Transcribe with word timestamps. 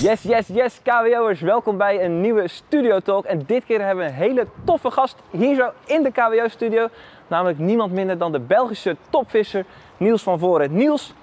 Yes, 0.00 0.22
yes, 0.22 0.46
yes, 0.46 0.80
KWO'ers. 0.82 1.40
Welkom 1.40 1.76
bij 1.76 2.04
een 2.04 2.20
nieuwe 2.20 2.48
Studio 2.48 3.00
Talk. 3.00 3.24
En 3.24 3.42
dit 3.46 3.64
keer 3.64 3.84
hebben 3.84 4.04
we 4.04 4.10
een 4.10 4.16
hele 4.16 4.46
toffe 4.64 4.90
gast 4.90 5.16
hier 5.30 5.54
zo 5.54 5.70
in 5.86 6.02
de 6.02 6.10
KWO-studio. 6.10 6.88
Namelijk 7.26 7.58
niemand 7.58 7.92
minder 7.92 8.18
dan 8.18 8.32
de 8.32 8.40
Belgische 8.40 8.96
topvisser 9.10 9.64
Niels 9.96 10.22
van 10.22 10.38
Voren. 10.38 10.74
Niels, 10.76 11.14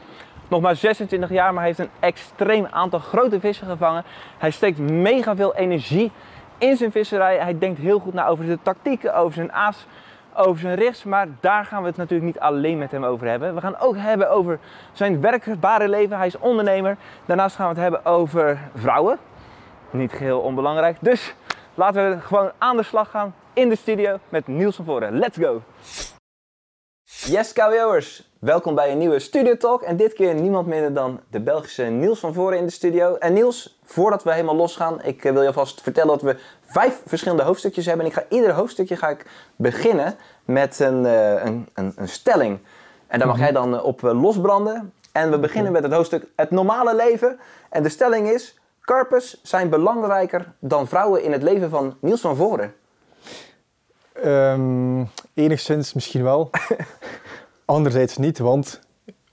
nog 0.47 0.61
maar 0.61 0.75
26 0.75 1.29
jaar, 1.29 1.53
maar 1.53 1.63
heeft 1.63 1.79
een 1.79 1.89
extreem 1.99 2.65
aantal 2.65 2.99
grote 2.99 3.39
vissen 3.39 3.67
gevangen. 3.67 4.03
Hij 4.37 4.51
steekt 4.51 4.79
mega 4.79 5.35
veel 5.35 5.55
energie 5.55 6.11
in 6.57 6.77
zijn 6.77 6.91
visserij. 6.91 7.37
Hij 7.37 7.57
denkt 7.57 7.79
heel 7.79 7.99
goed 7.99 8.13
na 8.13 8.27
over 8.27 8.45
zijn 8.45 8.59
tactieken, 8.61 9.15
over 9.15 9.33
zijn 9.33 9.51
aas, 9.51 9.85
over 10.35 10.59
zijn 10.59 10.75
richts. 10.75 11.03
Maar 11.03 11.27
daar 11.39 11.65
gaan 11.65 11.81
we 11.81 11.87
het 11.87 11.97
natuurlijk 11.97 12.33
niet 12.33 12.39
alleen 12.39 12.77
met 12.77 12.91
hem 12.91 13.03
over 13.03 13.27
hebben. 13.27 13.55
We 13.55 13.61
gaan 13.61 13.79
ook 13.79 13.97
hebben 13.97 14.29
over 14.29 14.59
zijn 14.91 15.21
werkbare 15.21 15.89
leven. 15.89 16.17
Hij 16.17 16.27
is 16.27 16.37
ondernemer. 16.37 16.97
Daarnaast 17.25 17.55
gaan 17.55 17.65
we 17.65 17.73
het 17.73 17.81
hebben 17.81 18.05
over 18.05 18.59
vrouwen. 18.75 19.17
Niet 19.89 20.11
geheel 20.11 20.39
onbelangrijk. 20.39 20.97
Dus 21.01 21.35
laten 21.73 22.09
we 22.09 22.21
gewoon 22.21 22.51
aan 22.57 22.77
de 22.77 22.83
slag 22.83 23.09
gaan 23.09 23.35
in 23.53 23.69
de 23.69 23.75
studio 23.75 24.17
met 24.29 24.47
Niels 24.47 24.75
van 24.75 24.85
Voren. 24.85 25.17
Let's 25.17 25.37
go! 25.37 25.61
Yes, 27.07 27.53
KWO'ers. 27.53 28.29
Welkom 28.39 28.75
bij 28.75 28.91
een 28.91 28.97
nieuwe 28.97 29.19
Studio 29.19 29.57
Talk. 29.57 29.81
En 29.81 29.97
dit 29.97 30.13
keer 30.13 30.33
niemand 30.33 30.67
minder 30.67 30.93
dan 30.93 31.19
de 31.29 31.39
Belgische 31.39 31.83
Niels 31.83 32.19
van 32.19 32.33
Voren 32.33 32.57
in 32.57 32.65
de 32.65 32.71
studio. 32.71 33.15
En 33.15 33.33
Niels, 33.33 33.79
voordat 33.83 34.23
we 34.23 34.31
helemaal 34.31 34.55
losgaan, 34.55 35.03
ik 35.03 35.25
eh, 35.25 35.31
wil 35.31 35.41
je 35.41 35.47
alvast 35.47 35.81
vertellen 35.81 36.07
dat 36.07 36.21
we 36.21 36.37
vijf 36.61 37.01
verschillende 37.05 37.43
hoofdstukjes 37.43 37.85
hebben. 37.85 38.05
En 38.05 38.11
ik 38.11 38.17
ga 38.17 38.25
ieder 38.29 38.51
hoofdstukje 38.51 38.95
ga 38.95 39.09
ik 39.09 39.25
beginnen 39.55 40.15
met 40.45 40.79
een, 40.79 41.05
eh, 41.05 41.43
een, 41.43 41.69
een, 41.73 41.93
een 41.95 42.07
stelling. 42.07 42.59
En 43.07 43.19
daar 43.19 43.27
mag 43.27 43.39
jij 43.39 43.51
dan 43.51 43.75
eh, 43.75 43.83
op 43.83 44.01
losbranden. 44.01 44.93
En 45.11 45.31
we 45.31 45.39
beginnen 45.39 45.71
met 45.71 45.83
het 45.83 45.93
hoofdstuk 45.93 46.25
Het 46.35 46.51
normale 46.51 46.95
leven. 46.95 47.39
En 47.69 47.83
de 47.83 47.89
stelling 47.89 48.29
is: 48.29 48.59
karpers 48.81 49.41
zijn 49.43 49.69
belangrijker 49.69 50.53
dan 50.59 50.87
vrouwen 50.87 51.23
in 51.23 51.31
het 51.31 51.43
leven 51.43 51.69
van 51.69 51.97
Niels 51.99 52.21
van 52.21 52.35
Voren. 52.35 52.73
Ehm, 54.23 55.03
enigszins 55.33 55.93
misschien 55.93 56.23
wel. 56.23 56.49
Anderzijds 57.65 58.17
niet, 58.17 58.37
want 58.39 58.79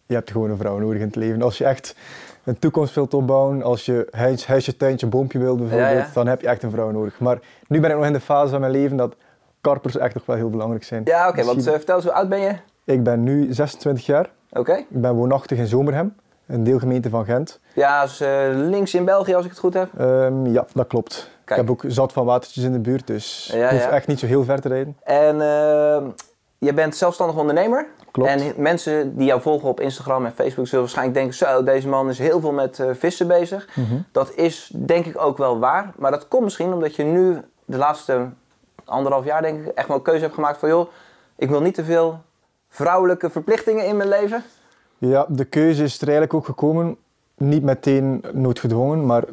je 0.06 0.14
hebt 0.14 0.30
gewoon 0.30 0.50
een 0.50 0.56
vrouw 0.56 0.78
nodig 0.78 0.98
in 1.00 1.06
het 1.06 1.16
leven. 1.16 1.42
Als 1.42 1.58
je 1.58 1.64
echt 1.64 1.97
een 2.44 2.58
toekomst 2.58 2.94
wilt 2.94 3.14
opbouwen, 3.14 3.62
als 3.62 3.84
je 3.86 4.08
huis, 4.11 4.47
huisje, 4.47 4.77
tuintje, 4.77 5.06
boompje 5.06 5.39
wilt 5.39 5.58
bijvoorbeeld, 5.58 5.91
Ja, 5.91 5.97
ja. 5.98 6.08
dan 6.14 6.27
heb 6.27 6.41
je 6.41 6.47
echt 6.47 6.62
een 6.62 6.70
vrouw 6.70 6.91
nodig. 6.91 7.19
Maar 7.20 7.39
nu 7.69 7.80
ben 7.80 7.91
ik 7.91 7.97
nog 7.97 8.06
in 8.06 8.12
de 8.12 8.20
fase 8.20 8.50
van 8.50 8.61
mijn 8.61 8.72
leven 8.72 8.97
dat 8.97 9.14
karpers 9.61 9.97
echt 9.97 10.14
nog 10.14 10.27
wel 10.27 10.36
heel 10.36 10.50
belangrijk 10.50 10.84
zijn. 10.84 11.02
Ja, 11.05 11.28
oké, 11.28 11.44
want 11.44 11.67
eh, 11.67 11.72
vertel 11.72 11.94
eens 11.96 12.05
hoe 12.05 12.12
oud 12.14 12.28
ben 12.28 12.41
je? 12.41 12.52
Ik 12.84 13.02
ben 13.02 13.22
nu 13.22 13.52
26 13.52 14.06
jaar. 14.06 14.30
Oké. 14.52 14.72
Ik 14.74 14.86
ben 15.00 15.14
woonachtig 15.14 15.58
in 15.58 15.67
Zomerhem, 15.67 16.14
een 16.46 16.64
deelgemeente 16.64 17.10
van 17.10 17.24
Gent. 17.24 17.60
Ja, 17.74 18.02
dus, 18.02 18.20
eh, 18.20 18.48
links 18.52 18.94
in 18.94 19.04
België 19.04 19.34
als 19.34 19.44
ik 19.44 19.50
het 19.50 19.60
goed 19.60 19.74
heb. 19.74 19.88
Ehm, 19.98 20.46
ja, 20.46 20.66
dat 20.72 20.86
klopt. 20.86 21.30
Kijk. 21.44 21.60
Ik 21.60 21.66
heb 21.66 21.70
ook 21.70 21.84
zat 21.92 22.12
van 22.12 22.24
watertjes 22.24 22.64
in 22.64 22.72
de 22.72 22.78
buurt, 22.78 23.06
dus 23.06 23.50
Ja, 23.52 23.64
ik 23.64 23.70
hoef 23.70 23.88
ja. 23.88 23.90
echt 23.90 24.06
niet 24.06 24.18
zo 24.18 24.26
heel 24.26 24.44
ver 24.44 24.60
te 24.60 24.68
rijden. 24.68 24.96
En 25.02 25.40
eh, 25.40 26.02
je 26.58 26.72
bent 26.74 26.96
zelfstandig 26.96 27.36
ondernemer. 27.36 27.86
Klopt. 28.10 28.30
En 28.30 28.52
mensen 28.56 29.16
die 29.16 29.26
jou 29.26 29.40
volgen 29.40 29.68
op 29.68 29.80
Instagram 29.80 30.24
en 30.24 30.32
Facebook 30.32 30.66
zullen 30.66 30.80
waarschijnlijk 30.80 31.18
denken: 31.18 31.36
zo, 31.36 31.62
deze 31.62 31.88
man 31.88 32.08
is 32.08 32.18
heel 32.18 32.40
veel 32.40 32.52
met 32.52 32.78
eh, 32.80 32.86
vissen 32.92 33.27
bezig. 33.27 33.68
Mhm. 33.74 33.94
Dat 34.12 34.32
is 34.34 34.72
denk 34.77 35.06
ik 35.06 35.20
ook 35.20 35.38
wel 35.38 35.58
waar. 35.58 35.92
Maar 35.96 36.10
dat 36.10 36.28
komt 36.28 36.42
misschien 36.42 36.72
omdat 36.72 36.96
je 36.96 37.02
nu 37.02 37.40
de 37.64 37.77
laatste 37.77 38.28
anderhalf 38.84 39.24
jaar 39.24 39.42
denk 39.42 39.66
ik 39.66 39.74
echt 39.74 39.88
wel 39.88 39.96
een 39.96 40.02
keuze 40.02 40.22
hebt 40.22 40.34
gemaakt 40.34 40.58
van 40.58 40.68
joh, 40.68 40.88
ik 41.36 41.48
wil 41.48 41.60
niet 41.60 41.74
te 41.74 41.84
veel 41.84 42.20
vrouwelijke 42.68 43.30
verplichtingen 43.30 43.86
in 43.86 43.96
mijn 43.96 44.08
leven. 44.08 44.44
Ja, 45.08 45.27
de 45.28 45.45
keuze 45.45 45.83
is 45.83 45.95
er 45.95 46.03
eigenlijk 46.03 46.34
ook 46.34 46.45
gekomen. 46.45 46.97
Niet 47.36 47.62
meteen 47.62 48.25
noodgedwongen, 48.33 49.06
maar 49.06 49.25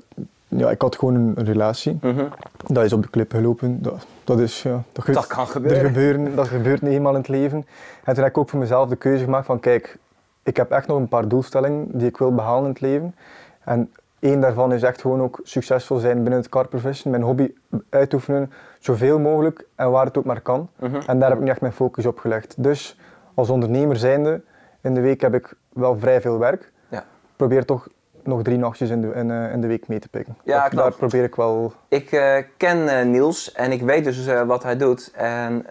ja, 0.48 0.70
ik 0.70 0.82
had 0.82 0.96
gewoon 0.96 1.16
een, 1.16 1.34
een 1.36 1.46
relatie. 1.46 1.98
Mhm. 2.02 2.26
Dat 2.68 2.86
is 2.86 2.94
op 2.94 3.02
de 3.02 3.10
klip 3.10 3.32
gelopen. 3.32 3.82
Dat, 3.82 4.06
dat 4.24 4.40
is, 4.40 4.64
ja, 4.64 4.84
dat, 4.92 5.28
kan 5.28 5.44
er 5.44 5.48
gebeuren. 5.48 5.86
gebeuren. 5.86 6.36
Dat 6.36 6.48
gebeurt 6.48 6.82
niet 6.82 6.92
eenmaal 6.92 7.12
in 7.12 7.18
het 7.18 7.28
leven. 7.28 7.66
En 8.04 8.14
toen 8.14 8.24
heb 8.24 8.32
ik 8.32 8.38
ook 8.38 8.50
voor 8.50 8.60
mezelf 8.60 8.90
de 8.90 8.96
keuze 8.96 9.24
gemaakt 9.24 9.46
van 9.46 9.60
kijk, 9.60 9.98
ik 10.44 10.58
heb 10.58 10.72
echt 10.72 10.88
nog 10.88 10.98
een 10.98 11.08
paar 11.08 11.28
doelstellingen 11.28 11.88
die 11.92 12.08
ik 12.08 12.18
wil 12.18 12.36
behalen 12.36 12.64
in 12.64 12.70
het 12.70 12.82
leven. 12.82 13.16
En 13.64 13.92
één 14.20 14.42
daarvan 14.42 14.74
is 14.74 14.84
echt 14.84 15.02
gewoon 15.02 15.22
ook 15.22 15.40
succesvol 15.44 15.98
zijn 15.98 16.22
binnen 16.22 16.40
het 16.40 16.50
karpervissen. 16.50 17.12
Mijn 17.12 17.24
hobby 17.24 17.52
uitoefenen, 17.90 18.52
zoveel 18.80 19.20
mogelijk 19.20 19.66
en 19.76 19.92
waar 19.92 20.06
het 20.06 20.18
ook 20.18 20.26
maar 20.26 20.42
kan. 20.42 20.70
Mhm. 20.80 21.00
En 21.08 21.20
daar 21.20 21.30
heb 21.30 21.38
ik 21.38 21.44
nu 21.44 21.50
echt 21.50 21.62
mijn 21.62 21.74
focus 21.74 22.06
op 22.06 22.20
gelegd. 22.20 22.54
Dus 22.58 22.98
als 23.34 23.50
ondernemer 23.50 23.96
zijnde, 23.96 24.42
in 24.82 24.94
de 24.94 25.02
week 25.02 25.22
heb 25.22 25.34
ik 25.34 25.54
wel 25.74 25.98
vrij 26.00 26.22
veel 26.22 26.40
werk. 26.40 26.72
Ja. 26.90 27.06
Probeer 27.36 27.66
toch 27.66 27.88
nog 28.24 28.42
drie 28.42 28.58
nachtjes 28.58 28.90
in 28.90 29.02
de, 29.02 29.12
in, 29.14 29.32
eh, 29.32 29.52
in 29.54 29.62
de 29.62 29.68
week 29.68 29.88
mee 29.88 30.00
te 30.00 30.10
pikken. 30.10 30.38
Ja, 30.44 30.64
Dat- 30.70 30.80
daar 30.80 30.94
probeer 30.94 31.24
ik 31.24 31.36
wel... 31.36 31.74
Ik 31.88 32.12
eh, 32.12 32.44
ken 32.58 32.88
eh, 33.00 33.06
Niels 33.06 33.52
en 33.52 33.72
ik 33.72 33.82
weet 33.82 34.04
dus 34.04 34.26
wat 34.46 34.64
hij 34.64 34.78
doet. 34.78 35.12
En 35.16 35.66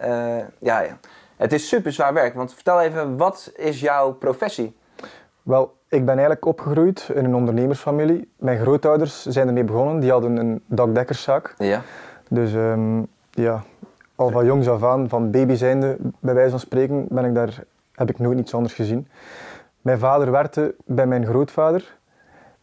ja, 0.59 0.79
ja, 0.79 0.97
het 1.37 1.53
is 1.53 1.67
super 1.67 1.91
zwaar 1.91 2.13
werk. 2.13 2.33
Want 2.33 2.53
vertel 2.53 2.81
even, 2.81 3.17
wat 3.17 3.51
is 3.55 3.79
jouw 3.79 4.11
professie? 4.13 4.77
Wel, 5.43 5.73
ik 5.87 5.99
ben 6.05 6.13
eigenlijk 6.13 6.45
opgegroeid 6.45 7.09
in 7.13 7.25
een 7.25 7.35
ondernemersfamilie. 7.35 8.31
Mijn 8.37 8.59
grootouders 8.59 9.25
zijn 9.25 9.47
ermee 9.47 9.63
begonnen. 9.63 9.99
Die 9.99 10.11
hadden 10.11 10.37
een 10.37 10.63
dakdekkerszaak. 10.65 11.53
Ja. 11.57 11.81
Dus 12.29 12.53
ehm, 12.53 13.01
ja, 13.31 13.63
al 14.15 14.29
van 14.29 14.45
jongs 14.45 14.69
af 14.69 14.83
aan, 14.83 15.09
van 15.09 15.31
baby 15.31 15.53
zijnde, 15.55 15.97
bij 16.19 16.33
wijze 16.33 16.49
van 16.49 16.59
spreken, 16.59 17.05
ben 17.09 17.25
ik 17.25 17.33
daar, 17.33 17.63
heb 17.99 18.09
ik 18.09 18.19
nooit 18.19 18.39
iets 18.39 18.53
anders 18.53 18.73
gezien. 18.73 19.07
Mijn 19.81 19.99
vader 19.99 20.31
werkte 20.31 20.75
bij 20.85 21.07
mijn 21.07 21.25
grootvader. 21.25 21.97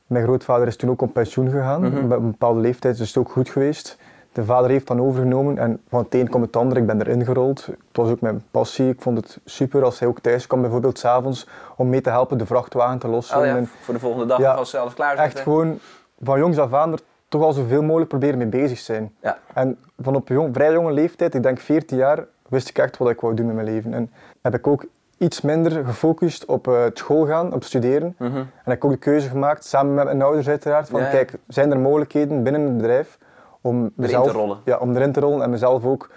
Mijn 0.06 0.24
grootvader 0.24 0.66
is 0.66 0.76
toen 0.76 0.90
ook 0.90 1.02
op 1.02 1.12
pensioen 1.12 1.50
gegaan. 1.50 1.80
Mhm. 1.80 2.08
Bij 2.08 2.16
een 2.16 2.30
bepaalde 2.30 2.60
leeftijd 2.60 2.98
is 2.98 3.08
het 3.08 3.16
ook 3.16 3.30
goed 3.30 3.48
geweest. 3.48 3.98
De 4.32 4.44
vader 4.44 4.70
heeft 4.70 4.86
dan 4.86 5.00
overgenomen 5.00 5.58
en 5.58 5.80
van 5.88 6.02
het 6.02 6.14
een 6.14 6.28
komt 6.28 6.46
het 6.46 6.56
ander. 6.56 6.76
Ik 6.76 6.86
ben 6.86 7.00
erin 7.00 7.24
gerold. 7.24 7.66
Het 7.66 7.76
was 7.92 8.10
ook 8.10 8.20
mijn 8.20 8.44
passie. 8.50 8.88
Ik 8.88 9.00
vond 9.00 9.16
het 9.16 9.38
super 9.44 9.84
als 9.84 9.98
hij 9.98 10.08
ook 10.08 10.20
thuis 10.20 10.46
kwam, 10.46 10.60
bijvoorbeeld 10.60 10.98
s'avonds, 10.98 11.48
om 11.76 11.88
mee 11.88 12.00
te 12.00 12.10
helpen 12.10 12.38
de 12.38 12.46
vrachtwagen 12.46 12.98
te 12.98 13.08
lossen. 13.08 13.38
Oh 13.38 13.44
ja, 13.44 13.56
En 13.56 13.66
voor 13.80 13.94
de 13.94 14.00
volgende 14.00 14.26
dag 14.26 14.38
Ja, 14.38 14.52
als 14.52 14.70
ze 14.70 14.78
alles 14.78 14.94
klaar 14.94 15.16
echt 15.16 15.40
gewoon 15.40 15.78
van 16.22 16.38
jongs 16.38 16.58
af 16.58 16.72
aan 16.72 16.92
er 16.92 17.00
toch 17.28 17.42
al 17.42 17.52
zoveel 17.52 17.82
mogelijk 17.82 18.08
proberen 18.08 18.38
mee 18.38 18.46
bezig 18.46 18.78
zijn. 18.78 19.14
Ja. 19.22 19.38
En 19.54 19.78
van 19.98 20.14
op 20.14 20.28
jong, 20.28 20.54
vrij 20.54 20.72
jonge 20.72 20.92
leeftijd, 20.92 21.34
ik 21.34 21.42
denk 21.42 21.58
14 21.58 21.96
jaar, 21.96 22.24
wist 22.48 22.68
ik 22.68 22.78
echt 22.78 22.96
wat 22.96 23.10
ik 23.10 23.20
wou 23.20 23.34
doen 23.34 23.46
met 23.46 23.54
mijn 23.54 23.66
leven. 23.66 23.94
En 23.94 24.12
heb 24.42 24.54
ik 24.54 24.66
ook 24.66 24.84
iets 25.18 25.40
minder 25.40 25.84
gefocust 25.84 26.44
op 26.44 26.68
eh, 26.68 26.82
het 26.82 26.98
school 26.98 27.26
gaan, 27.26 27.52
op 27.52 27.64
studeren. 27.64 28.14
Mhm. 28.18 28.36
En 28.36 28.48
heb 28.64 28.76
ik 28.76 28.84
ook 28.84 28.90
de 28.90 28.96
keuze 28.96 29.28
gemaakt, 29.28 29.64
samen 29.64 29.94
met 29.94 30.04
mijn 30.04 30.22
ouders 30.22 30.48
uiteraard, 30.48 30.88
van 30.88 31.00
Ja, 31.00 31.06
ja. 31.06 31.12
kijk, 31.12 31.32
zijn 31.48 31.70
er 31.70 31.78
mogelijkheden 31.78 32.42
binnen 32.42 32.62
het 32.62 32.76
bedrijf 32.76 33.18
om 33.60 33.90
mezelf, 33.96 34.26
te 34.26 34.32
rollen. 34.32 34.58
Ja, 34.64 34.76
om 34.76 34.96
erin 34.96 35.12
te 35.12 35.20
rollen 35.20 35.42
en 35.42 35.50
mezelf 35.50 35.84
ook 35.84 36.10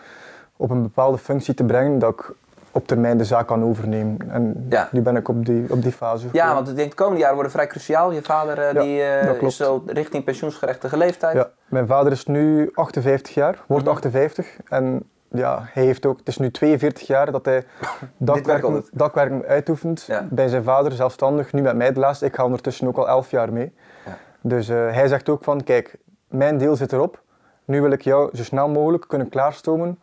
op 0.58 0.70
een 0.70 0.82
bepaalde 0.82 1.18
functie 1.18 1.54
te 1.54 1.64
brengen, 1.64 2.00
dat 2.00 2.14
ik 2.14 2.32
op 2.72 2.88
termijn 2.88 3.18
de 3.18 3.24
zaak 3.26 3.48
kan 3.48 3.64
overnemen. 3.64 4.18
En 4.32 4.66
Ja. 4.70 4.88
nu 4.92 5.02
ben 5.02 5.16
ik 5.16 5.28
op 5.28 5.46
die, 5.46 5.66
op 5.72 5.82
die 5.82 5.92
fase 5.92 6.28
Ja, 6.32 6.54
want 6.54 6.70
ik 6.70 6.76
denk 6.76 6.90
de 6.90 6.96
komende 6.96 7.20
jaren 7.20 7.34
worden 7.36 7.52
vrij 7.52 7.68
cruciaal. 7.68 8.12
Je 8.12 8.22
vader 8.22 8.58
eh, 8.60 8.74
Ja, 8.74 8.82
die, 9.22 9.28
klopt. 9.28 9.42
is 9.52 9.58
zo 9.58 9.84
richting 9.86 10.24
pensioensgerechtige 10.24 10.98
leeftijd. 10.98 11.36
Ja, 11.36 11.50
mijn 11.68 11.88
vader 11.88 12.12
is 12.12 12.26
nu 12.26 12.72
58 12.74 13.34
jaar, 13.34 13.58
wordt 13.68 13.84
Mhm. 13.84 13.94
58. 13.94 14.48
En 14.70 15.04
ja, 15.32 15.60
hij 15.72 15.84
heeft 15.84 16.06
ook, 16.06 16.18
het 16.20 16.28
is 16.28 16.38
nu 16.38 16.52
42 16.52 17.08
jaar 17.08 17.32
dat 17.32 17.46
hij 17.46 17.64
dakwerken, 18.18 18.68
altijd. 18.68 18.90
dakwerken 18.94 19.46
uitoefent 19.46 20.02
Ja. 20.08 20.28
bij 20.30 20.48
zijn 20.48 20.64
vader, 20.64 20.92
zelfstandig. 20.92 21.54
Nu 21.54 21.62
met 21.62 21.76
mij 21.76 21.94
de 21.94 22.00
laatste, 22.00 22.26
ik 22.26 22.36
ga 22.36 22.44
ondertussen 22.46 22.88
ook 22.88 22.98
al 22.98 23.08
11 23.08 23.32
jaar 23.32 23.54
mee. 23.54 23.74
Ja. 24.06 24.18
Dus 24.42 24.70
eh, 24.70 24.76
hij 24.76 25.08
zegt 25.08 25.30
ook 25.30 25.44
van, 25.44 25.64
kijk, 25.64 25.98
mijn 26.28 26.58
deel 26.58 26.76
zit 26.76 26.94
erop. 26.94 27.22
Nu 27.66 27.82
wil 27.82 27.92
ik 27.92 28.02
jou 28.02 28.30
zo 28.38 28.44
snel 28.44 28.70
mogelijk 28.70 29.08
kunnen 29.08 29.30
klaarstomen 29.30 30.00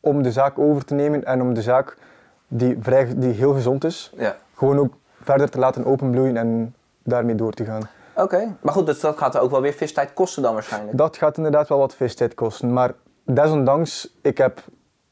om 0.00 0.22
de 0.22 0.32
zaak 0.32 0.58
over 0.58 0.84
te 0.84 0.94
nemen 0.94 1.24
en 1.24 1.40
om 1.42 1.54
de 1.54 1.62
zaak 1.62 1.96
die, 2.48 2.76
vrij, 2.80 3.08
die 3.16 3.32
heel 3.32 3.52
gezond 3.52 3.84
is, 3.84 4.12
Ja. 4.16 4.36
gewoon 4.54 4.78
ook 4.78 4.92
verder 5.22 5.50
te 5.50 5.58
laten 5.58 5.84
openbloeien 5.84 6.36
en 6.36 6.74
daarmee 7.02 7.34
door 7.34 7.52
te 7.52 7.64
gaan. 7.64 7.82
Oké, 8.14 8.56
maar 8.60 8.72
goed, 8.74 8.86
dus 8.86 9.00
dat 9.00 9.18
gaat 9.18 9.38
ook 9.38 9.50
wel 9.50 9.60
weer 9.60 9.72
vistijd 9.72 10.12
kosten 10.12 10.42
dan 10.42 10.52
waarschijnlijk. 10.54 10.96
Dat 10.98 11.16
gaat 11.16 11.36
inderdaad 11.36 11.68
wel 11.68 11.78
wat 11.78 11.94
vistijd 11.94 12.34
kosten. 12.34 12.72
Maar 12.72 12.92
desondanks, 13.34 14.14
ik, 14.22 14.38
heb, 14.38 14.62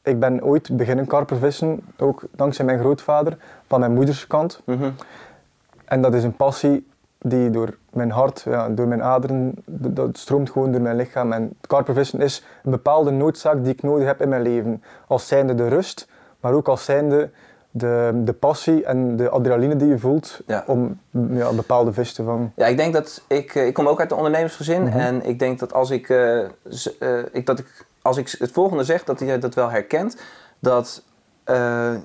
ik 0.03 0.19
ben 0.19 0.43
ooit 0.43 0.77
beginnen 0.77 1.05
karpervissen, 1.07 1.79
ook 1.97 2.21
dankzij 2.35 2.65
mijn 2.65 2.79
grootvader, 2.79 3.37
van 3.67 3.79
mijn 3.79 3.93
moeders 3.93 4.27
kant. 4.27 4.61
Mhm. 4.65 4.89
En 5.85 6.01
dat 6.01 6.13
is 6.13 6.23
een 6.23 6.35
passie 6.35 6.87
die 7.19 7.49
door 7.49 7.77
mijn 7.89 8.11
hart, 8.11 8.41
ja, 8.45 8.69
door 8.69 8.87
mijn 8.87 9.03
aderen, 9.03 9.53
dat 9.65 10.17
stroomt 10.17 10.49
gewoon 10.49 10.71
door 10.71 10.81
mijn 10.81 10.95
lichaam. 10.95 11.31
En 11.31 11.53
karpervissen 11.67 12.21
is 12.21 12.43
een 12.63 12.71
bepaalde 12.71 13.11
noodzaak 13.11 13.63
die 13.63 13.73
ik 13.73 13.81
nodig 13.83 14.05
heb 14.07 14.21
in 14.21 14.29
mijn 14.29 14.41
leven. 14.41 14.83
Als 15.07 15.27
zijnde 15.27 15.55
de 15.55 15.67
rust, 15.67 16.07
maar 16.39 16.53
ook 16.53 16.67
als 16.67 16.85
zijnde 16.85 17.29
de, 17.71 18.21
de 18.23 18.33
passie 18.33 18.85
en 18.85 19.15
de 19.15 19.29
adrenaline 19.29 19.75
die 19.75 19.87
je 19.87 19.99
voelt 19.99 20.41
Ja. 20.45 20.63
om 20.67 20.99
ja, 21.11 21.47
een 21.47 21.55
bepaalde 21.55 21.93
vis 21.93 22.13
te 22.13 22.23
vangen. 22.23 22.51
Ja, 22.55 22.65
ik 22.65 22.77
denk 22.77 22.93
dat 22.93 23.23
ik, 23.27 23.55
eh, 23.55 23.65
ik 23.67 23.73
kom 23.73 23.87
ook 23.87 23.99
uit 23.99 24.11
een 24.11 24.17
ondernemersgezin 24.17 24.83
Mhm. 24.83 24.97
en 24.97 25.25
ik 25.25 25.39
denk 25.39 25.59
dat 25.59 25.73
als 25.73 25.89
ik, 25.89 26.09
eh, 26.09 26.39
z- 26.63 26.97
eh, 26.99 27.17
ik, 27.31 27.45
dat 27.45 27.59
ik, 27.59 27.85
als 28.01 28.17
ik 28.17 28.29
het 28.39 28.51
volgende 28.51 28.83
zeg, 28.83 29.03
dat 29.03 29.19
hij 29.19 29.39
dat 29.39 29.53
wel 29.53 29.69
herkent. 29.69 30.17
Dat 30.59 31.03
eh, 31.43 31.95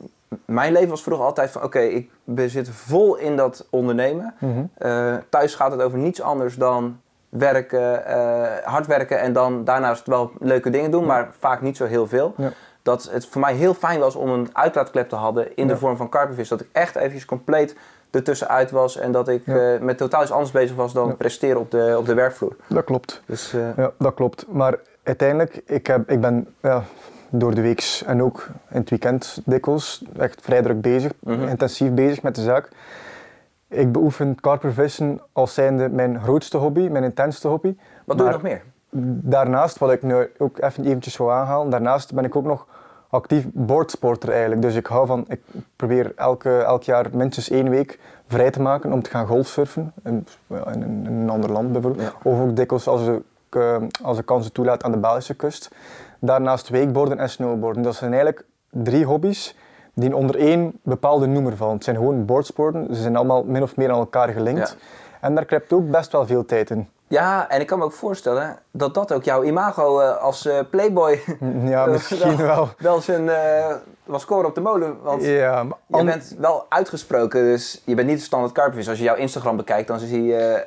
mijn 0.44 0.72
leven 0.72 0.88
was 0.88 1.02
vroeger 1.02 1.24
altijd 1.26 1.50
van, 1.50 1.62
oké, 1.62 1.78
ik 1.80 2.10
ben- 2.24 2.50
zit 2.50 2.68
vol 2.68 3.16
in 3.16 3.36
dat 3.36 3.66
ondernemen. 3.70 4.34
Mhm. 4.38 4.64
Eh, 4.78 5.14
thuis 5.28 5.54
gaat 5.54 5.72
het 5.72 5.82
over 5.82 5.98
niets 5.98 6.20
anders 6.22 6.56
dan 6.56 7.00
werken, 7.28 8.06
eh, 8.06 8.42
hard 8.64 8.86
werken 8.86 9.20
en 9.20 9.32
dan 9.32 9.64
daarnaast 9.64 10.06
wel 10.06 10.30
leuke 10.38 10.70
dingen 10.70 10.90
doen, 10.90 11.04
maar 11.06 11.28
vaak 11.38 11.60
niet 11.60 11.76
zo 11.76 11.84
heel 11.84 12.06
veel. 12.06 12.34
Ja. 12.36 12.50
Dat 12.82 13.08
het 13.10 13.26
voor 13.26 13.40
mij 13.40 13.54
heel 13.54 13.74
fijn 13.74 14.00
was 14.00 14.14
om 14.14 14.28
een 14.30 14.48
uitlaatklep 14.52 15.08
te 15.08 15.18
hebben 15.18 15.56
in 15.56 15.66
de 15.66 15.76
vorm 15.76 15.96
van 15.96 16.08
karpervis. 16.08 16.48
Dat 16.48 16.60
ik 16.60 16.68
echt 16.72 16.96
eventjes 16.96 17.24
compleet 17.24 17.76
ertussenuit 18.10 18.70
was 18.70 18.96
en 18.96 19.12
dat 19.12 19.28
ik 19.28 19.42
met 19.80 19.98
totaal 19.98 20.22
iets 20.22 20.30
anders 20.30 20.50
bezig 20.50 20.76
was 20.76 20.92
dan 20.92 21.16
presteren 21.16 21.60
op 21.60 21.70
de, 21.70 21.94
op 21.98 22.06
de 22.06 22.14
werkvloer. 22.14 22.56
Dat 22.66 22.84
klopt. 22.84 23.22
Dus 23.26 23.50
Ja, 23.76 23.92
dat 23.98 24.14
klopt. 24.14 24.46
Maar 24.48 24.78
uiteindelijk, 25.02 25.60
ik, 25.66 25.86
heb, 25.86 26.10
ik 26.10 26.20
ben 26.20 26.46
ja, 26.62 26.82
door 27.30 27.54
de 27.54 27.60
week 27.60 28.02
en 28.06 28.22
ook 28.22 28.48
in 28.70 28.80
het 28.80 28.90
weekend 28.90 29.40
dikwijls 29.44 30.04
echt 30.18 30.40
vrij 30.42 30.62
druk 30.62 30.80
bezig, 30.80 31.12
Mhm. 31.20 31.48
intensief 31.48 31.90
bezig 31.92 32.22
met 32.22 32.34
de 32.34 32.42
zaak. 32.42 32.68
Ik 33.68 33.92
beoefen 33.92 34.34
karpervissen 34.40 35.20
als 35.32 35.54
zijnde 35.54 35.88
mijn 35.88 36.20
grootste 36.22 36.56
hobby, 36.56 36.88
mijn 36.88 37.04
intenste 37.04 37.48
hobby. 37.48 37.76
wat 38.04 38.16
doe 38.18 38.26
je 38.26 38.32
nog 38.32 38.42
meer? 38.42 38.62
Daarnaast, 39.24 39.78
wat 39.78 39.92
ik 39.92 40.02
nu 40.02 40.14
ook 40.38 40.58
even 40.60 40.84
eventjes 40.84 41.16
wil 41.16 41.32
aanhalen, 41.32 41.70
daarnaast 41.70 42.14
ben 42.14 42.24
ik 42.24 42.36
ook 42.36 42.44
nog 42.44 42.66
actief 43.08 43.46
boardsporter 43.52 44.30
eigenlijk. 44.30 44.62
Dus 44.62 44.74
ik 44.74 44.86
hou 44.86 45.06
van, 45.06 45.24
ik 45.28 45.40
probeer 45.76 46.12
elke, 46.16 46.58
elk 46.58 46.82
jaar 46.82 47.06
minstens 47.12 47.50
één 47.50 47.68
week 47.70 47.98
vrij 48.26 48.50
te 48.50 48.62
maken 48.62 48.92
om 48.92 49.02
te 49.02 49.10
gaan 49.10 49.26
golfsurfen. 49.26 49.92
In, 50.04 50.26
in, 50.48 50.56
een- 50.82 51.06
in 51.06 51.12
een 51.12 51.30
ander 51.30 51.52
land 51.52 51.72
bijvoorbeeld. 51.72 52.02
Ja. 52.04 52.30
Of 52.30 52.40
ook 52.40 52.56
dikwijls 52.56 52.88
als 52.88 53.06
eh, 53.56 53.76
als 54.02 54.16
de 54.16 54.22
kans 54.22 54.44
het 54.44 54.54
toelaat 54.54 54.82
aan 54.82 54.92
de 54.92 54.98
Belgische 54.98 55.34
kust. 55.34 55.70
Daarnaast 56.18 56.68
wakeboarden 56.68 57.18
en 57.18 57.30
snowboarden. 57.30 57.82
Dat 57.82 57.94
zijn 57.94 58.12
eigenlijk 58.12 58.44
drie 58.70 59.04
hobby's 59.04 59.56
die 59.94 60.16
onder 60.16 60.36
één 60.36 60.78
bepaalde 60.82 61.26
noemer 61.26 61.56
vallen. 61.56 61.74
Het 61.74 61.84
zijn 61.84 61.96
gewoon 61.96 62.24
boardsporten, 62.24 62.94
ze 62.94 63.00
zijn 63.00 63.16
allemaal 63.16 63.44
min 63.44 63.62
of 63.62 63.76
meer 63.76 63.90
aan 63.90 63.98
elkaar 63.98 64.28
gelinkt. 64.28 64.68
Ja. 64.68 64.86
En 65.20 65.34
daar 65.34 65.44
krijgt 65.44 65.72
ook 65.72 65.90
best 65.90 66.12
wel 66.12 66.26
veel 66.26 66.44
tijd 66.44 66.70
in. 66.70 66.88
Ja, 67.12 67.48
en 67.48 67.60
ik 67.60 67.66
kan 67.66 67.78
me 67.78 67.84
ook 67.84 67.92
voorstellen 67.92 68.58
dat 68.70 68.94
dat 68.94 69.12
ook 69.12 69.22
jouw 69.24 69.42
imago 69.42 70.00
eh, 70.00 70.16
als 70.16 70.46
eh, 70.46 70.58
playboy 70.70 71.20
Ja, 71.64 71.86
misschien 71.86 72.36
wel. 72.46 72.68
wel 72.78 73.00
zijn 73.00 73.28
eh 73.28 73.74
was 74.04 74.22
scoren 74.22 74.46
op 74.48 74.54
de 74.54 74.60
molen. 74.60 75.02
Want 75.02 75.22
Ja, 75.24 75.30
je 75.86 75.96
an- 75.96 76.06
bent 76.06 76.34
wel 76.38 76.66
uitgesproken, 76.68 77.42
dus 77.44 77.82
je 77.84 77.94
bent 77.94 78.08
niet 78.08 78.18
de 78.18 78.24
standaard 78.24 78.52
karpervis. 78.52 78.88
Als 78.88 78.98
je 78.98 79.04
jouw 79.04 79.14
Instagram 79.14 79.56
bekijkt, 79.56 79.88
dan 79.88 79.98
zie 79.98 80.22
je 80.24 80.62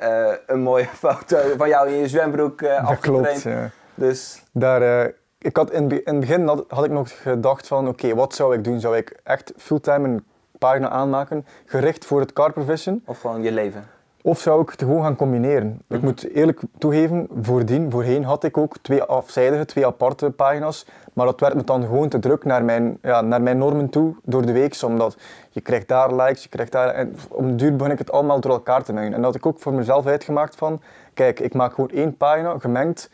een 0.46 0.60
mooie 0.60 0.86
foto 1.04 1.36
van 1.56 1.68
jou 1.68 1.88
in 1.88 1.96
je 1.96 2.08
zwembroek 2.08 2.62
eh 2.62 2.88
dat 2.88 2.98
klopt. 2.98 3.42
Ja. 3.42 3.70
Dus 3.94 4.42
Daar, 4.52 5.12
ik 5.38 5.56
had 5.56 5.70
in, 5.70 5.90
in 5.90 6.00
het 6.04 6.20
begin 6.20 6.46
had, 6.46 6.64
had 6.68 6.84
ik 6.84 6.90
nog 6.90 7.22
gedacht 7.22 7.66
van 7.66 7.88
oké, 7.88 8.14
wat 8.14 8.34
zou 8.34 8.54
ik 8.54 8.64
doen? 8.64 8.80
Zou 8.80 8.96
ik 8.96 9.20
echt 9.24 9.52
fulltime 9.56 10.08
een 10.08 10.26
pagina 10.58 10.88
aanmaken, 10.88 11.46
gericht 11.66 12.04
voor 12.04 12.20
het 12.20 12.32
karpervissen? 12.32 13.02
of 13.06 13.20
gewoon 13.20 13.42
je 13.42 13.52
leven. 13.52 13.88
Of 14.26 14.40
zou 14.40 14.62
ik 14.62 14.70
het 14.70 14.78
gewoon 14.78 15.02
gaan 15.02 15.16
combineren? 15.16 15.80
Ik 15.88 15.96
Mhm. 15.96 16.04
moet 16.04 16.28
eerlijk 16.30 16.60
toegeven, 16.78 17.28
voordien, 17.40 17.90
voorheen 17.90 18.24
had 18.24 18.44
ik 18.44 18.56
ook 18.56 18.76
twee 18.82 19.02
afzijdige, 19.02 19.64
twee 19.64 19.86
aparte 19.86 20.30
pagina's. 20.30 20.86
Maar 21.12 21.26
dat 21.26 21.40
werd 21.40 21.54
me 21.54 21.64
dan 21.64 21.82
gewoon 21.82 22.08
te 22.08 22.18
druk 22.18 22.44
naar 22.44 22.64
mijn, 22.64 22.98
ja, 23.02 23.20
naar 23.20 23.42
mijn 23.42 23.58
normen 23.58 23.88
toe 23.88 24.14
door 24.22 24.46
de 24.46 24.52
week. 24.52 24.82
Omdat 24.84 25.16
je 25.50 25.60
krijgt 25.60 25.88
daar 25.88 26.14
likes, 26.14 26.42
je 26.42 26.48
krijgt 26.48 26.72
daar... 26.72 26.88
En 26.88 27.16
om 27.28 27.46
de 27.46 27.54
duur 27.54 27.76
begon 27.76 27.92
ik 27.92 27.98
het 27.98 28.12
allemaal 28.12 28.40
door 28.40 28.52
elkaar 28.52 28.82
te 28.82 28.92
mengen. 28.92 29.14
En 29.14 29.22
dat 29.22 29.34
ik 29.34 29.46
ook 29.46 29.58
voor 29.58 29.72
mezelf 29.72 30.06
uitgemaakt 30.06 30.56
van... 30.56 30.80
Kijk, 31.14 31.40
ik 31.40 31.54
maak 31.54 31.74
gewoon 31.74 31.90
één 31.90 32.16
pagina, 32.16 32.58
gemengd. 32.58 33.10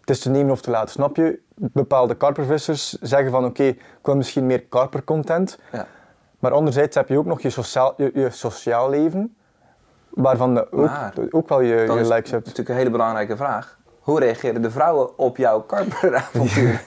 Het 0.00 0.10
is 0.10 0.20
te 0.20 0.30
nemen 0.30 0.52
of 0.52 0.60
te 0.60 0.70
laten, 0.70 0.90
snap 0.90 1.16
je? 1.16 1.40
Bepaalde 1.54 2.14
karpervissers 2.14 2.92
zeggen 3.00 3.30
van 3.30 3.44
oké, 3.44 3.64
ik 3.64 3.80
wil 4.02 4.16
misschien 4.16 4.46
meer 4.46 4.62
karpercontent. 4.62 5.58
Ja. 5.72 5.86
Maar 6.38 6.52
anderzijds 6.52 6.96
heb 6.96 7.08
je 7.08 7.18
ook 7.18 7.26
nog 7.26 7.40
je 7.40 7.50
sociaal, 7.50 7.94
je, 7.96 8.10
je 8.14 8.30
sociaal 8.30 8.90
leven, 8.90 9.36
waarvan 10.22 10.52
je 10.52 10.72
ook, 10.72 10.86
Maar 10.86 11.12
ook 11.30 11.48
wel 11.48 11.60
je, 11.60 11.74
je 11.74 12.00
is 12.00 12.08
likes 12.08 12.30
hebt. 12.30 12.44
natuurlijk 12.44 12.68
een 12.68 12.74
hele 12.74 12.90
belangrijke 12.90 13.36
vraag. 13.36 13.78
Hoe 14.00 14.20
reageren 14.20 14.62
de 14.62 14.70
vrouwen 14.70 15.18
op 15.18 15.36
jouw 15.36 15.60
karperavontuur? 15.72 16.84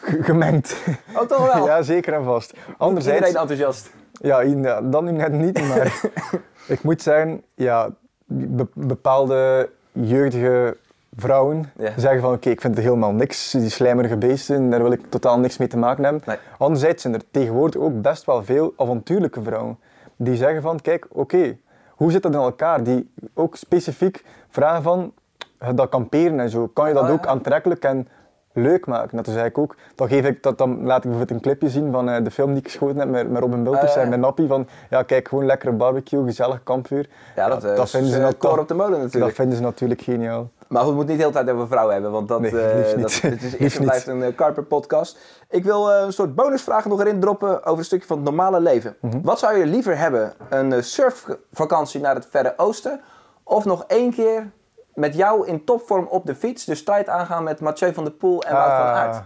Gemengd. 0.00 0.76
Oh, 1.14 1.20
toch 1.22 1.54
wel? 1.54 1.66
ja, 1.70 1.82
zeker 1.82 2.12
en 2.12 2.24
vast. 2.24 2.54
Anderzijds, 2.78 3.18
Iedereen 3.26 3.40
enthousiast. 3.40 3.90
ja, 4.12 4.80
dan 4.80 5.04
nu 5.04 5.10
net 5.10 5.32
niet, 5.32 5.68
maar 5.68 6.00
ik 6.74 6.82
moet 6.82 7.02
zeggen, 7.02 7.42
ja, 7.54 7.88
be- 8.26 8.66
bepaalde 8.74 9.70
jeugdige 9.92 10.76
vrouwen 11.16 11.72
Ja. 11.78 11.92
zeggen 11.96 12.20
van 12.20 12.32
oké, 12.32 12.50
ik 12.50 12.60
vind 12.60 12.74
het 12.76 12.84
helemaal 12.84 13.12
niks, 13.12 13.50
die 13.50 13.68
slijmerige 13.68 14.16
beesten, 14.16 14.70
daar 14.70 14.82
wil 14.82 14.92
ik 14.92 15.00
totaal 15.08 15.38
niks 15.38 15.56
mee 15.58 15.68
te 15.68 15.78
maken 15.78 16.04
hebben. 16.04 16.22
Nee. 16.26 16.36
Anderzijds 16.58 17.02
zijn 17.02 17.14
er 17.14 17.22
tegenwoordig 17.30 17.80
ook 17.80 18.02
best 18.02 18.24
wel 18.24 18.44
veel 18.44 18.72
avontuurlijke 18.76 19.42
vrouwen 19.42 19.78
die 20.16 20.36
zeggen 20.36 20.62
van 20.62 20.80
kijk, 20.80 21.06
oké, 21.08 21.56
hoe 22.00 22.10
zit 22.10 22.22
dat 22.22 22.34
in 22.34 22.40
elkaar? 22.40 22.82
Die 22.82 23.10
ook 23.34 23.56
specifiek 23.56 24.24
vragen 24.48 24.82
van 24.82 25.12
eh, 25.58 25.68
dat 25.74 25.88
kamperen 25.88 26.40
en 26.40 26.50
zo, 26.50 26.66
kan 26.66 26.88
je 26.88 26.94
dat 26.94 27.06
ja. 27.06 27.12
ook 27.12 27.26
aantrekkelijk 27.26 27.84
en 27.84 28.08
leuk 28.52 28.86
maken? 28.86 29.16
Dat 29.16 29.26
is 29.26 29.34
eigenlijk 29.34 29.58
ook, 29.58 29.76
dan, 29.94 30.08
geef 30.08 30.24
ik, 30.24 30.42
dat, 30.42 30.58
dan 30.58 30.82
laat 30.84 30.96
ik 30.96 31.10
bijvoorbeeld 31.10 31.30
een 31.30 31.40
clipje 31.40 31.68
zien 31.68 31.92
van 31.92 32.08
eh, 32.10 32.24
de 32.24 32.30
film 32.30 32.48
die 32.48 32.58
ik 32.58 32.64
geschoten 32.64 32.98
heb 32.98 33.08
met, 33.08 33.30
met 33.30 33.42
Robin 33.42 33.62
Bulters 33.62 33.90
Ah, 33.90 33.96
ja. 33.96 34.02
en 34.02 34.08
met 34.08 34.20
Nappie 34.20 34.46
van 34.46 34.66
ja 34.90 35.02
kijk, 35.02 35.28
gewoon 35.28 35.46
lekkere 35.46 35.72
barbecue, 35.72 36.24
gezellig 36.24 36.62
kampvuur. 36.62 37.08
Ja, 37.36 37.48
dat, 37.48 37.64
eh, 37.64 37.76
dat 37.76 37.90
vinden 37.90 38.10
ze 38.10 38.16
eh, 38.16 38.22
natu- 38.22 38.36
koren 38.36 38.60
op 38.60 38.68
de 38.68 38.74
molen 38.74 38.92
dat 38.92 39.00
natuurlijk. 39.02 39.34
vinden 39.34 39.56
ze 39.56 39.62
natuurlijk 39.62 40.00
geniaal. 40.02 40.50
Maar 40.70 40.84
we 40.86 40.92
moeten 40.92 41.08
niet 41.16 41.16
de 41.16 41.22
hele 41.30 41.44
tijd 41.44 41.56
over 41.56 41.68
vrouwen 41.68 41.92
hebben, 41.94 42.10
want 42.12 42.28
dat, 42.28 42.40
Nee, 42.40 42.60
eh, 42.60 42.96
niet. 42.96 43.02
dat 43.22 43.30
dit 43.30 43.42
is 43.42 43.56
eerst 43.56 43.80
blijft 43.80 44.06
een 44.06 44.18
uh, 44.18 44.34
Carper 44.34 44.62
podcast. 44.62 45.18
Ik 45.48 45.64
wil 45.64 45.92
eh, 45.92 46.02
een 46.04 46.12
soort 46.12 46.34
bonusvragen 46.34 46.90
nog 46.90 47.00
erin 47.00 47.20
droppen 47.20 47.64
over 47.64 47.78
een 47.78 47.84
stukje 47.84 48.06
van 48.06 48.16
het 48.16 48.26
normale 48.26 48.60
leven. 48.60 48.96
Mhm. 49.00 49.20
Wat 49.22 49.38
zou 49.38 49.56
je 49.58 49.66
liever 49.66 49.98
hebben? 49.98 50.32
Een 50.48 50.72
eh, 50.72 50.82
surfvakantie 50.82 52.00
naar 52.00 52.14
het 52.14 52.26
Verre 52.30 52.54
Oosten? 52.56 53.00
Of 53.42 53.64
nog 53.64 53.84
één 53.86 54.12
keer 54.12 54.50
met 54.94 55.14
jou 55.14 55.46
in 55.46 55.64
topvorm 55.64 56.06
op 56.06 56.26
de 56.26 56.34
fiets 56.34 56.64
de 56.64 56.74
strijd 56.74 57.08
aangaan 57.08 57.44
met 57.44 57.60
Mathieu 57.60 57.92
van 57.94 58.04
der 58.04 58.12
Poel 58.12 58.42
en 58.42 58.52
Wout 58.54 58.66
van 58.70 58.76
Ah. 58.86 58.96
Aert? 58.96 59.22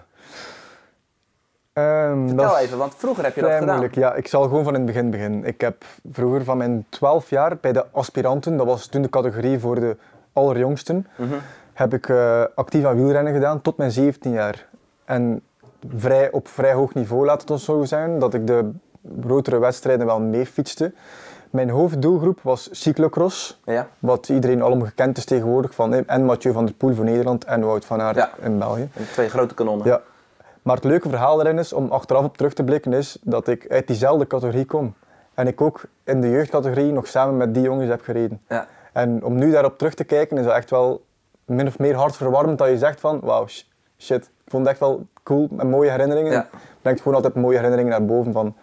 Ehm, 1.73 2.27
dat 2.27 2.29
Vertel 2.29 2.59
even, 2.59 2.79
want 2.79 2.95
vroeger 2.97 3.25
heb 3.25 3.35
je 3.35 3.41
dat 3.41 3.51
gedaan. 3.51 3.67
moeilijk. 3.69 3.95
Ja, 3.95 4.15
ik 4.15 4.27
zal 4.29 4.43
gewoon 4.43 4.65
van 4.65 4.73
in 4.75 4.81
het 4.81 4.87
begin 4.93 5.11
beginnen. 5.11 5.45
Ik 5.45 5.61
heb 5.61 5.85
vroeger 6.13 6.45
van 6.45 6.57
mijn 6.57 6.87
12 6.89 7.31
jaar 7.31 7.57
bij 7.61 7.73
de 7.73 7.85
aspiranten, 7.93 8.57
dat 8.57 8.67
was 8.67 8.87
toen 8.87 9.03
de 9.03 9.09
categorie 9.09 9.59
voor 9.59 9.75
de 9.81 9.97
allerjongsten, 10.39 11.07
Mhm. 11.17 11.35
heb 11.73 11.95
ik 11.95 12.09
eh, 12.09 12.43
actief 12.55 12.85
aan 12.85 12.97
wielrennen 12.97 13.33
gedaan 13.33 13.61
tot 13.63 13.77
mijn 13.77 13.91
17 13.91 14.33
jaar. 14.33 14.67
En 15.05 15.43
vrij, 15.97 16.31
op 16.33 16.49
vrij 16.49 16.73
hoog 16.73 16.95
niveau, 16.95 17.25
laat 17.25 17.41
het 17.41 17.51
ons 17.51 17.65
zo 17.65 17.85
zijn, 17.85 18.19
dat 18.19 18.35
ik 18.35 18.47
de 18.47 18.71
grotere 19.21 19.59
wedstrijden 19.59 20.07
wel 20.07 20.21
mee 20.21 20.47
fietste. 20.47 20.93
Mijn 21.51 21.71
hoofddoelgroep 21.71 22.39
was 22.43 22.69
cyclocross, 22.73 23.61
Ja? 23.65 23.89
wat 23.99 24.29
iedereen 24.29 24.63
allemaal 24.63 24.87
gekend 24.87 25.17
is 25.17 25.25
tegenwoordig 25.25 25.75
van 25.75 25.95
eh, 25.95 26.01
en 26.07 26.25
Mathieu 26.25 26.53
van 26.53 26.65
der 26.67 26.75
Poel 26.75 26.95
voor 26.95 27.05
Nederland 27.05 27.45
en 27.45 27.61
Wout 27.65 27.85
van 27.85 28.01
Aert 28.01 28.17
Ja. 28.17 28.31
in 28.43 28.59
België. 28.59 28.89
Twee 29.13 29.29
grote 29.29 29.55
kanonnen. 29.55 29.87
Ja. 29.87 30.01
Maar 30.63 30.75
het 30.77 30.85
leuke 30.85 31.09
verhaal 31.09 31.41
erin 31.41 31.59
is, 31.59 31.73
om 31.73 31.91
achteraf 31.91 32.25
op 32.25 32.37
terug 32.37 32.53
te 32.55 32.65
blikken, 32.65 32.93
is 32.93 33.19
dat 33.23 33.49
ik 33.49 33.67
uit 33.69 33.87
diezelfde 33.87 34.27
categorie 34.27 34.65
kom. 34.65 34.95
En 35.35 35.47
ik 35.47 35.61
ook 35.61 35.83
in 36.05 36.21
de 36.21 36.31
jeugdcategorie 36.31 36.93
nog 36.93 37.07
samen 37.07 37.37
met 37.37 37.55
die 37.55 37.63
jongens 37.63 37.89
heb 37.89 38.01
gereden. 38.03 38.41
Ja. 38.49 38.67
En 38.95 39.25
om 39.25 39.35
nu 39.35 39.51
daarop 39.51 39.79
terug 39.79 39.95
te 39.95 40.05
kijken, 40.05 40.39
is 40.39 40.45
dat 40.45 40.55
echt 40.55 40.71
wel 40.71 41.05
min 41.45 41.67
of 41.67 41.79
meer 41.79 41.95
hartverwarmend 41.95 42.59
dat 42.59 42.69
je 42.69 42.79
zegt 42.79 43.01
van, 43.01 43.21
wauw, 43.23 43.47
sh- 43.47 43.63
shit. 43.99 44.25
Ik 44.45 44.51
vond 44.51 44.63
het 44.63 44.71
echt 44.73 44.81
wel 44.81 45.07
cool 45.23 45.49
en 45.59 45.69
mooie 45.69 45.91
herinneringen. 45.91 46.33
Ja. 46.33 46.49
Brengt 46.83 47.01
gewoon 47.01 47.17
altijd 47.17 47.35
mooie 47.35 47.55
herinneringen 47.57 47.91
naar 47.91 48.05
boven 48.05 48.33
van, 48.33 48.57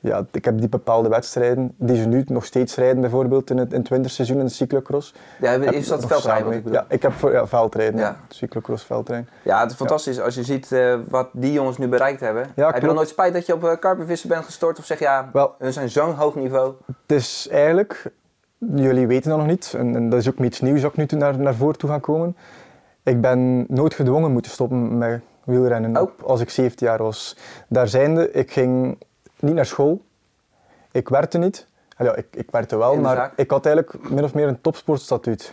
ja, 0.00 0.26
ik 0.32 0.44
heb 0.44 0.58
die 0.58 0.68
bepaalde 0.68 1.08
wedstrijden, 1.08 1.74
die 1.76 1.96
ze 1.96 2.08
nu 2.08 2.24
nog 2.26 2.44
steeds 2.44 2.76
rijden, 2.76 3.00
bijvoorbeeld 3.00 3.50
in 3.50 3.58
het, 3.58 3.72
in 3.72 3.78
het 3.78 3.88
winterseizoen 3.88 4.38
in 4.38 4.44
de 4.44 4.50
cyclocross. 4.50 5.14
Ja, 5.40 5.50
is 5.52 5.88
dat 5.88 6.06
veldrijden 6.06 6.52
ik? 6.52 6.68
Ja, 6.72 6.84
ik 6.88 7.02
heb 7.02 7.12
voor, 7.12 7.32
ja, 7.32 7.46
veldrijden, 7.46 8.00
Ja. 8.00 8.16
cyclocross 8.28 8.84
veldrijden. 8.84 9.28
Ja, 9.42 9.60
het 9.60 9.70
is 9.70 9.76
fantastisch 9.76 10.20
als 10.20 10.34
je 10.34 10.42
ziet 10.42 10.72
eh, 10.72 10.94
wat 11.08 11.28
die 11.32 11.52
jongens 11.52 11.78
nu 11.78 11.88
bereikt 11.88 12.20
hebben. 12.20 12.46
heb 12.54 12.74
je 12.80 12.86
dan 12.86 12.94
nooit 12.94 13.08
spijt 13.08 13.32
dat 13.32 13.46
je 13.46 13.54
op 13.54 13.64
uh, 13.64 14.18
bent 14.28 14.44
gestort? 14.44 14.78
Of 14.78 14.84
zeg 14.84 14.98
je, 14.98 15.04
ja, 15.04 15.28
Wel, 15.32 15.54
we 15.58 15.72
zijn 15.72 15.90
zo'n 15.90 16.14
hoog 16.14 16.34
niveau. 16.34 16.74
Het 16.86 17.16
is 17.16 17.48
eigenlijk, 17.50 18.12
jullie 18.74 19.06
weten 19.06 19.30
dat 19.30 19.38
nog 19.38 19.46
niet, 19.46 19.74
en, 19.76 19.96
en 19.96 20.08
dat 20.08 20.20
is 20.20 20.28
ook 20.28 20.38
iets 20.38 20.60
nieuws 20.60 20.80
dat 20.80 20.90
ik 20.90 20.96
nu 20.96 21.06
toe 21.06 21.18
naar, 21.18 21.38
naar 21.38 21.54
voren 21.54 21.78
toe 21.78 21.90
ga 21.90 21.98
komen. 21.98 22.36
Ik 23.02 23.20
ben 23.20 23.64
nooit 23.68 23.94
gedwongen 23.94 24.32
moeten 24.32 24.50
stoppen 24.50 24.98
met 24.98 25.20
wielrennen 25.44 26.00
Oh. 26.00 26.10
als 26.24 26.40
ik 26.40 26.50
17 26.50 26.86
jaar 26.86 27.02
was. 27.02 27.36
Daar 27.68 27.88
zijnde, 27.88 28.32
ik 28.32 28.52
ging 28.52 28.96
niet 29.38 29.54
naar 29.54 29.66
school, 29.66 30.00
ik 30.92 31.08
werkte 31.08 31.38
niet. 31.38 31.66
Ja, 31.98 32.16
ik, 32.16 32.26
ik 32.30 32.50
werkte 32.50 32.76
wel, 32.76 32.96
maar 32.96 33.16
zaak? 33.16 33.32
ik 33.36 33.50
had 33.50 33.66
eigenlijk 33.66 34.10
min 34.10 34.24
of 34.24 34.34
meer 34.34 34.48
een 34.48 34.60
topsportstatuut. 34.60 35.52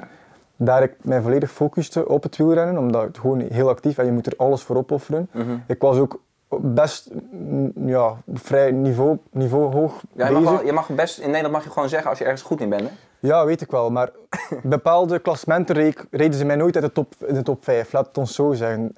Daar 0.56 0.84
ik 0.84 0.94
mij 1.02 1.22
volledig 1.22 1.52
focuste 1.52 2.08
op 2.08 2.24
het 2.24 2.38
wielrennen, 2.38 2.78
omdat 2.78 3.02
het 3.04 3.18
gewoon 3.18 3.40
heel 3.40 3.70
actief 3.70 3.98
en 3.98 4.06
je 4.06 4.12
moet 4.12 4.26
er 4.26 4.34
alles 4.38 4.62
voor 4.62 4.76
opofferen. 4.76 5.30
Mhm. 5.32 5.56
Ik 5.68 5.82
was 5.82 5.98
ook 5.98 6.22
best 6.58 7.10
mm, 7.32 7.72
ja, 7.76 8.16
vrij 8.34 8.72
niveau, 8.72 9.18
niveau 9.32 9.74
hoog 9.74 10.02
Ja, 10.14 10.28
je, 10.28 10.34
mag 10.34 10.44
wel, 10.44 10.66
je 10.66 10.72
mag 10.74 10.90
best, 10.90 11.18
in 11.20 11.26
Nederland 11.28 11.54
mag 11.54 11.64
je 11.64 11.70
gewoon 11.70 11.90
zeggen 11.90 12.10
als 12.10 12.20
je 12.20 12.24
ergens 12.26 12.42
goed 12.44 12.62
in 12.62 12.70
bent. 12.70 12.82
Hè? 12.82 12.90
Ja, 13.20 13.46
weet 13.46 13.62
ik 13.62 13.72
wel, 13.72 13.90
maar 13.92 14.12
bepaalde 14.64 15.20
klassementen 15.20 15.76
re- 15.76 15.94
reden 16.12 16.40
ze 16.40 16.46
mij 16.46 16.56
nooit 16.56 16.76
uit 16.76 16.86
de 16.86 16.92
top, 16.92 17.14
in 17.26 17.34
de 17.34 17.44
top 17.44 17.64
5, 17.64 17.92
laat 17.94 18.08
het 18.08 18.18
ons 18.18 18.36
zo 18.36 18.54
zeggen. 18.54 18.96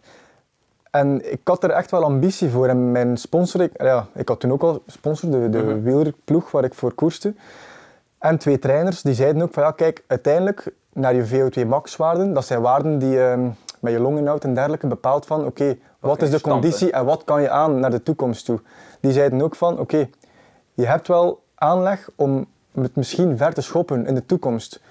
En 0.91 1.31
ik 1.31 1.39
had 1.43 1.63
er 1.63 1.69
echt 1.69 1.91
wel 1.91 2.03
ambitie 2.03 2.49
voor 2.49 2.67
en 2.67 2.91
mijn 2.91 3.17
sponsor, 3.17 3.61
ik, 3.61 3.71
ja, 3.83 4.07
ik 4.15 4.27
had 4.27 4.39
toen 4.39 4.51
ook 4.51 4.61
al 4.61 4.83
sponsor, 4.87 5.31
de, 5.31 5.49
de 5.49 5.57
Mhm. 5.63 5.81
wielerploeg 5.83 6.51
waar 6.51 6.63
ik 6.63 6.73
voor 6.73 6.93
koerste. 6.93 7.33
En 8.17 8.37
twee 8.37 8.59
trainers, 8.59 9.01
die 9.01 9.13
zeiden 9.13 9.41
ook 9.41 9.53
van 9.53 9.63
ja, 9.63 9.71
kijk, 9.71 10.03
uiteindelijk 10.07 10.73
naar 10.93 11.15
je 11.15 11.27
VO2 11.27 11.67
max 11.67 11.95
waarden. 11.95 12.33
Dat 12.33 12.45
zijn 12.45 12.61
waarden 12.61 12.99
die 12.99 13.23
ehm, 13.23 13.49
met 13.81 13.93
je 13.93 13.99
longinhoud 13.99 14.43
en 14.43 14.53
dergelijke 14.53 14.87
bepaalt 14.87 15.25
van 15.25 15.45
oké, 15.45 15.77
wat 15.99 16.21
is 16.21 16.29
de 16.29 16.37
stampen? 16.37 16.61
conditie 16.61 16.91
en 16.91 17.05
wat 17.05 17.23
kan 17.23 17.41
je 17.41 17.49
aan 17.49 17.79
naar 17.79 17.91
de 17.91 18.03
toekomst 18.03 18.45
toe. 18.45 18.59
Die 18.99 19.11
zeiden 19.11 19.41
ook 19.41 19.55
van 19.55 19.79
oké, 19.79 20.09
je 20.73 20.85
hebt 20.85 21.07
wel 21.07 21.43
aanleg 21.55 22.09
om 22.15 22.45
het 22.71 22.95
misschien 22.95 23.37
ver 23.37 23.53
te 23.53 23.61
schoppen 23.61 24.05
in 24.05 24.15
de 24.15 24.25
toekomst. 24.25 24.81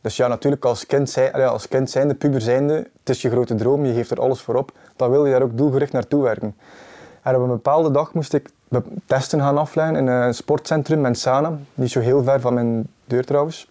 Dus 0.00 0.16
ja, 0.16 0.28
natuurlijk 0.28 0.64
als 0.64 0.86
kind, 0.86 1.10
zijn, 1.10 1.32
als 1.32 1.68
kind 1.68 1.90
zijnde, 1.90 2.14
puber 2.14 2.40
zijnde, 2.40 2.74
het 2.74 3.08
is 3.08 3.22
je 3.22 3.30
grote 3.30 3.54
droom, 3.54 3.84
je 3.84 3.94
geeft 3.94 4.10
er 4.10 4.20
alles 4.20 4.40
voor 4.40 4.54
op, 4.54 4.72
dan 4.96 5.10
wil 5.10 5.26
je 5.26 5.32
daar 5.32 5.42
ook 5.42 5.56
doelgericht 5.56 5.92
naartoe 5.92 6.22
werken. 6.22 6.56
En 7.22 7.34
op 7.34 7.42
een 7.42 7.48
bepaalde 7.48 7.90
dag 7.90 8.14
moest 8.14 8.32
ik 8.32 8.50
testen 9.06 9.40
gaan 9.40 9.58
afleggen 9.58 9.96
in 9.96 10.06
een 10.06 10.34
sportcentrum 10.34 11.00
Mensana, 11.00 11.58
niet 11.74 11.90
zo 11.90 12.00
heel 12.00 12.22
ver 12.22 12.40
van 12.40 12.54
mijn 12.54 12.88
deur 13.04 13.24
trouwens. 13.24 13.68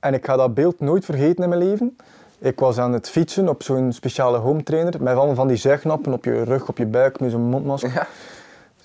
En 0.00 0.14
ik 0.14 0.24
ga 0.24 0.36
dat 0.36 0.54
beeld 0.54 0.80
nooit 0.80 1.04
vergeten 1.04 1.42
in 1.42 1.48
mijn 1.48 1.62
leven. 1.62 1.96
Ik 2.40 2.60
was 2.60 2.78
aan 2.78 2.92
het 2.92 3.10
fietsen 3.10 3.48
op 3.48 3.62
zo'n 3.62 3.92
speciale 3.92 4.38
home 4.38 4.62
trainer 4.62 5.02
met 5.02 5.16
allemaal 5.16 5.34
van 5.34 5.48
die 5.48 5.56
zuignappen 5.56 6.12
op 6.12 6.24
je 6.24 6.42
rug, 6.42 6.68
op 6.68 6.78
je 6.78 6.86
buik, 6.86 7.20
met 7.20 7.30
zo'n 7.30 7.40
mondmasker. 7.40 7.92
Ja. 7.92 8.06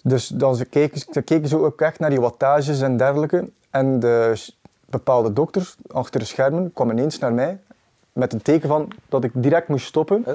Dus 0.04 0.28
dan 0.28 0.56
ze 0.56 0.66
keken, 0.66 1.02
dan 1.12 1.24
keken 1.24 1.48
ze 1.48 1.58
ook 1.58 1.82
echt 1.82 2.00
naar 2.00 2.10
die 2.10 2.22
wattages 2.22 2.82
en 2.82 2.98
dergelijke. 2.98 3.50
En 3.70 4.00
de 4.00 4.34
bepaalde 4.90 5.34
dokter 5.34 5.74
achter 5.88 6.20
de 6.20 6.26
schermen 6.26 6.74
kwam 6.74 6.92
ineens 6.92 7.20
naar 7.20 7.34
mij 7.34 7.60
met 8.14 8.34
een 8.34 8.42
teken 8.42 8.70
van 8.70 8.88
dat 9.10 9.24
ik 9.24 9.32
direct 9.34 9.68
moest 9.68 9.86
stoppen. 9.86 10.26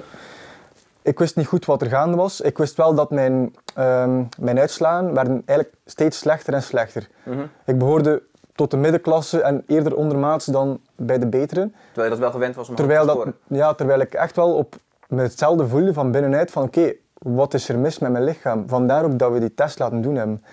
Ik 1.03 1.19
wist 1.19 1.37
niet 1.37 1.47
goed 1.47 1.65
wat 1.65 1.83
er 1.83 1.89
gaande 1.89 2.17
was. 2.17 2.41
Ik 2.41 2.59
wist 2.59 2.77
wel 2.77 2.95
dat 2.95 3.11
mijn, 3.11 3.55
ehm, 3.75 4.23
mijn 4.39 4.59
uitslagen 4.59 5.15
werden 5.15 5.43
eigenlijk 5.47 5.79
steeds 5.85 6.19
slechter 6.19 6.55
en 6.55 6.63
slechter. 6.63 7.09
Mhm. 7.23 7.45
Ik 7.65 7.79
behoorde 7.79 8.23
tot 8.61 8.71
de 8.71 8.77
middenklasse 8.77 9.43
en 9.43 9.63
eerder 9.67 9.97
ondermaats 9.97 10.47
dan 10.47 10.81
bij 10.97 11.19
de 11.19 11.27
betere. 11.27 11.71
Terwijl 11.93 12.05
je 12.05 12.11
dat 12.11 12.19
wel 12.19 12.31
gewend 12.31 12.55
was 12.55 12.69
om 12.69 12.75
Terwijl, 12.75 13.07
te 13.07 13.07
dat, 13.07 13.35
ja, 13.47 13.75
terwijl 13.75 14.01
ik 14.01 14.15
echt 14.15 14.37
wel 14.37 14.55
op 14.55 14.75
me 15.09 15.23
hetzelfde 15.23 15.69
voelde 15.69 15.93
van 15.93 16.11
binnenuit 16.11 16.51
van 16.51 16.63
oké, 16.63 16.93
wat 17.19 17.55
is 17.55 17.69
er 17.69 17.79
mis 17.79 17.99
met 17.99 18.11
mijn 18.11 18.25
lichaam? 18.25 18.69
Vandaar 18.69 19.05
ook 19.05 19.19
dat 19.19 19.33
we 19.33 19.39
die 19.39 19.55
test 19.55 19.79
laten 19.79 20.03
doen 20.03 20.15
hebben. 20.15 20.45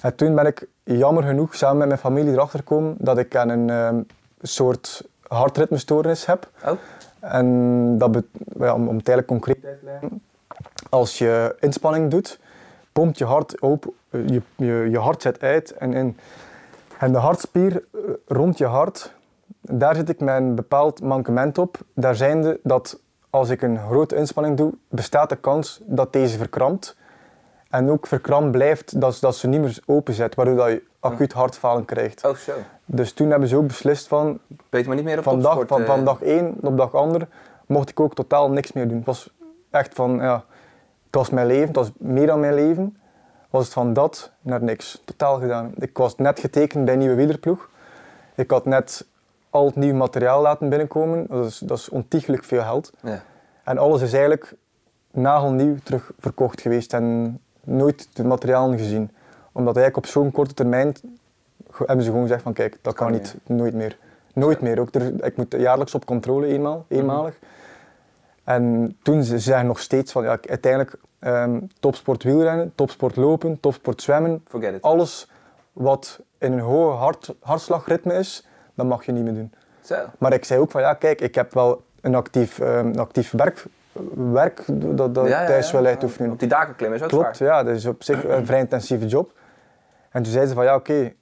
En 0.00 0.14
toen 0.14 0.34
ben 0.34 0.46
ik 0.46 0.66
jammer 0.82 1.22
genoeg 1.22 1.54
samen 1.54 1.78
met 1.78 1.86
mijn 1.86 2.00
familie 2.00 2.32
erachter 2.32 2.58
gekomen 2.58 2.94
dat 2.98 3.18
ik 3.18 3.36
aan 3.36 3.48
een 3.48 3.70
ehm, 3.70 4.00
soort 4.42 5.08
hartritmestoornis 5.26 6.26
heb. 6.26 6.48
Oh, 6.64 6.72
En 7.20 7.98
dat 7.98 8.22
ja, 8.58 8.74
om, 8.74 8.88
om 8.88 8.96
het 8.96 9.08
eigenlijk 9.08 9.26
concreet 9.26 9.64
uit 9.64 9.78
te 9.78 9.84
leggen, 9.84 10.22
als 10.88 11.18
je 11.18 11.56
inspanning 11.60 12.10
doet, 12.10 12.38
pompt 12.92 13.18
je 13.18 13.24
hart 13.24 13.62
open, 13.62 13.92
eh, 14.10 14.28
je, 14.28 14.42
je, 14.56 14.88
je 14.90 14.98
hart 14.98 15.22
zet 15.22 15.42
uit 15.42 15.72
en 15.72 15.92
in. 15.92 16.16
En 16.98 17.12
de 17.12 17.18
hartspier 17.18 17.84
eh, 17.92 18.00
rond 18.26 18.58
je 18.58 18.66
hart, 18.66 19.14
daar 19.60 19.94
zit 19.94 20.08
ik 20.08 20.20
met 20.20 20.36
een 20.36 20.54
bepaald 20.54 21.02
mankement 21.02 21.58
op. 21.58 21.78
Daar 21.94 22.14
zijnde 22.14 22.60
dat 22.62 23.00
als 23.30 23.48
ik 23.48 23.62
een 23.62 23.78
grote 23.78 24.16
inspanning 24.16 24.56
doe, 24.56 24.74
bestaat 24.88 25.28
de 25.28 25.36
kans 25.36 25.80
dat 25.84 26.12
deze 26.12 26.38
verkrampt. 26.38 26.96
En 27.70 27.90
ook 27.90 28.06
verkrampt 28.06 28.50
blijft, 28.50 29.00
dat, 29.00 29.18
dat 29.20 29.36
ze 29.36 29.46
niet 29.46 29.60
meer 29.60 29.78
openzet, 29.86 30.34
waardoor 30.34 30.56
dat 30.56 30.68
je 30.68 30.82
acuut 31.00 31.32
hartfalen 31.32 31.84
krijgt. 31.84 32.24
oh 32.24 32.34
zo. 32.34 32.52
Dus 32.84 33.12
toen 33.12 33.30
hebben 33.30 33.48
ze 33.48 33.56
ook 33.56 33.66
beslist 33.66 34.08
van, 34.08 34.38
Beter 34.70 34.86
maar 34.86 34.96
niet 34.96 35.04
meer 35.04 35.18
op 35.18 35.24
van, 35.24 35.40
dag, 35.40 35.66
van, 35.66 35.80
eh, 35.80 35.86
van 35.86 36.04
dag 36.04 36.22
1 36.22 36.54
op 36.60 36.76
dag 36.76 36.94
ander 36.94 37.28
mocht 37.66 37.90
ik 37.90 38.00
ook 38.00 38.14
totaal 38.14 38.50
niks 38.50 38.72
meer 38.72 38.88
doen. 38.88 38.96
Het 38.96 39.06
was 39.06 39.30
echt 39.70 39.94
van, 39.94 40.16
ja, 40.16 40.44
het 41.06 41.14
was 41.14 41.30
mijn 41.30 41.46
leven, 41.46 41.66
het 41.66 41.76
was 41.76 41.90
meer 41.98 42.26
dan 42.26 42.40
mijn 42.40 42.54
leven. 42.54 42.96
Was 43.54 43.64
het 43.64 43.72
van 43.72 43.92
dat 43.92 44.30
naar 44.40 44.62
niks. 44.62 45.02
Totaal 45.04 45.40
gedaan. 45.40 45.72
Ik 45.78 45.96
was 45.96 46.16
net 46.16 46.40
getekend 46.40 46.84
bij 46.84 46.92
een 46.92 47.00
nieuwe 47.00 47.14
wielerploeg. 47.14 47.70
Ik 48.34 48.50
had 48.50 48.64
net 48.64 49.06
al 49.50 49.66
het 49.66 49.76
nieuw 49.76 49.94
materiaal 49.94 50.42
laten 50.42 50.68
binnenkomen. 50.68 51.26
Dat 51.28 51.46
is, 51.46 51.58
dat 51.58 51.78
is 51.78 51.88
ontiegelijk 51.88 52.44
veel 52.44 52.62
geld. 52.62 52.92
Ja. 53.02 53.22
En 53.64 53.78
alles 53.78 54.02
is 54.02 54.12
eigenlijk 54.12 54.54
nagelnieuw 55.10 55.76
terug 55.82 56.12
verkocht 56.18 56.60
geweest 56.60 56.92
en 56.92 57.40
nooit 57.60 58.08
de 58.12 58.24
materialen 58.24 58.78
gezien. 58.78 59.10
Omdat 59.52 59.76
eigenlijk 59.76 60.06
op 60.06 60.12
zo'n 60.12 60.30
korte 60.30 60.54
termijn 60.54 60.94
hebben 61.76 62.04
ze 62.04 62.10
gewoon 62.10 62.26
gezegd 62.26 62.42
van 62.42 62.52
kijk, 62.52 62.78
dat 62.82 62.94
kan, 62.94 63.06
kan 63.06 63.16
niet, 63.16 63.36
nooit 63.46 63.74
meer. 63.74 63.98
Nooit 64.32 64.60
meer. 64.60 64.80
Ook 64.80 64.94
er, 64.94 65.24
ik 65.24 65.36
moet 65.36 65.54
jaarlijks 65.58 65.94
op 65.94 66.04
controle 66.04 66.46
eenmaal, 66.46 66.84
eenmalig. 66.88 67.38
En 68.44 68.96
toen 69.02 69.22
ze 69.22 69.30
ze 69.30 69.38
zeggen 69.38 69.66
nog 69.66 69.80
steeds 69.80 70.12
van 70.12 70.22
ja, 70.22 70.38
uiteindelijk 70.48 70.96
ehm, 71.24 71.60
topsport 71.80 72.22
wielrennen, 72.22 72.72
topsport 72.74 73.16
lopen, 73.16 73.60
topsport 73.60 74.02
zwemmen. 74.02 74.42
Forget 74.48 74.74
it. 74.74 74.82
Alles 74.82 75.30
wat 75.72 76.20
in 76.38 76.52
een 76.52 76.58
hoge 76.60 76.96
hart, 76.96 77.34
hartslagritme 77.40 78.14
is, 78.14 78.46
dat 78.74 78.86
mag 78.86 79.06
je 79.06 79.12
niet 79.12 79.24
meer 79.24 79.34
doen. 79.34 79.52
Zo. 79.80 79.96
Maar 80.18 80.32
ik 80.32 80.44
zei 80.44 80.60
ook 80.60 80.70
van 80.70 80.80
ja, 80.80 80.94
kijk, 80.94 81.20
ik 81.20 81.34
heb 81.34 81.54
wel 81.54 81.82
een 82.00 82.14
actief, 82.14 82.58
een 82.58 82.98
actief 82.98 83.30
werk, 83.30 83.64
werk 84.32 84.62
dat, 84.66 85.14
dat 85.14 85.28
Ja, 85.28 85.40
ja, 85.40 85.46
thuis 85.46 85.70
ja. 85.70 85.76
wil 85.76 85.86
uitoefenen. 85.86 86.30
Op 86.30 86.38
die 86.38 86.48
daken 86.48 86.76
klimmen 86.76 86.98
is 86.98 87.04
ook 87.04 87.10
Klopt, 87.10 87.36
zwaar. 87.36 87.48
ja, 87.48 87.62
dat 87.62 87.74
is 87.76 87.86
op 87.86 88.02
zich 88.02 88.24
een 88.24 88.46
vrij 88.46 88.58
intensieve 88.58 89.06
job. 89.06 89.32
En 90.10 90.22
toen 90.22 90.32
zei 90.32 90.46
ze 90.46 90.54
van 90.54 90.64
ja, 90.64 90.74
oké, 90.74 91.12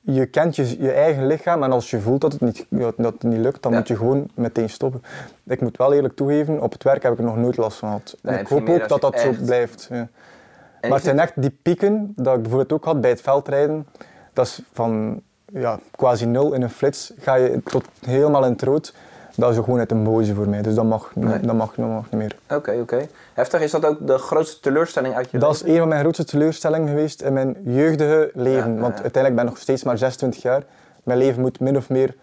je 0.00 0.26
kent 0.26 0.56
je, 0.56 0.82
je 0.82 0.92
eigen 0.92 1.26
lichaam 1.26 1.62
en 1.62 1.72
als 1.72 1.90
je 1.90 2.00
voelt 2.00 2.20
dat 2.20 2.32
het 2.32 2.40
niet, 2.40 2.66
dat 2.70 2.96
het 2.96 3.22
niet 3.22 3.38
lukt, 3.38 3.62
dan 3.62 3.72
Ja. 3.72 3.78
moet 3.78 3.88
je 3.88 3.96
gewoon 3.96 4.28
meteen 4.34 4.70
stoppen. 4.70 5.02
Ik 5.46 5.60
moet 5.60 5.76
wel 5.76 5.92
eerlijk 5.92 6.16
toegeven, 6.16 6.62
op 6.62 6.72
het 6.72 6.82
werk 6.82 7.02
heb 7.02 7.12
ik 7.12 7.18
er 7.18 7.24
nog 7.24 7.36
nooit 7.36 7.56
last 7.56 7.78
van 7.78 7.88
gehad. 7.88 8.16
Nee, 8.22 8.34
En 8.34 8.40
ik 8.40 8.46
hoop 8.46 8.68
ook 8.68 8.88
dat 8.88 9.00
dat 9.00 9.20
zo 9.20 9.34
blijft. 9.44 9.88
Ja. 9.90 10.08
Maar 10.80 10.90
het 10.92 11.02
zijn 11.04 11.18
echt 11.18 11.32
die 11.42 11.58
pieken, 11.62 12.12
dat 12.16 12.34
ik 12.36 12.40
bijvoorbeeld 12.42 12.72
ook 12.72 12.84
had 12.84 13.00
bij 13.00 13.10
het 13.10 13.20
veldrijden, 13.20 13.86
dat 14.32 14.46
is 14.46 14.62
van 14.72 15.20
ja, 15.52 15.78
quasi 15.90 16.26
nul 16.26 16.52
in 16.52 16.62
een 16.62 16.70
flits, 16.70 17.12
ga 17.18 17.34
je 17.34 17.60
tot 17.64 17.84
helemaal 18.06 18.44
in 18.44 18.52
het 18.52 18.62
rood. 18.62 18.94
Dat 19.40 19.50
is 19.52 19.58
ook 19.58 19.64
gewoon 19.64 19.78
uit 19.78 19.90
een 19.90 20.04
boze 20.04 20.34
voor 20.34 20.48
mij, 20.48 20.62
dus 20.62 20.74
dat 20.74 20.84
mag, 20.84 21.10
Nee. 21.14 21.40
dat 21.40 21.54
mag, 21.54 21.74
dat 21.74 21.86
mag 21.88 22.02
niet 22.10 22.20
meer. 22.20 22.36
Oké, 22.58 22.72
oké. 22.80 23.06
Heftig. 23.32 23.60
Is 23.60 23.70
dat 23.70 23.84
ook 23.84 24.06
de 24.06 24.18
grootste 24.18 24.60
teleurstelling 24.60 25.14
uit 25.14 25.30
je 25.30 25.38
Dat 25.38 25.54
is 25.54 25.58
leven? 25.60 25.72
een 25.74 25.78
van 25.80 25.88
mijn 25.88 26.00
grootste 26.00 26.24
teleurstellingen 26.24 26.88
geweest 26.88 27.22
in 27.22 27.32
mijn 27.32 27.56
jeugdige 27.64 28.30
leven. 28.34 28.74
Ja, 28.74 28.80
Want 28.80 28.96
ja. 28.96 29.02
uiteindelijk 29.02 29.34
ben 29.34 29.44
ik 29.44 29.50
nog 29.50 29.58
steeds 29.58 29.84
maar 29.84 29.98
26 29.98 30.42
jaar. 30.42 30.62
Mijn 31.02 31.18
leven 31.18 31.40
moet 31.40 31.60
min 31.60 31.76
of 31.76 31.88
meer 31.88 32.14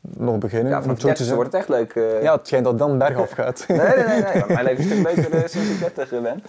nog 0.00 0.38
beginnen. 0.38 0.72
Ja, 0.72 0.80
van 0.82 0.90
het 0.90 1.00
zo 1.00 1.08
te 1.08 1.14
30 1.14 1.26
zeggen. 1.26 1.34
wordt 1.36 1.52
het 1.52 1.60
echt 1.60 1.68
leuk. 1.68 1.94
eh. 1.94 2.22
Ja, 2.22 2.32
het 2.36 2.46
schijnt 2.46 2.64
dat 2.64 2.78
dan 2.78 2.98
bergaf 2.98 3.30
gaat. 3.30 3.64
Nee, 3.68 3.78
nee, 3.78 4.22
nee. 4.22 4.42
Mijn 4.48 4.64
leven 4.64 4.84
is 4.84 4.90
een 4.90 4.96
stuk 4.98 5.16
leuker 5.16 5.32
eh, 5.42 5.48
sinds 5.48 5.70
ik 5.70 5.78
30 5.94 6.20
ben. 6.22 6.42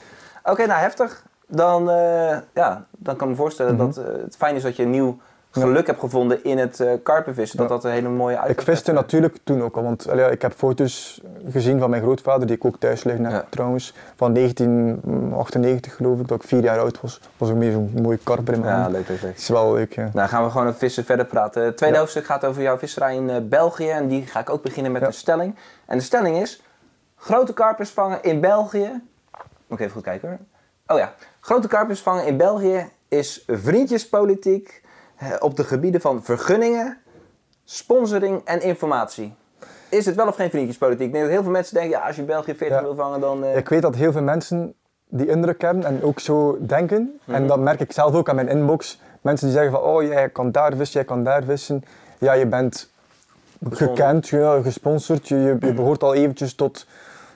Oké, 0.43 0.65
nou 0.65 0.79
heftig. 0.79 1.23
Dan, 1.47 1.89
eh, 1.89 2.37
ja, 2.53 2.85
dan 2.97 3.15
kan 3.15 3.27
ik 3.27 3.33
me 3.33 3.39
voorstellen 3.39 3.75
Mhm. 3.75 3.85
dat 3.85 3.97
eh, 3.97 4.05
het 4.23 4.35
fijn 4.37 4.55
is 4.55 4.63
dat 4.63 4.75
je 4.75 4.83
een 4.83 4.89
nieuw 4.89 5.17
geluk 5.51 5.87
hebt 5.87 5.99
gevonden 5.99 6.43
in 6.43 6.57
het 6.57 6.79
eh 6.79 6.91
karpenvissen. 7.03 7.57
Dat 7.57 7.69
dat 7.69 7.83
een 7.83 7.91
hele 7.91 8.09
mooie 8.09 8.33
ik 8.35 8.39
uitkomst 8.41 8.69
viste 8.69 8.91
heeft. 8.91 9.01
natuurlijk 9.03 9.37
toen 9.43 9.61
ook 9.61 9.75
al. 9.75 9.83
Want 9.83 10.09
allee, 10.09 10.31
ik 10.31 10.41
heb 10.41 10.53
foto's 10.53 11.21
gezien 11.51 11.79
van 11.79 11.89
mijn 11.89 12.01
grootvader, 12.01 12.47
die 12.47 12.55
ik 12.55 12.65
ook 12.65 12.79
thuis 12.79 13.03
liggen 13.03 13.25
heb 13.25 13.45
trouwens. 13.49 13.93
Van 14.15 14.33
1998 14.33 15.95
geloof 15.95 16.19
ik, 16.19 16.27
dat 16.27 16.41
ik 16.41 16.47
vier 16.47 16.63
jaar 16.63 16.79
oud 16.79 17.01
was. 17.01 17.21
Was 17.37 17.49
ook 17.49 17.55
meer 17.55 17.71
zo'n 17.71 17.91
mooie 18.01 18.19
karper 18.23 18.53
in 18.53 18.59
mijn 18.59 18.73
Ja, 18.75 18.81
hand. 18.81 18.91
leuk. 18.93 19.07
Dat 19.07 19.31
is 19.35 19.47
wel 19.47 19.73
leuk, 19.73 19.93
ja. 19.93 20.09
Nou, 20.13 20.29
gaan 20.29 20.43
we 20.43 20.49
gewoon 20.49 20.67
over 20.67 20.79
vissen 20.79 21.05
verder 21.05 21.25
praten. 21.25 21.63
Het 21.63 21.77
tweede 21.77 21.97
hoofdstuk 21.97 22.25
gaat 22.25 22.45
over 22.45 22.61
jouw 22.61 22.77
visserij 22.77 23.15
in 23.15 23.29
eh, 23.29 23.35
België. 23.43 23.89
En 23.89 24.07
die 24.07 24.25
ga 24.25 24.39
ik 24.39 24.49
ook 24.49 24.61
beginnen 24.61 24.91
met 24.91 25.01
een 25.01 25.13
stelling. 25.13 25.55
En 25.85 25.97
de 25.97 26.03
stelling 26.03 26.37
is: 26.37 26.61
grote 27.15 27.53
karpers 27.53 27.89
vangen 27.89 28.23
in 28.23 28.39
België. 28.41 29.01
Moet 29.67 29.79
ik 29.79 29.85
even 29.85 29.91
goed 29.91 30.03
kijken 30.03 30.27
hoor. 30.29 30.37
Oh 30.87 30.97
ja, 30.97 31.13
grote 31.39 31.67
karpers 31.67 31.99
vangen 32.01 32.25
in 32.25 32.37
België 32.37 32.89
is 33.07 33.43
vriendjespolitiek 33.47 34.81
eh, 34.83 34.86
op 35.39 35.55
de 35.55 35.63
gebieden 35.63 36.01
van 36.01 36.23
vergunningen, 36.23 36.97
sponsoring 37.63 38.41
en 38.45 38.61
informatie. 38.61 39.33
Is 39.89 40.05
het 40.05 40.15
wel 40.15 40.27
of 40.27 40.35
geen 40.35 40.49
vriendjespolitiek? 40.49 41.05
Ik 41.05 41.11
denk 41.11 41.23
dat 41.23 41.33
heel 41.33 41.43
veel 41.43 41.51
mensen 41.51 41.73
denken: 41.73 41.91
ja, 41.99 42.07
als 42.07 42.15
je 42.15 42.23
België 42.23 42.55
40 42.55 42.77
Ja. 42.77 42.83
wil 42.83 42.95
vangen, 42.95 43.19
dan. 43.19 43.43
eh, 43.43 43.57
Ik 43.57 43.69
weet 43.69 43.81
dat 43.81 43.95
heel 43.95 44.11
veel 44.11 44.21
mensen 44.21 44.73
die 45.09 45.27
indruk 45.27 45.61
hebben 45.61 45.83
en 45.83 46.03
ook 46.03 46.19
zo 46.19 46.57
denken. 46.61 47.19
Mhm. 47.23 47.35
En 47.35 47.47
dat 47.47 47.59
merk 47.59 47.79
ik 47.79 47.91
zelf 47.91 48.13
ook 48.15 48.29
aan 48.29 48.35
mijn 48.35 48.47
inbox. 48.47 48.99
Mensen 49.21 49.47
die 49.47 49.55
zeggen 49.55 49.73
van, 49.73 49.81
oh 49.81 50.03
jij 50.03 50.29
kan 50.29 50.51
daar 50.51 50.75
vissen, 50.75 50.99
jij 50.99 51.03
kan 51.09 51.23
daar 51.23 51.43
vissen. 51.43 51.83
Ja, 52.19 52.33
je 52.33 52.45
bent 52.47 52.89
Gesponsord. 53.59 53.89
gekend, 53.99 54.27
ja, 54.27 54.61
gesponsord. 54.61 55.27
Je, 55.27 55.35
je, 55.35 55.57
je 55.59 55.73
behoort 55.73 56.03
al 56.03 56.13
eventjes 56.13 56.55
tot, 56.55 56.85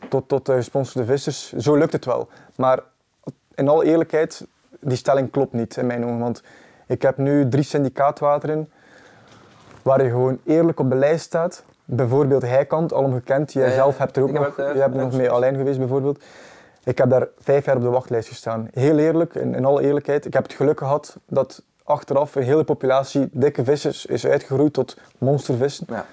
tot, 0.10 0.28
tot 0.28 0.46
de 0.46 0.54
gesponsorde 0.54 1.08
vissers. 1.08 1.54
Zo 1.54 1.76
lukt 1.76 1.92
het 1.94 2.06
wel. 2.06 2.28
Maar 2.56 2.80
in 3.56 3.68
alle 3.68 3.86
eerlijkheid, 3.86 4.46
die 4.80 4.98
stelling 4.98 5.32
klopt 5.32 5.54
niet 5.54 5.78
in 5.78 5.86
mijn 5.86 6.06
ogen. 6.06 6.20
Want 6.20 6.44
ik 6.92 7.02
heb 7.02 7.18
nu 7.18 7.50
drie 7.50 7.64
syndicaatwateren 7.64 8.70
waar 9.82 10.04
je 10.04 10.10
gewoon 10.10 10.40
eerlijk 10.46 10.80
op 10.80 10.90
de 10.90 10.96
lijst 10.96 11.26
staat. 11.26 11.64
Bijvoorbeeld 11.86 12.42
Heikant, 12.42 12.94
al 12.94 13.12
gekend. 13.12 13.54
Jij 13.54 13.64
Ja, 13.64 13.70
ja. 13.70 13.76
zelf 13.76 13.98
hebt 13.98 14.18
er 14.18 14.24
ook 14.24 14.30
Ik 14.30 14.36
heb 14.36 14.44
nog, 14.44 14.52
ook, 14.60 14.66
eh, 14.66 14.74
jij 14.74 14.82
hebt 14.82 14.96
nog 14.96 15.14
mee 15.14 15.30
alleen 15.30 15.56
geweest 15.56 15.78
bijvoorbeeld. 15.80 16.24
Ik 16.84 16.98
heb 16.98 17.10
daar 17.10 17.28
vijf 17.40 17.66
jaar 17.66 17.76
op 17.76 17.82
de 17.82 17.90
wachtlijst 17.90 18.28
gestaan. 18.28 18.68
Heel 18.74 18.98
eerlijk, 18.98 19.36
in, 19.36 19.56
in 19.56 19.66
alle 19.66 19.82
eerlijkheid. 19.82 20.26
Ik 20.26 20.34
heb 20.34 20.44
het 20.44 20.54
geluk 20.54 20.78
gehad 20.78 21.18
dat 21.28 21.64
achteraf 21.84 22.36
een 22.36 22.44
hele 22.44 22.64
populatie 22.64 23.30
dikke 23.32 23.64
vissers 23.64 24.06
is 24.06 24.26
uitgegroeid 24.26 24.74
tot 24.74 24.98
monstervissen. 25.18 25.86
ja. 25.90 26.06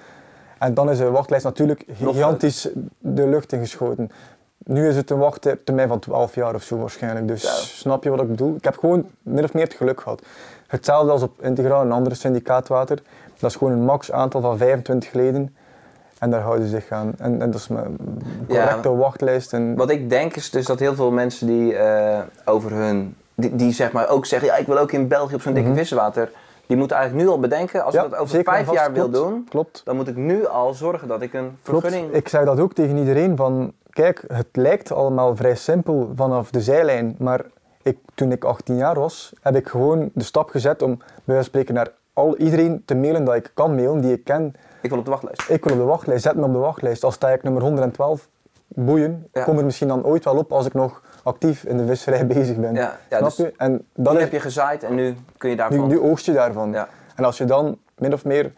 En 0.59 0.73
dan 0.73 0.89
is 0.89 0.97
de 0.97 1.09
wachtlijst 1.11 1.45
natuurlijk 1.45 1.85
Nog 1.97 2.13
gigantisch 2.15 2.69
de 2.97 3.27
lucht 3.27 3.51
ingeschoten. 3.53 4.11
Nu 4.57 4.87
is 4.87 4.95
het 4.95 5.09
een 5.09 5.17
wachttermijn 5.17 5.87
van 5.87 5.99
12 5.99 6.35
jaar 6.35 6.55
of 6.55 6.63
zo 6.63 6.77
waarschijnlijk. 6.77 7.27
Dus 7.27 7.41
Ja. 7.41 7.49
snap 7.53 8.03
je 8.03 8.09
wat 8.09 8.21
ik 8.21 8.27
bedoel? 8.27 8.55
Ik 8.55 8.63
heb 8.63 8.77
gewoon 8.77 9.09
min 9.21 9.43
of 9.43 9.53
meer 9.53 9.63
het 9.63 9.73
geluk 9.73 10.01
gehad. 10.01 10.21
Hetzelfde 10.69 11.11
als 11.11 11.21
op 11.21 11.41
Integraal, 11.41 11.81
een 11.81 11.91
andere 11.91 12.15
syndicaatwater. 12.15 13.01
Dat 13.39 13.49
is 13.49 13.55
gewoon 13.55 13.73
een 13.73 13.83
max 13.83 14.11
aantal 14.11 14.41
van 14.41 14.57
25 14.57 15.13
leden. 15.13 15.55
En 16.19 16.31
daar 16.31 16.41
houden 16.41 16.67
ze 16.67 16.69
zich 16.69 16.91
aan. 16.91 17.13
En, 17.17 17.41
en 17.41 17.51
dat 17.51 17.59
is 17.59 17.69
een 17.69 17.97
correcte 18.47 18.95
wachtlijst. 18.95 19.53
En... 19.53 19.75
Wat 19.75 19.89
ik 19.89 20.09
denk 20.09 20.35
is 20.35 20.49
dus 20.49 20.65
dat 20.65 20.79
heel 20.79 20.95
veel 20.95 21.11
mensen 21.11 21.47
die 21.47 21.75
eh, 21.75 22.19
over 22.45 22.71
hun... 22.71 23.15
Die, 23.35 23.55
die 23.55 23.71
zeg 23.71 23.91
maar 23.91 24.09
ook 24.09 24.25
zeggen, 24.25 24.47
ja 24.47 24.55
ik 24.55 24.65
wil 24.65 24.77
ook 24.77 24.91
in 24.91 25.07
België 25.07 25.35
op 25.35 25.41
zo'n 25.41 25.53
dikke 25.53 25.69
mm 25.69 25.75
vissenwater. 25.75 26.31
Die 26.65 26.77
moeten 26.77 26.97
eigenlijk 26.97 27.27
nu 27.27 27.33
al 27.33 27.39
bedenken, 27.39 27.83
als 27.83 27.95
ik 27.95 28.01
dat 28.01 28.15
over 28.15 28.43
vijf 28.43 28.71
jaar 28.71 28.93
wil 28.93 29.09
doen, 29.09 29.47
klopt. 29.49 29.81
dan 29.85 29.95
moet 29.95 30.07
ik 30.07 30.15
nu 30.15 30.47
al 30.47 30.73
zorgen 30.73 31.07
dat 31.07 31.21
ik 31.21 31.33
een 31.33 31.57
vergunning... 31.61 32.01
Klopt. 32.01 32.17
Ik 32.17 32.27
zei 32.27 32.45
dat 32.45 32.59
ook 32.59 32.73
tegen 32.73 32.97
iedereen 32.97 33.35
van, 33.35 33.73
kijk, 33.89 34.23
het 34.27 34.47
lijkt 34.51 34.91
allemaal 34.91 35.35
vrij 35.35 35.55
simpel 35.55 36.11
vanaf 36.15 36.51
de 36.51 36.61
zijlijn, 36.61 37.15
maar 37.19 37.45
ik, 37.83 37.97
toen 38.15 38.31
ik 38.31 38.43
18 38.43 38.75
jaar 38.75 38.95
was, 38.95 39.33
heb 39.41 39.55
ik 39.55 39.67
gewoon 39.67 40.09
de 40.13 40.23
stap 40.23 40.49
gezet 40.49 40.81
om 40.81 40.97
bij 40.97 41.07
wijze 41.23 41.41
van 41.41 41.43
spreken 41.43 41.73
naar 41.73 41.91
al, 42.13 42.37
iedereen 42.37 42.83
te 42.85 42.95
mailen 42.95 43.23
dat 43.25 43.35
ik 43.35 43.51
kan 43.53 43.75
mailen, 43.75 44.01
die 44.01 44.13
ik 44.13 44.23
ken. 44.23 44.55
Ik 44.81 44.89
wil 44.89 44.99
op 44.99 45.05
de 45.05 45.11
wachtlijst. 45.11 45.49
Ik 45.49 45.63
wil 45.63 45.73
op 45.73 45.79
de 45.79 45.85
wachtlijst, 45.85 46.23
zet 46.23 46.35
me 46.35 46.43
op 46.43 46.51
de 46.51 46.57
wachtlijst. 46.57 47.03
Als 47.03 47.13
sta 47.13 47.29
ik 47.29 47.43
nummer 47.43 47.61
112, 47.61 48.29
boeien, 48.67 49.29
kom 49.43 49.57
er 49.57 49.65
misschien 49.65 49.87
dan 49.87 50.05
ooit 50.05 50.23
wel 50.23 50.37
op 50.37 50.51
als 50.51 50.65
ik 50.65 50.73
nog 50.73 51.01
actief 51.23 51.63
in 51.63 51.77
de 51.77 51.85
visserij 51.85 52.27
bezig 52.35 52.57
ben. 52.57 52.73
Ja, 52.73 52.97
ja, 53.09 53.17
Snap 53.17 53.29
dus 53.29 53.35
je? 53.35 53.53
En 53.57 53.85
dan 53.93 54.17
heb 54.17 54.31
je 54.31 54.39
gezaaid 54.39 54.83
en 54.83 54.95
nu 54.95 55.15
kun 55.37 55.49
je 55.49 55.55
daarvan... 55.55 55.87
Nu, 55.87 55.93
nu 55.93 55.99
oogst 55.99 56.25
je 56.25 56.33
daarvan. 56.33 56.71
Ja. 56.71 56.87
En 57.15 57.23
als 57.23 57.37
je 57.37 57.45
dan 57.45 57.77
min 57.97 58.13
of 58.13 58.25
meer 58.25 58.53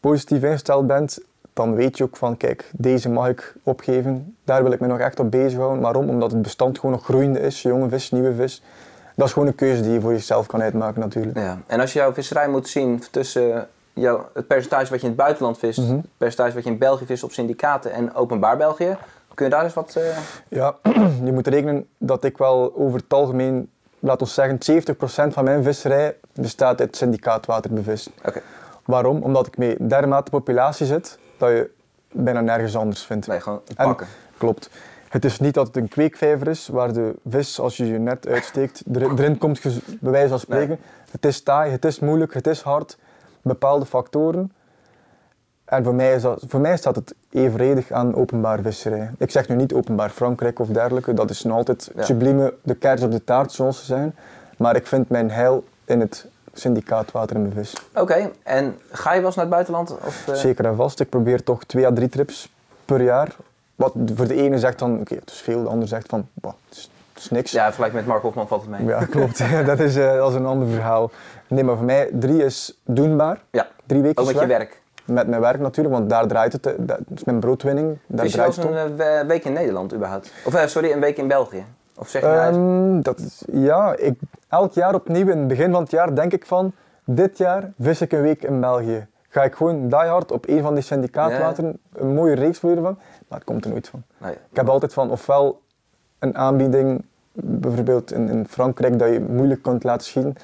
positief 0.00 0.42
ingesteld 0.42 0.86
bent, 0.86 1.18
dan 1.54 1.74
weet 1.74 1.96
je 1.98 2.04
ook 2.04 2.16
van, 2.16 2.36
kijk, 2.36 2.70
deze 2.72 3.08
mag 3.08 3.28
ik 3.28 3.54
opgeven. 3.62 4.36
Daar 4.44 4.62
wil 4.62 4.72
ik 4.72 4.80
me 4.80 4.86
nog 4.86 4.98
echt 4.98 5.20
op 5.20 5.30
bezighouden. 5.30 5.80
Waarom? 5.82 6.08
Omdat 6.08 6.30
het 6.30 6.42
bestand 6.42 6.78
gewoon 6.78 6.94
nog 6.94 7.04
groeiende 7.04 7.40
is, 7.40 7.62
jonge 7.62 7.88
vis, 7.88 8.10
nieuwe 8.10 8.34
vis. 8.34 8.62
Dat 9.16 9.26
is 9.26 9.32
gewoon 9.32 9.48
een 9.48 9.54
keuze 9.54 9.82
die 9.82 9.92
je 9.92 10.00
voor 10.00 10.12
jezelf 10.12 10.46
kan 10.46 10.62
uitmaken 10.62 11.00
natuurlijk. 11.00 11.38
Ja. 11.38 11.58
En 11.66 11.80
als 11.80 11.92
je 11.92 11.98
jouw 11.98 12.12
visserij 12.12 12.48
moet 12.48 12.68
zien 12.68 13.02
tussen 13.10 13.68
jouw, 13.92 14.28
het 14.32 14.46
percentage 14.46 14.90
wat 14.90 15.00
je 15.00 15.06
in 15.06 15.12
het 15.12 15.22
buitenland 15.22 15.58
vist, 15.58 15.78
mhm. 15.78 15.96
het 15.96 16.06
percentage 16.16 16.54
wat 16.54 16.64
je 16.64 16.70
in 16.70 16.78
België 16.78 17.06
vist 17.06 17.24
op 17.24 17.32
syndicaten 17.32 17.92
en 17.92 18.14
openbaar 18.14 18.56
België, 18.56 18.96
kun 19.34 19.44
je 19.44 19.50
daar 19.50 19.64
eens 19.64 19.74
wat... 19.74 19.94
Uh... 19.98 20.04
Ja, 20.48 20.76
je 21.24 21.32
moet 21.32 21.46
rekenen 21.46 21.86
dat 21.98 22.24
ik 22.24 22.38
wel 22.38 22.72
over 22.76 23.00
het 23.00 23.12
algemeen, 23.12 23.70
laten 23.98 24.26
we 24.26 24.32
zeggen, 24.32 24.94
70% 25.30 25.32
van 25.32 25.44
mijn 25.44 25.62
visserij 25.62 26.16
bestaat 26.32 26.80
uit 26.80 26.96
syndicaatwaterbevist. 26.96 28.10
Oké. 28.24 28.40
Waarom? 28.84 29.22
Omdat 29.22 29.46
ik 29.46 29.56
met 29.56 29.76
dermate 29.80 30.30
populatie 30.30 30.86
zit 30.86 31.18
dat 31.38 31.50
je 31.50 31.70
bijna 32.12 32.40
nergens 32.40 32.76
anders 32.76 33.02
vindt. 33.02 33.26
Nee, 33.26 33.40
gewoon 33.40 33.62
pakken. 33.76 34.06
klopt. 34.38 34.70
Het 35.08 35.24
is 35.24 35.40
niet 35.40 35.54
dat 35.54 35.66
het 35.66 35.76
een 35.76 35.88
kweekvijver 35.88 36.48
is 36.48 36.68
waar 36.68 36.92
de 36.92 37.14
vis, 37.28 37.60
als 37.60 37.76
je 37.76 37.86
je 37.86 37.98
net 37.98 38.26
uitsteekt, 38.26 38.82
erin 38.94 39.38
komt, 39.38 39.62
bij 40.00 40.12
wijze 40.12 40.28
van 40.28 40.38
spreken. 40.38 40.78
Het 41.10 41.24
is 41.24 41.42
taai, 41.42 41.70
het 41.70 41.84
is 41.84 41.98
moeilijk, 41.98 42.34
het 42.34 42.46
is 42.46 42.60
hard. 42.60 42.98
Bepaalde 43.42 43.86
factoren. 43.86 44.52
En 45.64 45.84
voor 45.84 45.94
mij, 45.94 46.14
is 46.14 46.22
dat, 46.22 46.44
voor 46.48 46.60
mij 46.60 46.76
staat 46.76 46.96
het 46.96 47.14
evenredig 47.30 47.90
aan 47.90 48.14
openbaar 48.14 48.60
visserij. 48.62 49.10
Ik 49.18 49.30
zeg 49.30 49.48
nu 49.48 49.54
niet 49.54 49.72
openbaar 49.72 50.10
Frankrijk 50.10 50.58
of 50.58 50.68
dergelijke, 50.68 51.14
dat 51.14 51.30
is 51.30 51.42
nog 51.42 51.56
altijd 51.56 51.90
ja. 51.94 52.02
sublieme, 52.02 52.54
de 52.62 52.74
kaars 52.74 53.02
op 53.02 53.10
de 53.10 53.24
taart 53.24 53.52
zoals 53.52 53.78
ze 53.78 53.84
zijn. 53.84 54.14
Maar 54.56 54.76
ik 54.76 54.86
vind 54.86 55.08
mijn 55.08 55.30
heil 55.30 55.64
in 55.84 56.00
het 56.00 56.26
syndicaat 56.54 57.10
water 57.10 57.36
en 57.36 57.52
vis. 57.54 57.72
Oké, 57.94 58.30
en 58.42 58.78
ga 58.90 59.12
je 59.12 59.18
wel 59.18 59.26
eens 59.26 59.36
naar 59.36 59.44
het 59.44 59.54
buitenland? 59.54 59.96
Of, 60.06 60.26
uh... 60.28 60.34
Zeker 60.34 60.64
en 60.64 60.76
vast. 60.76 61.00
Ik 61.00 61.08
probeer 61.08 61.42
toch 61.42 61.64
twee 61.64 61.86
à 61.86 61.92
drie 61.92 62.08
trips 62.08 62.52
per 62.84 63.02
jaar. 63.02 63.36
Wat 63.74 63.92
voor 64.14 64.26
de 64.26 64.34
ene 64.34 64.58
zegt 64.58 64.78
dan, 64.78 65.00
oké, 65.00 65.14
het 65.14 65.30
is 65.30 65.40
veel, 65.40 65.62
de 65.62 65.68
ander 65.68 65.88
zegt 65.88 66.08
van, 66.08 66.28
bah, 66.34 66.52
het, 66.68 66.88
is, 67.16 67.30
niks. 67.30 67.50
Ja, 67.50 67.64
vergelijk 67.64 67.92
met 67.92 68.06
Mark 68.06 68.22
Hofman 68.22 68.48
valt 68.48 68.60
het 68.60 68.70
mee. 68.70 68.84
Ja, 68.84 69.04
klopt. 69.04 69.38
dat, 69.66 69.80
is, 69.80 69.96
uh, 69.96 70.14
dat 70.14 70.30
is 70.30 70.36
een 70.36 70.46
ander 70.46 70.68
verhaal. 70.68 71.10
Nee, 71.46 71.64
maar 71.64 71.76
voor 71.76 71.84
mij, 71.84 72.10
drie 72.12 72.44
is 72.44 72.78
doenbaar. 72.84 73.40
Ja, 73.50 73.68
drie 73.86 74.02
weken 74.02 74.22
ook 74.22 74.32
met 74.32 74.40
je 74.40 74.46
werk. 74.46 74.82
Met 75.04 75.26
mijn 75.26 75.40
werk 75.40 75.60
natuurlijk, 75.60 75.94
want 75.94 76.10
daar 76.10 76.26
draait 76.26 76.52
het, 76.52 76.66
eh, 76.66 76.72
dat 76.78 76.98
is 77.14 77.24
mijn 77.24 77.40
broodwinning. 77.40 77.98
Daar 78.06 78.24
is 78.24 78.32
je 78.32 78.38
wel 78.38 78.76
een 78.76 79.26
week 79.26 79.44
in 79.44 79.52
Nederland 79.52 79.94
überhaupt? 79.94 80.32
Of 80.44 80.64
sorry, 80.66 80.92
een 80.92 81.00
week 81.00 81.16
in 81.16 81.28
België? 81.28 81.64
Of 81.96 82.08
zeg 82.08 82.22
je 82.22 82.28
um, 82.28 83.02
dat 83.02 83.44
Ja, 83.52 83.96
ik, 83.96 84.18
elk 84.54 84.72
jaar 84.72 84.94
opnieuw, 84.94 85.28
in 85.28 85.38
het 85.38 85.48
begin 85.48 85.72
van 85.72 85.82
het 85.82 85.90
jaar 85.90 86.14
denk 86.14 86.32
ik 86.32 86.46
van, 86.46 86.72
dit 87.04 87.38
jaar 87.38 87.72
vis 87.78 88.00
ik 88.00 88.12
een 88.12 88.22
week 88.22 88.42
in 88.42 88.60
België. 88.60 89.06
Ga 89.28 89.42
ik 89.42 89.54
gewoon 89.54 89.88
die 89.88 89.98
hard 89.98 90.32
op 90.32 90.48
een 90.48 90.62
van 90.62 90.74
die 90.74 90.82
syndicaatwateren 90.82 91.78
een 91.92 92.14
mooie 92.14 92.34
reeks 92.34 92.58
voor 92.58 92.74
van, 92.74 92.98
maar 93.28 93.38
het 93.38 93.44
komt 93.44 93.64
er 93.64 93.70
nooit 93.70 93.88
van. 93.88 94.02
Nee. 94.18 94.32
Ik 94.32 94.56
heb 94.56 94.68
altijd 94.68 94.92
van 94.92 95.10
ofwel 95.10 95.60
een 96.18 96.36
aanbieding, 96.36 97.04
bijvoorbeeld 97.32 98.12
in, 98.12 98.28
in, 98.28 98.46
Frankrijk, 98.48 98.98
dat 98.98 99.08
je 99.08 99.20
moeilijk 99.20 99.62
kunt 99.62 99.84
laten 99.84 100.06
schieten. 100.06 100.36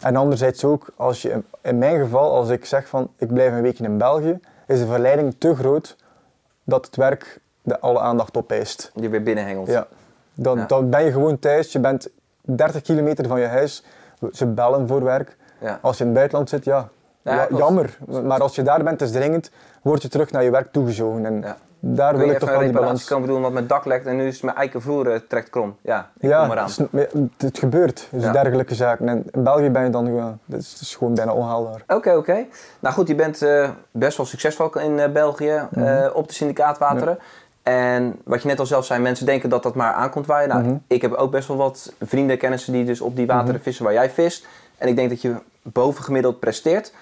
En 0.00 0.16
anderzijds 0.16 0.64
ook, 0.64 0.92
als 0.96 1.22
je, 1.22 1.42
in 1.60 1.78
mijn 1.78 2.00
geval, 2.00 2.34
als 2.34 2.48
ik 2.48 2.64
zeg 2.64 2.88
van 2.88 3.10
ik 3.16 3.32
blijf 3.32 3.52
een 3.52 3.62
weekje 3.62 3.84
in 3.84 3.98
België, 3.98 4.40
is 4.66 4.78
de 4.78 4.86
verleiding 4.86 5.34
te 5.38 5.54
groot 5.54 5.96
dat 6.64 6.86
het 6.86 6.96
werk 6.96 7.40
de 7.62 7.80
alle 7.80 7.98
aandacht 7.98 8.36
opeist. 8.36 8.90
Je 8.94 9.08
weer 9.08 9.22
binnenhengelt. 9.22 9.68
Ja. 9.68 9.86
Dan, 10.34 10.58
ja. 10.58 10.66
dan 10.66 10.90
ben 10.90 11.04
je 11.04 11.12
gewoon 11.12 11.38
thuis, 11.38 11.72
je 11.72 11.78
bent 11.78 12.10
30 12.44 12.82
kilometer 12.82 13.26
van 13.28 13.40
je 13.40 13.46
huis, 13.46 13.84
ze 14.32 14.46
bellen 14.46 14.88
voor 14.88 15.04
werk. 15.04 15.36
Ja. 15.60 15.78
Als 15.82 15.96
je 15.96 16.02
in 16.02 16.08
het 16.08 16.18
buitenland 16.18 16.48
zit, 16.48 16.64
ja, 16.64 16.88
ja, 17.22 17.46
jammer. 17.50 17.98
Maar 18.24 18.40
als 18.40 18.54
je 18.54 18.62
daar 18.62 18.82
bent, 18.82 19.00
is 19.00 19.10
dringend, 19.10 19.50
word 19.82 20.02
je 20.02 20.08
terug 20.08 20.30
naar 20.30 20.44
je 20.44 20.50
werk 20.50 20.72
toegezogen. 20.72 21.26
En 21.26 21.44
daar 21.86 22.16
wil 22.16 22.28
ik 22.28 22.38
toch 22.38 22.50
wel 22.50 22.58
die 22.58 22.72
balans... 22.72 23.04
kan 23.04 23.20
bedoelen, 23.20 23.42
want 23.42 23.54
mijn 23.54 23.66
dak 23.66 23.84
lekt 23.84 24.06
en 24.06 24.16
nu 24.16 24.26
is 24.26 24.40
mijn 24.40 24.56
eikenvloer 24.56 25.06
uh, 25.06 25.18
trekt 25.28 25.50
krom. 25.50 25.76
Ja, 25.80 26.10
ik 26.18 26.28
ja, 26.28 26.40
kom 26.40 26.50
eraan. 26.50 26.70
Het, 26.90 27.10
het 27.36 27.58
gebeurt, 27.58 28.08
dus 28.10 28.32
dergelijke 28.32 28.74
zaken. 28.74 29.08
En 29.08 29.24
in 29.30 29.42
België 29.42 29.70
ben 29.70 29.84
je 29.84 29.90
dan 29.90 30.06
gewoon, 30.06 30.38
dat 30.44 30.60
is, 30.60 30.94
gewoon 30.98 31.14
bijna 31.14 31.32
onhaalbaar. 31.32 31.82
Oké, 31.86 32.12
oké. 32.12 32.46
Nou 32.80 32.94
goed, 32.94 33.08
je 33.08 33.14
bent 33.14 33.42
uh, 33.42 33.70
best 33.90 34.16
wel 34.16 34.26
succesvol 34.26 34.78
in 34.78 34.98
uh, 34.98 35.08
België 35.08 35.68
mm 35.70 35.92
op 36.12 36.28
de 36.28 36.34
syndicaatwateren. 36.34 37.18
En 37.64 38.20
wat 38.24 38.42
je 38.42 38.48
net 38.48 38.58
al 38.58 38.66
zelf 38.66 38.84
zei, 38.84 39.02
mensen 39.02 39.26
denken 39.26 39.48
dat 39.48 39.62
dat 39.62 39.74
maar 39.74 39.92
aankomt 39.92 40.26
waaien. 40.26 40.48
Nou, 40.48 40.62
mhm. 40.62 40.76
ik 40.86 41.02
heb 41.02 41.12
ook 41.12 41.30
best 41.30 41.48
wel 41.48 41.56
wat 41.56 41.92
vrienden, 42.00 42.38
kennissen 42.38 42.72
die 42.72 42.84
dus 42.84 43.00
op 43.00 43.16
die 43.16 43.26
wateren 43.26 43.54
mhm. 43.54 43.62
vissen 43.62 43.84
waar 43.84 43.92
jij 43.92 44.10
vist. 44.10 44.46
En 44.78 44.88
ik 44.88 44.96
denk 44.96 45.08
dat 45.08 45.22
je 45.22 45.34
bovengemiddeld 45.62 46.40
presteert. 46.40 46.92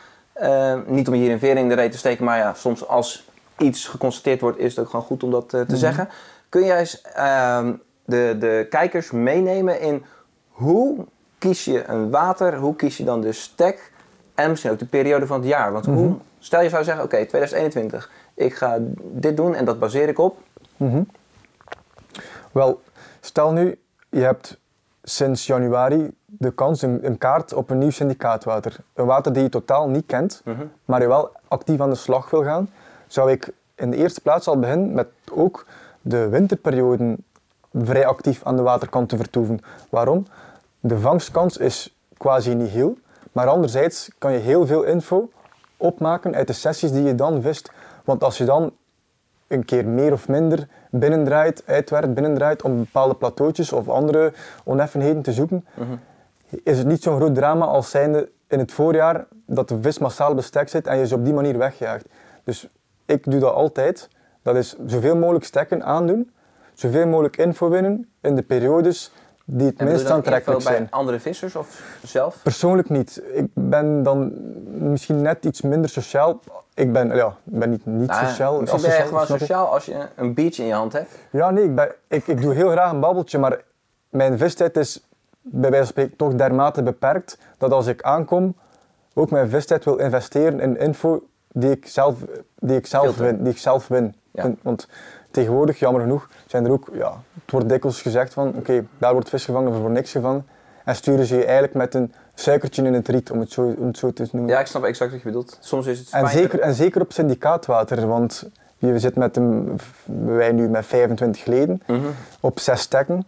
Uh, 0.42 0.74
niet 0.86 1.08
om 1.08 1.14
hier 1.14 1.30
in 1.30 1.38
vering 1.38 1.58
in 1.58 1.68
de 1.68 1.74
reet 1.74 1.92
te 1.92 1.98
steken, 1.98 2.24
maar 2.24 2.38
ja, 2.38 2.54
soms 2.54 2.88
als 2.88 3.28
iets 3.58 3.86
geconstateerd 3.86 4.40
wordt, 4.40 4.58
is 4.58 4.76
het 4.76 4.84
ook 4.84 4.90
gewoon 4.90 5.04
goed 5.04 5.22
om 5.22 5.30
dat 5.30 5.44
uh, 5.44 5.50
te 5.50 5.56
mm 5.56 5.64
-hmm. 5.66 5.76
zeggen. 5.76 6.08
Kun 6.48 6.64
jij 6.64 6.78
eens 6.78 7.02
uh, 7.16 7.68
de, 8.04 8.36
de 8.38 8.66
kijkers 8.70 9.10
meenemen 9.10 9.80
in 9.80 10.04
hoe 10.48 11.04
kies 11.38 11.64
je 11.64 11.84
een 11.84 12.10
water, 12.10 12.56
hoe 12.56 12.76
kies 12.76 12.96
je 12.96 13.04
dan 13.04 13.20
de 13.20 13.32
stek 13.32 13.92
en 14.34 14.50
misschien 14.50 14.70
ook 14.70 14.78
de 14.78 14.86
periode 14.86 15.26
van 15.26 15.40
het 15.40 15.48
jaar? 15.48 15.72
Want 15.72 15.86
hoe, 15.86 16.16
stel 16.38 16.62
je 16.62 16.68
zou 16.68 16.84
zeggen, 16.84 17.04
oké, 17.04 17.14
okay, 17.14 17.26
2021, 17.26 18.10
ik 18.34 18.54
ga 18.54 18.78
dit 19.00 19.36
doen 19.36 19.54
en 19.54 19.64
dat 19.64 19.78
baseer 19.78 20.08
ik 20.08 20.18
op. 20.18 20.38
Mm 20.82 20.90
-hmm. 20.90 21.06
Wel, 22.52 22.82
stel 23.20 23.52
nu, 23.52 23.78
je 24.08 24.20
hebt 24.20 24.58
sinds 25.02 25.46
januari 25.46 26.14
de 26.26 26.50
kans, 26.50 26.82
een, 26.82 27.06
een, 27.06 27.18
kaart 27.18 27.52
op 27.52 27.70
een 27.70 27.78
nieuw 27.78 27.90
syndicaatwater. 27.90 28.76
Een 28.94 29.06
water 29.06 29.32
die 29.32 29.42
je 29.42 29.48
totaal 29.48 29.88
niet 29.88 30.06
kent, 30.06 30.42
mhm. 30.44 30.64
maar 30.84 31.00
je 31.00 31.08
wel 31.08 31.30
actief 31.48 31.80
aan 31.80 31.90
de 31.90 31.96
slag 31.96 32.30
wil 32.30 32.44
gaan, 32.44 32.70
zou 33.06 33.30
ik 33.30 33.52
in 33.74 33.90
de 33.90 33.96
eerste 33.96 34.20
plaats 34.20 34.48
al 34.48 34.58
beginnen 34.58 34.92
met 34.92 35.08
ook 35.32 35.66
de 36.00 36.28
winterperioden 36.28 37.24
vrij 37.72 38.06
actief 38.06 38.44
aan 38.44 38.56
de 38.56 38.62
waterkant 38.62 39.08
te 39.08 39.16
vertoeven. 39.16 39.60
Waarom? 39.90 40.26
De 40.80 40.98
vangstkans 40.98 41.56
is 41.56 41.96
quasi 42.16 42.54
niet 42.54 42.68
heel, 42.68 42.96
maar 43.32 43.46
anderzijds 43.46 44.10
kan 44.18 44.32
je 44.32 44.38
heel 44.38 44.66
veel 44.66 44.82
info 44.82 45.30
opmaken 45.76 46.34
uit 46.34 46.46
de 46.46 46.52
sessies 46.52 46.92
die 46.92 47.02
je 47.02 47.14
dan 47.14 47.42
vist. 47.42 47.70
Want 48.04 48.24
als 48.24 48.38
je 48.38 48.44
dan 48.44 48.72
een 49.52 49.64
keer 49.64 49.86
meer 49.86 50.12
of 50.12 50.28
minder 50.28 50.68
binnendraait, 50.90 51.62
uitwerkt, 51.66 52.14
binnendraait 52.14 52.62
om 52.62 52.78
bepaalde 52.78 53.14
plateautjes 53.14 53.72
of 53.72 53.88
andere 53.88 54.32
oneffenheden 54.64 55.22
te 55.22 55.32
zoeken, 55.32 55.66
is 56.62 56.78
het 56.78 56.86
niet 56.86 57.02
zo'n 57.02 57.16
groot 57.16 57.34
drama 57.34 57.64
als 57.64 57.90
zijnde 57.90 58.30
in 58.46 58.58
het 58.58 58.72
voorjaar 58.72 59.26
dat 59.46 59.68
de 59.68 59.78
vis 59.80 59.98
massaal 59.98 60.34
bestek 60.34 60.68
zit 60.68 60.86
en 60.86 60.98
je 60.98 61.06
ze 61.06 61.14
op 61.14 61.24
die 61.24 61.34
manier 61.34 61.58
wegjaagt. 61.58 62.06
Dus 62.44 62.68
ik 63.06 63.30
doe 63.30 63.40
dat 63.40 63.54
altijd. 63.54 64.08
Dat 64.42 64.56
is 64.56 64.76
zoveel 64.86 65.16
mogelijk 65.16 65.44
stekken 65.44 65.84
aandoen, 65.84 66.30
zoveel 66.74 67.06
mogelijk 67.06 67.36
info 67.36 67.68
winnen 67.68 68.08
in 68.20 68.36
de 68.36 68.42
periodes 68.42 69.12
die 69.44 69.66
het 69.66 69.80
minst 69.80 70.10
aantrekkelijk 70.10 70.62
zijn. 70.62 70.82
bij 70.82 70.90
andere 70.90 71.20
vissers 71.20 71.56
of 71.56 71.98
zelf? 72.04 72.40
Persoonlijk 72.42 72.88
niet. 72.88 73.22
Ik 73.32 73.46
ben 73.54 74.02
dan 74.02 74.32
misschien 74.90 75.22
net 75.22 75.44
iets 75.44 75.60
minder 75.60 75.90
sociaal. 75.90 76.40
Ik 76.74 76.92
ben, 76.92 77.14
ja, 77.16 77.36
ben 77.44 77.70
niet, 77.70 77.86
niet 77.86 78.08
nou, 78.08 78.26
sociaal. 78.26 78.60
Misschien 78.60 78.80
ben 78.82 78.96
je 78.96 79.02
gewoon 79.02 79.26
sociaal 79.26 79.66
als 79.66 79.84
je 79.84 80.06
een 80.16 80.34
biertje 80.34 80.62
in 80.62 80.68
je 80.68 80.74
hand 80.74 80.92
hebt? 80.92 81.10
Ja, 81.30 81.50
nee, 81.50 81.64
ik, 81.64 81.74
ben, 81.74 81.92
ik, 82.08 82.26
ik 82.26 82.42
doe 82.42 82.54
heel 82.54 82.70
graag 82.70 82.92
een 82.92 83.00
babbeltje, 83.00 83.38
maar 83.38 83.60
mijn 84.08 84.38
vistijd 84.38 84.76
is 84.76 85.06
bij 85.42 85.70
wijze 85.70 85.76
van 85.76 85.86
spreken 85.86 86.16
toch 86.16 86.34
dermate 86.34 86.82
beperkt 86.82 87.38
dat 87.58 87.72
als 87.72 87.86
ik 87.86 88.02
aankom, 88.02 88.54
ook 89.14 89.30
mijn 89.30 89.48
vistijd 89.48 89.84
wil 89.84 89.96
investeren 89.96 90.60
in 90.60 90.78
info 90.78 91.22
die 91.48 91.70
ik 91.70 91.86
zelf, 91.86 92.16
die 92.58 92.76
ik 92.76 92.86
zelf, 92.86 93.16
win, 93.16 93.42
die 93.42 93.52
ik 93.52 93.58
zelf 93.58 93.88
win. 93.88 94.14
Want 94.62 94.88
tegenwoordig, 95.30 95.78
jammer 95.78 96.02
genoeg, 96.02 96.28
zijn 96.46 96.64
er 96.64 96.70
ook, 96.70 96.88
ja, 96.92 97.20
het 97.42 97.50
wordt 97.50 97.68
dikwijls 97.68 98.02
gezegd 98.02 98.32
van, 98.32 98.54
oké, 98.56 98.84
daar 98.98 99.12
wordt 99.12 99.28
vis 99.28 99.44
gevangen, 99.44 99.72
er 99.72 99.78
wordt 99.78 99.94
niks 99.94 100.10
gevangen. 100.10 100.46
En 100.84 100.94
sturen 100.96 101.26
ze 101.26 101.34
je 101.36 101.42
eigenlijk 101.44 101.74
met 101.74 101.94
een 101.94 102.12
suikertje 102.34 102.82
in 102.82 102.94
het 102.94 103.08
riet, 103.08 103.30
om 103.30 103.40
het 103.40 103.52
zo, 103.52 103.74
om 103.78 103.86
het 103.86 103.98
zo 103.98 104.12
te 104.12 104.28
noemen. 104.32 104.50
Ja, 104.50 104.60
ik 104.60 104.66
snap 104.66 104.84
exact 104.84 105.10
wat 105.10 105.20
je 105.20 105.26
bedoelt. 105.26 105.56
Soms 105.60 105.86
is 105.86 105.98
het 105.98 106.08
En 106.10 106.28
zeker, 106.28 106.60
en 106.60 106.74
zeker 106.74 107.00
op 107.00 107.12
syndicaatwater, 107.12 108.06
want 108.06 108.48
je 108.78 108.98
zit 108.98 109.16
met 109.16 109.36
een, 109.36 109.78
wij 110.24 110.52
nu 110.52 110.68
met 110.68 110.86
25 110.86 111.44
leden 111.46 111.82
Mhm. 111.86 112.00
op 112.40 112.58
zes 112.60 112.80
stekken. 112.80 113.26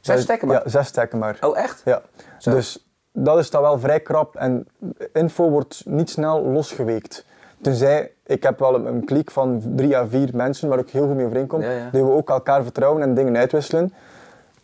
Zes 0.00 0.14
Dat- 0.14 0.24
stekken 0.24 0.48
maar? 0.48 0.62
Ja, 0.64 0.68
zes 0.70 0.86
stekken 0.86 1.18
maar. 1.18 1.36
Oh, 1.40 1.58
echt? 1.58 1.82
Ja. 1.84 2.02
Zo. 2.38 2.50
Dus 2.50 2.86
dat 3.12 3.38
is 3.38 3.50
dan 3.50 3.62
wel 3.62 3.78
vrij 3.78 4.00
krap 4.00 4.36
en 4.36 4.66
info 5.12 5.50
wordt 5.50 5.82
niet 5.86 6.10
snel 6.10 6.42
losgeweekt. 6.42 7.24
Tenzij, 7.62 8.12
ik 8.26 8.42
heb 8.42 8.58
wel 8.58 8.74
een, 8.74 8.86
een 8.86 9.04
kliek 9.04 9.30
van 9.30 9.62
drie 9.76 9.96
à 9.96 10.06
vier 10.08 10.28
mensen 10.32 10.68
waar 10.68 10.78
ik 10.78 10.90
heel 10.90 11.06
goed 11.06 11.14
mee 11.16 11.26
overeenkom, 11.26 11.60
Ja, 11.62 11.70
ja. 11.70 11.88
die 11.92 12.04
we 12.04 12.10
ook 12.10 12.28
elkaar 12.30 12.62
vertrouwen 12.62 13.02
en 13.02 13.14
dingen 13.14 13.36
uitwisselen. 13.36 13.92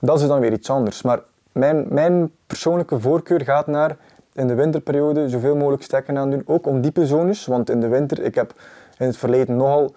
Dat 0.01 0.21
is 0.21 0.27
dan 0.27 0.41
weer 0.41 0.53
iets 0.53 0.71
anders. 0.71 1.03
Maar 1.03 1.21
mijn, 1.53 1.87
mijn 1.89 2.31
persoonlijke 2.47 3.01
voorkeur 3.01 3.41
gaat 3.45 3.67
naar 3.67 3.97
in 4.33 4.47
de 4.47 4.55
winterperiode 4.55 5.29
zoveel 5.29 5.57
mogelijk 5.57 5.83
stekken 5.83 6.19
aan 6.19 6.31
doen. 6.31 6.43
Ook 6.47 6.67
om 6.67 6.81
diepe 6.81 7.07
zones, 7.07 7.47
want 7.47 7.71
in 7.71 7.81
de 7.81 7.89
winter, 7.89 8.23
ik 8.23 8.35
heb 8.35 8.53
in 8.99 9.07
het 9.07 9.17
verleden 9.17 9.57
nogal 9.57 9.95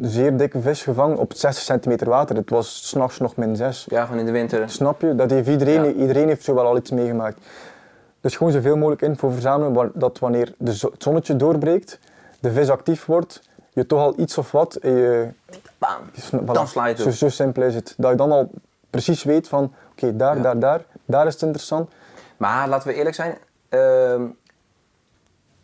zeer 0.00 0.36
dikke 0.36 0.60
vis 0.60 0.82
gevangen 0.82 1.18
op 1.18 1.32
60 1.34 1.64
centimeter 1.64 2.08
water. 2.08 2.36
Het 2.36 2.50
was 2.50 2.88
s'nachts 2.88 3.18
nog 3.18 3.36
min 3.36 3.56
6. 3.56 3.86
Ja, 3.88 4.04
gewoon 4.04 4.18
in 4.20 4.26
de 4.26 4.32
winter. 4.32 4.70
Snap 4.70 5.00
je? 5.00 5.14
Dat 5.14 5.30
heeft 5.30 5.48
iedereen, 5.48 5.84
Ja. 5.84 5.90
iedereen 5.92 6.28
heeft 6.28 6.44
zo 6.44 6.54
wel 6.54 6.66
al 6.66 6.76
iets 6.76 6.90
meegemaakt. 6.90 7.38
Dus 8.20 8.36
gewoon 8.36 8.52
zoveel 8.52 8.76
mogelijk 8.76 9.02
info 9.02 9.28
verzamelen, 9.30 9.90
dat 9.94 10.18
wanneer 10.18 10.54
de 10.58 10.74
zo- 10.76 10.90
het 10.92 11.02
zonnetje 11.02 11.36
doorbreekt, 11.36 11.98
de 12.40 12.52
vis 12.52 12.70
actief 12.70 13.04
wordt, 13.06 13.42
je 13.72 13.86
toch 13.86 14.00
al 14.00 14.14
iets 14.16 14.38
of 14.38 14.50
wat 14.52 14.78
je... 14.82 15.28
Bam. 15.78 15.90
je 16.12 16.22
voilà. 16.40 16.44
Dan 16.52 16.68
sla 16.68 16.86
je 16.86 16.92
het 16.94 17.02
zo, 17.02 17.10
zo 17.10 17.28
simpel 17.28 17.62
is 17.62 17.74
het. 17.74 17.94
Dat 17.96 18.10
je 18.10 18.16
dan 18.16 18.32
al 18.32 18.50
precies 18.90 19.22
weet 19.24 19.48
van, 19.48 19.72
oké, 19.96 20.16
daar, 20.16 20.36
Ja. 20.36 20.42
daar, 20.42 20.58
daar, 20.58 20.84
daar 21.04 21.26
is 21.26 21.32
het 21.32 21.42
interessant. 21.42 21.90
Maar 22.36 22.68
laten 22.68 22.88
we 22.88 22.94
eerlijk 22.94 23.14
zijn. 23.14 23.36
ehm, 23.68 24.22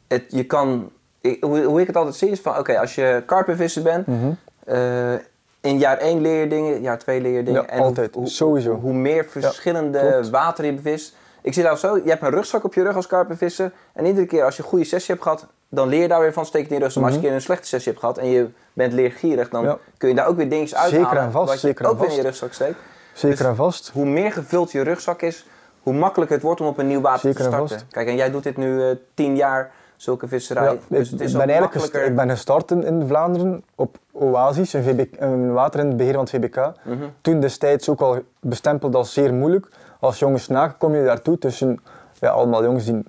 het, 0.09 0.25
je 0.29 0.45
kan, 0.45 0.91
ik- 1.21 1.43
hoe, 1.45 1.63
hoe 1.63 1.81
ik 1.81 1.87
het 1.87 1.97
altijd 1.97 2.15
zie 2.17 2.29
is 2.31 2.41
van, 2.41 2.59
oké, 2.59 2.79
als 2.81 2.95
je 2.95 3.23
karpenvisser 3.27 3.83
bent, 3.83 4.07
Mhm. 4.07 4.31
eh, 4.65 5.13
in 5.61 5.79
jaar 5.79 5.99
1 6.01 6.21
leer 6.21 6.41
je 6.41 6.49
dingen, 6.49 6.81
jaar 6.81 6.99
2 6.99 7.21
leer 7.21 7.33
je 7.37 7.43
dingen. 7.43 7.63
Ja, 7.63 7.69
en 7.69 7.81
altijd. 7.81 8.15
Hoe, 8.15 8.29
Sowieso. 8.29 8.75
Hoe 8.75 8.93
meer 8.93 9.25
verschillende 9.25 9.99
klopt. 10.11 10.31
water 10.31 10.65
je 10.65 10.73
bevist. 10.75 11.15
Ik 11.43 11.55
zie 11.55 11.63
dat 11.63 11.79
zo, 11.81 11.97
je 11.97 12.03
hebt 12.11 12.23
een 12.23 12.31
rugzak 12.31 12.65
op 12.65 12.75
je 12.75 12.83
rug 12.83 12.97
als 12.97 13.07
karpenvisser. 13.07 13.73
En 13.93 14.07
iedere 14.07 14.27
keer 14.27 14.45
als 14.45 14.57
je 14.57 14.63
een 14.63 14.69
goede 14.69 14.85
sessie 14.85 15.11
hebt 15.15 15.23
gehad, 15.27 15.47
dan 15.69 15.89
leer 15.89 16.01
je 16.03 16.09
daar 16.09 16.21
weer 16.21 16.33
van, 16.33 16.47
steek 16.47 16.63
het 16.63 16.71
in 16.71 16.77
je 16.77 16.83
rugzak. 16.83 17.03
Maar 17.03 17.13
als 17.13 17.21
je 17.21 17.27
een 17.27 17.29
keer 17.33 17.41
een 17.41 17.45
slechte 17.47 17.67
sessie 17.69 17.89
hebt 17.93 18.05
gehad 18.05 18.19
en 18.19 18.27
je 18.27 18.49
bent 18.73 18.93
leergierig, 18.93 19.49
dan 19.49 19.61
Mhm. 19.63 19.71
Ja. 19.71 19.79
kun 19.97 20.09
je 20.09 20.15
daar 20.15 20.27
ook 20.27 20.37
weer 20.37 20.49
dingetjes 20.49 20.79
uithalen. 20.79 21.07
Zeker 21.07 21.23
en 21.23 21.33
vast, 21.33 21.47
Wat 21.51 21.61
je 21.61 21.67
zeker 21.67 21.85
en 21.85 21.91
ook 21.91 21.99
weer 22.01 22.09
in 22.11 22.15
je 22.17 22.23
rugzak 22.23 22.53
steekt. 22.53 22.79
Zeker 23.21 23.37
Dus- 23.39 23.47
en 23.47 23.57
vast. 23.57 23.91
Hoe 23.93 24.05
meer 24.07 24.33
gevuld 24.33 24.73
je 24.73 24.81
rugzak 24.83 25.23
is, 25.23 25.47
hoe 25.83 25.93
makkelijker 25.95 26.37
het 26.37 26.45
wordt 26.45 26.61
om 26.61 26.67
op 26.67 26.79
een 26.79 26.87
nieuw 26.87 27.01
water 27.01 27.21
Zeker 27.21 27.37
te 27.39 27.45
en 27.45 27.51
starten. 27.53 27.79
vast. 27.79 27.93
Kijk, 27.93 28.09
en 28.09 28.17
jij 28.17 28.31
doet 28.31 28.43
dit 28.43 28.57
nu 28.57 28.83
eh, 28.83 28.97
tien 29.15 29.37
jaar, 29.37 29.71
zulke 29.97 30.29
visserij. 30.29 30.65
Ja, 30.65 30.71
dus 30.89 31.07
ik, 31.07 31.11
het 31.11 31.21
is 31.21 31.33
ik 31.33 31.39
ben 31.39 31.49
eigenlijk 31.49 31.75
makkelijker. 31.75 32.05
ik 32.11 32.17
ben 32.17 32.31
gestart 32.31 32.71
in, 32.71 32.85
in 32.85 33.07
Vlaanderen 33.07 33.65
op 33.75 33.99
Oasis, 34.13 34.73
een, 34.73 34.83
VB, 34.83 35.05
een 35.19 35.53
water 35.53 35.81
in 35.81 35.87
het 35.87 35.97
beheer 35.97 36.13
van 36.15 36.21
het 36.23 36.31
VBK. 36.31 36.57
Mhm. 36.85 36.97
Toen 37.21 37.41
destijds 37.41 37.89
ook 37.89 38.01
al 38.01 38.19
bestempeld 38.41 38.95
als 38.95 39.13
zeer 39.13 39.35
moeilijk. 39.35 39.69
Als 40.01 40.19
jongens 40.19 40.49
na 40.49 40.69
kom 40.69 40.95
je 40.95 41.05
daartoe 41.05 41.39
tussen 41.39 41.81
ja, 42.21 42.29
allemaal 42.31 42.65
jongens 42.65 42.85
die 42.85 43.03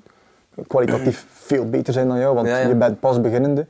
kwalitatief 0.68 1.26
veel 1.50 1.70
beter 1.70 1.94
zijn 1.94 2.08
dan 2.08 2.20
jou, 2.20 2.36
want 2.36 2.48
Ja, 2.48 2.58
ja. 2.58 2.68
je 2.68 2.76
bent 2.76 3.00
pas 3.00 3.22
beginnende. 3.22 3.66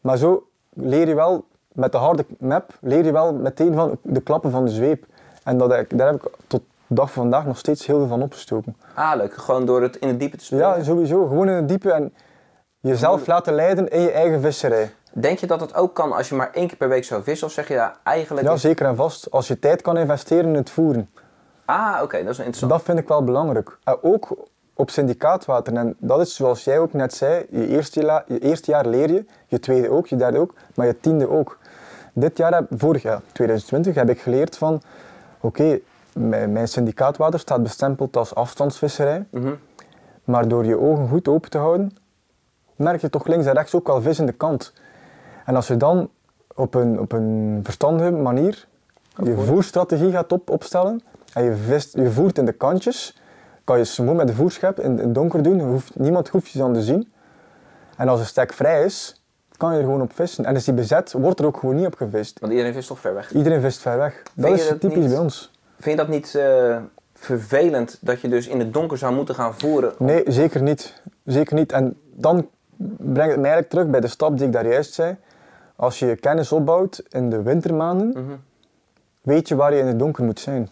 Maar 0.00 0.16
zo 0.16 0.46
leer 0.74 1.08
je 1.08 1.14
wel, 1.14 1.44
met 1.72 1.92
de 1.92 1.98
harde 1.98 2.24
map, 2.38 2.74
leer 2.80 3.04
je 3.04 3.12
wel 3.12 3.34
meteen 3.34 3.74
van 3.74 3.98
de 4.02 4.20
klappen 4.20 4.50
van 4.50 4.64
de 4.64 4.70
zweep. 4.70 5.04
En 5.48 5.58
dat, 5.58 5.72
ik- 5.72 5.98
daar 5.98 6.06
heb 6.12 6.24
ik 6.24 6.30
tot 6.46 6.62
dag 6.86 7.12
van 7.12 7.22
vandaag 7.22 7.46
nog 7.46 7.58
steeds 7.58 7.86
heel 7.86 7.98
veel 7.98 8.06
van 8.08 8.22
opgestoken. 8.22 8.76
Ah, 8.94 9.12
leuk. 9.16 9.34
Gewoon 9.34 9.66
door 9.66 9.82
het 9.82 9.96
in 9.96 10.08
het 10.08 10.20
diepe 10.20 10.36
te 10.36 10.44
springen. 10.44 10.66
Ja, 10.76 10.82
sowieso. 10.82 11.26
Gewoon 11.26 11.48
in 11.48 11.54
het 11.54 11.68
diepe 11.68 11.92
en 11.92 12.14
jezelf 12.80 13.26
laten 13.26 13.52
leiden 13.54 13.88
in 13.88 14.00
je 14.00 14.10
eigen 14.10 14.40
visserij. 14.40 14.90
Denk 15.12 15.38
je 15.38 15.46
dat 15.46 15.60
het 15.60 15.74
ook 15.74 15.94
kan 15.94 16.12
als 16.12 16.28
je 16.28 16.34
maar 16.34 16.50
één 16.52 16.66
keer 16.68 16.76
per 16.76 16.88
week 16.88 17.04
zou 17.04 17.22
vissen? 17.22 17.46
Of 17.46 17.52
zeg 17.52 17.68
je 17.68 17.74
ja, 17.74 17.96
eigenlijk... 18.02 18.46
Ja, 18.46 18.56
zeker 18.56 18.86
en 18.86 18.96
vast. 18.96 19.30
Als 19.30 19.48
je 19.48 19.58
tijd 19.58 19.82
kan 19.82 19.96
investeren 19.96 20.44
in 20.48 20.54
het 20.54 20.70
voeren. 20.70 21.10
Ah, 21.64 21.98
oké, 22.02 22.16
dat 22.18 22.32
is 22.32 22.38
interessant. 22.38 22.70
Dat 22.72 22.82
vind 22.82 22.98
ik 22.98 23.08
wel 23.08 23.24
belangrijk. 23.24 23.78
En 23.84 23.98
ook 24.02 24.36
op 24.74 24.90
syndicaatwater. 24.90 25.74
En 25.76 25.96
dat 25.98 26.20
is 26.20 26.34
zoals 26.34 26.64
jij 26.64 26.78
ook 26.78 26.92
net 26.92 27.14
zei, 27.14 27.46
je 27.50 27.66
eerste, 27.68 28.22
je 28.26 28.38
eerste 28.38 28.70
jaar 28.70 28.86
leer 28.86 29.10
je, 29.12 29.24
je 29.46 29.60
tweede 29.60 29.90
ook, 29.90 30.06
je 30.06 30.16
derde 30.16 30.38
ook, 30.38 30.54
maar 30.74 30.86
je 30.86 31.00
tiende 31.00 31.28
ook. 31.30 31.58
Dit 32.12 32.36
jaar, 32.36 32.54
heb, 32.54 32.66
vorig 32.76 33.02
jaar, 33.02 33.20
2020, 33.32 33.94
heb 33.94 34.08
ik 34.08 34.20
geleerd 34.20 34.56
van, 34.58 34.82
oké, 35.40 35.78
mijn, 36.12 36.52
mijn 36.52 36.68
syndicaatwater 36.68 37.38
staat 37.38 37.62
bestempeld 37.62 38.16
als 38.16 38.34
afstandsvisserij, 38.34 39.24
Mhm. 39.30 39.54
maar 40.24 40.48
door 40.48 40.64
je 40.64 40.78
ogen 40.78 41.08
goed 41.08 41.28
open 41.28 41.50
te 41.50 41.58
houden, 41.58 41.96
merk 42.76 43.00
je 43.00 43.10
toch 43.10 43.26
links 43.26 43.46
en 43.46 43.52
rechts 43.52 43.74
ook 43.74 43.86
wel 43.86 44.02
vis 44.02 44.18
in 44.18 44.26
de 44.26 44.32
kant. 44.32 44.72
En 45.44 45.56
als 45.56 45.66
je 45.68 45.76
dan 45.76 46.10
op 46.54 46.74
een, 46.74 47.00
op 47.00 47.12
een 47.12 47.60
verstandige 47.62 48.10
manier 48.10 48.66
je 49.24 49.36
voerstrategie 49.36 50.10
gaat 50.10 50.32
op, 50.32 50.50
opstellen 50.50 51.02
en 51.32 51.44
je, 51.44 51.54
vist, 51.56 51.94
je 51.94 52.10
voert 52.10 52.38
in 52.38 52.44
de 52.44 52.52
kantjes, 52.52 53.20
kan 53.64 53.78
je 53.78 53.84
gewoon 53.84 54.16
met 54.16 54.26
de 54.26 54.34
voerschep 54.34 54.80
in, 54.80 54.90
in 54.90 54.98
het 54.98 55.14
donker 55.14 55.42
doen, 55.42 55.60
hoeft, 55.60 55.98
niemand 55.98 56.28
hoeft 56.28 56.50
je 56.50 56.58
dan 56.58 56.72
te 56.72 56.82
zien. 56.82 57.12
En 57.96 58.08
als 58.08 58.20
een 58.20 58.26
stek 58.26 58.52
vrij 58.52 58.84
is, 58.84 59.22
kan 59.58 59.72
je 59.72 59.78
er 59.78 59.84
gewoon 59.84 60.00
op 60.02 60.12
vissen. 60.14 60.44
En 60.44 60.54
is 60.56 60.64
die 60.64 60.74
bezet, 60.74 61.12
wordt 61.12 61.40
er 61.40 61.46
ook 61.46 61.56
gewoon 61.56 61.74
niet 61.76 61.86
op 61.86 61.94
gevist. 61.94 62.38
Want 62.40 62.52
iedereen 62.52 62.72
vist 62.74 62.88
toch 62.88 62.98
ver 63.00 63.14
weg. 63.14 63.32
Iedereen 63.34 63.60
vist 63.60 63.80
ver 63.80 63.98
weg. 63.98 64.22
Dat 64.34 64.46
Vind 64.46 64.58
is 64.58 64.68
dat 64.68 64.80
typisch 64.80 64.98
niet- 64.98 65.08
bij 65.08 65.18
ons. 65.18 65.50
Vind 65.80 65.96
je 65.98 66.04
dat 66.04 66.08
niet 66.14 66.34
eh, 66.34 66.76
vervelend 67.14 67.98
dat 68.00 68.20
je 68.20 68.28
dus 68.28 68.46
in 68.46 68.58
het 68.58 68.72
donker 68.72 68.98
zou 68.98 69.14
moeten 69.14 69.34
gaan 69.34 69.54
voeren? 69.54 69.92
Nee, 69.98 70.22
zeker 70.26 70.62
niet. 70.62 71.02
Zeker 71.24 71.54
niet. 71.54 71.72
En 71.72 71.96
dan 72.12 72.48
brengt 72.96 73.32
het 73.32 73.40
mij 73.40 73.50
eigenlijk 73.50 73.68
terug 73.68 73.86
bij 73.88 74.00
de 74.00 74.06
stap 74.08 74.36
die 74.38 74.46
ik 74.46 74.52
daar 74.52 74.66
juist 74.68 74.94
zei. 74.94 75.16
Als 75.76 75.98
je 75.98 76.06
je 76.06 76.16
kennis 76.16 76.52
opbouwt 76.52 77.02
in 77.08 77.30
de 77.30 77.42
wintermaanden, 77.42 78.08
Mhm. 78.08 78.36
weet 79.22 79.48
je 79.48 79.56
waar 79.56 79.74
je 79.74 79.80
in 79.80 79.86
het 79.86 79.98
donker 79.98 80.24
moet 80.24 80.40
zijn. 80.40 80.68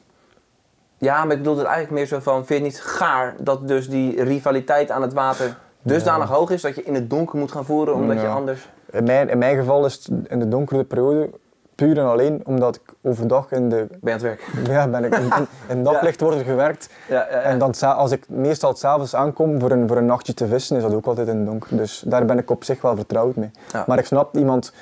Ja, 0.98 1.24
maar 1.24 1.32
ik 1.32 1.38
bedoel 1.42 1.56
het 1.56 1.66
eigenlijk 1.66 1.94
meer 1.96 2.06
zo 2.06 2.18
van, 2.20 2.34
vind 2.34 2.48
je 2.48 2.54
het 2.54 2.64
niet 2.64 2.80
gaar 2.80 3.34
dat 3.40 3.68
dus 3.68 3.88
die 3.88 4.22
rivaliteit 4.22 4.90
aan 4.90 5.02
het 5.02 5.12
water 5.12 5.56
dusdanig 5.82 6.28
hoog 6.28 6.50
is 6.50 6.62
dat 6.62 6.74
je 6.74 6.82
in 6.82 6.94
het 6.94 7.10
donker 7.10 7.38
moet 7.38 7.52
gaan 7.52 7.64
voeren 7.64 7.94
omdat 7.94 8.20
je 8.20 8.26
anders... 8.26 8.68
In 8.96 9.04
mijn, 9.04 9.28
in 9.28 9.38
mijn 9.38 9.56
geval 9.56 9.84
is 9.84 9.94
het 9.94 10.08
in 10.28 10.38
de 10.38 10.48
donkere 10.48 10.84
periode 10.84 11.30
puur 11.74 11.98
en 11.98 12.06
alleen 12.06 12.40
omdat 12.44 12.76
ik 12.76 12.94
overdag 13.02 13.52
in 13.52 13.68
de... 13.68 13.86
Aan 14.04 14.10
het 14.10 14.22
werk? 14.22 14.50
Ja, 14.66 14.88
ben 14.88 15.04
ik 15.04 15.16
in, 15.16 15.30
in, 15.68 15.82
daglicht 15.92 16.20
wordt 16.20 16.36
er 16.36 16.44
gewerkt. 16.44 16.88
Ja, 17.08 17.14
ja, 17.14 17.36
ja. 17.36 17.42
En 17.42 17.58
dan, 17.58 17.74
als 17.80 18.10
ik 18.10 18.28
meestal 18.28 18.74
s'avonds 18.74 19.14
aankom 19.14 19.60
voor 19.60 19.70
een, 19.70 19.88
voor 19.88 19.96
een 19.96 20.06
nachtje 20.06 20.34
te 20.34 20.46
vissen, 20.46 20.76
is 20.76 20.82
dat 20.82 20.94
ook 20.94 21.06
altijd 21.06 21.28
in 21.28 21.36
het 21.36 21.46
donker. 21.46 21.76
Dus 21.76 22.04
daar 22.06 22.24
ben 22.24 22.38
ik 22.38 22.50
op 22.50 22.64
zich 22.64 22.80
wel 22.82 22.96
vertrouwd 22.96 23.36
mee. 23.36 23.50
Maar 23.86 23.98
ik 23.98 24.06
snap 24.06 24.36
iemand 24.36 24.72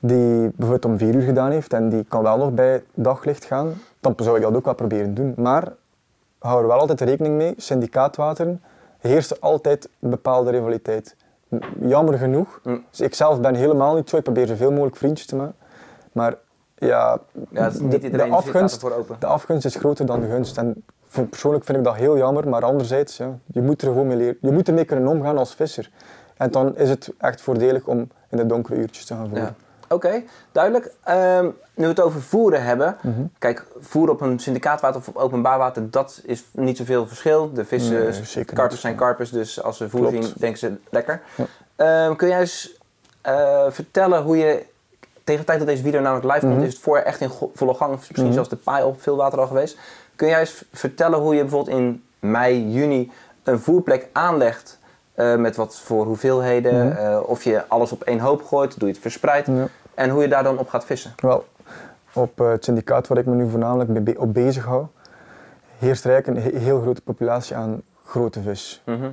die 0.00 0.50
bijvoorbeeld 0.56 0.84
om 0.84 0.98
vier 0.98 1.14
uur 1.14 1.22
gedaan 1.22 1.50
heeft 1.50 1.72
en 1.72 1.88
die 1.88 2.04
kan 2.04 2.22
wel 2.22 2.38
nog 2.38 2.52
bij 2.52 2.82
daglicht 2.94 3.44
gaan, 3.44 3.72
dan 4.00 4.14
zou 4.16 4.36
ik 4.36 4.42
dat 4.42 4.54
ook 4.54 4.64
wel 4.64 4.74
proberen 4.74 5.14
doen. 5.14 5.34
Maar 5.36 5.72
hou 6.38 6.62
er 6.62 6.68
wel 6.68 6.78
altijd 6.78 7.00
rekening 7.00 7.36
mee, 7.36 7.54
syndicaatwateren 7.56 8.62
heerst 8.98 9.40
altijd 9.40 9.88
een 10.00 10.10
bepaalde 10.10 10.50
rivaliteit. 10.50 11.16
Jammer 11.80 12.18
genoeg. 12.18 12.60
Mm. 12.62 12.84
Dus 12.90 13.00
ik 13.00 13.14
zelf 13.14 13.40
ben 13.40 13.54
helemaal 13.54 13.94
niet 13.94 14.08
zo, 14.08 14.16
ik 14.16 14.22
probeer 14.22 14.46
zoveel 14.46 14.70
mogelijk 14.70 14.96
vriendjes 14.96 15.26
te 15.26 15.36
maken. 15.36 15.54
Maar 16.12 16.34
ja, 16.74 17.18
Ja, 17.50 17.66
is 17.66 17.78
niet 17.78 18.12
de, 18.12 18.22
afgunst, 18.22 18.80
voor 18.80 18.92
open. 18.92 19.16
de 19.18 19.26
afgunst 19.26 19.64
is 19.64 19.74
groter 19.74 20.06
dan 20.06 20.20
de 20.20 20.26
gunst. 20.26 20.58
En 20.58 20.84
persoonlijk 21.30 21.64
vind 21.64 21.78
ik 21.78 21.84
dat 21.84 21.94
heel 21.94 22.16
jammer, 22.16 22.48
maar 22.48 22.64
anderzijds, 22.64 23.16
ja, 23.16 23.38
je 23.46 23.62
moet 23.62 23.82
er 23.82 23.88
gewoon 23.88 24.06
mee 24.06 24.16
leren. 24.16 24.38
Je 24.40 24.50
moet 24.50 24.68
ermee 24.68 24.84
kunnen 24.84 25.06
omgaan 25.08 25.38
als 25.38 25.54
visser. 25.54 25.90
En 26.36 26.50
dan 26.50 26.76
is 26.76 26.88
het 26.88 27.12
echt 27.18 27.40
voordelig 27.40 27.86
om 27.86 27.98
in 28.30 28.36
de 28.36 28.46
donkere 28.46 28.76
uurtjes 28.80 29.04
te 29.04 29.14
gaan 29.14 29.28
voeren. 29.28 29.44
Ja. 29.46 29.54
Oké, 29.88 30.22
duidelijk. 30.52 30.90
Ehm, 31.04 31.44
nu 31.74 31.82
we 31.82 31.88
het 31.88 32.00
over 32.00 32.22
voeren 32.22 32.62
hebben. 32.62 32.96
Mhm. 33.02 33.20
Kijk, 33.38 33.66
voeren 33.80 34.14
op 34.14 34.20
een 34.20 34.38
syndicaatwater 34.38 35.00
of 35.00 35.08
op 35.08 35.16
openbaar 35.16 35.58
water, 35.58 35.90
dat 35.90 36.20
is 36.24 36.44
niet 36.52 36.76
zoveel 36.76 37.06
verschil. 37.06 37.52
De 37.52 37.64
vissen, 37.64 38.12
Nee, 38.34 38.44
karpers 38.44 38.80
zijn 38.80 38.94
karpers, 38.96 39.30
dus 39.30 39.62
als 39.62 39.76
ze 39.76 39.88
voer 39.88 40.10
zien, 40.10 40.32
denken 40.38 40.58
ze 40.58 40.76
lekker. 40.90 41.22
Ja. 41.34 41.44
Ehm, 41.76 42.16
kun 42.16 42.28
jij 42.28 42.40
eens 42.40 42.74
eh, 43.20 43.64
vertellen 43.68 44.22
hoe 44.22 44.36
je, 44.36 44.64
tegen 45.24 45.40
de 45.40 45.46
tijd 45.46 45.58
dat 45.58 45.68
deze 45.68 45.82
video 45.82 46.00
namelijk 46.00 46.26
live 46.26 46.40
komt, 46.46 46.54
Mhm. 46.54 46.64
is 46.66 46.72
het 46.72 46.82
voorjaar 46.82 47.04
echt 47.06 47.20
in 47.20 47.30
volle 47.54 47.74
gang, 47.74 47.96
misschien 47.96 48.24
Mhm. 48.24 48.32
zelfs 48.32 48.48
de 48.48 48.56
paai 48.56 48.84
op 48.84 49.02
veel 49.02 49.16
water 49.16 49.38
al 49.40 49.46
geweest. 49.46 49.78
Kun 50.16 50.28
jij 50.28 50.40
eens 50.40 50.64
vertellen 50.72 51.18
hoe 51.18 51.34
je 51.34 51.40
bijvoorbeeld 51.40 51.76
in 51.76 52.04
mei, 52.18 52.70
juni 52.70 53.12
een 53.42 53.58
voerplek 53.60 54.08
aanlegt 54.12 54.78
eh, 55.16 55.36
met 55.36 55.56
wat 55.56 55.76
voor 55.80 56.04
hoeveelheden, 56.04 56.86
Mhm. 56.88 56.96
eh, 56.96 57.20
of 57.28 57.42
je 57.44 57.64
alles 57.68 57.92
op 57.92 58.02
één 58.02 58.18
hoop 58.18 58.42
gooit, 58.44 58.78
doe 58.78 58.88
je 58.88 58.94
het 58.94 59.02
verspreid 59.02 59.48
en 59.94 60.10
hoe 60.10 60.22
je 60.22 60.28
daar 60.28 60.42
dan 60.42 60.58
op 60.58 60.68
gaat 60.68 60.84
vissen? 60.84 61.12
Wel, 61.16 61.44
op 62.12 62.40
eh, 62.40 62.48
het 62.50 62.64
syndicaat 62.64 63.06
waar 63.08 63.18
ik 63.18 63.26
me 63.26 63.34
nu 63.34 63.50
voornamelijk 63.50 63.90
mee 63.90 64.00
be- 64.02 64.14
op 64.18 64.34
bezig 64.34 64.64
hou, 64.64 64.86
heerst 65.78 66.04
er 66.04 66.10
eigenlijk 66.12 66.44
een 66.46 66.52
he- 66.52 66.58
heel 66.58 66.80
grote 66.80 67.00
populatie 67.00 67.56
aan 67.56 67.82
grote 68.04 68.40
vis. 68.42 68.82
Mhm. 68.84 69.08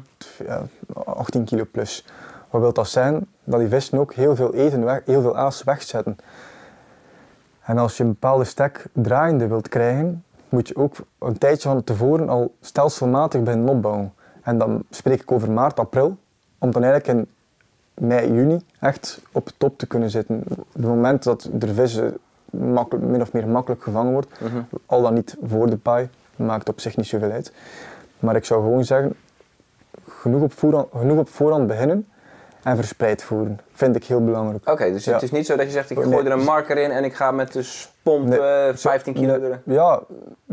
Ja, 0.48 0.62
18 1.06 1.44
kilo 1.46 1.64
plus. 1.72 2.06
Wat 2.50 2.62
wil 2.62 2.74
dat 2.74 2.88
zijn? 2.88 3.28
Dat 3.44 3.60
die 3.60 3.70
vissen 3.70 4.00
ook 4.00 4.14
heel 4.14 4.36
veel 4.36 4.54
eten, 4.54 4.84
weg, 4.86 5.02
heel 5.06 5.22
veel 5.22 5.38
aas 5.38 5.64
wegzetten. 5.64 6.18
En 7.64 7.78
als 7.78 7.98
je 7.98 8.04
een 8.04 8.10
bepaalde 8.10 8.44
stek 8.44 8.86
draaiende 8.94 9.48
wilt 9.48 9.70
krijgen, 9.70 10.24
moet 10.50 10.68
je 10.68 10.76
ook 10.76 10.96
een 11.20 11.38
tijdje 11.38 11.70
van 11.70 11.84
tevoren 11.84 12.30
al 12.30 12.56
stelselmatig 12.62 13.42
beginnen 13.44 13.70
opbouwen. 13.70 14.14
En 14.44 14.58
dan 14.58 14.84
spreek 14.90 15.22
ik 15.22 15.32
over 15.32 15.52
maart, 15.52 15.80
april, 15.80 16.18
om 16.58 16.72
dan 16.72 16.84
eigenlijk 16.84 17.20
in 17.20 17.28
mei, 18.08 18.34
juni 18.34 18.62
echt 18.80 19.22
op 19.32 19.50
top 19.58 19.78
te 19.78 19.88
kunnen 19.88 20.10
zitten. 20.10 20.44
Op 20.48 20.66
het 20.74 20.86
moment 20.86 21.24
dat 21.24 21.50
de 21.54 21.74
vissen 21.74 22.18
makkelijk, 22.50 23.06
min 23.06 23.22
of 23.22 23.34
meer 23.34 23.48
makkelijk 23.48 23.84
gevangen 23.84 24.12
wordt, 24.12 24.40
Mhm. 24.40 24.58
al 24.86 25.02
dan 25.02 25.14
niet 25.14 25.38
voor 25.44 25.70
de 25.70 25.78
paai, 25.78 26.10
maakt 26.36 26.70
op 26.70 26.80
zich 26.80 26.98
niet 26.98 27.06
zoveel 27.08 27.32
uit. 27.32 27.54
Maar 28.20 28.36
ik 28.36 28.46
zou 28.46 28.62
gewoon 28.62 28.86
zeggen, 28.86 29.14
genoeg 30.08 30.42
op 30.42 30.54
voorhand, 30.54 30.88
genoeg 30.96 31.18
op 31.20 31.30
voorhand 31.30 31.68
beginnen 31.68 32.08
en 32.64 32.76
verspreid 32.76 33.24
voeren. 33.24 33.60
Vind 33.74 33.96
ik 33.96 34.04
heel 34.04 34.24
belangrijk. 34.24 34.70
Oké, 34.70 34.92
dus 34.92 35.06
het 35.06 35.22
is 35.22 35.32
niet 35.32 35.46
zo 35.46 35.56
dat 35.56 35.66
je 35.66 35.72
zegt, 35.72 35.90
ik 35.90 35.98
Nee. 35.98 36.06
gooi 36.14 36.26
er 36.26 36.32
een 36.32 36.44
marker 36.44 36.78
in 36.78 36.92
en 36.92 37.04
ik 37.04 37.14
ga 37.14 37.32
met 37.32 37.54
de 37.54 37.84
pomp 38.04 38.28
Nee. 38.28 38.40
eh, 38.40 38.76
15 38.76 39.14
kilo 39.14 39.38
Nee. 39.38 39.52
Ja, 39.64 40.00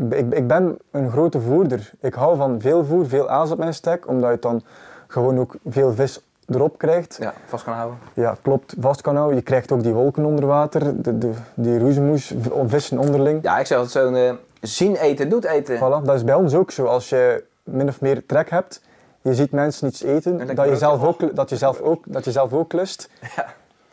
ik, 0.09 0.33
ik 0.33 0.47
ben 0.47 0.77
een 0.91 1.11
grote 1.11 1.39
voerder. 1.41 1.91
Ik 2.01 2.13
hou 2.13 2.37
van 2.37 2.61
veel 2.61 2.85
voer, 2.85 3.07
veel 3.07 3.29
aas 3.29 3.51
op 3.51 3.57
mijn 3.57 3.73
stek, 3.73 4.07
omdat 4.07 4.31
je 4.31 4.39
dan 4.39 4.63
gewoon 5.07 5.39
ook 5.39 5.55
veel 5.69 5.93
vis 5.93 6.21
erop 6.47 6.77
krijgt. 6.77 7.17
Ja, 7.21 7.33
vast 7.45 7.63
kan 7.63 7.73
houden. 7.73 7.97
Ja, 8.13 8.35
klopt, 8.41 8.75
vast 8.79 9.01
kan 9.01 9.15
houden. 9.15 9.35
Je 9.37 9.43
krijgt 9.43 9.71
ook 9.71 9.83
die 9.83 9.93
wolken 9.93 10.25
onder 10.25 10.45
water, 10.45 11.01
de, 11.01 11.17
de, 11.17 11.31
die 11.53 11.79
roezemoes, 11.79 12.33
vissen 12.65 12.99
onderling. 12.99 13.43
Ja, 13.43 13.59
ik 13.59 13.65
zeg 13.65 13.77
altijd 13.77 14.05
zo'n 14.05 14.15
eh, 14.15 14.31
zien 14.61 14.95
eten, 14.95 15.29
doet 15.29 15.43
eten. 15.45 15.77
Voilà, 15.77 16.05
dat 16.05 16.15
is 16.15 16.23
bij 16.23 16.35
ons 16.35 16.53
ook 16.55 16.71
zo. 16.71 16.85
Als 16.85 17.09
je 17.09 17.43
min 17.63 17.87
of 17.87 18.01
meer 18.01 18.25
trek 18.25 18.49
hebt, 18.49 18.81
je 19.21 19.35
ziet 19.35 19.51
mensen 19.51 19.87
iets 19.87 20.03
eten, 20.03 20.55
dat 20.55 20.67
je, 20.67 20.77
zelf 20.77 21.03
ook, 21.03 21.35
dat, 21.35 21.49
je 21.49 21.57
zelf 21.57 21.79
ook, 21.79 22.03
dat 22.07 22.25
je 22.25 22.31
zelf 22.31 22.53
ook 22.53 22.73
lust, 22.73 23.09
Ja. 23.35 23.45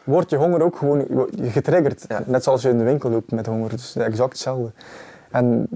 wordt 0.04 0.30
je 0.30 0.36
honger 0.36 0.62
ook 0.62 0.76
gewoon 0.76 1.06
getriggerd. 1.42 2.04
Ja. 2.08 2.22
Net 2.26 2.44
zoals 2.44 2.62
je 2.62 2.68
in 2.68 2.78
de 2.78 2.84
winkel 2.84 3.10
loopt 3.10 3.32
met 3.32 3.46
honger. 3.46 3.72
Is 3.72 3.96
exact 3.96 4.32
hetzelfde. 4.32 4.70
En 5.30 5.66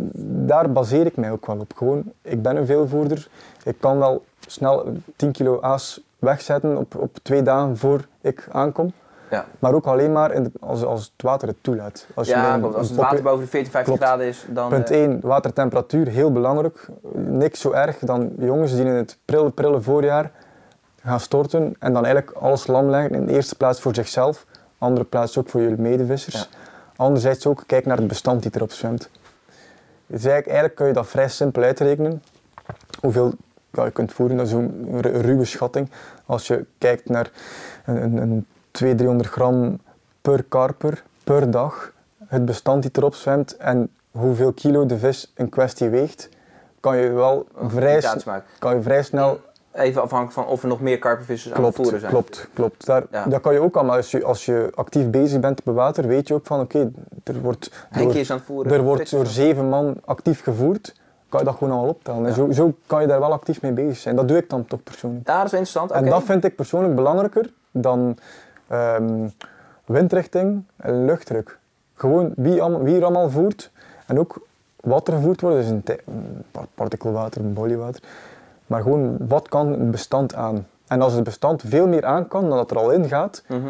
daar 0.47 0.73
baseer 0.73 1.07
ik 1.07 1.17
mij 1.17 1.31
ook 1.31 1.47
wel 1.47 1.59
op. 1.59 1.73
Gewoon, 1.77 2.13
ik 2.23 2.43
ben 2.43 2.57
een 2.57 2.67
veelvoerder. 2.67 3.29
Ik 3.65 3.77
kan 3.81 3.99
wel 3.99 4.25
snel 4.47 4.93
10 5.17 5.33
kilo 5.33 5.61
aas 5.61 6.01
wegzetten 6.19 6.77
op, 6.77 6.95
op 6.95 7.17
twee 7.23 7.43
dagen 7.43 7.77
voor 7.77 8.07
ik 8.21 8.49
aankom. 8.51 8.93
Ja, 9.33 9.47
Maar 9.59 9.75
ook 9.75 9.87
alleen 9.87 10.13
maar 10.13 10.33
in 10.33 10.43
de- 10.43 10.51
als, 10.61 10.85
als 10.85 11.03
het 11.03 11.23
water 11.23 11.49
het 11.49 11.57
toelaat. 11.61 12.07
Als 12.15 12.27
je 12.29 12.35
ja 12.35 12.55
een- 12.55 12.61
klopt. 12.61 12.75
als 12.77 12.89
een 12.91 12.95
het 12.97 13.05
water 13.05 13.23
boven 13.23 13.41
de 13.45 13.47
14, 13.51 13.71
15 13.73 13.95
Klopt. 13.97 14.09
graden 14.11 14.27
is, 14.29 14.45
dan... 14.49 14.69
Punt 14.69 14.91
eh, 14.91 15.01
1, 15.03 15.19
watertemperatuur, 15.23 16.07
heel 16.09 16.33
belangrijk. 16.33 16.87
Niks 17.15 17.61
zo 17.61 17.71
erg 17.71 17.99
dan 17.99 18.33
jongens 18.39 18.73
die 18.73 18.81
in 18.85 18.87
het 18.87 19.19
prille, 19.25 19.51
prille 19.51 19.81
voorjaar 19.81 20.31
gaan 21.03 21.21
storten 21.21 21.75
en 21.79 21.93
dan 21.93 22.05
eigenlijk 22.05 22.37
alles 22.37 22.67
lam 22.67 22.89
leggen. 22.91 23.15
In 23.15 23.27
de 23.27 23.33
eerste 23.33 23.55
plaats 23.57 23.81
voor 23.81 23.95
zichzelf, 23.95 24.47
andere 24.79 25.05
plaats 25.07 25.39
ook 25.39 25.49
voor 25.49 25.61
jullie 25.61 25.79
medevissers. 25.81 26.35
Ja. 26.35 26.45
Anderzijds 26.97 27.47
ook, 27.47 27.63
kijk 27.67 27.87
naar 27.87 27.97
het 27.97 28.07
bestand 28.09 28.43
die 28.43 28.51
erop 28.55 28.73
zwemt. 28.73 29.11
Dus 30.07 30.25
eigenlijk, 30.25 30.47
eigenlijk 30.47 30.75
kun 30.75 30.87
je 30.87 30.93
dat 30.93 31.07
vrij 31.07 31.29
simpel 31.29 31.63
uitrekenen. 31.63 32.23
Hoeveel 33.01 33.33
ja, 33.71 33.85
je 33.85 33.91
kunt 33.91 34.13
voeren, 34.13 34.37
dat 34.37 34.47
is 34.47 34.53
ru- 35.01 35.21
ruwe 35.21 35.45
schatting. 35.45 35.91
Als 36.27 36.47
je 36.47 36.65
kijkt 36.79 37.09
naar 37.09 37.31
een, 37.85 38.17
een, 38.17 38.47
een 38.73 38.97
200, 38.97 38.99
300 38.99 39.29
gram 39.29 39.79
per 40.23 40.43
karper 40.43 41.03
per 41.25 41.51
dag, 41.51 41.93
het 42.27 42.45
bestand 42.45 42.83
die 42.83 42.91
erop 42.95 43.15
zwemt 43.15 43.57
en 43.57 43.91
hoeveel 44.11 44.53
kilo 44.53 44.87
de 44.87 44.99
vis 44.99 45.33
in 45.37 45.49
kwestie 45.49 45.89
weegt, 45.89 46.29
kan 46.81 46.97
je 46.97 47.11
wel 47.11 47.47
vrij, 47.55 48.03
kan 48.59 48.75
je 48.75 48.83
vrij 48.83 49.03
snel 49.03 49.41
Even 49.73 50.03
afhankelijk 50.03 50.35
van 50.35 50.47
of 50.47 50.63
er 50.63 50.69
nog 50.69 50.81
meer 50.81 50.99
karpenvissers 50.99 51.55
aan 51.55 51.65
het 51.65 51.75
voeren 51.75 52.01
zijn. 52.01 52.13
klopt, 52.13 52.49
klopt. 52.55 52.87
Daar, 52.87 53.05
Ja. 53.11 53.39
Kan 53.39 53.53
je 53.53 53.61
ook 53.61 53.77
allemaal. 53.77 53.97
Als 53.97 54.11
je, 54.11 54.25
als 54.25 54.45
je 54.45 54.71
actief 54.75 55.11
bezig 55.11 55.41
bent 55.41 55.63
op 55.65 55.75
water, 55.75 56.07
weet 56.07 56.29
je 56.29 56.35
ook 56.35 56.47
van 56.47 56.61
oké, 56.61 56.91
er 57.25 57.41
wordt, 57.41 57.87
door, 57.91 58.17
is 58.17 58.31
aan 58.31 58.37
het 58.37 58.47
voeren. 58.47 58.73
er 58.73 58.83
wordt 58.83 59.11
door 59.11 59.27
zeven 59.27 59.69
man 59.69 59.97
actief 60.05 60.43
gevoerd. 60.43 60.95
Kan 61.29 61.41
je 61.41 61.47
dat 61.47 61.57
gewoon 61.57 61.73
allemaal 61.73 61.91
optellen. 61.91 62.27
En 62.27 62.35
zo, 62.35 62.51
zo 62.51 62.75
kan 62.87 63.01
je 63.01 63.07
daar 63.07 63.21
wel 63.21 63.33
actief 63.33 63.63
mee 63.63 63.73
bezig 63.73 63.97
zijn. 63.97 64.17
Dat 64.17 64.29
doe 64.29 64.37
ik 64.37 64.51
dan 64.51 64.65
toch 64.65 64.83
persoonlijk. 64.83 65.29
Ja, 65.29 65.37
dat 65.37 65.47
is 65.47 65.53
interessant. 65.53 65.91
En 65.91 66.05
dat 66.05 66.23
vind 66.23 66.45
ik 66.45 66.57
persoonlijk 66.57 66.95
belangrijker 66.95 67.53
dan 67.71 68.19
ehm, 68.73 69.29
windrichting 69.85 70.65
en 70.77 71.05
luchtdruk. 71.05 71.59
Gewoon 71.95 72.33
wie, 72.37 72.63
allemaal- 72.63 72.83
wie 72.83 72.97
er 72.97 73.03
allemaal 73.05 73.31
voert 73.31 73.71
en 74.07 74.19
ook 74.19 74.47
wat 74.81 75.09
er 75.09 75.15
gevoerd 75.15 75.41
wordt. 75.41 75.57
Dus 75.57 75.67
een, 75.69 75.85
partikelwater, 76.75 77.41
een 77.41 77.53
boliewater. 77.53 78.03
Maar 78.67 78.83
gewoon 78.83 79.17
wat 79.29 79.49
kan 79.49 79.71
het 79.71 79.91
bestand 79.91 80.35
aan. 80.35 80.67
En 80.87 81.01
als 81.03 81.13
het 81.13 81.25
bestand 81.25 81.63
veel 81.67 81.87
meer 81.89 82.05
aan 82.05 82.29
kan 82.29 82.49
dan 82.49 82.57
dat 82.59 82.71
er 82.71 82.77
al 82.79 82.91
in 82.91 83.09
gaat, 83.09 83.43
Mhm. 83.49 83.69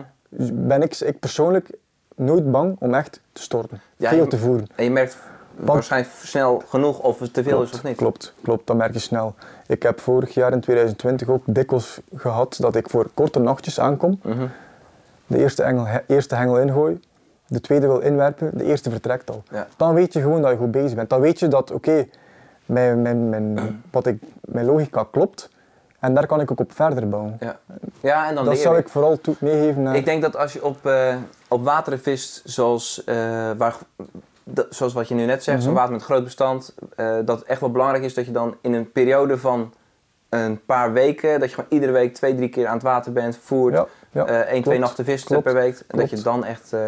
ben 0.52 0.82
ik, 0.82 0.94
ik 1.00 1.18
persoonlijk 1.18 1.70
nooit 2.16 2.50
bang 2.50 2.76
om 2.78 2.94
echt 2.94 3.20
te 3.32 3.42
storten. 3.42 3.80
Ja, 3.96 4.08
veel 4.08 4.22
je- 4.22 4.26
te 4.28 4.38
voeren. 4.38 4.66
En 4.74 4.84
je 4.84 4.90
merkt 4.90 5.16
waarschijnlijk 5.56 6.12
snel 6.22 6.62
genoeg 6.68 6.98
of 7.00 7.18
het 7.18 7.34
te 7.34 7.42
veel 7.42 7.62
is 7.62 7.72
of 7.72 7.82
niet. 7.82 7.96
Klopt, 7.96 8.34
klopt, 8.42 8.66
dat 8.66 8.76
merk 8.76 8.92
je 8.92 8.98
snel. 8.98 9.34
Ik 9.66 9.82
heb 9.82 10.00
vorig 10.00 10.34
jaar 10.34 10.52
in 10.52 10.60
2020 10.60 11.28
ook 11.28 11.42
dikwijls 11.46 12.00
gehad 12.14 12.56
dat 12.60 12.74
ik 12.76 12.88
voor 12.90 13.06
korte 13.14 13.38
nachtjes 13.38 13.80
aankom. 13.80 14.20
Mhm. 14.22 14.46
De 15.32 15.38
eerste, 15.38 15.62
engel, 15.62 15.86
eerste 16.06 16.34
hengel 16.34 16.58
ingooi, 16.58 17.00
de 17.46 17.60
tweede 17.60 17.86
wil 17.86 17.98
inwerpen, 18.00 18.50
de 18.58 18.64
eerste 18.64 18.90
vertrekt 18.90 19.30
al. 19.30 19.42
Ja. 19.50 19.66
Dan 19.76 19.94
weet 19.94 20.12
je 20.12 20.20
gewoon 20.20 20.42
dat 20.42 20.50
je 20.50 20.56
goed 20.56 20.70
bezig 20.70 20.94
bent. 20.94 21.10
Dan 21.10 21.20
weet 21.20 21.38
je 21.38 21.48
dat, 21.48 21.70
oké, 21.70 22.06
mijn, 22.66 23.02
mijn, 23.02 23.28
mijn, 23.28 23.82
wat 23.90 24.06
ik, 24.06 24.22
mijn 24.40 24.66
logica 24.66 25.06
klopt 25.10 25.50
en 26.00 26.14
daar 26.14 26.26
kan 26.26 26.40
ik 26.40 26.50
ook 26.50 26.60
op 26.60 26.72
verder 26.72 27.08
bouwen. 27.08 27.36
Ja. 27.40 27.58
ja, 28.00 28.28
en 28.28 28.34
dan 28.34 28.44
Dat 28.44 28.58
zou 28.58 28.76
ik 28.78 28.88
vooral 28.88 29.20
toe- 29.20 29.34
meegeven 29.40 29.82
naar... 29.82 29.96
Ik 29.96 30.04
denk 30.04 30.22
dat 30.22 30.36
als 30.36 30.52
je 30.52 30.64
op, 30.64 30.86
eh, 30.86 31.14
op 31.48 31.64
wateren 31.64 32.00
vist, 32.00 32.42
zoals, 32.44 33.04
eh, 33.04 33.14
waar, 33.56 33.76
zoals 34.70 34.92
wat 34.92 35.08
je 35.08 35.14
nu 35.14 35.24
net 35.24 35.42
zegt, 35.42 35.58
zo'n 35.62 35.70
Mhm. 35.70 35.78
water 35.80 35.94
met 35.94 36.04
groot 36.04 36.24
bestand, 36.24 36.74
eh, 36.96 37.14
dat 37.24 37.38
het 37.38 37.48
echt 37.48 37.60
wel 37.60 37.70
belangrijk 37.70 38.04
is 38.04 38.14
dat 38.14 38.26
je 38.26 38.32
dan 38.32 38.56
in 38.60 38.72
een 38.72 38.92
periode 38.92 39.38
van 39.38 39.72
een 40.28 40.64
paar 40.64 40.92
weken, 40.92 41.40
dat 41.40 41.48
je 41.48 41.54
gewoon 41.54 41.70
iedere 41.72 41.92
week 41.92 42.14
twee, 42.14 42.34
drie 42.34 42.48
keer 42.48 42.66
aan 42.66 42.74
het 42.74 42.82
water 42.82 43.12
bent, 43.12 43.36
voert, 43.36 43.74
ja, 43.74 43.86
ja, 44.12 44.26
één, 44.26 44.46
twee 44.46 44.62
klopt, 44.62 44.78
nachten 44.78 45.04
vist 45.04 45.24
klopt, 45.24 45.42
per 45.44 45.54
week, 45.54 45.82
dat 45.86 46.10
je 46.10 46.20
dan 46.22 46.44
echt 46.44 46.72
eh, 46.72 46.80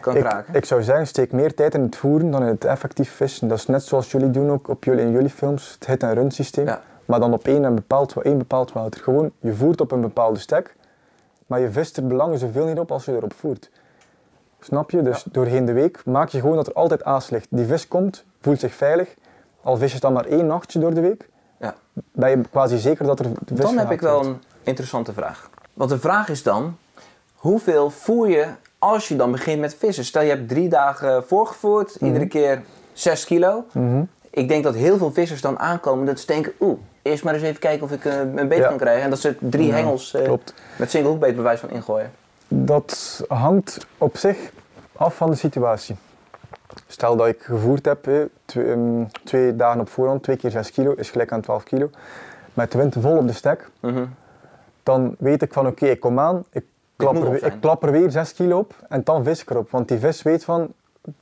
kan 0.00 0.16
ik, 0.16 0.22
kraken. 0.22 0.54
ik 0.54 0.64
zou 0.64 0.82
zeggen, 0.82 1.06
steek 1.06 1.32
meer 1.32 1.54
tijd 1.54 1.74
in 1.74 1.82
het 1.82 1.96
voeren 1.96 2.30
dan 2.30 2.42
in 2.42 2.48
het 2.48 2.64
effectief 2.64 3.12
vissen. 3.12 3.48
Dat 3.48 3.58
is 3.58 3.66
net 3.66 3.82
zoals 3.82 4.10
jullie 4.10 4.30
doen 4.30 4.50
ook 4.50 4.68
op 4.68 4.84
jullie, 4.84 5.04
in 5.04 5.10
jullie 5.10 5.30
films, 5.30 5.72
het 5.78 5.86
hit- 5.86 6.02
en 6.02 6.14
run 6.14 6.30
systeem. 6.30 6.66
Ja. 6.66 6.82
Maar 7.04 7.20
dan 7.20 7.32
op 7.32 7.46
één, 7.46 7.64
en 7.64 7.74
bepaald, 7.74 8.16
één 8.22 8.38
bepaald 8.38 8.72
water. 8.72 9.00
Gewoon, 9.00 9.30
je 9.40 9.54
voert 9.54 9.80
op 9.80 9.92
een 9.92 10.00
bepaalde 10.00 10.38
stek, 10.38 10.74
maar 11.46 11.60
je 11.60 11.70
vist 11.70 11.96
er 11.96 12.06
belangen 12.06 12.38
zoveel 12.38 12.66
niet 12.66 12.78
op 12.78 12.90
als 12.92 13.04
je 13.04 13.12
erop 13.12 13.32
voert. 13.32 13.70
Snap 14.60 14.90
je? 14.90 15.02
Dus 15.02 15.24
doorheen 15.30 15.64
de 15.64 15.72
week 15.72 16.04
maak 16.04 16.28
je 16.28 16.40
gewoon 16.40 16.56
dat 16.56 16.66
er 16.66 16.72
altijd 16.72 17.04
aas 17.04 17.30
ligt. 17.30 17.46
Die 17.50 17.66
vis 17.66 17.88
komt, 17.88 18.24
voelt 18.40 18.60
zich 18.60 18.74
veilig. 18.74 19.14
Al 19.62 19.76
vis 19.76 19.92
je 19.92 20.00
dan 20.00 20.12
maar 20.12 20.24
één 20.24 20.46
nachtje 20.46 20.78
door 20.78 20.94
de 20.94 21.00
week, 21.00 21.28
Ja. 21.58 21.74
ben 22.12 22.30
je 22.30 22.40
quasi 22.50 22.78
zeker 22.78 23.06
dat 23.06 23.18
er 23.18 23.26
vis 23.46 23.58
Dan 23.58 23.78
heb 23.78 23.90
ik 23.90 24.00
wel 24.00 24.12
wordt. 24.14 24.28
een 24.28 24.38
interessante 24.62 25.12
vraag. 25.12 25.50
Want 25.76 25.90
de 25.90 25.98
vraag 25.98 26.28
is 26.28 26.42
dan, 26.42 26.76
hoeveel 27.34 27.90
voer 27.90 28.28
je 28.28 28.46
als 28.78 29.08
je 29.08 29.16
dan 29.16 29.30
begint 29.30 29.60
met 29.60 29.74
vissen? 29.74 30.04
Stel 30.04 30.22
je 30.22 30.28
hebt 30.28 30.48
drie 30.48 30.68
dagen 30.68 31.24
voorgevoerd, 31.26 31.94
Mhm. 31.94 32.04
iedere 32.04 32.26
keer 32.26 32.62
6 32.92 33.24
kilo. 33.24 33.64
Mhm. 33.72 34.02
Ik 34.30 34.48
denk 34.48 34.64
dat 34.64 34.74
heel 34.74 34.96
veel 34.98 35.12
vissers 35.12 35.40
dan 35.40 35.58
aankomen 35.58 36.06
dat 36.06 36.20
ze 36.20 36.26
denken, 36.26 36.52
oeh, 36.60 36.78
eerst 37.02 37.24
maar 37.24 37.34
eens 37.34 37.42
even 37.42 37.60
kijken 37.60 37.84
of 37.84 37.92
ik 37.92 38.04
eh, 38.04 38.18
een 38.18 38.48
beet 38.48 38.58
Ja. 38.58 38.68
kan 38.68 38.76
krijgen. 38.76 39.02
En 39.02 39.10
dat 39.10 39.18
ze 39.18 39.36
drie 39.40 39.66
Ja, 39.66 39.74
hengels 39.74 40.14
eh, 40.14 40.24
Klopt. 40.24 40.54
met 40.78 40.90
single 40.90 41.10
hoekbeet 41.10 41.36
bewijs 41.36 41.60
van 41.60 41.70
ingooien. 41.70 42.12
Dat 42.48 43.24
hangt 43.28 43.86
op 43.98 44.16
zich 44.16 44.36
af 44.96 45.14
van 45.16 45.30
de 45.30 45.36
situatie. 45.36 45.96
Stel 46.86 47.16
dat 47.16 47.26
ik 47.26 47.42
gevoerd 47.42 47.84
heb, 47.84 48.08
twee, 48.44 48.64
ehm, 48.72 49.04
twee 49.24 49.56
dagen 49.56 49.80
op 49.80 49.88
voorhand, 49.88 50.22
twee 50.22 50.36
keer 50.36 50.50
6 50.50 50.70
kilo, 50.70 50.92
is 50.92 51.10
gelijk 51.10 51.32
aan 51.32 51.40
12 51.40 51.62
kilo. 51.62 51.90
Met 52.54 52.72
de 52.72 52.78
wind 52.78 52.96
vol 53.00 53.16
op 53.16 53.26
de 53.26 53.32
stek, 53.32 53.68
Mhm. 53.80 54.04
Dan 54.86 55.14
weet 55.18 55.42
ik 55.42 55.52
van 55.52 55.66
oké, 55.66 55.86
ik 55.86 56.00
kom 56.00 56.18
aan, 56.18 56.44
ik 56.52 56.64
klap, 56.96 57.16
er, 57.16 57.44
ik 57.44 57.60
klap 57.60 57.82
er 57.82 57.90
weer 57.90 58.10
6 58.10 58.34
kilo 58.34 58.58
op 58.58 58.74
en 58.88 59.04
dan 59.04 59.24
vis 59.24 59.42
ik 59.42 59.50
erop. 59.50 59.70
Want 59.70 59.88
die 59.88 59.98
vis 59.98 60.22
weet 60.22 60.44
van, 60.44 60.72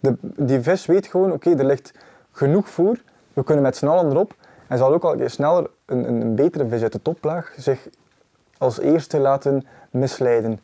de, 0.01 0.17
die 0.21 0.61
vis 0.61 0.87
weet 0.87 1.07
gewoon 1.07 1.33
oké, 1.33 1.51
er 1.51 1.65
ligt 1.65 1.95
genoeg 2.31 2.69
voer, 2.69 3.03
we 3.33 3.45
kunnen 3.45 3.63
met 3.63 3.77
z'n 3.77 3.87
allen 3.87 4.11
erop. 4.11 4.35
En 4.67 4.79
zal 4.79 4.93
ook 4.93 5.05
al 5.05 5.17
sneller 5.27 5.71
een, 5.85 6.09
een, 6.09 6.21
een 6.21 6.35
betere 6.35 6.69
vis 6.69 6.83
uit 6.83 6.93
de 6.93 7.03
toplaag 7.03 7.55
zich 7.57 7.89
als 8.59 8.79
eerste 8.79 9.19
laten 9.19 9.67
misleiden. 9.91 10.61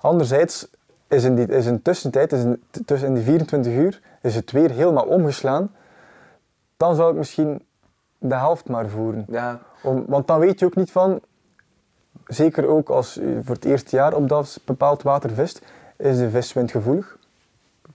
Anderzijds 0.00 0.68
is 1.08 1.24
in, 1.24 1.34
die, 1.34 1.46
is 1.46 1.66
in 1.66 1.82
tussentijd, 1.82 2.32
is 2.32 2.42
in, 2.42 2.62
tussen 2.84 3.08
in 3.08 3.14
die 3.14 3.24
24 3.24 3.72
uur, 3.72 4.00
is 4.22 4.34
het 4.34 4.50
weer 4.50 4.70
helemaal 4.70 5.06
omgeslaan. 5.06 5.74
Dan 6.76 6.94
zou 6.94 7.10
ik 7.10 7.16
misschien 7.16 7.66
de 8.18 8.34
helft 8.34 8.68
maar 8.68 8.88
voeren. 8.88 9.24
Ja, 9.28 9.60
Om, 9.82 10.04
want 10.06 10.26
dan 10.26 10.38
weet 10.38 10.58
je 10.58 10.66
ook 10.66 10.76
niet 10.76 10.90
van, 10.90 11.20
zeker 12.26 12.66
ook 12.68 12.88
als 12.88 13.14
je 13.14 13.40
voor 13.44 13.54
het 13.54 13.64
eerste 13.64 13.96
jaar 13.96 14.14
op 14.14 14.28
dat 14.28 14.58
bepaald 14.64 15.02
water 15.02 15.30
vist, 15.30 15.60
is 15.96 16.18
de 16.18 16.30
vis 16.30 16.52
windgevoelig. 16.52 17.16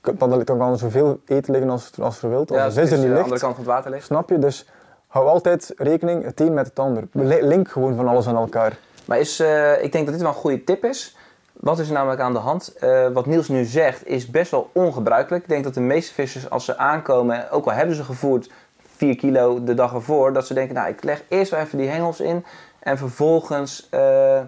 Dan, 0.02 0.30
dan 0.30 0.44
kan 0.58 0.72
er 0.72 0.78
zoveel 0.78 1.20
eten 1.26 1.52
liggen 1.52 1.70
als, 1.72 1.92
als 2.00 2.22
er 2.24 2.30
wilt. 2.30 2.52
Als 2.52 2.60
ja 2.60 2.66
de 2.68 2.72
vis 2.72 2.82
als 2.82 2.92
er 2.92 2.98
niet 2.98 3.06
aan 3.06 3.12
de 3.12 3.16
ligt, 3.16 3.24
andere 3.24 3.40
kant 3.42 3.56
van 3.56 3.64
het 3.64 3.74
water 3.74 3.92
ligt. 3.92 4.06
snap 4.06 4.30
je? 4.30 4.40
Dus 4.40 4.68
hou 5.08 5.28
altijd 5.28 5.74
rekening 5.78 6.24
het 6.24 6.40
een 6.40 6.54
met 6.54 6.66
het 6.68 6.80
ander. 6.80 7.08
Li- 7.12 7.42
Link 7.42 7.70
gewoon 7.70 7.96
van 7.96 8.08
alles 8.08 8.28
aan 8.28 8.36
elkaar. 8.36 8.78
Maar 9.06 9.20
is, 9.20 9.40
eh, 9.40 9.84
ik 9.84 9.92
denk 9.92 10.06
dat 10.06 10.14
dit 10.14 10.24
wel 10.24 10.32
een 10.32 10.38
goede 10.38 10.64
tip 10.64 10.84
is. 10.86 11.16
Wat 11.54 11.80
is 11.80 11.88
er 11.88 11.94
namelijk 11.94 12.22
aan 12.22 12.34
de 12.34 12.40
hand? 12.40 12.76
Eh, 12.80 13.08
wat 13.14 13.26
Niels 13.26 13.48
nu 13.48 13.64
zegt 13.64 14.08
is 14.08 14.30
best 14.30 14.52
wel 14.52 14.70
ongebruikelijk. 14.74 15.44
Ik 15.44 15.50
denk 15.50 15.64
dat 15.64 15.74
de 15.74 15.80
meeste 15.82 16.14
vissers 16.14 16.50
als 16.50 16.66
ze 16.66 16.78
aankomen, 16.78 17.52
ook 17.52 17.66
al 17.66 17.72
hebben 17.72 17.96
ze 17.96 18.04
gevoerd, 18.04 18.50
4 18.96 19.16
kilo 19.16 19.64
de 19.64 19.74
dag 19.74 19.94
ervoor, 19.94 20.34
dat 20.34 20.48
ze 20.48 20.54
denken, 20.54 20.76
nou 20.76 20.90
ik 20.90 21.04
leg 21.04 21.24
eerst 21.28 21.52
wel 21.52 21.60
even 21.60 21.78
die 21.78 21.88
hengels 21.90 22.20
in 22.20 22.46
en 22.82 22.98
vervolgens 22.98 23.88
eh, 23.90 24.40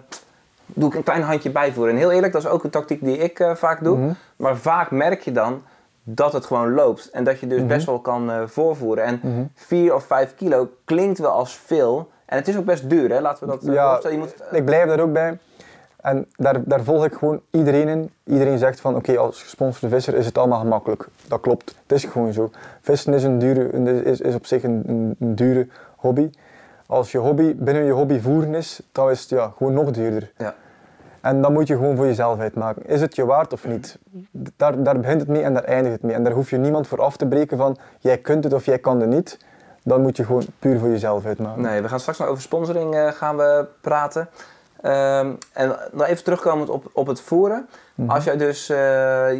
doe 0.66 0.88
ik 0.88 0.94
een 0.94 1.02
klein 1.02 1.22
handje 1.22 1.50
bijvoeren. 1.50 1.92
En 1.94 1.98
heel 2.00 2.10
eerlijk, 2.12 2.32
dat 2.32 2.42
is 2.42 2.48
ook 2.48 2.64
een 2.64 2.70
tactiek 2.70 3.04
die 3.04 3.16
ik 3.18 3.40
eh, 3.40 3.54
vaak 3.54 3.84
doe. 3.84 3.98
Mhm. 3.98 4.12
Maar 4.36 4.56
vaak 4.56 4.90
merk 4.90 5.20
je 5.20 5.32
dan 5.32 5.62
dat 6.02 6.32
het 6.32 6.44
gewoon 6.46 6.74
loopt 6.74 7.10
en 7.10 7.24
dat 7.24 7.40
je 7.40 7.46
dus 7.46 7.58
Mhm. 7.58 7.68
best 7.68 7.86
wel 7.86 8.00
kan 8.00 8.30
eh, 8.30 8.42
voorvoeren. 8.46 9.04
En 9.04 9.20
Mhm. 9.22 9.42
4 9.54 9.94
of 9.94 10.04
5 10.04 10.34
kilo 10.34 10.68
klinkt 10.84 11.18
wel 11.18 11.30
als 11.30 11.56
veel. 11.56 12.10
En 12.26 12.36
het 12.36 12.48
is 12.48 12.56
ook 12.56 12.64
best 12.64 12.90
duur, 12.90 13.10
hè? 13.10 13.20
Laten 13.20 13.46
we 13.46 13.52
dat 13.52 13.74
Ja. 13.74 14.00
Je 14.10 14.18
moet, 14.18 14.34
Ik 14.50 14.64
blijf 14.64 14.88
daar 14.88 15.00
ook 15.00 15.12
bij. 15.12 15.38
En 16.00 16.26
daar, 16.36 16.56
daar 16.64 16.82
volg 16.84 17.04
ik 17.04 17.12
gewoon 17.14 17.40
iedereen 17.50 17.88
in. 17.88 18.10
Iedereen 18.24 18.58
zegt 18.58 18.80
van 18.80 18.96
oké, 18.96 19.18
als 19.18 19.42
gesponsorde 19.42 19.94
visser 19.94 20.14
is 20.14 20.26
het 20.26 20.38
allemaal 20.38 20.60
gemakkelijk. 20.60 21.08
Dat 21.28 21.40
klopt. 21.40 21.74
Het 21.82 21.92
is 21.92 22.04
gewoon 22.04 22.32
zo. 22.32 22.50
Vissen 22.80 23.14
is, 23.14 23.22
een 23.24 23.38
dure, 23.38 24.02
is, 24.02 24.20
is 24.20 24.34
op 24.34 24.46
zich 24.46 24.62
een, 24.62 24.82
een, 24.86 25.16
een 25.20 25.34
dure 25.34 25.68
hobby. 25.96 26.30
Als 26.94 27.12
je 27.12 27.18
hobby 27.18 27.54
binnen 27.56 27.84
je 27.84 27.92
hobby 27.92 28.20
voeren 28.20 28.54
is, 28.54 28.80
dan 28.92 29.10
is 29.10 29.20
het 29.20 29.28
ja, 29.28 29.52
gewoon 29.56 29.72
nog 29.72 29.90
duurder. 29.90 30.32
Ja. 30.38 30.54
En 31.20 31.42
dan 31.42 31.52
moet 31.52 31.66
je 31.66 31.74
gewoon 31.76 31.96
voor 31.96 32.06
jezelf 32.06 32.38
uitmaken. 32.40 32.86
Is 32.86 33.00
het 33.00 33.16
je 33.16 33.24
waard 33.26 33.52
of 33.52 33.64
niet? 33.66 33.98
Daar, 34.56 34.82
daar 34.82 35.00
begint 35.00 35.20
het 35.20 35.28
mee 35.28 35.42
en 35.42 35.54
daar 35.54 35.64
eindigt 35.64 35.94
het 35.94 36.02
mee. 36.02 36.14
En 36.14 36.24
daar 36.24 36.32
hoef 36.32 36.50
je 36.50 36.56
niemand 36.56 36.86
voor 36.86 37.02
af 37.02 37.16
te 37.16 37.26
breken 37.26 37.56
van 37.56 37.76
jij 37.98 38.18
kunt 38.18 38.44
het 38.44 38.52
of 38.52 38.64
jij 38.64 38.78
kan 38.78 39.00
het 39.00 39.08
niet. 39.10 39.38
Dan 39.82 40.02
moet 40.02 40.16
je 40.16 40.24
gewoon 40.24 40.44
puur 40.58 40.78
voor 40.78 40.88
jezelf 40.88 41.24
uitmaken. 41.26 41.62
Nee, 41.62 41.80
we 41.82 41.88
gaan 41.88 42.00
straks 42.00 42.18
nog 42.18 42.28
over 42.28 42.42
sponsoring 42.42 42.94
eh, 42.94 43.08
gaan 43.08 43.36
we 43.36 43.66
praten. 43.80 44.28
Ehm, 44.80 45.32
en 45.52 45.76
nog 45.92 46.06
even 46.06 46.24
terugkomend 46.24 46.68
op, 46.68 46.90
op 46.92 47.06
het 47.06 47.20
voeren. 47.20 47.68
Mhm. 47.94 48.10
Als 48.10 48.24
jij 48.24 48.36
dus 48.36 48.68
eh, 48.68 48.76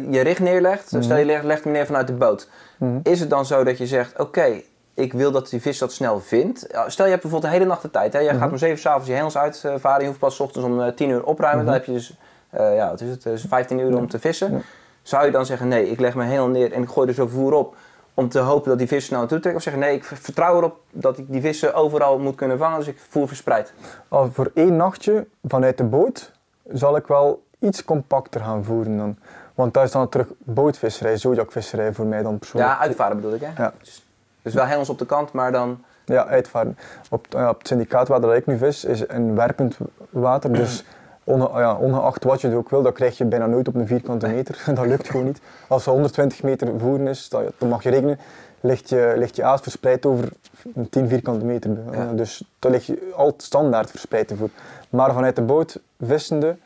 je 0.09 0.19
richt 0.21 0.39
neerlegt, 0.39 0.91
Mhm. 0.91 1.01
stel 1.01 1.17
je 1.17 1.25
legt, 1.25 1.43
legt 1.43 1.63
hem 1.63 1.73
neer 1.73 1.85
vanuit 1.85 2.07
de 2.07 2.13
boot. 2.13 2.49
Mhm. 2.77 2.99
Is 3.03 3.19
het 3.19 3.29
dan 3.29 3.45
zo 3.45 3.63
dat 3.63 3.77
je 3.77 3.87
zegt, 3.87 4.19
oké, 4.19 4.61
ik 4.95 5.13
wil 5.13 5.31
dat 5.31 5.49
die 5.49 5.61
vis 5.61 5.77
dat 5.77 5.93
snel 5.93 6.19
vindt. 6.19 6.59
Stel 6.87 7.05
je 7.05 7.11
hebt 7.11 7.21
bijvoorbeeld 7.23 7.43
een 7.43 7.49
hele 7.59 7.65
nacht 7.65 7.81
de 7.81 7.91
tijd. 7.91 8.13
Hè? 8.13 8.19
Jij 8.19 8.31
Mhm. 8.33 8.41
gaat 8.41 8.51
om 8.51 8.57
7 8.57 8.75
uur 8.75 8.81
s'avonds 8.81 9.07
je 9.07 9.13
hengels 9.13 9.37
uitvaren. 9.37 10.01
Je 10.01 10.07
hoeft 10.07 10.19
pas 10.19 10.35
's 10.35 10.39
ochtends 10.39 10.67
om 10.67 10.81
eh, 10.81 10.93
10 10.93 11.09
uur 11.09 11.23
opruimen. 11.25 11.63
Mhm. 11.63 11.71
Dan 11.71 11.81
heb 11.81 11.85
je 11.85 11.91
dus, 11.93 12.17
eh, 12.49 12.75
ja, 12.75 12.89
wat 12.89 13.01
is 13.01 13.09
het, 13.09 13.23
dus 13.23 13.45
15 13.47 13.79
uur 13.79 13.89
Ja. 13.91 13.95
om 13.97 14.07
te 14.09 14.19
vissen. 14.19 14.51
Ja. 14.51 14.59
Zou 15.01 15.25
je 15.25 15.31
dan 15.31 15.45
zeggen, 15.45 15.67
nee, 15.67 15.89
ik 15.89 15.99
leg 15.99 16.15
mijn 16.15 16.29
hengel 16.29 16.47
neer 16.47 16.71
en 16.73 16.81
ik 16.81 16.89
gooi 16.89 17.07
er 17.07 17.13
zo 17.13 17.27
voer 17.27 17.53
op 17.53 17.75
om 18.13 18.29
te 18.29 18.39
hopen 18.39 18.69
dat 18.69 18.77
die 18.77 18.87
vissen 18.87 19.07
snel 19.07 19.19
naartoe 19.19 19.39
trekken? 19.39 19.61
Of 19.61 19.67
zeggen, 19.67 19.81
nee, 19.83 19.95
ik 19.95 20.03
vertrouw 20.03 20.57
erop 20.57 20.79
dat 20.91 21.17
ik 21.17 21.25
die 21.31 21.41
vissen 21.41 21.73
overal 21.73 22.19
moet 22.19 22.35
kunnen 22.35 22.57
vangen, 22.57 22.77
dus 22.79 22.87
ik 22.87 22.97
voer 23.09 23.27
verspreid. 23.27 23.73
Al 24.07 24.29
voor 24.31 24.51
één 24.53 24.75
nachtje 24.75 25.27
vanuit 25.43 25.77
de 25.77 25.83
boot 25.83 26.31
zal 26.73 26.95
ik 26.95 27.07
wel 27.07 27.43
iets 27.59 27.83
compacter 27.85 28.41
gaan 28.41 28.63
voeren 28.63 28.97
dan. 28.97 29.17
Want 29.55 29.73
thuis 29.73 29.91
dan 29.91 30.09
terug 30.09 30.27
bootvisserij, 30.37 31.17
zojakvisserij 31.17 31.93
voor 31.93 32.05
mij 32.05 32.21
dan 32.23 32.37
persoonlijk. 32.39 32.71
Ja, 32.73 32.79
uitvaren 32.79 33.15
bedoel 33.15 33.33
ik, 33.33 33.41
hè? 33.41 33.63
Ja. 33.63 33.73
Dus, 33.79 34.04
dus 34.45 34.53
wel 34.53 34.65
hengels 34.65 34.89
op 34.89 34.99
de 34.99 35.05
kant, 35.05 35.31
maar 35.31 35.51
dan... 35.51 35.83
Ja, 36.05 36.25
uitvaren. 36.25 36.77
Op, 37.09 37.25
ja, 37.29 37.49
op 37.49 37.57
het 37.57 37.67
syndicaatwater 37.67 38.27
dat 38.27 38.37
ik 38.37 38.45
nu 38.45 38.57
vis 38.57 38.85
is 38.85 39.03
een 39.07 39.35
werpend 39.35 39.77
water. 40.09 40.53
Dus 40.53 40.83
onge- 41.23 41.59
ja, 41.59 41.75
ongeacht 41.75 42.23
wat 42.23 42.41
je 42.41 42.49
er 42.49 42.55
ook 42.55 42.69
wil, 42.69 42.81
dat 42.81 42.93
krijg 42.93 43.17
je 43.17 43.25
bijna 43.25 43.45
nooit 43.45 43.67
op 43.67 43.75
een 43.75 43.87
vierkante 43.87 44.27
meter. 44.27 44.63
dat 44.75 44.85
lukt 44.85 45.09
gewoon 45.09 45.25
niet. 45.25 45.41
Als 45.67 45.85
er 45.85 45.91
120 45.91 46.43
meter 46.43 46.79
voeren 46.79 47.07
is, 47.07 47.29
dan, 47.29 47.43
dan 47.57 47.69
mag 47.69 47.83
je 47.83 47.89
rekenen, 47.89 48.19
ligt 48.59 48.89
je, 48.89 49.13
ligt 49.17 49.35
je 49.35 49.43
aas 49.43 49.61
verspreid 49.61 50.05
over 50.05 50.29
een 50.75 50.89
10 50.89 51.07
vierkante 51.07 51.45
meter. 51.45 51.77
Ja. 51.91 52.11
Dus 52.13 52.43
dan 52.59 52.71
lig 52.71 52.85
je 52.85 53.11
altijd 53.15 53.43
standaard 53.43 53.89
verspreid 53.89 54.27
te 54.27 54.35
voeren. 54.35 54.55
Maar 54.89 55.13
vanuit 55.13 55.35
de 55.35 55.41
boot 55.41 55.79
vissende 55.99 56.57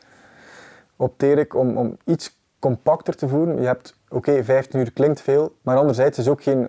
opteer 0.96 1.38
ik 1.38 1.54
om, 1.54 1.76
om 1.76 1.96
iets 2.04 2.38
compacter 2.58 3.16
te 3.16 3.28
voeren. 3.28 3.60
Je 3.60 3.66
hebt, 3.66 3.94
oké, 4.08 4.44
15 4.44 4.80
uur 4.80 4.92
klinkt 4.92 5.20
veel, 5.20 5.54
maar 5.62 5.76
anderzijds 5.76 6.18
is 6.18 6.28
ook 6.28 6.42
geen 6.42 6.68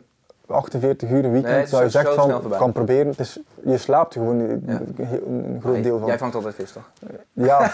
48 0.52 1.10
uur 1.10 1.26
een 1.26 1.32
weekend 1.32 1.54
Nee, 1.72 1.82
dat 1.82 1.92
je 1.92 2.02
zo 2.14 2.14
van, 2.14 2.52
kan 2.58 2.72
proberen. 2.72 3.08
Het 3.08 3.20
is, 3.20 3.40
je 3.66 3.78
slaapt 3.78 4.14
gewoon 4.14 4.40
een, 4.40 4.64
Ja. 4.66 4.80
groot 5.60 5.74
Nee, 5.74 5.82
deel 5.82 5.98
van. 6.00 6.08
Jij 6.08 6.18
vangt 6.18 6.36
altijd 6.36 6.56
vis, 6.56 6.72
toch? 6.72 6.90
Ja, 7.34 7.72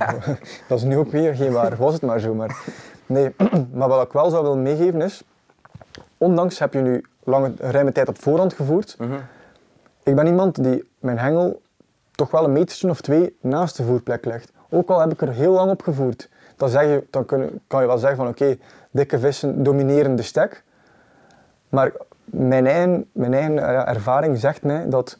dat 0.68 0.78
is 0.78 0.82
nu 0.84 0.96
ook 0.96 1.10
weer 1.10 1.34
geen 1.34 1.52
waar. 1.52 1.76
Was 1.76 1.92
het 1.92 2.02
maar 2.02 2.20
zo. 2.20 2.34
Maar, 2.34 2.56
nee, 3.06 3.34
maar 3.74 3.88
wat 3.88 4.06
ik 4.06 4.12
wel 4.12 4.30
zou 4.30 4.42
willen 4.42 4.62
meegeven 4.62 5.00
is, 5.02 5.22
ondanks 6.18 6.58
heb 6.58 6.72
je 6.72 6.80
nu 6.80 7.04
lange, 7.24 7.52
ruime 7.58 7.92
tijd 7.92 8.08
op 8.08 8.22
voorhand 8.22 8.52
gevoerd, 8.52 8.96
Mhm. 8.98 9.12
ik 10.02 10.14
ben 10.14 10.26
iemand 10.26 10.62
die 10.64 10.88
mijn 10.98 11.18
hengel 11.18 11.62
toch 12.10 12.30
wel 12.30 12.44
een 12.44 12.52
metertje 12.52 12.88
of 12.90 13.00
twee 13.00 13.36
naast 13.40 13.76
de 13.76 13.82
voerplek 13.84 14.24
legt. 14.24 14.52
Ook 14.70 14.88
al 14.90 15.00
heb 15.00 15.12
ik 15.12 15.20
er 15.22 15.28
heel 15.32 15.52
lang 15.52 15.70
op 15.70 15.82
gevoerd. 15.82 16.28
Dan, 16.56 16.68
zeg 16.68 16.82
je, 16.82 17.06
dan 17.10 17.24
kun- 17.24 17.60
kan 17.66 17.80
je 17.80 17.86
wel 17.86 17.98
zeggen 17.98 18.16
van 18.18 18.28
oké, 18.28 18.56
dikke 18.90 19.18
vissen 19.18 19.62
domineren 19.62 20.16
de 20.16 20.22
stek. 20.22 20.62
Maar 21.68 21.92
mijn 22.24 22.66
eigen, 22.66 23.08
mijn 23.12 23.34
eigen 23.34 23.58
eh, 23.58 23.88
ervaring 23.88 24.38
zegt 24.38 24.62
mij 24.62 24.88
dat 24.88 25.18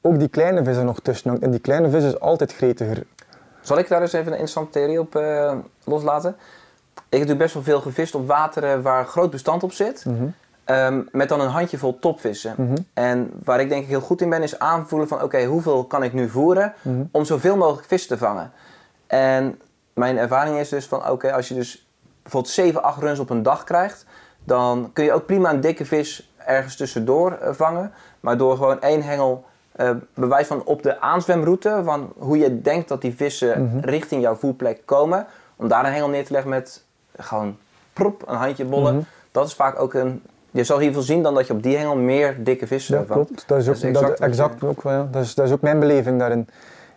ook 0.00 0.18
die 0.18 0.28
kleine 0.28 0.64
vis 0.64 0.76
er 0.76 0.84
nog 0.84 1.00
tussen 1.00 1.28
hangt. 1.28 1.44
En 1.44 1.50
die 1.50 1.60
kleine 1.60 1.90
vis 1.90 2.04
is 2.04 2.20
altijd 2.20 2.54
gretiger. 2.54 3.02
Zal 3.60 3.78
ik 3.78 3.88
daar 3.88 4.00
eens 4.00 4.12
even 4.12 4.26
een 4.26 4.32
interessante 4.32 4.70
theorie 4.70 5.00
op 5.00 5.16
eh, 5.16 5.54
loslaten? 5.84 6.30
Ik 6.94 7.18
heb 7.18 7.28
natuurlijk 7.28 7.38
best 7.38 7.54
wel 7.54 7.62
veel 7.62 7.80
gevist 7.80 8.14
op 8.14 8.26
wateren 8.26 8.82
waar 8.82 9.04
groot 9.06 9.30
bestand 9.30 9.62
op 9.62 9.72
zit. 9.72 10.04
Mhm. 10.04 10.24
Ehm, 10.64 11.00
met 11.10 11.28
dan 11.28 11.40
een 11.40 11.48
handjevol 11.48 11.98
topvissen. 11.98 12.54
Mhm. 12.56 12.76
En 12.94 13.30
waar 13.44 13.60
ik 13.60 13.68
denk 13.68 13.82
ik 13.82 13.88
heel 13.88 14.00
goed 14.00 14.20
in 14.20 14.30
ben, 14.30 14.42
is 14.42 14.58
aanvoelen 14.58 15.08
van 15.08 15.22
oké, 15.22 15.44
hoeveel 15.44 15.84
kan 15.84 16.02
ik 16.02 16.12
nu 16.12 16.28
voeren 16.28 16.74
Mhm. 16.82 17.02
om 17.10 17.24
zoveel 17.24 17.56
mogelijk 17.56 17.86
vis 17.86 18.06
te 18.06 18.18
vangen. 18.18 18.52
En 19.06 19.60
mijn 19.94 20.18
ervaring 20.18 20.58
is 20.58 20.68
dus 20.68 20.86
van 20.86 21.08
oké, 21.10 21.32
als 21.32 21.48
je 21.48 21.54
dus 21.54 21.86
bijvoorbeeld 22.22 22.52
7, 22.54 22.82
8 22.82 23.00
runs 23.00 23.18
op 23.18 23.30
een 23.30 23.42
dag 23.42 23.64
krijgt, 23.64 24.06
dan 24.44 24.90
kun 24.92 25.04
je 25.04 25.12
ook 25.12 25.26
prima 25.26 25.50
een 25.50 25.60
dikke 25.60 25.84
vis 25.84 26.32
ergens 26.46 26.76
tussendoor 26.76 27.32
eh, 27.32 27.52
vangen. 27.52 27.92
Maar 28.20 28.36
door 28.36 28.56
gewoon 28.56 28.80
één 28.80 29.02
hengel 29.02 29.44
eh, 29.72 29.90
bewijs 30.14 30.46
van 30.46 30.64
op 30.64 30.82
de 30.82 31.00
aanzwemroute, 31.00 31.80
van 31.84 32.12
hoe 32.18 32.38
je 32.38 32.60
denkt 32.62 32.88
dat 32.88 33.00
die 33.00 33.14
vissen 33.16 33.62
Mhm. 33.64 33.78
richting 33.78 34.22
jouw 34.22 34.34
voerplek 34.34 34.82
komen, 34.84 35.26
om 35.56 35.68
daar 35.68 35.84
een 35.84 35.92
hengel 35.92 36.08
neer 36.08 36.24
te 36.24 36.32
leggen 36.32 36.50
met 36.50 36.84
gewoon 37.16 37.56
prop, 37.92 38.22
een 38.26 38.36
handje 38.36 38.64
bollen. 38.64 38.94
Mhm. 38.94 39.02
Dat 39.32 39.46
is 39.46 39.54
vaak 39.54 39.80
ook 39.80 39.94
een. 39.94 40.22
Je 40.50 40.64
zal 40.64 40.78
hiervoor 40.78 41.02
zien 41.02 41.22
dan 41.22 41.34
dat 41.34 41.46
je 41.46 41.52
op 41.52 41.62
die 41.62 41.76
hengel 41.76 41.96
meer 41.96 42.44
dikke 42.44 42.66
vissen 42.66 42.98
Ja, 42.98 43.04
vangt. 43.04 43.26
klopt. 43.26 43.48
Dat 43.48 43.58
is 43.58 43.68
ook, 43.68 43.92
Dat 43.94 44.12
is 44.12 44.18
exact 44.18 44.64
ook, 44.64 44.82
wel, 44.82 44.92
ja. 44.92 45.08
dat, 45.10 45.22
is, 45.22 45.34
dat 45.34 45.46
is 45.46 45.52
ook 45.52 45.60
mijn 45.60 45.78
beleving 45.78 46.18
daarin. 46.18 46.48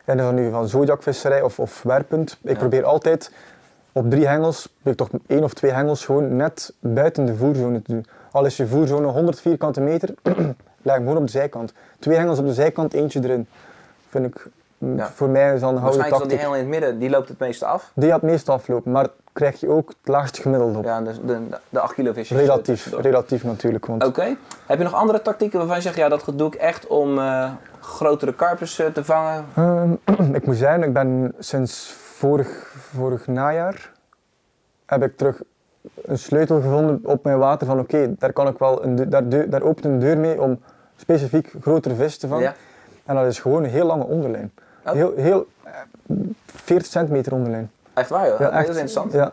En 0.06 0.18
dan 0.18 0.36
nu 0.36 0.50
van 0.52 0.68
zojakvisserij 0.68 1.42
of, 1.42 1.60
of 1.60 1.84
werpend. 1.84 2.38
Ik 2.44 2.52
Ja. 2.52 2.58
probeer 2.58 2.84
altijd 2.84 3.32
op 3.98 4.10
drie 4.10 4.28
hengels, 4.28 4.68
probeer 4.68 4.92
ik 4.92 4.98
toch 4.98 5.10
één 5.28 5.44
of 5.44 5.54
twee 5.54 5.72
hengels 5.72 6.06
gewoon 6.06 6.36
net 6.36 6.74
buiten 6.80 7.26
de 7.26 7.36
voerzone 7.36 7.82
te 7.82 7.92
doen. 7.92 8.06
Al 8.32 8.46
is 8.46 8.58
je 8.58 8.68
voerzone 8.68 9.08
100 9.08 9.40
vierkante 9.42 9.82
meter, 9.82 10.10
leg 10.82 10.96
hem 10.96 11.04
gewoon 11.04 11.18
op 11.18 11.26
de 11.26 11.32
zijkant. 11.32 11.74
Twee 12.00 12.18
hengels 12.18 12.40
op 12.40 12.46
de 12.46 12.54
zijkant, 12.54 12.94
eentje 12.94 13.20
erin. 13.24 13.48
Vind 14.10 14.26
ik, 14.26 14.48
mm, 14.78 14.98
Ja. 14.98 15.08
voor 15.14 15.30
mij 15.30 15.54
is 15.54 15.60
dan 15.60 15.70
een 15.78 15.90
is 15.90 15.96
dat 15.96 16.06
die 16.08 16.10
tactiek. 16.10 16.38
hengel 16.40 16.54
in 16.54 16.60
het 16.60 16.70
midden, 16.70 17.00
die 17.00 17.10
loopt 17.10 17.30
het 17.30 17.40
meeste 17.40 17.66
af. 17.66 17.92
Die 17.94 18.10
gaat 18.10 18.22
meestal 18.22 18.56
aflopen, 18.56 18.92
maar 18.92 19.08
krijg 19.34 19.60
je 19.60 19.70
ook 19.70 19.88
het 19.88 19.98
laagste 20.08 20.42
gemiddelde 20.42 20.78
op. 20.78 20.84
Ja, 20.84 21.02
de, 21.02 21.26
de, 21.26 21.38
de 21.70 21.80
8 21.80 21.94
kilo 21.94 22.14
visjes. 22.14 22.38
relatief, 22.38 22.66
tussendoor. 22.66 23.02
relatief 23.02 23.44
natuurlijk. 23.44 23.86
Want 23.86 24.06
Oké. 24.06 24.36
Heb 24.66 24.78
je 24.78 24.84
nog 24.84 24.94
andere 24.94 25.22
tactieken 25.22 25.58
waarvan 25.58 25.76
je 25.76 25.82
zegt, 25.82 25.96
ja, 25.96 26.10
dat 26.10 26.26
doe 26.34 26.48
ik 26.48 26.56
echt 26.56 26.88
om 26.88 27.18
eh, 27.20 27.52
grotere 27.80 28.34
karpers 28.34 28.80
eh, 28.80 28.88
te 28.88 29.04
vangen? 29.04 29.46
Ehm, 29.56 29.92
ik 30.40 30.46
moet 30.46 30.56
zeggen, 30.58 30.84
ik 30.84 30.94
ben 30.94 31.34
sinds 31.40 31.96
vorig, 32.20 32.74
vorig 32.94 33.28
najaar 33.28 33.92
heb 34.86 35.04
ik 35.04 35.18
terug 35.18 35.42
een 36.02 36.18
sleutel 36.18 36.62
gevonden 36.62 37.00
op 37.04 37.24
mijn 37.24 37.38
water 37.38 37.68
van 37.68 37.80
oké, 37.80 38.14
daar 38.18 38.34
kan 38.34 38.48
ik 38.48 38.58
wel 38.58 38.84
een, 38.84 39.10
daar, 39.10 39.30
deu- 39.30 39.50
daar 39.50 39.62
opent 39.62 39.86
een 39.86 40.00
deur 40.00 40.18
mee 40.18 40.42
om 40.42 40.60
specifiek 40.98 41.54
grotere 41.62 41.96
vis 41.96 42.18
te 42.18 42.28
vangen. 42.28 42.44
Ja. 42.44 42.56
En 43.06 43.16
dat 43.16 43.26
is 43.26 43.40
gewoon 43.40 43.64
een 43.64 43.70
heel 43.70 43.86
lange 43.86 44.04
onderlijn. 44.06 44.52
Oh. 44.86 44.92
Heel, 44.94 45.14
heel 45.16 45.48
eh, 45.64 45.72
40 46.46 46.92
centimeter 46.92 47.34
onderlijn. 47.34 47.72
Echt 47.94 48.10
waar, 48.10 48.28
joh? 48.28 48.40
Ja, 48.40 48.50
dat 48.50 48.62
is 48.62 48.68
interessant. 48.68 49.12
Ja, 49.12 49.20
Nou, 49.20 49.32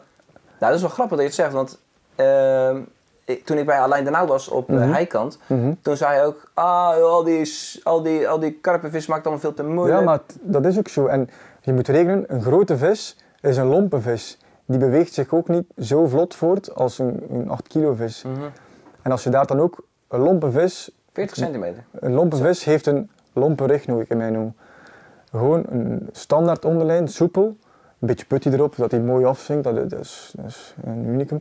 dat 0.58 0.74
is 0.74 0.80
wel 0.80 0.90
grappig 0.90 1.18
dat 1.18 1.20
je 1.20 1.26
het 1.26 1.34
zegt, 1.34 1.52
want 1.52 1.78
ehm, 2.14 2.80
ik- 3.24 3.44
toen 3.44 3.58
ik 3.58 3.66
bij 3.66 3.78
Alain 3.80 4.04
de 4.04 4.10
Nauw 4.10 4.26
was 4.26 4.48
op 4.48 4.66
de 4.66 4.72
Mhm. 4.72 4.92
heikant, 4.92 5.38
mhm. 5.46 5.72
toen 5.82 5.96
zei 5.96 6.14
hij 6.14 6.26
ook, 6.26 6.50
ah, 6.54 6.94
joh, 6.98 7.10
al 7.12 7.24
die, 7.24 7.80
al 7.82 8.02
die, 8.02 8.28
al 8.28 8.38
die 8.38 8.52
karpenvis 8.52 9.06
maakt 9.06 9.22
allemaal 9.22 9.40
veel 9.42 9.54
te 9.54 9.62
moeilijk. 9.64 9.98
ja 9.98 10.04
maar 10.04 10.20
dat 10.40 10.64
is 10.64 10.78
ook 10.78 10.88
zo. 10.88 11.06
En 11.06 11.28
je 11.62 11.72
moet 11.72 11.88
rekenen, 11.88 12.24
een 12.26 12.42
grote 12.42 12.76
vis 12.76 13.16
is 13.40 13.56
een 13.56 13.66
lompe 13.66 14.00
vis. 14.00 14.38
Die 14.64 14.78
beweegt 14.78 15.12
zich 15.12 15.32
ook 15.32 15.48
niet 15.48 15.64
zo 15.78 16.06
vlot 16.06 16.34
voort 16.34 16.74
als 16.74 16.98
een, 16.98 17.22
een 17.30 17.48
8 17.50 17.68
kilo 17.68 17.94
vis. 17.94 18.22
Mhm. 18.22 18.40
En 19.02 19.10
als 19.10 19.24
je 19.24 19.30
daar 19.30 19.46
dan 19.46 19.60
ook 19.60 19.84
een 20.08 20.20
lompe 20.20 20.50
vis 20.50 20.90
40 21.12 21.36
centimeter. 21.36 21.84
Een 21.92 22.12
lompe 22.12 22.36
vis 22.36 22.64
heeft 22.64 22.86
een 22.86 23.10
lompe 23.32 23.66
rug 23.66 23.86
nodig 23.86 24.08
in 24.08 24.16
mijn 24.16 24.36
ogen. 24.36 24.56
Gewoon 25.30 25.64
een 25.68 26.08
standaard 26.12 26.64
onderlijn, 26.64 27.08
soepel. 27.08 27.44
Een 27.98 28.08
beetje 28.08 28.26
putty 28.26 28.48
erop, 28.48 28.74
zodat 28.74 28.90
hij 28.90 29.00
mooi 29.00 29.24
afzinkt. 29.24 29.64
Dat, 29.64 29.92
is, 29.92 30.32
dat 30.36 30.46
is 30.46 30.74
een 30.84 31.04
unicum. 31.06 31.38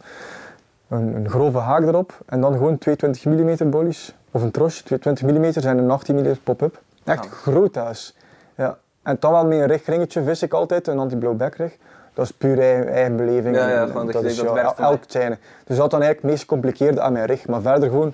Een, 0.87 1.15
een 1.15 1.29
grove 1.29 1.57
haak 1.57 1.81
erop. 1.81 2.17
En 2.25 2.41
dan 2.41 2.53
gewoon 2.53 2.77
22 2.77 3.25
mm 3.25 3.69
bollies. 3.69 4.15
Of 4.31 4.41
een 4.41 4.51
tros, 4.51 4.81
22 4.81 5.27
mm 5.37 5.43
en 5.69 5.77
een 5.77 5.91
18 5.91 6.15
mm 6.15 6.35
pop-up. 6.43 6.81
Echt 7.03 7.23
Ja. 7.23 7.29
groot 7.29 7.75
huis. 7.75 8.15
Ja. 8.55 8.77
En 9.03 9.17
dan 9.19 9.31
wel 9.31 9.45
met 9.45 9.59
een 9.59 9.65
richtringetje 9.65 10.23
vis 10.23 10.41
ik 10.43 10.53
altijd, 10.53 10.87
een 10.87 10.99
anti-blowbackrig. 10.99 11.75
Dat 12.13 12.25
is 12.25 12.31
puur 12.31 12.59
eigen, 12.59 12.87
eigen 12.93 13.15
beleving. 13.15 13.55
Ja, 13.55 13.85
gewoon 13.85 14.11
dat 14.11 14.23
is 14.23 14.35
dat 14.37 14.53
werkt 14.53 14.79
elk 14.79 15.03
zijne. 15.07 15.37
Dus 15.65 15.77
dat 15.77 15.91
dan 15.91 16.01
eigenlijk 16.01 16.21
het 16.21 16.23
meest 16.23 16.41
gecompliceerde 16.41 17.01
aan 17.01 17.13
mijn 17.13 17.25
rig. 17.25 17.47
Maar 17.47 17.61
verder 17.61 17.89
gewoon 17.89 18.13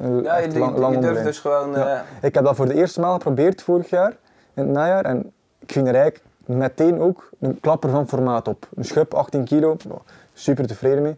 Een 0.00 0.22
Ja, 0.22 0.36
je, 0.36 0.58
lang- 0.58 0.74
je 0.74 0.80
lang 0.80 0.98
durft 0.98 1.22
dus 1.24 1.38
gewoon... 1.38 1.70
Ja. 1.72 1.94
eh, 1.96 2.00
Ik 2.28 2.34
heb 2.34 2.44
dat 2.44 2.56
voor 2.56 2.66
de 2.66 2.74
eerste 2.74 3.00
maal 3.00 3.12
geprobeerd 3.12 3.62
vorig 3.62 3.90
jaar, 3.90 4.10
in 4.54 4.62
het 4.62 4.68
najaar. 4.72 5.04
En 5.04 5.32
ik 5.58 5.72
ging 5.72 5.88
er 5.88 5.94
eigenlijk 5.94 6.24
meteen 6.46 7.00
ook 7.00 7.28
een 7.40 7.60
klapper 7.60 7.90
van 7.90 8.08
formaat 8.08 8.48
op. 8.48 8.66
Een 8.76 8.84
schub, 8.84 9.14
18 9.14 9.44
kilo, 9.44 9.76
super 10.32 10.66
tevreden 10.66 11.02
mee. 11.02 11.16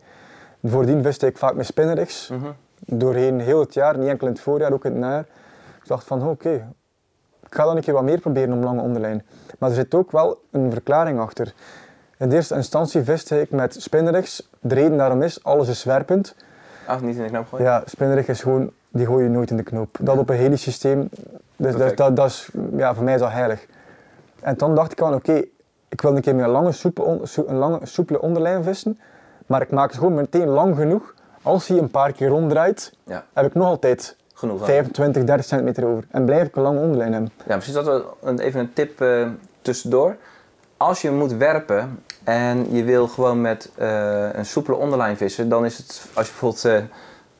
Voordien 0.64 1.03
viste 1.03 1.26
ik 1.26 1.39
vaak 1.39 1.55
met 1.55 1.66
spinnerigs. 1.66 2.28
mhm. 2.28 2.47
Doorheen 2.87 3.41
heel 3.41 3.61
het 3.61 3.74
jaar, 3.74 3.99
niet 3.99 4.09
enkel 4.09 4.26
in 4.26 4.32
het 4.32 4.43
voorjaar, 4.43 4.72
ook 4.72 4.85
in 4.85 4.91
het 4.91 5.01
najaar. 5.01 5.24
Ik 5.82 5.87
dacht 5.87 6.07
van, 6.07 6.28
oké, 6.28 6.68
ga 7.55 7.64
dan 7.64 7.76
een 7.76 7.82
keer 7.82 7.94
wat 7.94 8.02
meer 8.02 8.20
proberen 8.20 8.52
om 8.52 8.62
lange 8.64 8.80
onderlijn. 8.82 9.22
Maar 9.59 9.68
er 9.68 9.74
zit 9.74 9.94
ook 9.94 10.11
wel 10.12 10.40
een 10.50 10.72
verklaring 10.72 11.20
achter. 11.20 11.55
In 12.18 12.28
de 12.28 12.34
eerste 12.34 12.55
instantie 12.55 13.02
viste 13.02 13.40
ik 13.40 13.50
met 13.50 13.82
spinnerigs. 13.82 14.48
De 14.61 14.74
reden 14.74 14.96
daarom 14.98 15.22
is, 15.22 15.44
alles 15.44 15.68
is 15.68 15.80
zwerpend. 15.80 16.34
Ach, 16.86 17.00
niet 17.00 17.16
in 17.16 17.22
de 17.22 17.28
knoop 17.28 17.46
gooien? 17.48 17.66
Ja, 17.66 17.82
spinnerig 17.86 18.26
is 18.26 18.40
gewoon, 18.42 18.70
die 18.88 19.07
gooi 19.07 19.24
je 19.24 19.30
nooit 19.30 19.50
in 19.50 19.57
de 19.57 19.62
knoop. 19.62 19.96
Dat 20.00 20.18
op 20.18 20.28
een 20.28 20.36
helisysteem, 20.36 21.09
dus 21.57 21.76
dat, 21.76 21.96
dat, 21.96 22.16
dat 22.16 22.26
is, 22.26 22.48
ja, 22.76 22.94
voor 22.94 23.05
mij 23.05 23.14
is 23.14 23.20
dat 23.20 23.30
heilig. 23.30 23.66
En 24.40 24.57
dan 24.57 24.74
dacht 24.74 24.92
ik 24.92 24.98
van, 24.98 25.14
oké, 25.14 25.42
ik 25.88 26.00
wil 26.00 26.16
een 26.16 26.22
keer 26.22 26.34
met 26.34 26.44
een 26.44 26.50
lange, 26.50 26.72
een 27.46 27.57
lange, 27.57 27.78
soepele 27.82 28.20
onderlijn 28.20 28.62
vissen, 28.64 28.98
maar 29.46 29.62
ik 29.62 29.70
maak 29.70 29.92
ze 29.92 29.98
gewoon 29.98 30.14
meteen 30.14 30.48
lang 30.48 30.76
genoeg. 30.76 31.14
Als 31.42 31.68
hij 31.68 31.78
een 31.78 31.90
paar 31.90 32.12
keer 32.12 32.28
ronddraait, 32.28 32.92
Ja. 33.05 33.24
heb 33.32 33.46
ik 33.46 33.55
nog 33.55 33.66
altijd 33.66 34.16
Genoeg 34.35 34.61
aan. 34.61 34.66
25, 34.66 35.24
30 35.24 35.47
centimeter 35.47 35.87
over. 35.87 36.05
En 36.11 36.24
blijf 36.24 36.47
ik 36.47 36.57
een 36.57 36.62
lange 36.62 36.80
onderlijn 36.80 37.12
hebben. 37.12 37.32
Ja, 37.47 37.55
precies. 37.57 37.74
Dat 37.74 38.05
een, 38.22 38.39
even 38.39 38.61
een 38.61 38.72
tip 38.72 39.01
eh, 39.01 39.26
tussendoor. 39.62 40.16
Als 40.76 41.03
je 41.03 41.11
moet 41.11 41.32
werpen 41.32 42.03
en 42.24 42.74
je 42.74 42.85
wil 42.85 43.09
gewoon 43.09 43.41
met 43.41 43.70
eh, 43.74 44.32
een 44.32 44.47
soepele 44.47 44.76
onderlijn 44.76 45.16
vissen, 45.16 45.49
dan 45.49 45.64
is 45.64 45.76
het, 45.78 46.07
als 46.14 46.26
je 46.26 46.32
bijvoorbeeld 46.32 46.64
eh, 46.64 46.82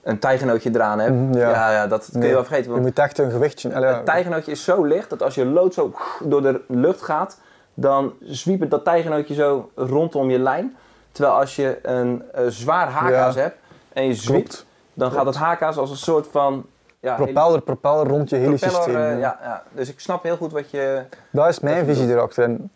een 0.03 0.19
tijgenootje 0.19 0.71
eraan 0.75 0.99
hebt, 0.99 1.15
Mhm, 1.15 1.37
ja. 1.39 1.51
ja. 1.51 1.73
Ja, 1.73 1.87
dat 1.87 2.05
kun 2.11 2.21
je 2.21 2.27
Nee, 2.27 2.35
wel 2.35 2.45
vergeten. 2.45 2.75
Je 2.75 2.81
moet 2.81 2.99
echt 2.99 3.19
een 3.19 3.31
gewichtje... 3.31 3.69
ja, 3.69 3.81
het 3.81 4.07
tijgenootje 4.07 4.51
is 4.51 4.65
zo 4.65 4.85
licht 4.85 5.11
dat 5.11 5.23
als 5.23 5.35
je 5.35 5.45
lood 5.47 5.75
zo 5.75 5.93
door 6.23 6.43
de 6.43 6.61
lucht 6.69 7.03
gaat, 7.03 7.39
dan 7.75 8.13
zwiepert 8.23 8.71
dat 8.71 8.85
tijgenootje 8.85 9.35
zo 9.35 9.71
rondom 9.75 10.31
je 10.31 10.39
lijn. 10.39 10.77
Terwijl 11.13 11.35
als 11.35 11.57
je 11.57 11.79
een 11.83 12.23
zwaar 12.49 12.89
haakhaas 12.89 13.35
Ja. 13.35 13.41
hebt 13.41 13.57
en 13.93 14.07
je 14.07 14.15
zwiept, 14.15 14.49
klopt. 14.49 14.67
dan 14.95 15.13
gaat 15.13 15.27
het 15.27 15.35
haakhaas 15.37 15.77
als 15.77 15.91
een 15.91 15.97
soort 15.97 16.27
van... 16.31 16.67
Ja, 17.05 17.15
Propeller, 17.15 17.61
propeller 17.63 18.07
rond 18.07 18.31
je 18.31 18.37
hele 18.37 18.55
propeller, 18.57 18.83
systeem. 18.83 18.97
eh, 18.97 19.19
ja. 19.21 19.39
ja. 19.43 19.63
Dus 19.73 19.89
ik 19.89 20.01
snap 20.01 20.23
heel 20.23 20.37
goed 20.37 20.53
wat 20.53 20.71
je... 20.71 21.03
Dat 21.31 21.49
is 21.49 21.61
mijn 21.61 21.85
visie 21.87 22.09
erachter. 22.11 22.45
En 22.45 22.71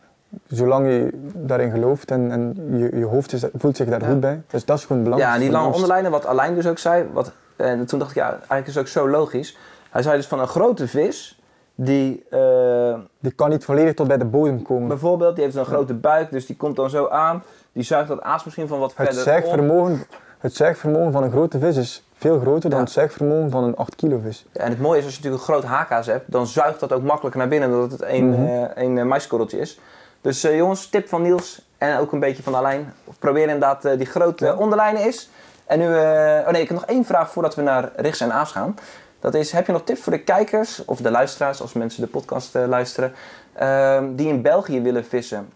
zolang 0.47 0.87
je 0.87 1.11
daarin 1.35 1.71
gelooft 1.71 2.11
en, 2.11 2.31
en 2.31 2.55
je, 2.79 2.97
je 2.99 3.05
hoofd 3.05 3.33
is, 3.33 3.45
voelt 3.55 3.77
zich 3.77 3.89
daar 3.89 4.01
Ja. 4.01 4.09
goed 4.09 4.21
bij, 4.21 4.43
dus 4.47 4.65
dat 4.65 4.79
is 4.79 4.85
gewoon 4.85 5.03
belangrijk. 5.03 5.33
Ja, 5.35 5.39
en 5.41 5.45
die 5.49 5.59
lange 5.59 5.75
onderlijnen, 5.75 6.11
wat 6.11 6.27
Alain 6.27 6.55
dus 6.55 6.67
ook 6.67 6.79
zei, 6.79 7.05
wat, 7.13 7.33
en 7.57 7.87
toen 7.87 7.99
dacht 7.99 8.11
ik, 8.11 8.17
ja, 8.17 8.31
eigenlijk 8.31 8.67
is 8.67 8.75
het 8.75 8.83
ook 8.85 8.89
zo 8.91 9.09
logisch. 9.09 9.57
Hij 9.91 10.03
zei 10.03 10.17
dus 10.17 10.27
van 10.27 10.41
een 10.41 10.49
grote 10.49 10.89
vis, 10.89 11.41
die 11.75 12.25
eh, 12.31 12.95
Die 13.19 13.33
kan 13.33 13.51
niet 13.51 13.65
volledig 13.65 13.95
tot 13.95 14.09
bij 14.09 14.19
de 14.19 14.25
bodem 14.25 14.63
komen. 14.63 14.89
bijvoorbeeld, 14.89 15.35
die 15.35 15.45
heeft 15.45 15.57
een 15.57 15.65
grote 15.65 15.95
buik, 15.95 16.31
dus 16.31 16.47
die 16.47 16.57
komt 16.57 16.77
dan 16.77 16.91
zo 16.91 17.09
aan. 17.09 17.43
Die 17.73 17.83
zuigt 17.83 18.09
dat 18.09 18.21
aas 18.23 18.45
misschien 18.45 18.69
van 18.69 18.79
wat 18.79 18.89
Het 18.89 18.97
verder 18.97 19.17
op. 19.23 19.29
zuigvermogen, 19.29 20.07
het 20.39 20.55
zuigvermogen 20.55 21.13
van 21.13 21.23
een 21.23 21.31
grote 21.31 21.59
vis 21.59 21.77
is 21.77 22.08
veel 22.19 22.41
groter 22.41 22.71
dan 22.71 22.79
Ja. 22.79 22.85
het 22.85 22.95
zuigvermogen 22.95 23.51
van 23.51 23.65
een 23.65 23.77
8 23.77 23.95
kilo 23.97 24.19
vis. 24.23 24.45
En 24.53 24.69
het 24.71 24.81
mooie 24.81 24.99
is, 24.99 25.05
als 25.05 25.15
je 25.15 25.21
natuurlijk 25.21 25.49
een 25.49 25.55
groot 25.55 25.65
haakhaas 25.65 26.07
hebt, 26.07 26.33
dan 26.33 26.47
zuigt 26.47 26.81
dat 26.81 26.93
ook 26.93 27.03
makkelijker 27.03 27.41
naar 27.41 27.49
binnen, 27.49 27.73
omdat 27.73 27.91
het 27.91 28.03
één, 28.03 28.35
één 28.77 28.99
eh, 28.99 29.05
maiskorreltje 29.05 29.59
is. 29.59 29.81
Dus 30.21 30.45
eh, 30.45 30.57
jongens, 30.57 30.89
tip 30.89 31.09
van 31.09 31.23
Niels 31.23 31.63
en 31.79 31.99
ook 31.99 32.13
een 32.13 32.21
beetje 32.21 32.43
van 32.43 32.55
Alain. 32.55 32.93
Probeer 33.19 33.43
inderdaad 33.43 33.83
die 33.83 34.07
grote 34.07 34.57
onderlijnen 34.57 35.07
is. 35.07 35.31
En 35.67 35.79
nu, 35.79 35.87
oh 35.87 36.49
nee, 36.51 36.63
ik 36.63 36.69
heb 36.69 36.77
nog 36.79 36.87
één 36.87 37.05
vraag 37.05 37.31
voordat 37.31 37.55
we 37.55 37.63
naar 37.63 37.91
rechts 37.97 38.21
en 38.21 38.33
aas 38.33 38.53
gaan. 38.53 38.75
Dat 39.21 39.35
is, 39.35 39.53
heb 39.53 39.67
je 39.67 39.73
nog 39.73 39.83
tips 39.85 40.01
voor 40.01 40.13
de 40.13 40.21
kijkers 40.23 40.85
of 40.85 40.99
de 41.01 41.11
luisteraars, 41.11 41.61
als 41.61 41.73
mensen 41.73 42.01
de 42.01 42.07
podcast 42.07 42.55
luisteren, 42.55 43.13
ehm, 43.53 44.15
die 44.15 44.29
in 44.29 44.43
België 44.43 44.81
willen 44.83 45.05
vissen? 45.05 45.53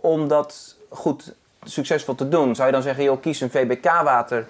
Om 0.00 0.28
dat 0.28 0.76
goed 0.88 1.34
succesvol 1.62 2.14
te 2.14 2.28
doen, 2.28 2.54
zou 2.54 2.66
je 2.66 2.72
dan 2.72 2.82
zeggen, 2.82 3.04
joh, 3.04 3.20
kies 3.20 3.40
een 3.40 3.50
VBK-water 3.50 4.46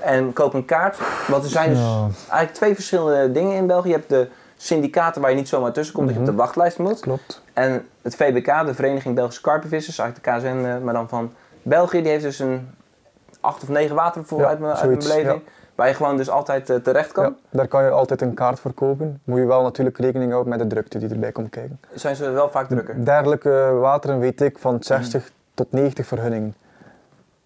en 0.00 0.32
koop 0.32 0.54
een 0.54 0.64
kaart? 0.64 0.98
Want 1.28 1.44
er 1.44 1.50
zijn 1.50 1.70
dus 1.70 1.78
Ja. 1.78 2.00
eigenlijk 2.18 2.52
twee 2.52 2.74
verschillende 2.74 3.32
dingen 3.32 3.56
in 3.56 3.66
België. 3.66 3.88
Je 3.88 3.94
hebt 3.94 4.08
de 4.08 4.28
syndicaten 4.56 5.20
waar 5.20 5.30
je 5.30 5.36
niet 5.36 5.48
zomaar 5.48 5.72
tussen 5.72 5.94
komt, 5.94 6.06
dat 6.06 6.14
je 6.14 6.20
op 6.22 6.26
de 6.28 6.34
wachtlijst 6.34 6.78
moet. 6.78 7.00
Klopt. 7.00 7.42
En 7.52 7.86
het 8.02 8.14
VBK, 8.16 8.66
de 8.66 8.74
Vereniging 8.74 9.14
Belgische 9.14 9.40
Karpenvissers, 9.42 9.98
eigenlijk 9.98 10.42
de 10.42 10.48
KSN, 10.48 10.64
eh, 10.66 10.78
maar 10.84 10.94
dan 10.94 11.08
van 11.08 11.32
België, 11.62 12.02
die 12.02 12.10
heeft 12.10 12.22
dus 12.24 12.38
een 12.38 12.70
acht 13.40 13.62
of 13.62 13.68
negen 13.68 13.94
water 13.96 14.24
voor 14.24 14.40
Ja, 14.40 14.46
uit 14.48 14.58
mijn 14.58 14.72
uit 14.72 14.86
mijn 14.86 15.02
zoiets, 15.02 15.16
beleving. 15.16 15.42
Waar 15.74 15.88
je 15.88 15.94
gewoon 15.94 16.16
dus 16.16 16.30
altijd 16.30 16.70
eh, 16.70 16.76
terecht 16.76 17.12
kan. 17.12 17.24
Ja, 17.24 17.34
daar 17.50 17.68
kan 17.68 17.84
je 17.84 17.90
altijd 17.90 18.20
een 18.20 18.34
kaart 18.34 18.60
voor 18.60 18.72
kopen. 18.72 19.20
Moet 19.24 19.38
je 19.38 19.46
wel 19.46 19.62
natuurlijk 19.62 19.98
rekening 19.98 20.30
houden 20.32 20.50
met 20.50 20.60
de 20.62 20.66
drukte 20.66 20.98
die 20.98 21.08
erbij 21.08 21.32
komt 21.32 21.50
kijken. 21.50 21.80
Zijn 21.94 22.16
ze 22.16 22.30
wel 22.30 22.50
vaak 22.50 22.68
drukker. 22.68 23.04
Dergelijke 23.04 23.70
wateren 23.80 24.18
weet 24.18 24.40
ik 24.40 24.58
van 24.58 24.76
60 24.82 25.30
tot 25.54 25.72
90 25.72 26.06
vergunningen. 26.06 26.54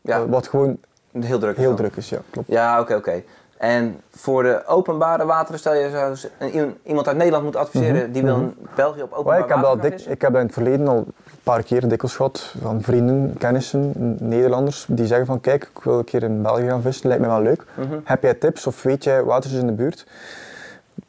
Ja, 0.01 0.17
Eh, 0.19 0.25
Wat 0.29 0.49
gewoon 0.49 0.79
heel 1.21 1.39
druk. 1.39 1.53
is 1.53 1.59
heel 1.59 1.67
dan. 1.67 1.77
druk 1.77 1.97
is, 1.97 2.09
ja, 2.09 2.19
klopt. 2.31 2.49
Ja, 2.49 2.81
oké, 2.81 2.95
oké. 2.95 3.23
En 3.57 4.01
voor 4.11 4.43
de 4.43 4.63
openbare 4.67 5.25
wateren, 5.25 5.59
stel 5.59 5.75
je 5.75 6.13
een- 6.39 6.77
iemand 6.83 7.07
uit 7.09 7.17
Nederland 7.17 7.45
moet 7.45 7.57
adviseren, 7.57 8.13
die 8.13 8.23
wil 8.23 8.37
mhm. 8.37 8.45
in 8.45 8.57
België 8.75 9.03
op 9.03 9.11
Maar 9.11 9.19
openbaar 9.19 9.39
ik, 9.41 9.49
heb 9.49 9.57
water 9.57 9.63
dat 9.63 9.81
gaan 9.81 9.83
dik, 9.83 9.93
vissen? 9.93 10.13
ik 10.13 10.21
heb 10.21 10.31
dat 10.31 10.41
in 10.41 10.47
het 10.47 10.55
verleden 10.55 10.89
al 10.89 10.97
een 10.97 11.13
paar 11.43 11.63
keer 11.63 11.89
dikwijls 11.89 12.17
gehad 12.17 12.55
van 12.61 12.83
vrienden, 12.83 13.35
kennissen, 13.39 13.93
Nederlanders, 14.21 14.87
die 14.89 15.07
zeggen 15.07 15.27
van 15.27 15.41
kijk, 15.41 15.71
ik 15.75 15.83
wil 15.83 15.99
een 15.99 16.05
keer 16.05 16.23
in 16.23 16.43
België 16.43 16.67
gaan 16.69 16.83
vissen, 16.83 17.09
lijkt 17.09 17.23
me 17.23 17.29
wel 17.29 17.43
leuk. 17.43 17.65
Mhm. 17.75 17.99
Heb 18.05 18.23
jij 18.23 18.35
tips 18.35 18.67
of 18.67 18.83
weet 18.83 19.05
jij 19.05 19.23
watertjes 19.25 19.61
in 19.61 19.67
de 19.67 19.73
buurt? 19.73 20.07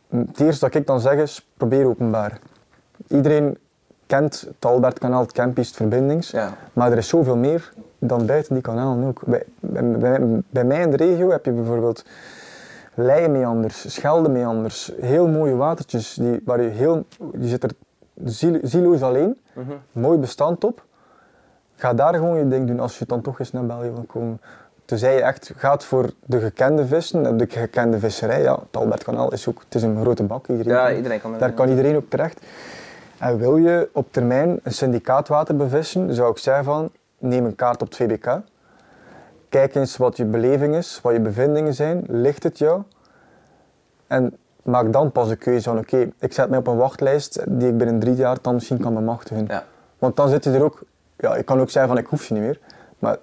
Het 0.10 0.39
eerste 0.39 0.66
dat 0.66 0.76
ik 0.76 0.88
dan 0.88 0.99
zeg 0.99 1.14
is, 1.14 1.47
probeer 1.58 1.86
openbaar. 1.88 2.39
Iedereen 3.08 3.58
kent 4.06 4.41
het 4.47 4.66
Albertkanaal, 4.66 5.22
het 5.22 5.38
het 5.38 5.70
Verbindings, 5.76 6.32
Ja. 6.32 6.53
maar 6.74 6.91
er 6.91 6.97
is 6.97 7.08
zoveel 7.08 7.36
meer 7.36 7.74
dan 8.08 8.26
buiten 8.26 8.53
die 8.53 8.64
kanalen 8.64 9.08
ook. 9.08 9.22
Bij, 9.26 9.43
bij, 10.49 10.64
mij 10.64 10.82
in 10.82 10.91
de 10.91 10.97
regio 10.97 11.30
heb 11.32 11.45
je 11.45 11.51
bijvoorbeeld 11.51 12.06
Leimeanders, 12.93 13.93
Scheldemeanders, 13.93 14.91
heel 15.01 15.28
mooie 15.28 15.56
watertjes, 15.56 16.14
die, 16.14 16.41
waar 16.45 16.62
je 16.62 16.70
heel, 16.70 17.06
je 17.39 17.47
zit 17.47 17.64
er 17.64 17.70
ziel, 18.24 18.60
zieloos 18.62 19.01
alleen, 19.01 19.38
Mhm. 19.53 19.72
mooi 19.91 20.18
bestand 20.18 20.64
op. 20.64 20.84
Ga 21.76 21.93
daar 21.93 22.14
gewoon 22.14 22.38
je 22.38 22.47
ding 22.47 22.68
doen 22.68 22.80
als 22.80 22.99
je 22.99 23.06
dan 23.06 23.22
toch 23.22 23.39
eens 23.39 23.51
naar 23.51 23.66
België 23.66 23.89
wil 23.91 24.03
komen. 24.08 24.41
Tenzij 24.86 25.16
je 25.16 25.22
echt 25.22 25.51
gaat 25.56 25.84
voor 25.84 26.10
de 26.26 26.39
gekende 26.39 26.86
vissen, 26.86 27.38
de 27.38 27.45
gekende 27.49 27.99
visserij, 27.99 28.41
ja, 28.41 28.53
het 28.53 28.78
Albertkanaal 28.78 29.32
is 29.34 29.47
ook, 29.49 29.62
het 29.66 29.76
is 29.76 29.84
een 29.84 29.97
grote 30.01 30.24
bak, 30.24 30.47
iedereen 30.47 30.74
Ja, 30.74 30.86
kan- 30.88 30.95
iedereen 30.95 31.22
kan 31.22 31.34
er- 31.34 31.39
daar 31.39 31.51
kan 31.53 31.70
iedereen 31.70 31.95
op 31.97 32.10
terecht. 32.10 32.45
En 33.20 33.38
wil 33.38 33.58
je 33.58 33.89
op 33.93 34.08
termijn 34.12 34.60
een 34.64 34.72
syndicaatwater 34.74 35.56
bevissen, 35.56 36.14
zou 36.14 36.32
ik 36.32 36.38
zeggen 36.38 36.64
van, 36.64 36.89
neem 37.26 37.45
een 37.45 37.55
kaart 37.55 37.82
op 37.82 37.88
het 37.88 37.97
VBK. 37.97 38.39
Kijk 39.49 39.76
eens 39.76 39.97
wat 39.97 40.17
je 40.17 40.26
beleving 40.26 40.76
is, 40.76 40.99
wat 41.03 41.13
je 41.13 41.19
bevindingen 41.19 41.73
zijn, 41.73 42.03
ligt 42.07 42.43
het 42.43 42.57
jou? 42.57 42.82
En 44.07 44.38
maak 44.63 44.93
dan 44.93 45.11
pas 45.11 45.28
de 45.28 45.36
keuze 45.36 45.69
van, 45.69 45.78
oké, 45.78 46.09
ik 46.19 46.34
zet 46.34 46.49
mij 46.49 46.59
op 46.59 46.67
een 46.67 46.78
wachtlijst 46.78 47.39
die 47.47 47.67
ik 47.67 47.78
binnen 47.78 47.99
drie 47.99 48.15
jaar 48.15 48.38
dan 48.41 48.53
misschien 48.53 48.80
kan 48.80 48.93
bemachtigen. 48.93 49.45
Ja. 49.47 49.63
Want 49.97 50.15
dan 50.15 50.30
zit 50.30 50.43
je 50.43 50.51
er 50.51 50.63
ook, 50.63 50.82
ja, 51.17 51.36
ik 51.36 51.45
kan 51.45 51.59
ook 51.59 51.69
zeggen 51.69 51.91
van, 51.93 52.01
ik 52.01 52.07
hoef 52.07 52.28
je 52.28 52.34
niet 52.34 52.43
meer, 52.43 52.59
maar 52.99 53.17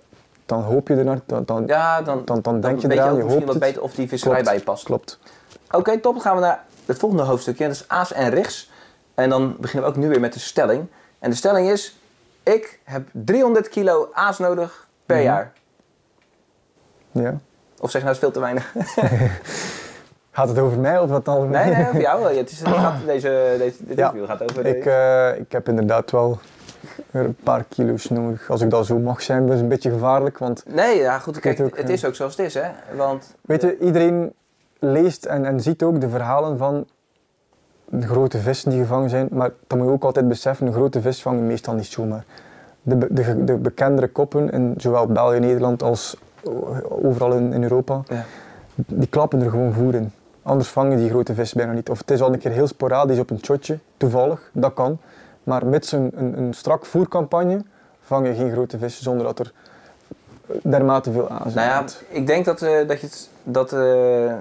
dan 0.46 0.62
hoop 0.62 0.88
je 0.88 0.94
ernaar, 0.94 1.18
dan, 1.26 1.42
dan, 1.44 1.66
Ja, 1.66 2.02
dan, 2.02 2.22
dan, 2.24 2.40
dan 2.40 2.60
denk 2.60 2.80
je 2.80 2.92
eraan, 2.92 3.16
je 3.16 3.22
hoopt 3.22 3.44
wat 3.44 3.48
het. 3.48 3.58
beter 3.58 3.82
of 3.82 3.94
die 3.94 4.08
visserij 4.08 4.34
Klopt, 4.34 4.48
bij 4.50 4.58
je 4.58 4.64
past. 4.64 4.84
Klopt. 4.84 5.18
Oké, 5.70 5.98
top. 6.00 6.12
Dan 6.12 6.22
gaan 6.22 6.34
we 6.34 6.40
naar 6.40 6.64
het 6.86 6.98
volgende 6.98 7.24
hoofdstukje. 7.24 7.64
Dat 7.66 7.74
is 7.74 7.88
aas 7.88 8.12
en 8.12 8.30
richts. 8.30 8.70
En 9.14 9.28
dan 9.28 9.56
beginnen 9.60 9.90
we 9.90 9.96
ook 9.96 10.02
nu 10.02 10.08
weer 10.08 10.20
met 10.20 10.32
de 10.32 10.38
stelling. 10.38 10.86
En 11.18 11.30
de 11.30 11.36
stelling 11.36 11.68
is, 11.70 11.98
ik 12.42 12.80
heb 12.84 13.08
300 13.12 13.68
kilo 13.68 14.08
aas 14.12 14.38
nodig 14.38 14.88
per 15.06 15.16
Mhm. 15.16 15.24
jaar. 15.24 15.52
Ja. 17.12 17.38
Of 17.80 17.90
zeg 17.90 18.00
nou, 18.02 18.12
is 18.14 18.20
veel 18.20 18.30
te 18.30 18.40
weinig? 18.40 18.74
Gaat 20.30 20.48
het 20.48 20.58
over 20.58 20.78
mij 20.78 20.98
of 20.98 21.10
wat 21.10 21.28
al? 21.28 21.42
nee, 21.42 21.74
nee, 21.74 21.86
over 21.88 22.00
jou. 22.00 22.36
Het, 22.36 22.50
is, 22.50 22.58
het 22.60 22.68
gaat, 22.68 22.94
deze, 23.06 23.54
deze, 23.58 23.76
dit 23.86 23.96
Ja. 23.96 24.12
gaat 24.26 24.42
over... 24.50 24.66
Ik, 24.66 24.86
eh, 24.86 25.38
ik 25.40 25.52
heb 25.52 25.68
inderdaad 25.68 26.10
wel 26.10 26.38
een 27.10 27.34
paar 27.42 27.64
kilo's 27.68 28.08
nodig. 28.08 28.50
Als 28.50 28.60
ik 28.60 28.70
dat 28.70 28.86
zo 28.86 28.98
mag 28.98 29.22
zijn, 29.22 29.46
dat 29.46 29.54
is 29.54 29.60
een 29.60 29.68
beetje 29.68 29.90
gevaarlijk. 29.90 30.38
Want 30.38 30.62
Nee, 30.66 30.98
ja 30.98 31.18
goed, 31.18 31.40
kijk, 31.40 31.60
ook, 31.60 31.76
het 31.76 31.86
ja. 31.88 31.94
is 31.94 32.04
ook 32.04 32.14
zoals 32.14 32.36
het 32.36 32.46
is, 32.46 32.54
hè. 32.54 32.68
Want... 32.96 33.34
weet 33.40 33.62
je, 33.62 33.78
iedereen 33.78 34.32
leest 34.78 35.24
en, 35.24 35.44
en 35.44 35.60
ziet 35.60 35.82
ook 35.82 36.00
de 36.00 36.08
verhalen 36.08 36.58
van 36.58 36.86
de 38.00 38.06
grote 38.06 38.38
vissen 38.38 38.70
die 38.70 38.80
gevangen 38.80 39.10
zijn. 39.10 39.28
Maar 39.30 39.50
dan 39.66 39.78
moet 39.78 39.86
je 39.86 39.92
ook 39.92 40.04
altijd 40.04 40.28
beseffen, 40.28 40.66
een 40.66 40.72
grote 40.72 41.00
vis 41.00 41.22
vangen 41.22 41.46
meestal 41.46 41.74
niet 41.74 41.86
zomaar. 41.86 42.24
De, 42.82 42.98
de, 43.10 43.44
de 43.44 43.54
bekendere 43.56 44.08
koppen 44.08 44.50
in 44.50 44.74
zowel 44.76 45.06
België, 45.06 45.38
Nederland 45.38 45.82
als 45.82 46.16
overal 46.88 47.32
in, 47.32 47.52
in 47.52 47.62
Europa, 47.62 48.02
Ja. 48.08 48.24
die 48.74 49.06
klappen 49.08 49.42
er 49.42 49.50
gewoon 49.50 49.72
voer 49.72 49.94
in. 49.94 50.12
Anders 50.42 50.68
vangen 50.68 50.96
die 50.96 51.08
grote 51.10 51.34
vis 51.34 51.52
bijna 51.52 51.72
niet. 51.72 51.90
Of 51.90 51.98
het 51.98 52.10
is 52.10 52.22
al 52.22 52.32
een 52.32 52.38
keer 52.38 52.50
heel 52.50 52.66
sporadisch 52.66 53.18
op 53.18 53.30
een 53.30 53.38
shotje, 53.42 53.78
toevallig, 53.96 54.50
dat 54.52 54.74
kan. 54.74 54.98
Maar 55.42 55.66
mits 55.66 55.92
een, 55.92 56.10
een, 56.14 56.38
een 56.38 56.52
strak 56.54 56.86
voercampagne 56.86 57.64
vang 58.00 58.26
je 58.26 58.34
geen 58.34 58.52
grote 58.52 58.78
vis 58.78 59.02
zonder 59.02 59.26
dat 59.26 59.38
er 59.38 59.52
dermate 60.62 61.12
veel 61.12 61.28
aan 61.28 61.42
zit. 61.44 61.54
Nou 61.54 61.68
ja, 61.68 61.84
ik 62.08 62.26
denk 62.26 62.44
dat, 62.44 62.62
eh, 62.62 62.88
dat 62.88 63.00
je. 63.00 63.08
Dat, 63.42 63.72
eh, 63.72 64.32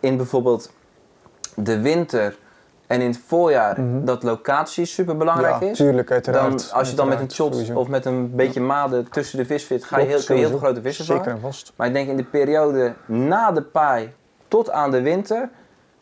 in 0.00 0.16
bijvoorbeeld 0.16 0.70
de 1.54 1.80
winter 1.80 2.36
en 2.88 3.00
in 3.00 3.06
het 3.10 3.20
voorjaar 3.26 3.76
dat 4.04 4.22
locatie 4.22 4.84
super 4.84 5.16
belangrijk 5.16 5.54
Mhm. 5.54 5.64
ja, 5.64 5.70
is. 5.70 5.76
tuurlijk, 5.76 6.10
uiteraard. 6.10 6.68
Dan, 6.68 6.78
als 6.78 6.90
je 6.90 6.96
dan 6.96 7.08
met 7.08 7.20
een 7.20 7.30
shot 7.30 7.74
of 7.74 7.88
met 7.88 8.04
een 8.04 8.34
beetje 8.34 8.60
made 8.60 9.02
tussen 9.02 9.38
de 9.38 9.44
vis 9.44 9.66
zit, 9.66 9.84
ga 9.84 9.98
je 9.98 10.06
heel, 10.06 10.22
kun 10.24 10.34
je 10.34 10.40
heel 10.40 10.50
veel 10.50 10.58
grote 10.58 10.82
vissen 10.82 11.04
Zeker 11.04 11.22
vangen. 11.22 11.36
en 11.38 11.42
vast. 11.44 11.72
Maar 11.76 11.86
ik 11.86 11.92
denk 11.92 12.08
in 12.08 12.16
de 12.16 12.24
periode 12.24 12.94
na 13.06 13.52
de 13.52 13.62
paai 13.62 14.12
tot 14.48 14.70
aan 14.70 14.90
de 14.90 15.02
winter, 15.02 15.48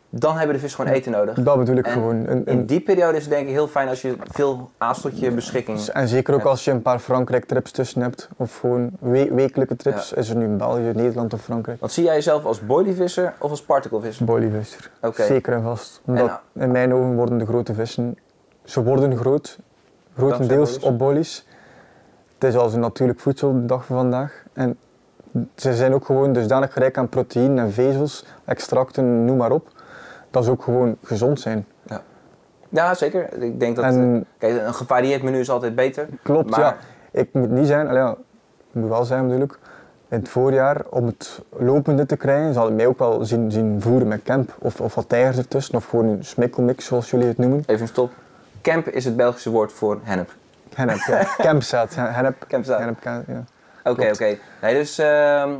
dan 0.09 0.37
hebben 0.37 0.55
de 0.55 0.61
vis 0.61 0.75
gewoon 0.75 0.91
eten 0.91 1.11
nodig. 1.11 1.35
Dat 1.35 1.57
bedoel 1.57 1.75
ik 1.75 1.85
En 1.85 1.91
gewoon. 1.91 2.45
In 2.45 2.65
die 2.65 2.79
periode 2.79 3.17
is 3.17 3.23
het 3.23 3.31
denk 3.33 3.47
ik 3.47 3.53
heel 3.53 3.67
fijn 3.67 3.87
als 3.87 4.01
je 4.01 4.15
veel 4.31 4.69
aas 4.77 5.01
tot 5.01 5.19
je 5.19 5.31
beschikking 5.31 5.79
en 5.79 6.07
zeker 6.07 6.33
ook 6.33 6.43
als 6.43 6.65
je 6.65 6.71
een 6.71 6.81
paar 6.81 6.99
Frankrijk-trips 6.99 7.71
tussen 7.71 8.01
hebt, 8.01 8.29
of 8.37 8.59
gewoon 8.59 8.89
we- 8.99 9.33
wekelijke 9.33 9.75
trips, 9.75 10.13
is 10.13 10.29
er 10.29 10.35
nu 10.35 10.45
in 10.45 10.57
België, 10.57 10.91
Nederland 10.95 11.33
of 11.33 11.41
Frankrijk. 11.41 11.79
Want 11.79 11.91
zie 11.91 12.03
jij 12.03 12.13
jezelf 12.15 12.45
als 12.45 12.65
boilyvisser 12.65 13.33
of 13.39 13.49
als 13.49 13.63
particlevisser? 13.63 14.25
Boilyvisser. 14.25 14.91
Oké. 15.01 15.23
Zeker 15.23 15.53
en 15.53 15.61
vast. 15.61 16.01
Omdat 16.05 16.39
En, 16.53 16.61
in 16.61 16.71
mijn 16.71 16.93
ogen 16.93 17.15
worden 17.15 17.37
de 17.37 17.45
grote 17.45 17.73
vissen, 17.73 18.17
ze 18.63 18.83
worden 18.83 19.17
groot, 19.17 19.59
grotendeels 20.17 20.69
boilies? 20.69 20.83
op 20.83 20.97
boilies. 20.97 21.45
Het 22.33 22.49
is 22.49 22.55
als 22.55 22.73
een 22.73 22.79
natuurlijk 22.79 23.19
voedsel 23.19 23.53
de 23.53 23.65
dag 23.65 23.85
van 23.85 23.97
vandaag. 23.97 24.43
En 24.53 24.77
ze 25.55 25.75
zijn 25.75 25.93
ook 25.93 26.05
gewoon 26.05 26.33
dusdanig 26.33 26.75
rijk 26.75 26.97
aan 26.97 27.09
proteïne 27.09 27.61
en 27.61 27.71
vezels, 27.71 28.25
extracten, 28.45 29.25
noem 29.25 29.37
maar 29.37 29.51
op, 29.51 29.67
dat 30.37 30.45
ze 30.45 30.51
ook 30.51 30.63
gewoon 30.63 30.97
gezond 31.03 31.39
zijn. 31.39 31.65
Ja, 32.69 32.93
zeker. 32.93 33.41
Ik 33.43 33.59
denk 33.59 33.75
dat 33.75 33.85
En- 33.85 34.15
eh, 34.39 34.49
kijk, 34.49 34.65
een 34.67 34.73
gevarieerd 34.73 35.23
menu 35.23 35.39
is 35.39 35.49
altijd 35.49 35.75
beter. 35.75 36.07
Klopt, 36.23 36.49
Maar- 36.49 36.59
ja. 36.59 36.77
Ik 37.11 37.29
moet 37.33 37.49
niet 37.49 37.67
zijn, 37.67 37.87
allee, 37.87 38.01
ja, 38.01 38.11
ik 38.69 38.73
moet 38.81 38.89
wel 38.89 39.03
zijn 39.03 39.23
natuurlijk, 39.23 39.59
in 40.09 40.19
het 40.19 40.29
voorjaar 40.29 40.81
om 40.89 41.05
het 41.05 41.41
lopende 41.57 42.05
te 42.05 42.15
krijgen, 42.17 42.53
zal 42.53 42.67
ik 42.67 42.73
mij 42.73 42.87
ook 42.87 42.99
wel 42.99 43.25
zien, 43.25 43.51
zien 43.51 43.81
voeren 43.81 44.07
met 44.07 44.23
camp. 44.23 44.55
Of, 44.59 44.81
of 44.81 44.95
wat 44.95 45.09
tijgers 45.09 45.37
ertussen, 45.37 45.75
of 45.75 45.85
gewoon 45.85 46.05
een 46.05 46.25
smikkelmix 46.25 46.85
zoals 46.85 47.11
jullie 47.11 47.27
het 47.27 47.37
noemen. 47.37 47.63
Even 47.65 47.87
stop. 47.87 48.11
Camp 48.61 48.87
is 48.87 49.05
het 49.05 49.15
Belgische 49.15 49.49
woord 49.49 49.71
voor 49.71 49.99
hennep. 50.03 50.33
Hennep, 50.73 50.97
ja. 51.07 51.23
Campzaad, 51.47 51.93
ja, 51.93 52.11
hennep. 52.11 52.45
Ja. 52.49 53.43
Oké, 53.83 54.09
oké. 54.13 54.37
Nee, 54.61 54.73
dus 54.73 54.97
ehm, 54.97 55.51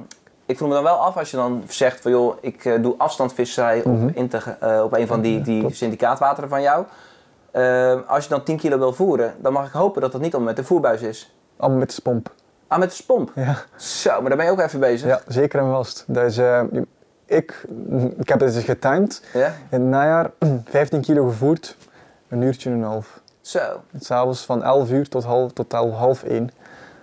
ik 0.48 0.58
vroeg 0.58 0.68
me 0.70 0.74
dan 0.76 0.84
wel 0.84 0.96
af 0.96 1.18
als 1.18 1.32
je 1.32 1.38
dan 1.38 1.64
zegt 1.68 2.02
van 2.02 2.12
joh, 2.12 2.38
ik 2.42 2.66
eh, 2.66 2.82
doe 2.82 2.96
afstandsvisserij 2.98 3.82
Mhm. 3.86 4.04
op, 4.08 4.16
Integ- 4.16 4.58
eh, 4.60 4.82
op 4.84 4.94
een 4.94 5.08
van 5.08 5.22
die, 5.22 5.42
die 5.42 5.74
syndicaatwateren 5.74 6.50
van 6.50 6.62
jou. 6.62 6.86
Ehm, 7.52 8.00
als 8.08 8.24
je 8.24 8.30
dan 8.30 8.44
10 8.44 8.58
kilo 8.58 8.78
wil 8.78 8.94
voeren, 8.94 9.34
dan 9.42 9.54
mag 9.54 9.68
ik 9.68 9.72
hopen 9.74 10.02
dat 10.02 10.12
dat 10.12 10.22
niet 10.22 10.34
al 10.34 10.40
met 10.40 10.56
de 10.56 10.64
voerbuis 10.64 11.02
is. 11.02 11.36
Allemaal 11.58 11.80
met 11.80 11.92
spomp. 11.92 12.32
Ah, 12.68 12.80
met 12.80 12.90
de 12.90 12.96
spomp. 12.96 13.32
Ja. 13.36 13.56
Zo, 13.76 14.10
maar 14.22 14.28
daar 14.30 14.38
ben 14.38 14.46
je 14.46 14.52
ook 14.52 14.60
even 14.60 14.80
bezig. 14.80 15.08
ja, 15.10 15.22
zeker 15.28 15.60
en 15.60 15.72
vast. 15.72 16.06
Eh, 16.14 16.62
ik, 17.26 17.66
ik 18.18 18.30
heb 18.30 18.40
het 18.40 18.56
eens 18.56 18.64
getimed. 18.64 19.24
Ja? 19.34 19.46
In 19.48 19.54
het 19.70 19.82
najaar 19.82 20.32
15 20.70 21.02
kilo 21.02 21.28
gevoerd, 21.28 21.78
een 22.28 22.42
uurtje 22.42 22.70
en 22.70 22.76
een 22.76 22.84
half. 22.84 23.20
Zo. 23.42 23.60
S'avonds 24.00 24.46
van 24.46 24.64
11 24.64 24.92
uur 24.92 25.10
tot 25.10 25.24
half, 25.24 25.52
tot 25.52 25.72
half 25.72 26.24
1. 26.24 26.50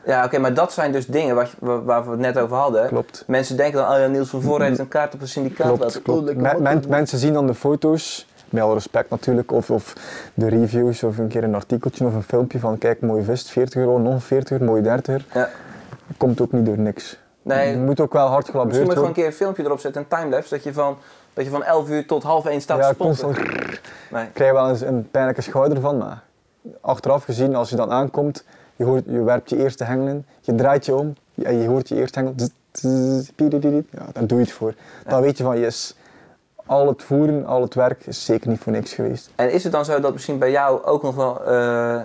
Ja, 0.07 0.25
oké, 0.25 0.39
maar 0.39 0.55
dat 0.55 0.73
zijn 0.73 0.93
dus 0.93 1.07
dingen 1.07 1.35
wat, 1.35 1.49
waar, 1.59 2.05
we 2.05 2.11
het 2.11 2.19
net 2.21 2.39
over 2.39 2.57
hadden. 2.57 2.87
Klopt. 2.89 3.25
Mensen 3.27 3.57
denken 3.57 3.79
dan, 3.83 3.93
oh 3.93 3.99
ja, 3.99 4.07
Niels 4.07 4.29
van 4.29 4.43
Voren 4.43 4.67
heeft 4.67 4.79
een 4.79 4.89
kaart 4.89 5.15
op 5.15 5.21
een 5.21 5.29
syndicaat. 5.29 5.67
Klopt, 5.67 5.83
laten- 5.83 6.03
klopt. 6.03 6.31
Oh, 6.31 6.57
men- 6.59 6.83
mensen 6.89 7.19
zien 7.19 7.33
dan 7.33 7.47
de 7.47 7.55
foto's, 7.55 8.27
met 8.49 8.63
alle 8.63 8.75
respect 8.75 9.11
natuurlijk, 9.11 9.53
of, 9.53 9.71
of 9.71 9.93
de 10.35 10.49
reviews, 10.49 11.03
of 11.03 11.19
een 11.19 11.29
keer 11.29 11.45
een 11.45 11.55
artikeltje 11.55 12.07
of 12.07 12.15
een 12.15 12.23
filmpje 12.23 12.59
van 12.59 12.79
kijk, 12.79 13.01
mooie 13.01 13.23
vis, 13.23 13.51
40 13.51 13.75
euro, 13.81 13.99
nog 13.99 14.25
40 14.25 14.51
euro, 14.51 14.65
mooie 14.65 14.83
30 14.83 15.07
euro. 15.15 15.25
Ja. 15.33 15.49
Komt 16.17 16.41
ook 16.41 16.53
niet 16.53 16.67
door 16.67 16.79
niks. 16.79 17.19
Nee, 17.43 17.71
Je 17.71 17.77
moet 17.77 18.01
ook 18.01 18.13
wel 18.13 18.27
hard 18.27 18.43
Misschien 18.53 18.63
moet 18.65 18.73
je 18.75 18.79
gewoon 18.81 18.89
een 18.91 18.97
worden. 18.97 19.13
keer 19.15 19.27
een 19.27 19.33
filmpje 19.33 19.65
erop 19.65 19.81
zetten, 19.81 20.07
een 20.11 20.19
timelapse, 20.19 20.55
dat 20.55 20.63
je 20.65 20.73
van, 20.73 20.97
dat 21.35 21.45
je 21.45 21.51
van 21.51 21.65
11 21.65 21.89
uur 21.89 22.07
tot 22.07 22.23
half 22.23 22.47
1 22.47 22.61
staat 22.61 22.79
Ja, 22.79 22.89
te 22.89 22.97
constant 22.97 23.37
Nee. 24.11 24.27
krijg 24.33 24.51
je 24.51 24.57
wel 24.57 24.69
eens 24.69 24.81
een 24.81 25.09
pijnlijke 25.11 25.41
schouder 25.43 25.81
van, 25.81 25.99
maar 25.99 26.23
achteraf 26.81 27.25
gezien, 27.25 27.55
als 27.55 27.71
je 27.71 27.77
dan 27.77 27.91
aankomt, 27.91 28.45
je, 28.77 28.85
hoort, 28.85 29.05
je 29.07 29.23
werpt 29.23 29.51
je 29.51 29.57
eerste 29.57 29.85
hengel 29.85 30.07
in, 30.07 30.27
je 30.41 30.55
draait 30.55 30.87
je 30.87 30.95
om 30.95 31.15
en 31.43 31.59
je 31.59 31.69
hoort 31.69 31.89
je 31.89 31.95
eerste 31.95 32.19
hengel, 32.19 32.35
ja, 33.91 34.07
dan 34.13 34.27
doe 34.27 34.39
je 34.39 34.45
het 34.45 34.53
voor. 34.53 34.75
Dan 35.07 35.21
weet 35.23 35.39
je 35.39 35.45
van, 35.45 35.59
yes, 35.59 35.97
al 36.67 36.87
het 36.89 37.03
voeren, 37.03 37.47
al 37.47 37.61
het 37.63 37.75
werk 37.75 38.07
is 38.07 38.25
zeker 38.25 38.49
niet 38.49 38.61
voor 38.61 38.73
niks 38.73 38.93
geweest. 38.93 39.31
En 39.35 39.53
is 39.53 39.63
het 39.63 39.73
dan 39.73 39.85
zo 39.85 40.01
dat 40.01 40.13
misschien 40.13 40.39
bij 40.39 40.51
jou 40.51 40.85
ook 40.85 41.03
nog 41.03 41.15
wel, 41.15 41.45
eh, 41.45 42.01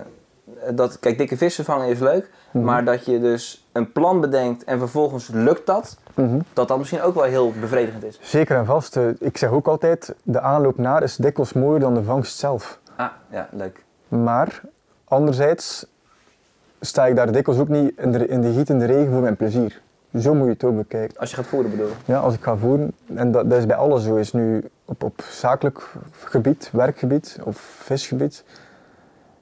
dat, 0.74 0.98
kijk, 0.98 1.18
dikke 1.18 1.36
vissen 1.36 1.64
vangen 1.64 1.88
is 1.88 1.98
leuk, 1.98 2.30
Mhm. 2.52 2.64
maar 2.64 2.84
dat 2.84 3.04
je 3.04 3.20
dus 3.20 3.68
een 3.72 3.92
plan 3.92 4.20
bedenkt 4.20 4.64
en 4.64 4.78
vervolgens 4.78 5.28
lukt 5.32 5.66
dat, 5.66 5.96
Mhm. 6.14 6.38
dat 6.52 6.68
dat 6.68 6.78
misschien 6.78 7.02
ook 7.02 7.14
wel 7.14 7.24
heel 7.24 7.52
bevredigend 7.60 8.04
is. 8.04 8.18
Zeker 8.22 8.56
en 8.56 8.66
vast. 8.66 8.96
Eh, 8.96 9.04
Ik 9.18 9.36
zeg 9.36 9.50
ook 9.50 9.66
altijd, 9.68 10.14
de 10.22 10.40
aanloop 10.40 10.78
naar 10.78 11.02
is 11.02 11.16
dikwijls 11.16 11.52
mooier 11.52 11.80
dan 11.80 11.94
de 11.94 12.02
vangst 12.02 12.38
zelf. 12.38 12.78
Ah, 12.96 13.06
ja, 13.30 13.48
leuk. 13.52 13.84
Maar 14.08 14.60
anderzijds 15.04 15.86
sta 16.80 17.06
ik 17.06 17.16
daar 17.16 17.32
dikwijls 17.32 17.60
ook 17.60 17.68
niet 17.68 17.92
in 17.98 18.12
de, 18.12 18.26
in 18.26 18.40
de 18.40 18.52
gietende 18.52 18.84
regen 18.84 19.12
voor 19.12 19.20
mijn 19.20 19.36
plezier. 19.36 19.80
Zo 20.18 20.34
moet 20.34 20.46
je 20.46 20.52
het 20.52 20.64
ook 20.64 20.76
bekijken. 20.76 21.18
Als 21.18 21.30
je 21.30 21.36
gaat 21.36 21.46
voeren 21.46 21.70
bedoel 21.70 21.86
ik. 21.86 21.92
Ja, 22.04 22.18
als 22.18 22.34
ik 22.34 22.42
ga 22.42 22.56
voeren, 22.56 22.92
en 23.14 23.30
dat, 23.32 23.50
dat 23.50 23.58
is 23.58 23.66
bij 23.66 23.76
alles 23.76 24.04
zo, 24.04 24.16
is 24.16 24.32
nu 24.32 24.62
op, 24.84 25.02
op 25.04 25.22
zakelijk 25.30 25.92
gebied, 26.24 26.68
werkgebied 26.72 27.38
of 27.44 27.56
visgebied. 27.82 28.44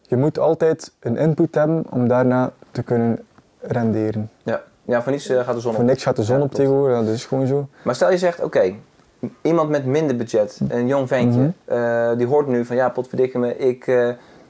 Je 0.03 0.16
moet 0.16 0.39
altijd 0.39 0.93
een 1.01 1.16
input 1.16 1.55
hebben 1.55 1.84
om 1.91 2.09
daarna 2.09 2.53
te 2.70 2.82
kunnen 2.82 3.18
renderen. 3.61 4.30
Ja, 4.43 4.62
ja 4.84 5.03
voor 5.03 5.12
niets 5.12 5.28
eh, 5.28 5.41
gaat 5.45 5.55
de 5.55 5.61
zon 5.61 5.72
Voor 5.72 5.82
op. 5.82 5.89
niks 5.89 6.03
gaat 6.03 6.16
de 6.16 6.22
zon 6.22 6.36
Ja, 6.39 6.43
op 6.43 6.55
tegenwoordig, 6.55 6.99
dat 7.05 7.14
is 7.14 7.24
gewoon 7.26 7.47
zo. 7.47 7.68
Maar 7.82 7.95
stel 7.95 8.11
je 8.11 8.18
zegt, 8.18 8.43
oké, 8.43 8.72
iemand 9.43 9.70
met 9.70 9.84
minder 9.84 10.16
budget, 10.16 10.61
een 10.68 10.86
jong 10.86 11.09
ventje, 11.09 11.41
Mhm. 11.41 11.51
eh, 11.64 12.16
die 12.16 12.26
hoort 12.26 12.47
nu 12.47 12.64
van 12.64 12.76
ja, 12.76 12.89
potverdikke 12.89 13.39
me, 13.39 13.57
ik 13.57 13.86
eh, 13.86 14.09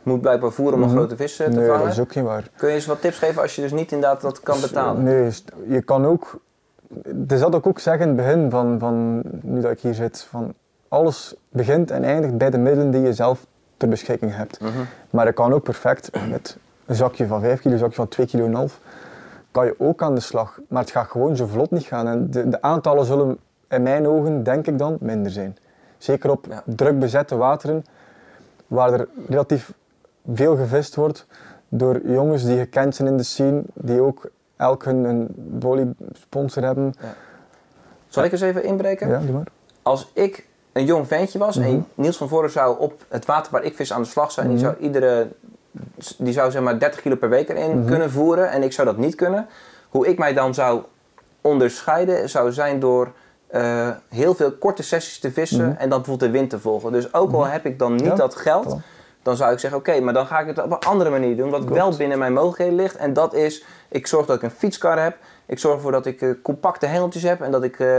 moet 0.09 0.21
blijkbaar 0.21 0.51
voeren 0.53 0.75
om 0.75 0.83
een 0.83 0.89
Mhm. 0.89 0.97
grote 0.99 1.17
vis 1.17 1.39
eh, 1.39 1.47
te 1.47 1.57
Nee, 1.57 1.67
vangen. 1.67 1.83
dat 1.83 1.93
is 1.93 2.01
ook 2.01 2.15
niet 2.15 2.25
waar. 2.25 2.49
Kun 2.57 2.69
je 2.69 2.75
eens 2.75 2.87
wat 2.87 3.01
tips 3.01 3.19
geven 3.19 3.43
als 3.43 3.55
je 3.57 3.63
dus 3.63 3.73
niet 3.73 3.93
inderdaad 3.93 4.21
dat 4.21 4.41
kan 4.41 4.61
betalen? 4.61 5.03
Nee, 5.03 5.31
je 5.69 5.83
kan 5.83 6.07
ook. 6.07 6.41
Dat 7.15 7.39
zat 7.39 7.55
ik 7.55 7.67
ook 7.67 7.79
zeggen 7.79 8.03
in 8.03 8.09
het 8.09 8.17
begin 8.27 8.51
van, 8.51 8.79
van 8.79 9.23
nu 9.43 9.61
dat 9.61 9.71
ik 9.71 9.81
hier 9.81 9.95
zit. 9.95 10.27
Van 10.31 10.55
alles 10.89 11.35
begint 11.49 11.91
en 11.91 12.05
eindigt 12.05 12.39
bij 12.39 12.51
de 12.51 12.59
middelen 12.59 12.91
die 12.91 13.01
je 13.01 13.13
zelf 13.13 13.47
ter 13.77 13.89
beschikking 13.89 14.35
hebt. 14.35 14.61
Mhm. 14.61 14.71
Maar 15.11 15.27
je 15.27 15.33
kan 15.33 15.53
ook 15.53 15.63
perfect 15.63 16.11
met 16.31 16.57
een 16.87 16.95
zakje 16.95 17.27
van 17.27 17.41
5 17.41 17.61
kilo, 17.61 17.73
een 17.75 17.79
zakje 17.81 17.95
van 17.95 18.09
2 18.09 18.27
kilo 18.27 18.45
en 18.45 18.55
half, 18.55 18.81
kan 19.51 19.67
je 19.67 19.75
ook 19.79 20.03
aan 20.03 20.15
de 20.15 20.21
slag. 20.21 20.61
Maar 20.69 20.83
het 20.83 20.91
gaat 20.91 21.11
gewoon 21.11 21.37
zo 21.37 21.47
vlot 21.47 21.71
niet 21.71 21.85
gaan. 21.85 22.07
En 22.09 22.31
de, 22.31 22.49
de 22.49 22.63
aantallen 22.63 23.05
zullen 23.05 23.39
in 23.69 23.83
mijn 23.83 24.07
ogen, 24.09 24.43
denk 24.43 24.67
ik 24.67 24.79
dan, 24.79 24.97
minder 25.01 25.33
zijn. 25.33 25.57
Zeker 25.99 26.31
op 26.31 26.47
Ja. 26.49 26.63
druk 26.65 26.99
bezette 26.99 27.37
wateren, 27.37 27.85
waar 28.67 28.93
er 28.93 29.09
relatief 29.29 29.73
veel 30.35 30.57
gevist 30.57 30.95
wordt 30.95 31.27
door 31.69 32.01
jongens 32.05 32.45
die 32.45 32.59
gekend 32.59 32.95
zijn 32.95 33.09
in 33.09 33.17
de 33.17 33.23
scene, 33.23 33.63
die 33.75 34.01
ook 34.01 34.31
elk 34.57 34.85
hun 34.85 35.05
een 35.05 35.35
volley-sponsor 35.61 36.63
hebben. 36.63 36.95
Zal 38.09 38.25
ik 38.25 38.33
eens 38.33 38.41
even 38.41 38.65
inbreken? 38.65 39.09
Ja, 39.09 39.19
doe 39.19 39.33
maar. 39.33 39.47
Als 39.83 40.11
ik 40.15 40.47
een 40.73 40.85
jong 40.85 41.07
ventje 41.07 41.39
was 41.39 41.57
Mhm. 41.57 41.67
en 41.67 41.87
Niels 41.95 42.17
van 42.17 42.29
Voren 42.29 42.51
zou 42.51 42.79
op 42.79 43.05
het 43.09 43.25
water 43.25 43.53
waar 43.53 43.65
ik 43.65 43.77
vis 43.77 43.93
aan 43.93 44.03
de 44.03 44.09
slag 44.09 44.33
zijn, 44.33 44.47
die 44.49 44.57
Mhm. 44.57 44.65
zou 44.65 44.77
iedere, 44.79 45.29
die 46.19 46.33
zou 46.33 46.51
zeg 46.51 46.63
maar 46.63 46.79
30 46.79 47.01
kilo 47.01 47.17
per 47.17 47.29
week 47.29 47.49
erin 47.49 47.79
Mhm. 47.79 47.89
kunnen 47.89 48.11
voeren 48.11 48.51
en 48.51 48.63
ik 48.63 48.73
zou 48.73 48.87
dat 48.87 48.97
niet 48.97 49.15
kunnen. 49.15 49.47
Hoe 49.89 50.07
ik 50.09 50.19
mij 50.19 50.35
dan 50.35 50.55
zou 50.55 50.83
onderscheiden 51.41 52.29
zou 52.29 52.53
zijn 52.53 52.81
door 52.81 53.13
eh, 53.49 53.89
heel 54.09 54.35
veel 54.35 54.53
korte 54.53 54.83
sessies 54.83 55.19
te 55.19 55.33
vissen 55.33 55.69
Mhm. 55.69 55.77
en 55.79 55.89
dan 55.89 55.99
bijvoorbeeld 55.99 56.33
de 56.33 56.39
wind 56.39 56.51
te 56.51 56.59
volgen. 56.59 56.93
Dus 56.93 57.15
ook 57.15 57.33
al 57.33 57.47
heb 57.47 57.67
ik 57.67 57.79
dan 57.79 57.93
niet 57.95 58.05
Ja, 58.05 58.15
dat 58.15 58.35
geld. 58.35 58.77
Dan 59.29 59.37
zou 59.37 59.53
ik 59.53 59.59
zeggen, 59.59 59.79
oké, 59.79 60.01
maar 60.01 60.13
dan 60.15 60.27
ga 60.27 60.39
ik 60.41 60.47
het 60.47 60.63
op 60.63 60.71
een 60.71 60.79
andere 60.89 61.11
manier 61.11 61.37
doen, 61.37 61.51
wat 61.51 61.61
Klopt. 61.61 61.77
wel 61.77 61.97
binnen 61.97 62.19
mijn 62.19 62.33
mogelijkheden 62.33 62.75
ligt. 62.75 62.97
En 62.97 63.13
dat 63.13 63.35
is, 63.35 63.65
ik 63.89 64.07
zorg 64.07 64.27
dat 64.27 64.37
ik 64.37 64.43
een 64.43 64.51
fietskar 64.51 65.03
heb, 65.03 65.17
ik 65.47 65.59
zorg 65.59 65.75
ervoor 65.75 65.93
dat 65.93 66.07
ik 66.07 66.21
eh, 66.23 66.31
compacte 66.43 66.87
hengeltjes 66.87 67.23
heb 67.23 67.41
en 67.41 67.51
dat 67.51 67.63
ik 67.63 67.79
eh, 67.81 67.99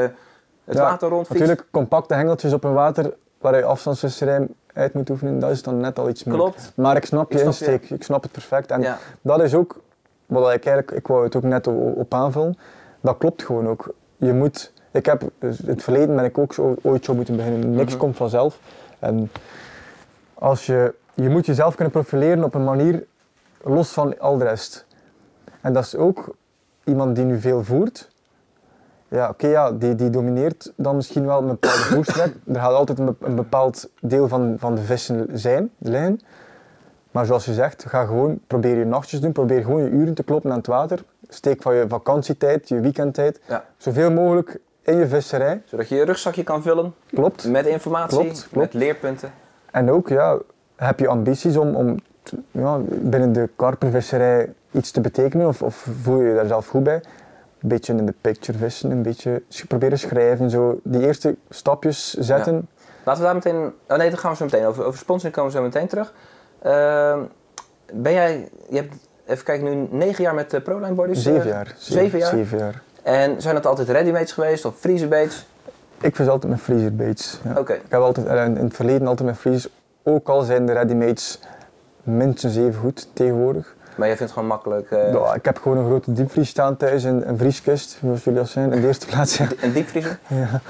het 0.65 0.77
Ja, 0.77 0.81
water 0.81 1.09
rondfiets. 1.09 1.39
Natuurlijk, 1.39 1.67
compacte 1.71 2.13
hengeltjes 2.13 2.53
op 2.53 2.63
een 2.63 2.73
water 2.73 3.13
waar 3.39 3.55
je 3.57 3.63
afstandsvisserij 3.63 4.47
uit 4.73 4.93
moet 4.93 5.09
oefenen, 5.09 5.39
dat 5.39 5.51
is 5.51 5.63
dan 5.63 5.77
net 5.79 5.99
al 5.99 6.09
iets 6.09 6.23
meer. 6.23 6.35
Klopt. 6.35 6.71
Maar 6.75 6.95
ik 6.95 7.05
snap 7.05 7.31
je 7.31 7.37
Ik 7.37 7.41
snap 7.43 7.53
je. 7.53 7.65
insteek, 7.71 7.89
ik 7.97 8.03
snap 8.03 8.23
het 8.23 8.31
perfect. 8.31 8.71
En 8.71 8.81
Ja. 8.81 8.97
dat 9.21 9.41
is 9.41 9.55
ook, 9.55 9.79
wat 10.25 10.53
ik 10.53 10.65
eigenlijk, 10.65 10.91
ik 10.91 11.07
wou 11.07 11.23
het 11.23 11.35
ook 11.35 11.43
net 11.43 11.67
op 11.95 12.13
aanvullen, 12.13 12.57
dat 13.01 13.17
klopt 13.17 13.43
gewoon 13.43 13.67
ook. 13.67 13.93
Je 14.17 14.33
moet, 14.33 14.71
ik 14.91 15.05
heb, 15.05 15.21
dus 15.39 15.59
in 15.61 15.69
het 15.69 15.83
verleden 15.83 16.15
ben 16.15 16.25
ik 16.25 16.37
ook 16.37 16.53
zo, 16.53 16.75
ooit 16.81 17.05
zo 17.05 17.13
moeten 17.13 17.35
beginnen, 17.35 17.71
niks 17.75 17.91
Mhm. 17.91 17.99
komt 17.99 18.15
vanzelf. 18.17 18.59
En 18.99 19.31
als 20.33 20.65
je, 20.65 20.93
je 21.23 21.29
moet 21.29 21.45
jezelf 21.45 21.75
kunnen 21.75 21.93
profileren 21.93 22.43
op 22.43 22.53
een 22.53 22.63
manier 22.63 23.05
los 23.63 23.91
van 23.91 24.19
al 24.19 24.37
de 24.37 24.43
rest. 24.43 24.85
En 25.61 25.73
dat 25.73 25.83
is 25.83 25.95
ook 25.95 26.35
iemand 26.83 27.15
die 27.15 27.25
nu 27.25 27.39
veel 27.39 27.63
voert. 27.63 28.09
Ja, 29.07 29.29
oké, 29.29 29.47
ja, 29.47 29.71
die, 29.71 29.95
die 29.95 30.09
domineert 30.09 30.73
dan 30.75 30.95
misschien 30.95 31.25
wel 31.25 31.41
een 31.41 31.47
bepaalde 31.47 31.77
voerstrek. 31.93 32.33
Er 32.53 32.59
gaat 32.59 32.73
altijd 32.73 32.99
een, 32.99 33.05
be- 33.05 33.25
een 33.25 33.35
bepaald 33.35 33.89
deel 34.01 34.27
van, 34.27 34.55
van 34.59 34.75
de 34.75 34.81
vissen 34.81 35.27
zijn, 35.33 35.71
liggen. 35.77 36.19
Maar 37.11 37.25
zoals 37.25 37.45
je 37.45 37.53
zegt, 37.53 37.85
ga 37.87 38.05
gewoon, 38.05 38.39
probeer 38.47 38.77
je 38.77 38.85
nachtjes 38.85 39.21
doen, 39.21 39.31
probeer 39.31 39.61
gewoon 39.63 39.83
je 39.83 39.89
uren 39.89 40.13
te 40.13 40.23
kloppen 40.23 40.51
aan 40.51 40.57
het 40.57 40.67
water. 40.67 41.03
Steek 41.27 41.61
van 41.61 41.75
je 41.75 41.85
vakantietijd, 41.87 42.69
je 42.69 42.79
weekendtijd, 42.79 43.39
Ja. 43.47 43.65
zoveel 43.77 44.11
mogelijk 44.11 44.59
in 44.81 44.97
je 44.97 45.07
visserij. 45.07 45.61
Zodat 45.65 45.89
je 45.89 45.95
je 45.95 46.03
rugzakje 46.05 46.43
kan 46.43 46.61
vullen 46.61 46.93
Klopt. 47.13 47.47
met 47.49 47.65
informatie, 47.65 48.17
Klopt, 48.19 48.49
met 48.55 48.73
leerpunten. 48.73 49.31
En 49.71 49.91
ook, 49.91 50.09
ja, 50.09 50.37
heb 50.79 50.99
je 50.99 51.07
ambities 51.07 51.57
om, 51.57 51.75
om 51.75 51.99
ja, 52.51 52.77
binnen 52.87 53.33
de 53.33 53.49
karpervisserij 53.55 54.53
iets 54.71 54.91
te 54.91 55.01
betekenen 55.01 55.47
of, 55.47 55.61
of 55.61 55.87
voel 56.01 56.21
je 56.21 56.27
je 56.27 56.35
daar 56.35 56.45
zelf 56.45 56.67
goed 56.67 56.83
bij? 56.83 57.01
Een 57.59 57.69
beetje 57.69 57.93
in 57.93 58.05
de 58.05 58.13
picture 58.21 58.57
vissen, 58.57 58.91
een 58.91 59.01
beetje 59.01 59.41
proberen 59.67 59.99
schrijven, 59.99 60.49
zo 60.49 60.79
die 60.83 61.01
eerste 61.01 61.35
stapjes 61.49 62.13
zetten. 62.13 62.67
Laten 63.03 63.21
we 63.21 63.27
daar 63.27 63.35
meteen... 63.35 63.73
Oh 63.87 63.97
nee, 63.97 64.09
dan 64.09 64.19
gaan 64.19 64.31
we 64.31 64.37
zo 64.37 64.45
meteen. 64.45 64.65
Over, 64.65 64.83
over 64.83 64.99
sponsoring 64.99 65.35
komen 65.35 65.51
we 65.51 65.57
zo 65.57 65.63
meteen 65.63 65.87
terug. 65.87 66.13
Ehm, 66.61 67.19
ben 67.93 68.13
jij... 68.13 68.49
Je 68.69 68.75
hebt, 68.75 68.93
even 69.25 69.43
kijken, 69.43 69.69
nu 69.69 69.87
negen 69.97 70.23
jaar 70.23 70.33
met 70.33 70.51
de 70.51 70.61
ProLine 70.61 70.93
Bodies? 70.93 71.23
Zeven 71.23 71.41
eh, 71.41 71.47
jaar. 71.47 71.75
zeven 71.77 72.19
jaar? 72.19 72.29
Zeven 72.29 72.57
jaar. 72.57 72.81
En 73.03 73.41
zijn 73.41 73.55
dat 73.55 73.65
altijd 73.65 73.89
readymates 73.89 74.31
geweest 74.31 74.65
of 74.65 74.75
freezerbaits? 74.77 75.45
Ik 76.01 76.15
vis 76.15 76.27
altijd 76.27 76.51
met 76.51 76.61
freezerbaits. 76.61 77.39
Ja. 77.43 77.59
Oké. 77.59 77.73
Ik 77.73 77.81
heb 77.89 78.01
altijd, 78.01 78.27
eh, 78.27 78.45
in 78.45 78.55
het 78.55 78.75
verleden 78.75 79.07
altijd 79.07 79.29
met 79.29 79.37
freezers, 79.37 79.73
ook 80.09 80.29
al 80.29 80.41
zijn 80.41 80.65
de 80.65 80.71
readymates 80.73 81.39
minstens 82.03 82.55
even 82.55 82.79
goed 82.79 83.07
tegenwoordig. 83.13 83.75
Maar 83.95 84.07
jij 84.07 84.17
vindt 84.17 84.31
het 84.33 84.41
gewoon 84.41 84.47
makkelijk. 84.47 84.91
eh, 84.91 85.13
Ja, 85.13 85.33
ik 85.33 85.45
heb 85.45 85.57
gewoon 85.57 85.77
een 85.77 85.85
grote 85.85 86.13
diepvries 86.13 86.49
staan 86.49 86.77
thuis, 86.77 87.03
een, 87.03 87.29
een 87.29 87.37
vrieskist, 87.37 87.97
zoals 88.01 88.23
jullie 88.23 88.39
dat 88.39 88.49
zijn, 88.49 88.73
in 88.73 88.81
de 88.81 88.87
eerste 88.87 89.05
plaats. 89.11 89.37
Ja. 89.37 89.47
Een 89.61 89.71
diepvriezer? 89.73 90.19
Ja. 90.27 90.61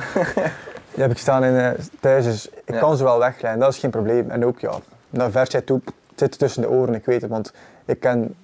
Die 0.94 1.04
heb 1.04 1.12
ik 1.12 1.18
staan 1.18 1.44
in, 1.44 1.56
eh, 1.58 1.70
thuis, 2.00 2.26
dus 2.26 2.50
ik 2.50 2.74
Ja. 2.74 2.80
kan 2.80 2.98
ze 2.98 3.04
wel 3.04 3.20
wegleggen, 3.20 3.60
dat 3.60 3.74
is 3.74 3.78
geen 3.80 3.90
probleem. 3.90 4.30
En 4.30 4.46
ook 4.46 4.60
ja, 4.60 4.72
naar 5.10 5.32
versheid 5.32 5.66
toe, 5.66 5.82
het 5.86 5.94
zit 6.16 6.40
tussen 6.40 6.62
de 6.62 6.70
oren, 6.70 6.94
ik 6.96 7.06
weet 7.06 7.22
het, 7.22 7.30
want 7.30 7.54
ik 7.86 8.00
ken 8.00 8.36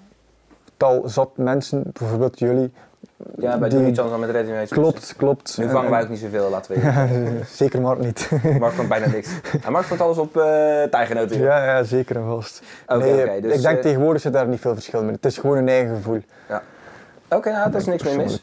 tal 0.77 1.01
zat 1.09 1.29
mensen, 1.37 1.83
bijvoorbeeld 1.93 2.39
jullie. 2.39 2.73
Ja, 3.37 3.57
bij 3.57 3.69
die- 3.69 3.77
Doe 3.79 3.87
iets 3.87 3.99
anders 3.99 4.17
dan 4.19 4.27
met 4.27 4.35
readymates. 4.35 4.69
Klopt, 4.69 5.13
klopt. 5.17 5.57
Nu 5.57 5.63
En- 5.63 5.69
vangen 5.71 5.89
wij 5.91 6.01
ook 6.01 6.09
niet 6.09 6.19
zoveel, 6.19 6.49
laten 6.49 6.71
we 6.75 6.81
eerlijk 6.81 7.45
Zeker 7.61 7.81
Mark 7.81 7.99
niet. 7.99 8.29
Mark 8.59 8.73
vangt 8.73 8.89
bijna 8.89 9.07
niks. 9.07 9.29
En 9.63 9.71
Mark 9.71 9.85
vangt 9.85 10.03
alles 10.03 10.17
op 10.17 10.37
eh 10.37 10.83
tijgenoten. 10.83 11.39
ja, 11.39 11.65
ja, 11.65 11.83
zeker 11.83 12.15
en 12.15 12.25
vast. 12.25 12.61
Oké, 12.87 12.97
Nee, 13.05 13.23
oké, 13.29 13.41
dus, 13.41 13.53
ik 13.55 13.61
denk 13.61 13.75
eh, 13.77 13.81
tegenwoordig 13.81 14.21
zit 14.21 14.33
daar 14.33 14.47
niet 14.47 14.59
veel 14.59 14.73
verschil 14.73 15.03
meer. 15.03 15.11
Het 15.11 15.25
is 15.25 15.37
gewoon 15.37 15.57
een 15.57 15.67
eigen 15.69 15.95
gevoel. 15.95 16.21
Oké, 17.29 17.51
nou, 17.51 17.71
daar 17.71 17.79
is 17.81 17.85
niks 17.87 18.03
meer 18.03 18.15
mis. 18.15 18.39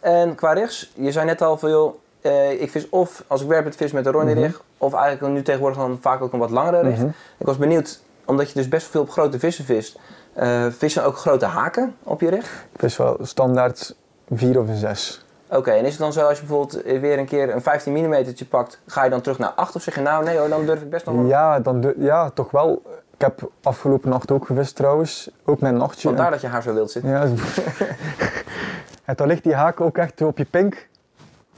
En 0.00 0.34
qua 0.34 0.52
rigs, 0.52 0.92
je 0.94 1.12
zei 1.12 1.26
net 1.26 1.42
al 1.42 1.58
van 1.58 1.70
joh, 1.70 1.94
eh, 2.20 2.60
ik 2.62 2.70
vis 2.70 2.88
of 2.88 3.24
als 3.26 3.42
ik 3.42 3.48
werp 3.48 3.64
het 3.64 3.76
vis 3.76 3.92
met 3.92 4.06
een 4.06 4.12
Ronnie 4.12 4.34
rig, 4.34 4.62
of 4.78 4.94
eigenlijk 4.94 5.34
nu 5.34 5.42
tegenwoordig 5.42 5.78
dan 5.78 5.98
vaak 6.00 6.22
ook 6.22 6.32
een 6.32 6.38
wat 6.38 6.50
langere 6.50 6.80
rig. 6.80 6.96
Mhm. 6.98 7.06
Ik 7.38 7.46
was 7.46 7.56
benieuwd, 7.56 8.00
omdat 8.24 8.48
je 8.48 8.54
dus 8.54 8.68
best 8.68 8.86
veel 8.86 9.00
op 9.00 9.10
grote 9.10 9.38
vissen 9.38 9.64
vist, 9.64 9.98
eh 10.32 10.66
vis 10.70 10.94
je 10.94 11.02
ook 11.02 11.16
grote 11.16 11.46
haken 11.46 11.94
op 12.02 12.20
je 12.20 12.28
rig? 12.30 12.64
Het 12.72 12.82
is 12.82 12.96
wel 12.96 13.16
standaard 13.22 13.94
4 14.30 14.60
of 14.60 14.68
een 14.68 14.76
6. 14.76 15.24
Oké, 15.50 15.70
en 15.70 15.84
is 15.84 15.90
het 15.90 15.98
dan 15.98 16.12
zo 16.12 16.20
als 16.20 16.38
je 16.38 16.44
bijvoorbeeld 16.46 16.82
eh, 16.82 17.00
weer 17.00 17.18
een 17.18 17.26
keer 17.26 17.54
een 17.54 17.62
15 17.62 17.92
mm 17.92 18.24
pakt, 18.48 18.80
ga 18.86 19.04
je 19.04 19.10
dan 19.10 19.20
terug 19.20 19.38
naar 19.38 19.50
8 19.50 19.76
of 19.76 19.82
zeg 19.82 19.94
je 19.94 20.00
nou 20.00 20.24
nee 20.24 20.38
hoor, 20.38 20.48
dan 20.48 20.66
durf 20.66 20.82
ik 20.82 20.90
best 20.90 21.06
nog 21.06 21.14
wel. 21.14 21.24
Ja, 21.24 21.60
dan 21.60 21.94
ja, 21.96 22.30
toch 22.30 22.50
wel. 22.50 22.82
Ik 23.14 23.20
heb 23.20 23.50
afgelopen 23.62 24.10
nacht 24.10 24.30
ook 24.30 24.46
gevist 24.46 24.76
trouwens. 24.76 25.30
Ook 25.44 25.60
mijn 25.60 25.76
nachtje. 25.76 26.08
Vandaar 26.08 26.30
dat 26.30 26.40
je 26.40 26.46
haar 26.46 26.62
zo 26.62 26.74
wild 26.74 26.90
zit. 26.90 27.02
Ja. 27.02 27.22
en 29.04 29.14
dan 29.16 29.26
ligt 29.26 29.42
die 29.42 29.54
haak 29.54 29.80
ook 29.80 29.98
echt 29.98 30.22
op 30.22 30.38
je 30.38 30.44
pink. 30.44 30.88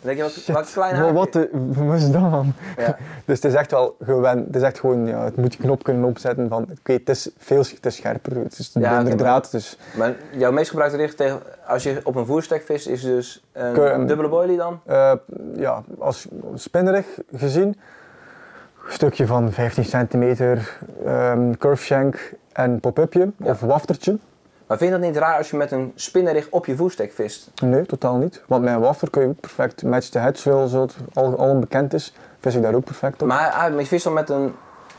Denk 0.05 0.17
je, 0.17 0.23
wat, 0.23 0.47
wat 0.47 0.73
klein 0.73 0.95
haakje. 0.95 1.13
Wat, 1.13 1.33
de, 1.33 1.49
wat 1.87 1.97
is 1.99 2.11
dat 2.11 2.21
man? 2.21 2.53
Ja. 2.77 2.97
Dus 3.27 3.43
het 3.43 3.45
is 3.53 3.55
echt 3.59 3.71
wel 3.71 3.97
gewend. 4.05 4.47
Het 4.47 4.57
is 4.57 4.63
echt 4.63 4.79
gewoon, 4.81 5.07
ja, 5.07 5.25
het 5.25 5.37
moet 5.37 5.53
je 5.55 5.59
knop 5.63 5.83
kunnen 5.83 6.05
opzetten 6.05 6.49
van, 6.49 6.67
oké, 6.79 6.93
het 6.93 7.09
is 7.09 7.31
veel 7.39 7.59
het 7.59 7.87
is 7.87 7.97
scherper. 7.97 8.37
Het 8.37 8.59
is 8.59 8.71
Ja, 8.75 9.03
maar- 9.03 9.17
draad, 9.17 9.51
dus 9.51 9.79
Maar 9.97 10.15
jouw 10.37 10.53
meest 10.53 10.71
gebruikte 10.71 10.97
richt 10.97 11.17
tegen, 11.17 11.41
als 11.67 11.83
je 11.83 12.01
op 12.05 12.15
een 12.15 12.27
voerstek 12.27 12.63
vist, 12.63 12.89
is 12.89 13.03
dus 13.03 13.45
een 13.53 14.07
dubbele 14.07 14.29
boilie 14.29 14.57
dan? 14.57 14.81
eh, 14.87 15.13
ja, 15.57 15.83
als 15.99 16.27
spinnerig 16.55 17.07
gezien, 17.37 17.67
een 18.87 18.93
stukje 18.93 19.27
van 19.27 19.53
15 19.53 19.85
centimeter, 19.85 20.79
ehm 21.05 21.53
curve 21.59 21.83
shank 21.85 22.33
en 22.53 22.81
pop-upje 22.81 23.31
Ja. 23.37 23.51
of 23.51 23.61
waftertje. 23.61 24.19
Maar 24.67 24.79
vind 24.79 24.93
je 24.93 24.99
dat 24.99 25.07
niet 25.07 25.17
raar 25.17 25.37
als 25.37 25.51
je 25.51 25.57
met 25.57 25.71
een 25.73 25.93
spinnerig 25.95 26.47
op 26.51 26.67
je 26.67 26.77
voerstek 26.77 27.13
vist? 27.13 27.51
Nee, 27.63 27.87
totaal 27.87 28.17
niet. 28.17 28.43
Want 28.47 28.63
met 28.65 28.75
een 28.75 28.81
wafter 28.81 29.11
kun 29.11 29.23
je 29.23 29.29
ook 29.29 29.41
perfect 29.41 29.83
match 29.83 30.09
the 30.09 30.19
hedge, 30.19 30.41
zoals 30.41 30.73
het 30.73 30.97
al, 31.13 31.37
al 31.39 31.59
bekend 31.59 31.95
is, 31.95 32.15
vis 32.41 32.55
ik 32.55 32.63
daar 32.63 32.75
ook 32.75 32.85
perfect 32.85 33.23
op. 33.23 33.29
Maar, 33.29 33.73
je 33.79 33.87
vist 33.87 34.05
dan 34.05 34.13
met 34.13 34.31
een, 34.31 34.55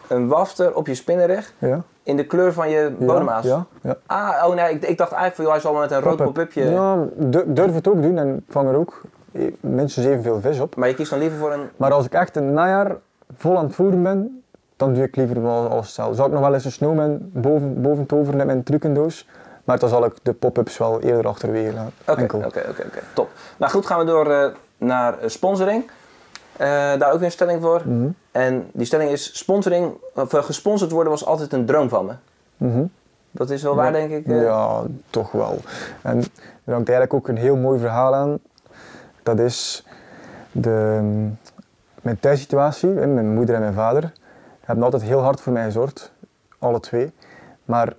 een 0.08 0.28
wafter 0.28 0.76
op 0.76 0.88
je 0.88 0.96
spinnerig 0.96 1.54
ja, 1.58 1.82
in 2.04 2.18
de 2.18 2.26
kleur 2.26 2.54
van 2.54 2.70
je 2.70 2.96
bodemaas? 3.00 3.44
ja, 3.46 3.66
ja. 3.82 3.98
Ah, 4.06 4.48
oh 4.48 4.56
nee, 4.56 4.74
ik, 4.74 4.84
ik 4.84 4.98
dacht 4.98 5.12
eigenlijk 5.12 5.36
van 5.36 5.46
hij 5.52 5.60
zal 5.60 5.72
wel 5.72 5.82
met 5.82 5.92
een 5.92 6.00
rood 6.02 6.16
Pop-up. 6.16 6.34
pop-upje. 6.34 6.64
Ja, 6.70 6.98
du- 7.16 7.54
durf 7.54 7.74
het 7.74 7.88
ook 7.88 8.02
doen 8.02 8.18
en 8.18 8.46
vang 8.50 8.70
er 8.70 8.76
ook 8.76 9.02
eh, 9.32 9.54
minstens 9.60 10.06
evenveel 10.06 10.42
vis 10.42 10.60
op. 10.60 10.76
Maar 10.76 10.88
je 10.88 10.94
kiest 10.96 11.10
dan 11.10 11.20
liever 11.20 11.38
voor 11.38 11.54
een... 11.54 11.70
Maar 11.78 11.94
als 11.94 12.06
ik 12.06 12.14
echt 12.14 12.36
een 12.36 12.54
najaar 12.54 12.96
vol 13.38 13.58
aan 13.58 13.66
het 13.66 13.76
voeren 13.76 14.04
ben, 14.04 14.44
dan 14.78 14.94
doe 14.94 15.04
ik 15.04 15.16
liever 15.16 15.42
wel 15.42 15.70
alles 15.70 15.94
zelf. 15.94 16.16
Zou 16.16 16.28
ik 16.28 16.34
nog 16.34 16.44
wel 16.44 16.54
eens 16.54 16.66
een 16.66 16.72
snowman 16.72 17.18
boven, 17.22 17.82
boven 17.82 18.06
toveren 18.06 18.38
met 18.38 18.46
mijn 18.46 18.64
trucendoos, 18.64 19.28
maar 19.66 19.80
dan 19.80 19.90
zal 19.90 20.06
ik 20.06 20.14
de 20.24 20.34
pop-ups 20.34 20.78
wel 20.78 21.02
eerder 21.02 21.28
achterwege 21.28 21.74
laten. 21.74 21.94
Oké, 22.08 22.24
oké, 22.24 22.38
oké, 22.48 22.66
oké, 22.70 23.00
top. 23.14 23.30
Nou 23.58 23.72
goed, 23.72 23.86
gaan 23.86 24.00
we 24.00 24.06
door 24.06 24.32
eh, 24.32 24.48
naar 24.78 25.20
eh, 25.20 25.30
sponsoring. 25.30 25.90
Eh, 26.58 26.68
daar 26.68 27.12
ook 27.12 27.16
weer 27.18 27.26
een 27.26 27.32
stelling 27.32 27.62
voor. 27.62 27.82
Mhm, 27.86 28.08
En 28.32 28.70
die 28.74 28.86
stelling 28.86 29.12
is, 29.12 29.38
sponsoring, 29.38 29.94
of 30.16 30.32
gesponsord 30.32 30.92
worden 30.92 31.12
was 31.12 31.26
altijd 31.26 31.54
een 31.54 31.66
droom 31.66 31.90
van 31.90 32.06
me. 32.06 32.14
mhm. 32.58 32.84
Dat 33.32 33.50
is 33.50 33.64
wel 33.64 33.76
waar, 33.76 33.92
denk 33.92 34.12
ik. 34.12 34.28
Ja, 34.28 34.82
toch 35.10 35.32
wel. 35.32 35.60
En 36.02 36.18
er 36.64 36.74
hangt 36.74 36.90
eigenlijk 36.90 37.14
ook 37.14 37.28
een 37.28 37.38
heel 37.38 37.56
mooi 37.56 37.80
verhaal 37.80 38.16
aan. 38.16 38.40
Dat 39.24 39.40
is 39.40 39.86
de, 40.52 41.00
mijn 42.02 42.20
thuissituatie. 42.20 42.90
Mijn 42.90 43.34
moeder 43.34 43.56
en 43.56 43.62
mijn 43.62 43.74
vader 43.74 44.12
hebben 44.62 44.84
altijd 44.86 45.04
heel 45.04 45.20
hard 45.22 45.42
voor 45.42 45.54
mij 45.54 45.64
gezorgd. 45.64 46.12
Alle 46.60 46.80
twee. 46.80 47.14
Maar 47.66 47.94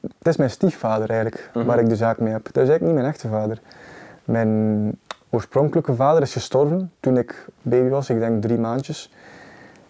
het 0.00 0.26
is 0.26 0.36
mijn 0.36 0.50
stiefvader 0.50 1.08
eigenlijk, 1.10 1.50
Mhm. 1.54 1.66
waar 1.66 1.78
ik 1.78 1.88
de 1.88 1.96
zaak 1.96 2.18
mee 2.18 2.32
heb. 2.32 2.44
Dat 2.44 2.62
is 2.62 2.68
eigenlijk 2.68 2.82
niet 2.82 2.94
mijn 2.94 3.06
echte 3.14 3.28
vader. 3.28 3.60
Mijn 4.24 4.92
oorspronkelijke 5.30 5.94
vader 5.94 6.22
is 6.22 6.32
gestorven 6.32 6.92
toen 7.00 7.16
ik 7.16 7.46
baby 7.62 7.88
was, 7.88 8.10
ik 8.10 8.18
denk 8.18 8.42
drie 8.42 8.58
maandjes. 8.58 9.12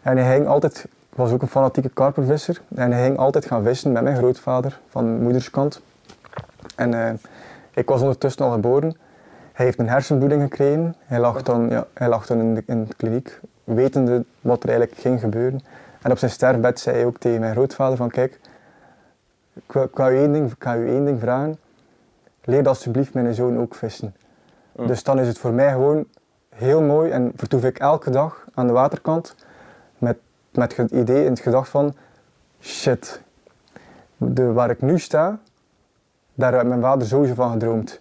En 0.03 0.17
hij 0.17 0.35
ging 0.35 0.47
altijd, 0.47 0.87
was 1.15 1.33
ook 1.33 1.43
een 1.43 1.49
fanatieke 1.49 1.89
karpervisser, 1.89 2.61
en 2.75 2.93
hij 2.93 3.05
ging 3.05 3.19
altijd 3.19 3.45
gaan 3.45 3.63
vissen 3.63 3.93
met 3.93 4.03
mijn 4.03 4.17
grootvader 4.17 4.81
van 4.89 5.23
moederskant. 5.23 5.81
En 6.77 6.95
eh, 6.95 7.13
ik 7.75 7.89
was 7.89 8.01
ondertussen 8.01 8.45
al 8.45 8.51
geboren. 8.51 8.97
Hij 9.53 9.67
heeft 9.67 9.79
een 9.79 9.89
hersenbloeding 9.89 10.43
gekregen. 10.43 10.95
Hij 11.07 11.19
lag 11.19 11.43
dan, 11.43 11.69
ja, 11.69 11.87
hij 11.95 12.09
lag 12.09 12.27
dan 12.27 12.39
in, 12.39 12.55
de, 12.55 12.63
in 12.67 12.85
de 12.85 12.95
kliniek, 12.95 13.41
wetende 13.65 14.25
wat 14.41 14.63
er 14.63 14.69
eigenlijk 14.69 15.01
ging 15.01 15.21
gebeuren. 15.21 15.61
En 16.03 16.11
op 16.11 16.19
zijn 16.19 16.31
sterfbed 16.31 16.81
zei 16.81 16.97
hij 16.97 17.05
ook 17.05 17.19
tegen 17.19 17.41
mijn 17.41 17.53
grootvader 17.53 17.97
van 17.97 18.11
kijk, 18.11 18.41
ik 19.67 19.91
wil 19.95 20.11
u 20.13 20.17
één 20.17 20.33
ding, 20.33 20.53
ik 20.53 20.65
één 20.65 21.05
ding 21.05 21.21
vragen. 21.21 21.59
Leer 22.45 22.69
alsjeblieft 22.69 23.15
mijn 23.15 23.35
zoon 23.35 23.59
ook 23.59 23.75
vissen. 23.75 24.15
Mm. 24.73 24.87
Dus 24.87 25.03
dan 25.03 25.19
is 25.19 25.29
het 25.29 25.39
voor 25.39 25.53
mij 25.53 25.73
gewoon 25.73 26.05
heel 26.49 26.83
mooi 26.83 27.11
en 27.11 27.33
vertoef 27.37 27.65
ik 27.65 27.79
elke 27.79 28.11
dag 28.11 28.47
aan 28.55 28.67
de 28.67 28.73
waterkant 28.73 29.35
met, 29.99 30.17
met 30.51 30.77
het 30.77 30.91
idee 30.91 31.25
in 31.25 31.31
het 31.31 31.41
gedacht 31.41 31.69
van 31.69 31.95
shit, 32.61 33.23
de, 34.17 34.53
waar 34.53 34.71
ik 34.71 34.83
nu 34.83 34.99
sta, 34.99 35.39
daar 36.35 36.53
heeft 36.53 36.65
mijn 36.65 36.81
vader 36.81 37.07
sowieso 37.07 37.35
van 37.35 37.51
gedroomd. 37.51 37.99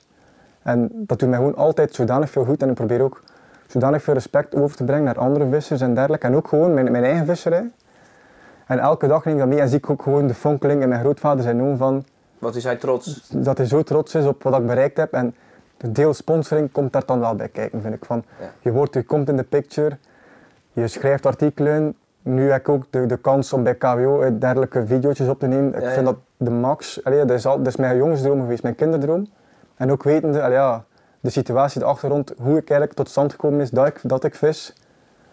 En 0.62 0.90
dat 0.94 1.20
doet 1.20 1.30
mij 1.30 1.38
gewoon 1.38 1.56
altijd 1.56 1.94
zodanig 1.94 2.30
veel 2.30 2.46
goed 2.46 2.62
en 2.62 2.70
ik 2.70 2.76
probeer 2.76 3.02
ook 3.02 3.24
zodanig 3.68 4.04
veel 4.04 4.14
respect 4.14 4.56
over 4.56 4.76
te 4.76 4.84
brengen 4.84 5.04
naar 5.04 5.18
andere 5.18 5.50
vissers 5.50 5.82
en 5.82 5.94
dergelijke. 5.94 6.28
En 6.28 6.36
ook 6.36 6.48
gewoon 6.48 6.74
mijn, 6.74 6.92
mijn 6.92 7.04
eigen 7.04 7.26
visserij. 7.26 7.72
En 8.68 8.80
elke 8.80 9.08
dag 9.08 9.26
neem 9.26 9.34
ik 9.34 9.40
dat 9.40 9.50
mee 9.50 9.60
en 9.60 9.70
zie 9.70 9.78
ik 9.78 9.90
ook 9.90 10.02
gewoon 10.02 10.28
de 10.28 10.34
fonkeling 10.34 10.82
in 10.82 10.90
mijn 10.90 11.02
grootvader 11.02 11.44
zijn 11.44 11.62
oom 11.62 11.78
van 11.78 12.06
Wat 12.40 12.56
is 12.56 12.64
hij 12.64 12.76
trots? 12.76 13.30
dat 13.34 13.58
hij 13.58 13.66
zo 13.66 13.84
trots 13.84 14.16
is 14.16 14.26
op 14.26 14.44
wat 14.44 14.60
ik 14.60 14.66
bereikt 14.66 14.98
heb. 14.98 15.14
En 15.14 15.36
de 15.78 15.92
deel 15.92 16.14
sponsoring 16.14 16.72
komt 16.72 16.94
daar 16.94 17.06
dan 17.06 17.20
wel 17.20 17.36
bij 17.36 17.48
kijken, 17.48 17.82
vind 17.82 17.94
ik. 17.94 18.06
Van, 18.06 18.24
Ja. 18.40 18.46
je, 18.62 18.72
wordt, 18.72 18.94
je 18.94 19.04
komt 19.04 19.30
in 19.30 19.38
de 19.38 19.44
picture, 19.44 19.98
je 20.74 20.88
schrijft 20.88 21.26
artikelen. 21.26 21.96
Nu 22.22 22.50
heb 22.52 22.60
ik 22.60 22.70
ook 22.70 22.84
de, 22.90 23.06
de 23.06 23.18
kans 23.18 23.54
om 23.54 23.64
bij 23.64 23.76
KWO 23.76 24.38
dergelijke 24.38 24.86
video's 24.86 25.20
op 25.20 25.40
te 25.40 25.48
nemen. 25.48 25.74
Ik 25.76 25.82
Ja, 25.82 25.90
vind 25.92 26.06
dat 26.06 26.16
de 26.38 26.50
max. 26.52 27.04
Allee, 27.04 27.26
dat, 27.26 27.38
is 27.38 27.46
al, 27.46 27.58
dat 27.58 27.68
is 27.68 27.76
mijn 27.76 27.98
jongensdroom 27.98 28.40
geweest, 28.40 28.64
mijn 28.64 28.76
kinderdroom. 28.76 29.28
En 29.76 29.92
ook 29.92 30.04
wetende, 30.04 30.42
allee, 30.42 30.58
ja, 30.58 30.84
de 31.20 31.30
situatie, 31.30 31.80
de 31.80 31.86
achtergrond, 31.86 32.30
hoe 32.38 32.58
ik 32.58 32.70
eigenlijk 32.70 32.94
tot 32.94 33.10
stand 33.10 33.32
gekomen 33.32 33.60
is 33.60 33.70
dat 33.70 33.88
ik, 33.88 34.00
dat 34.04 34.24
ik 34.24 34.36
vis. 34.36 34.74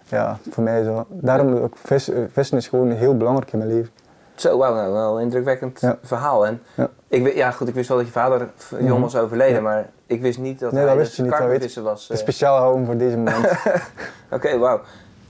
Ja, 0.09 0.39
voor 0.51 0.63
mij 0.63 0.83
dat... 0.83 1.07
Daarom 1.09 1.57
ook 1.57 1.77
vis, 1.77 2.09
eh, 2.09 2.19
vissen 2.33 2.57
is 2.59 2.69
gewoon 2.69 2.91
heel 2.91 3.17
belangrijk 3.17 3.53
in 3.53 3.59
mijn 3.59 3.71
leven. 3.75 3.93
Zo, 4.35 4.59
wauw, 4.59 4.75
nou, 4.75 4.93
wel 4.93 5.17
een 5.17 5.23
indrukwekkend 5.23 5.81
Ja. 5.81 5.99
verhaal. 6.03 6.47
En 6.47 6.63
Ja. 6.75 6.91
ik, 7.09 7.35
ja, 7.35 7.51
goed, 7.51 7.69
ik 7.69 7.75
wist 7.75 7.89
wel 7.89 7.97
dat 7.97 8.07
je 8.07 8.13
vader 8.13 8.49
jong 8.71 8.89
Mhm. 8.89 9.01
was 9.01 9.17
overleden, 9.17 9.55
Ja. 9.55 9.61
maar 9.61 9.91
ik 10.07 10.21
wist 10.21 10.39
niet 10.39 10.59
dat 10.61 10.73
Nee, 10.73 10.85
hij 10.87 10.97
dat 10.97 11.05
dus 11.17 11.29
karpervisser 11.29 11.83
was. 11.83 12.11
Eh. 12.11 12.17
speciaal 12.17 12.59
houden 12.59 12.87
voor 12.87 12.97
deze 12.97 13.17
moment. 13.17 13.47
Oké, 14.31 14.59
wauw. 14.59 14.81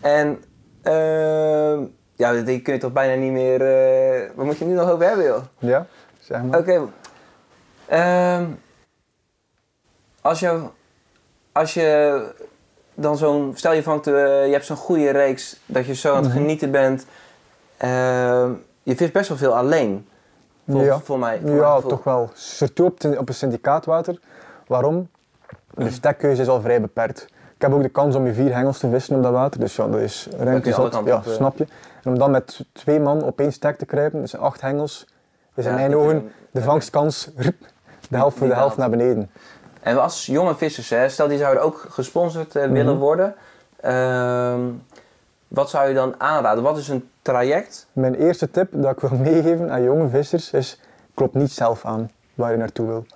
En 0.00 0.42
ehm, 0.82 1.82
ja, 2.14 2.32
die 2.42 2.62
kun 2.62 2.72
je 2.74 2.80
toch 2.80 2.92
bijna 2.92 3.22
niet 3.22 3.32
meer... 3.32 3.60
eh 3.60 4.30
waar 4.34 4.46
moet 4.46 4.58
je 4.58 4.64
nu 4.64 4.74
nog 4.74 4.90
over 4.90 5.06
hebben, 5.06 5.24
joh? 5.24 5.42
ja, 5.58 5.86
zeg 6.20 6.42
maar. 6.42 6.58
Oké. 6.58 6.80
ehm, 7.86 8.44
als, 10.20 10.40
je, 10.40 10.60
als 11.52 11.74
je 11.74 12.20
dan 12.94 13.16
zo'n, 13.16 13.52
stel 13.54 13.72
je 13.72 13.82
vangt, 13.82 14.06
eh, 14.06 14.12
je 14.46 14.52
hebt 14.52 14.64
zo'n 14.64 14.76
goede 14.76 15.10
reeks, 15.10 15.56
dat 15.66 15.86
je 15.86 15.94
zo 15.94 16.10
aan 16.14 16.22
het 16.22 16.32
Mhm. 16.32 16.36
genieten 16.36 16.70
bent. 16.70 17.06
Eh, 17.76 18.46
je 18.82 18.96
vist 18.96 19.12
best 19.12 19.28
wel 19.28 19.38
veel 19.38 19.56
alleen. 19.56 20.06
Voor, 20.68 20.82
Ja. 20.84 20.98
voor 20.98 21.18
mij. 21.18 21.40
voor 21.42 21.50
Ja, 21.56 21.80
toch 21.80 22.04
wel. 22.04 22.30
Surtout 22.34 22.90
op, 22.92 23.02
het- 23.02 23.18
op 23.18 23.28
een 23.28 23.34
syndicaatwater. 23.34 24.18
Waarom? 24.66 25.08
De 25.74 25.90
stekkeuze 25.90 26.42
is 26.42 26.48
al 26.48 26.60
vrij 26.60 26.80
beperkt. 26.80 27.22
Ik 27.54 27.62
heb 27.62 27.72
ook 27.72 27.82
de 27.82 27.88
kans 27.88 28.14
om 28.14 28.26
je 28.26 28.32
vier 28.34 28.54
hengels 28.54 28.78
te 28.78 28.88
vissen 28.90 29.16
op 29.16 29.22
dat 29.22 29.32
water, 29.32 29.60
dus 29.60 29.76
ja, 29.76 29.86
dat 29.86 30.00
is 30.00 30.28
ruimte 30.38 30.72
zat. 30.72 30.92
Ja, 31.04 31.16
op, 31.16 31.26
eh. 31.26 31.32
snap 31.32 31.58
je. 31.58 31.66
En 32.02 32.10
om 32.10 32.18
dan 32.18 32.30
met 32.30 32.64
twee 32.72 33.00
man 33.00 33.22
op 33.22 33.40
één 33.40 33.52
stek 33.52 33.76
te 33.78 33.86
kruipen, 33.86 34.20
dus 34.20 34.36
acht 34.36 34.60
hengels, 34.60 35.06
is 35.54 35.64
Ja, 35.64 35.70
in 35.70 35.76
mijn 35.76 35.96
ogen 35.96 36.32
de 36.50 36.62
vangstkans 36.62 37.28
de 38.10 38.16
helft 38.16 38.36
voor 38.36 38.48
de 38.48 38.54
helft 38.54 38.76
naar 38.76 38.90
beneden. 38.90 39.30
En 39.84 40.02
als 40.02 40.26
jonge 40.26 40.54
vissers, 40.54 40.90
hè, 40.90 41.08
stel 41.08 41.28
die 41.28 41.38
zouden 41.38 41.62
ook 41.62 41.86
gesponsord 41.88 42.56
eh, 42.56 42.62
willen 42.70 42.94
Mhm. 42.94 43.02
worden. 43.02 43.34
Ehm, 43.80 44.60
wat 45.48 45.70
zou 45.70 45.88
je 45.88 45.94
dan 45.94 46.14
aanraden? 46.18 46.62
Wat 46.62 46.76
is 46.78 46.88
een 46.88 47.08
traject? 47.22 47.86
Mijn 47.92 48.14
eerste 48.14 48.50
tip 48.50 48.68
dat 48.72 48.90
ik 48.92 49.00
wil 49.00 49.18
meegeven 49.30 49.70
aan 49.70 49.82
jonge 49.82 50.08
vissers 50.08 50.50
is, 50.52 50.80
klop 51.14 51.34
niet 51.34 51.52
zelf 51.52 51.84
aan 51.84 52.10
waar 52.34 52.50
je 52.50 52.56
naartoe 52.56 52.86
wil. 52.86 53.06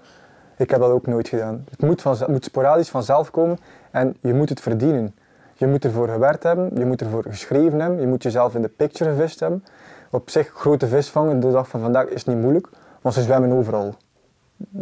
Ik 0.57 0.71
heb 0.71 0.81
dat 0.81 0.91
ook 0.91 1.07
nooit 1.07 1.29
gedaan. 1.29 1.65
Het 1.71 1.81
moet, 1.83 2.03
van, 2.03 2.17
het 2.19 2.29
moet 2.29 2.45
sporadisch 2.45 2.89
vanzelf 2.89 3.31
komen 3.31 3.59
en 3.91 4.17
je 4.21 4.35
moet 4.35 4.49
het 4.49 4.61
verdienen. 4.61 5.15
Je 5.55 5.67
moet 5.67 5.85
ervoor 5.85 6.09
gewerkt 6.09 6.43
hebben, 6.43 6.71
je 6.75 6.85
moet 6.85 7.01
ervoor 7.01 7.25
geschreven 7.29 7.81
hebben, 7.81 8.01
je 8.01 8.07
moet 8.07 8.23
jezelf 8.23 8.55
in 8.55 8.63
de 8.63 8.69
picture 8.69 9.11
gevist 9.11 9.41
hebben. 9.41 9.65
Op 10.11 10.31
zich, 10.31 10.53
grote 10.55 10.87
vis 10.87 11.11
vangen 11.11 11.41
de 11.41 11.51
dag 11.51 11.69
van 11.69 11.81
vandaag 11.81 12.05
is 12.07 12.25
niet 12.25 12.37
moeilijk, 12.37 12.69
want 13.01 13.15
ze 13.15 13.23
zwemmen 13.23 13.53
overal. 13.53 13.95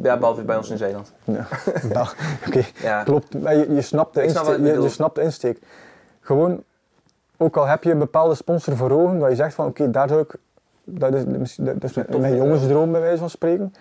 Ja, 0.02 0.16
behalve 0.18 0.42
bij 0.42 0.56
ons 0.56 0.70
in 0.70 0.76
Zeeland. 0.78 1.12
Ja, 1.24 1.46
nou, 1.92 2.08
oké, 2.46 2.62
Ja. 2.82 3.02
klopt. 3.02 3.40
Maar 3.42 3.56
je, 3.56 3.74
je, 3.74 3.82
snapt 3.82 4.14
de 4.14 4.28
snap 4.28 4.46
insteek, 4.48 4.82
je 4.82 4.88
snapt 4.88 5.14
de 5.14 5.22
insteek. 5.22 5.58
Gewoon, 6.20 6.62
ook 7.36 7.56
al 7.56 7.66
heb 7.66 7.84
je 7.84 7.90
een 7.90 7.98
bepaalde 7.98 8.34
sponsor 8.34 8.76
voor 8.76 8.90
ogen, 8.90 9.18
dat 9.18 9.28
je 9.30 9.36
zegt 9.36 9.54
van 9.54 9.66
oké, 9.66 9.90
daar 9.90 10.08
zou 10.08 10.20
ik, 10.20 10.34
dat 10.84 11.14
is, 11.14 11.54
dat 11.60 11.84
is 11.84 11.94
mijn 12.18 12.36
jongensdroom 12.36 12.92
bij 12.92 13.00
wijze 13.00 13.18
van 13.18 13.30
spreken. 13.30 13.74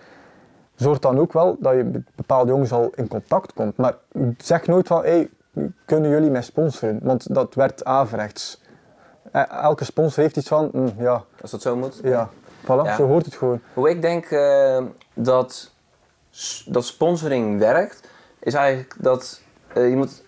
Zorg 0.75 0.99
dan 0.99 1.19
ook 1.19 1.33
wel 1.33 1.55
dat 1.59 1.75
je 1.75 1.83
met 1.83 2.01
bepaalde 2.15 2.51
jongens 2.51 2.71
al 2.71 2.91
in 2.95 3.07
contact 3.07 3.53
komt. 3.53 3.77
Maar 3.77 3.95
zeg 4.37 4.67
nooit 4.67 4.87
van, 4.87 5.01
hey, 5.03 5.29
kunnen 5.85 6.09
jullie 6.09 6.29
mij 6.29 6.41
sponsoren? 6.41 6.99
Want 7.03 7.33
dat 7.33 7.53
werd 7.53 7.85
averechts. 7.85 8.61
E- 9.31 9.39
Elke 9.61 9.83
sponsor 9.83 10.23
heeft 10.23 10.37
iets 10.37 10.47
van, 10.47 10.69
hm, 10.71 10.87
ja, 11.03 11.23
Als 11.41 11.51
dat 11.51 11.61
zo 11.61 11.75
moet. 11.75 11.99
ja, 12.03 12.29
voilà, 12.63 12.65
Ja. 12.83 12.95
zo 12.95 13.07
hoort 13.07 13.25
het 13.25 13.35
gewoon. 13.35 13.59
Hoe 13.73 13.89
ik 13.89 14.01
denk 14.01 14.25
eh, 14.25 14.83
dat, 15.13 15.71
dat 16.65 16.85
sponsoring 16.85 17.59
werkt, 17.59 17.99
is 18.39 18.53
eigenlijk 18.53 18.95
dat 18.97 19.41
eh, 19.73 19.89
je 19.89 19.95
moet, 19.95 20.23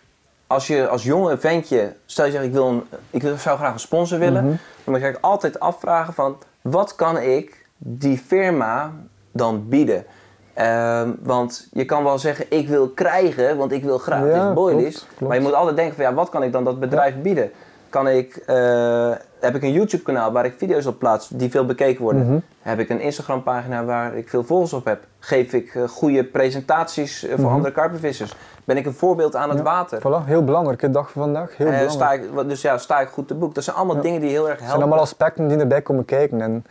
als 0.47 0.67
je 0.67 0.87
als 0.87 1.03
jonge 1.03 1.37
ventje, 1.37 1.93
stel 2.05 2.25
je 2.25 2.31
zegt 2.31 2.43
ik, 2.43 2.51
wil 2.53 2.67
een, 2.67 2.83
ik 3.09 3.21
zou 3.21 3.57
graag 3.57 3.73
een 3.73 3.79
sponsor 3.79 4.19
willen, 4.19 4.43
Mhm. 4.43 4.51
dan 4.51 4.59
moet 4.93 4.95
je 4.95 5.01
eigenlijk 5.03 5.25
altijd 5.25 5.59
afvragen 5.59 6.13
van 6.13 6.37
wat 6.61 6.95
kan 6.95 7.17
ik 7.17 7.65
die 7.77 8.17
firma 8.17 8.93
dan 9.31 9.69
bieden? 9.69 10.05
Ehm, 10.53 11.11
want 11.19 11.67
je 11.71 11.85
kan 11.85 12.03
wel 12.03 12.19
zeggen 12.19 12.45
ik 12.49 12.67
wil 12.67 12.89
krijgen, 12.89 13.57
want 13.57 13.71
ik 13.71 13.83
wil 13.83 13.97
gratis 13.97 14.33
Ja, 14.33 14.53
boilies. 14.53 15.05
Maar 15.19 15.35
je 15.35 15.41
moet 15.41 15.53
altijd 15.53 15.75
denken 15.75 15.95
van 15.95 16.03
ja, 16.05 16.13
wat 16.13 16.29
kan 16.29 16.43
ik 16.43 16.51
dan 16.51 16.63
dat 16.63 16.79
bedrijf 16.79 17.15
bieden? 17.21 17.51
Kan 17.89 18.07
ik, 18.07 18.35
eh, 18.35 19.11
heb 19.39 19.55
ik 19.55 19.63
een 19.63 19.71
YouTube 19.71 20.03
kanaal 20.03 20.31
waar 20.31 20.45
ik 20.45 20.53
video's 20.57 20.85
op 20.85 20.99
plaats 20.99 21.29
die 21.29 21.49
veel 21.49 21.65
bekeken 21.65 22.01
worden? 22.03 22.25
Mhm. 22.25 22.37
Heb 22.61 22.79
ik 22.79 22.89
een 22.89 22.99
Instagram 23.01 23.43
pagina 23.43 23.83
waar 23.85 24.15
ik 24.15 24.29
veel 24.29 24.43
volgers 24.43 24.73
op 24.73 24.85
heb? 24.85 25.03
Geef 25.19 25.53
ik 25.53 25.75
eh, 25.75 25.83
goede 25.87 26.23
presentaties 26.23 27.23
eh, 27.23 27.29
voor 27.35 27.39
Mhm. 27.43 27.53
andere 27.53 27.73
karpenvissers? 27.73 28.35
Ben 28.65 28.77
ik 28.77 28.85
een 28.85 28.93
voorbeeld 28.93 29.35
aan 29.35 29.49
het 29.49 29.57
Ja, 29.57 29.63
water? 29.63 29.99
Voilà, 29.99 30.25
heel 30.25 30.43
belangrijk, 30.43 30.79
de 30.79 30.89
dag 30.91 31.11
van 31.11 31.21
vandaag, 31.23 31.57
heel 31.57 31.65
belangrijk. 31.65 31.91
sta 31.91 32.11
ik, 32.11 32.49
dus 32.49 32.61
ja, 32.61 32.77
sta 32.77 32.99
ik 32.99 33.07
goed 33.07 33.27
te 33.27 33.33
boek? 33.35 33.55
Dat 33.55 33.63
zijn 33.63 33.75
allemaal 33.75 33.95
Ja. 33.95 34.01
dingen 34.01 34.21
die 34.21 34.29
heel 34.29 34.41
erg 34.43 34.49
Het 34.49 34.57
zijn 34.57 34.69
helpen. 34.69 34.85
allemaal 34.87 35.03
aspecten 35.05 35.47
die 35.47 35.57
erbij 35.57 35.81
komen 35.81 36.05
kijken. 36.05 36.41
En 36.41 36.65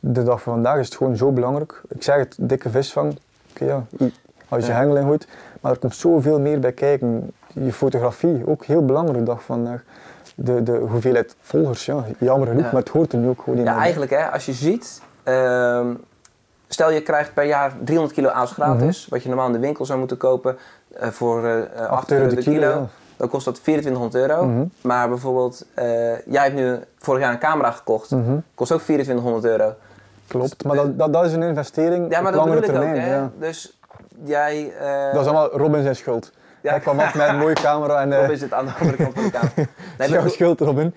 de 0.00 0.22
dag 0.22 0.42
van 0.42 0.52
vandaag 0.52 0.78
is 0.78 0.86
het 0.86 0.96
gewoon 0.96 1.16
zo 1.16 1.32
belangrijk. 1.32 1.82
Ik 1.88 2.02
zeg 2.02 2.16
het, 2.16 2.36
dikke 2.40 2.70
visvang. 2.70 3.18
Ja, 3.58 3.84
i- 4.00 4.14
als 4.48 4.66
je 4.66 4.72
Ja. 4.72 4.78
hengel 4.78 4.96
in 4.96 5.02
gooit. 5.02 5.26
Maar 5.60 5.72
er 5.72 5.78
komt 5.78 5.96
zoveel 5.96 6.40
meer 6.40 6.58
bij 6.60 6.72
kijken. 6.72 7.30
Je 7.52 7.72
fotografie, 7.72 8.42
ook 8.46 8.64
heel 8.64 8.84
belangrijk 8.84 9.18
de 9.18 9.24
dag 9.24 9.42
van 9.42 9.56
vandaag. 9.56 9.82
De, 10.34 10.62
de 10.62 10.72
hoeveelheid 10.76 11.36
volgers, 11.40 11.86
ja, 11.86 12.04
jammer 12.18 12.48
genoeg, 12.48 12.62
Ja. 12.64 12.70
maar 12.72 12.80
het 12.82 12.90
hoort 12.90 13.12
er 13.12 13.18
nu 13.18 13.28
ook 13.28 13.42
gewoon 13.42 13.58
in. 13.58 13.64
Ja, 13.64 13.76
eigenlijk 13.78 14.10
hè, 14.10 14.30
als 14.30 14.46
je 14.46 14.52
ziet, 14.52 15.02
ehm, 15.22 15.94
stel 16.68 16.90
je 16.90 17.02
krijgt 17.02 17.34
per 17.34 17.44
jaar 17.44 17.72
300 17.84 18.14
kilo 18.14 18.28
aas 18.28 18.52
gratis, 18.52 19.00
Mhm. 19.02 19.10
wat 19.10 19.22
je 19.22 19.28
normaal 19.28 19.46
in 19.46 19.52
de 19.52 19.58
winkel 19.58 19.84
zou 19.84 19.98
moeten 19.98 20.16
kopen 20.16 20.56
eh, 20.94 21.08
voor 21.08 21.46
eh 21.46 21.80
8 21.80 21.90
8 21.90 22.10
euro 22.12 22.28
de 22.34 22.36
kilo, 22.42 22.88
dan 23.16 23.28
kost 23.28 23.44
dat 23.44 23.62
2400 23.62 24.14
euro. 24.14 24.44
Mhm. 24.46 24.64
Maar 24.80 25.08
bijvoorbeeld, 25.08 25.66
eh, 25.74 25.84
jij 26.26 26.42
hebt 26.42 26.54
nu 26.54 26.78
vorig 26.98 27.20
jaar 27.22 27.32
een 27.32 27.38
camera 27.38 27.70
gekocht, 27.70 28.10
Mhm, 28.10 28.36
kost 28.54 28.72
ook 28.72 28.80
2400 28.80 29.44
euro. 29.44 29.74
Klopt, 30.26 30.64
maar 30.64 30.76
dat, 30.76 30.98
dat, 30.98 31.12
dat 31.12 31.24
is 31.24 31.32
een 31.32 31.42
investering 31.42 32.10
Ja, 32.10 32.20
maar 32.20 32.32
op 32.32 32.38
dat 32.38 32.46
langere 32.46 32.66
termijn. 32.66 32.90
ook, 32.94 33.00
hè? 33.00 33.14
ja. 33.14 33.30
Dus 33.38 33.78
jij... 34.24 34.72
eh, 34.80 35.12
Dat 35.12 35.20
is 35.20 35.26
allemaal 35.26 35.50
Robin 35.58 35.82
zijn 35.82 35.96
schuld. 35.96 36.32
Ja. 36.64 36.70
Hij 36.70 36.80
kwam 36.80 36.98
af 37.00 37.14
met 37.14 37.28
een 37.28 37.38
mooie 37.38 37.54
camera 37.54 38.00
en 38.00 38.08
Of 38.12 38.14
eh 38.24 38.30
is 38.30 38.40
het 38.40 38.52
aan 38.52 38.64
de 38.66 38.72
andere 38.80 38.96
kant 38.96 39.14
van 39.14 39.22
de 39.24 39.30
kamer? 39.30 39.52
Nee, 39.98 40.08
jouw 40.08 40.28
schuld 40.28 40.60
Robin. 40.60 40.94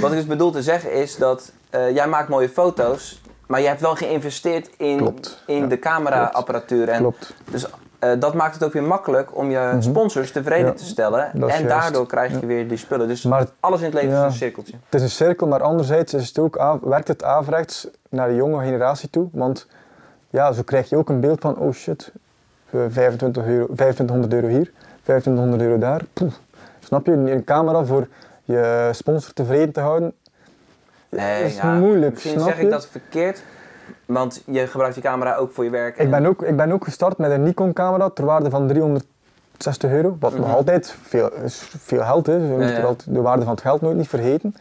wat 0.00 0.10
ik 0.10 0.16
dus 0.16 0.26
bedoel 0.26 0.50
te 0.50 0.62
zeggen 0.62 0.92
is 0.92 1.16
dat 1.16 1.52
eh, 1.70 1.94
jij 1.94 2.06
maakt 2.08 2.28
mooie 2.28 2.48
foto's, 2.48 3.20
maar 3.46 3.60
je 3.60 3.66
hebt 3.66 3.80
wel 3.80 3.94
geïnvesteerd 3.94 4.70
in, 4.76 4.96
Klopt, 4.96 5.42
in 5.46 5.56
ja, 5.56 5.66
de 5.66 5.78
cameraapparatuur. 5.78 6.88
En 6.88 6.98
Klopt. 6.98 7.34
Dus 7.50 7.66
eh, 7.98 8.10
dat 8.18 8.34
maakt 8.34 8.54
het 8.54 8.64
ook 8.64 8.72
weer 8.72 8.82
makkelijk 8.82 9.36
om 9.36 9.50
je 9.50 9.58
Mhm. 9.72 9.80
sponsors 9.80 10.32
tevreden 10.32 10.66
Ja, 10.66 10.72
te 10.72 10.84
stellen. 10.84 11.32
En 11.32 11.38
juist. 11.40 11.68
daardoor 11.68 12.06
krijg 12.06 12.30
je 12.32 12.40
Ja. 12.40 12.46
weer 12.46 12.68
die 12.68 12.78
spullen. 12.78 13.08
Dus 13.08 13.22
Maar 13.22 13.46
alles 13.60 13.78
in 13.78 13.84
het 13.84 13.94
leven 13.94 14.10
Ja. 14.10 14.18
is 14.26 14.32
een 14.32 14.38
cirkeltje. 14.38 14.72
Het 14.84 14.94
is 14.94 15.02
een 15.02 15.10
cirkel, 15.10 15.46
maar 15.46 15.62
anderzijds 15.62 16.14
is 16.14 16.28
het 16.28 16.38
ook 16.38 16.58
aan- 16.58 16.80
werkt 16.82 17.08
het 17.08 17.24
averechts 17.24 17.88
naar 18.08 18.28
de 18.28 18.34
jonge 18.34 18.64
generatie 18.64 19.10
toe. 19.10 19.28
Want 19.32 19.66
ja, 20.30 20.52
zo 20.52 20.62
krijg 20.62 20.88
je 20.88 20.96
ook 20.96 21.08
een 21.08 21.20
beeld 21.20 21.40
van, 21.40 21.56
oh 21.58 21.72
shit, 21.72 22.12
25 22.88 23.44
euro, 23.46 23.64
2500 23.64 24.32
euro 24.32 24.46
hier, 24.46 24.72
2500 25.02 25.62
euro 25.62 25.78
daar. 25.78 26.00
Snap 26.78 27.06
je? 27.06 27.12
Een 27.12 27.44
camera 27.44 27.84
voor 27.84 28.06
je 28.44 28.88
sponsor 28.92 29.32
tevreden 29.32 29.72
te 29.72 29.80
houden, 29.80 30.12
Nee, 31.08 31.44
is 31.44 31.56
ja, 31.56 31.74
moeilijk, 31.74 32.12
Misschien 32.12 32.32
snap 32.32 32.46
zeg 32.48 32.56
je? 32.58 32.64
ik 32.64 32.70
dat 32.70 32.86
verkeerd, 32.86 33.42
want 34.06 34.42
je 34.46 34.66
gebruikt 34.66 34.94
die 34.94 35.02
camera 35.04 35.34
ook 35.36 35.52
voor 35.52 35.64
je 35.64 35.70
werk. 35.70 35.94
Ik 35.94 36.00
en- 36.04 36.10
ben, 36.10 36.26
ook, 36.26 36.42
ik 36.42 36.56
ben 36.56 36.72
ook 36.72 36.84
gestart 36.84 37.18
met 37.18 37.30
een 37.30 37.42
Nikon 37.42 37.72
camera 37.72 38.08
ter 38.10 38.24
waarde 38.24 38.50
van 38.50 38.66
360 38.68 39.90
euro. 39.90 40.16
Wat 40.20 40.36
nog 40.36 40.46
Mhm. 40.46 40.54
altijd 40.56 40.96
veel, 41.02 41.30
veel 41.78 42.02
geld 42.02 42.28
is. 42.28 42.34
Je 42.34 42.40
moet 42.40 42.60
Ja, 42.62 42.68
ja. 42.68 42.82
altijd 42.82 43.14
de 43.14 43.20
waarde 43.20 43.42
van 43.42 43.52
het 43.52 43.60
geld 43.62 43.80
nooit 43.80 43.96
niet 43.96 44.08
vergeten. 44.08 44.54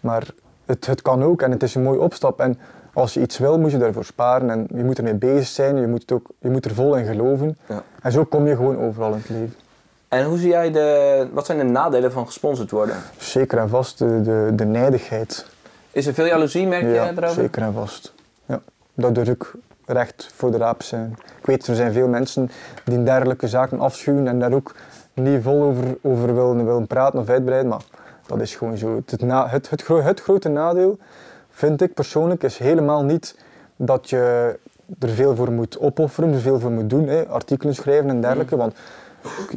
Maar 0.00 0.26
het, 0.66 0.86
het 0.86 1.02
kan 1.02 1.22
ook 1.24 1.42
en 1.42 1.50
het 1.50 1.62
is 1.62 1.74
een 1.74 1.82
mooie 1.82 2.00
opstap. 2.00 2.40
En 2.40 2.58
als 2.98 3.14
je 3.14 3.20
iets 3.20 3.38
wil, 3.38 3.58
moet 3.58 3.70
je 3.70 3.78
daarvoor 3.78 4.04
sparen. 4.04 4.50
En 4.50 4.66
je 4.74 4.84
moet 4.84 4.98
ermee 4.98 5.14
bezig 5.14 5.46
zijn. 5.46 5.76
Je 5.76 5.86
moet, 5.86 6.00
het 6.00 6.12
ook, 6.12 6.26
je 6.38 6.50
moet 6.50 6.64
er 6.64 6.74
vol 6.74 6.96
in 6.96 7.06
geloven. 7.06 7.56
Ja. 7.68 7.82
En 8.02 8.12
zo 8.12 8.24
kom 8.24 8.46
je 8.46 8.56
gewoon 8.56 8.78
overal 8.78 9.12
in 9.12 9.16
het 9.18 9.28
leven. 9.28 9.54
En 10.08 10.24
hoe 10.24 10.38
zie 10.38 10.48
jij 10.48 10.70
de, 10.70 11.28
wat 11.32 11.46
zijn 11.46 11.58
de 11.58 11.64
nadelen 11.64 12.12
van 12.12 12.26
gesponsord 12.26 12.70
worden? 12.70 12.96
Zeker 13.18 13.58
en 13.58 13.68
vast 13.68 13.98
de, 13.98 14.22
de, 14.22 14.52
de 14.54 14.64
nijdigheid. 14.64 15.46
Is 15.90 16.06
er 16.06 16.14
veel 16.14 16.26
jaloezie, 16.26 16.66
merk 16.66 16.82
je 16.82 16.88
Ja, 16.88 17.08
erover? 17.10 17.30
zeker 17.30 17.62
en 17.62 17.72
vast. 17.72 18.12
Ja. 18.46 18.60
Dat 18.94 19.14
durf 19.14 19.28
ik 19.28 19.52
recht 19.86 20.30
voor 20.34 20.50
de 20.50 20.56
raap 20.56 20.82
zijn. 20.82 21.16
Ik 21.40 21.46
weet, 21.46 21.66
er 21.66 21.74
zijn 21.74 21.92
veel 21.92 22.08
mensen 22.08 22.50
die 22.84 23.02
dergelijke 23.02 23.48
zaken 23.48 23.80
afschuwen 23.80 24.28
en 24.28 24.38
daar 24.38 24.52
ook 24.52 24.74
niet 25.14 25.42
vol 25.42 25.62
over, 25.62 25.84
over 26.00 26.34
willen, 26.34 26.64
willen 26.66 26.86
praten 26.86 27.18
of 27.18 27.28
uitbreiden, 27.28 27.68
maar 27.68 27.82
dat 28.26 28.40
is 28.40 28.56
gewoon 28.56 28.76
zo. 28.76 28.96
Het, 28.96 29.10
het, 29.10 29.70
het, 29.70 29.86
het 30.02 30.20
grote 30.20 30.48
nadeel, 30.48 30.98
vind 31.58 31.82
ik 31.82 31.94
persoonlijk, 31.94 32.42
is 32.42 32.58
helemaal 32.58 33.04
niet 33.04 33.38
dat 33.76 34.10
je 34.10 34.54
er 34.98 35.08
veel 35.08 35.36
voor 35.36 35.52
moet 35.52 35.78
opofferen, 35.80 36.32
er 36.32 36.40
veel 36.40 36.60
voor 36.60 36.70
moet 36.70 36.90
doen, 36.90 37.08
hè, 37.08 37.26
artikelen 37.28 37.74
schrijven 37.74 38.08
en 38.10 38.20
dergelijke, 38.20 38.54
Mm. 38.54 38.60
want 38.60 38.74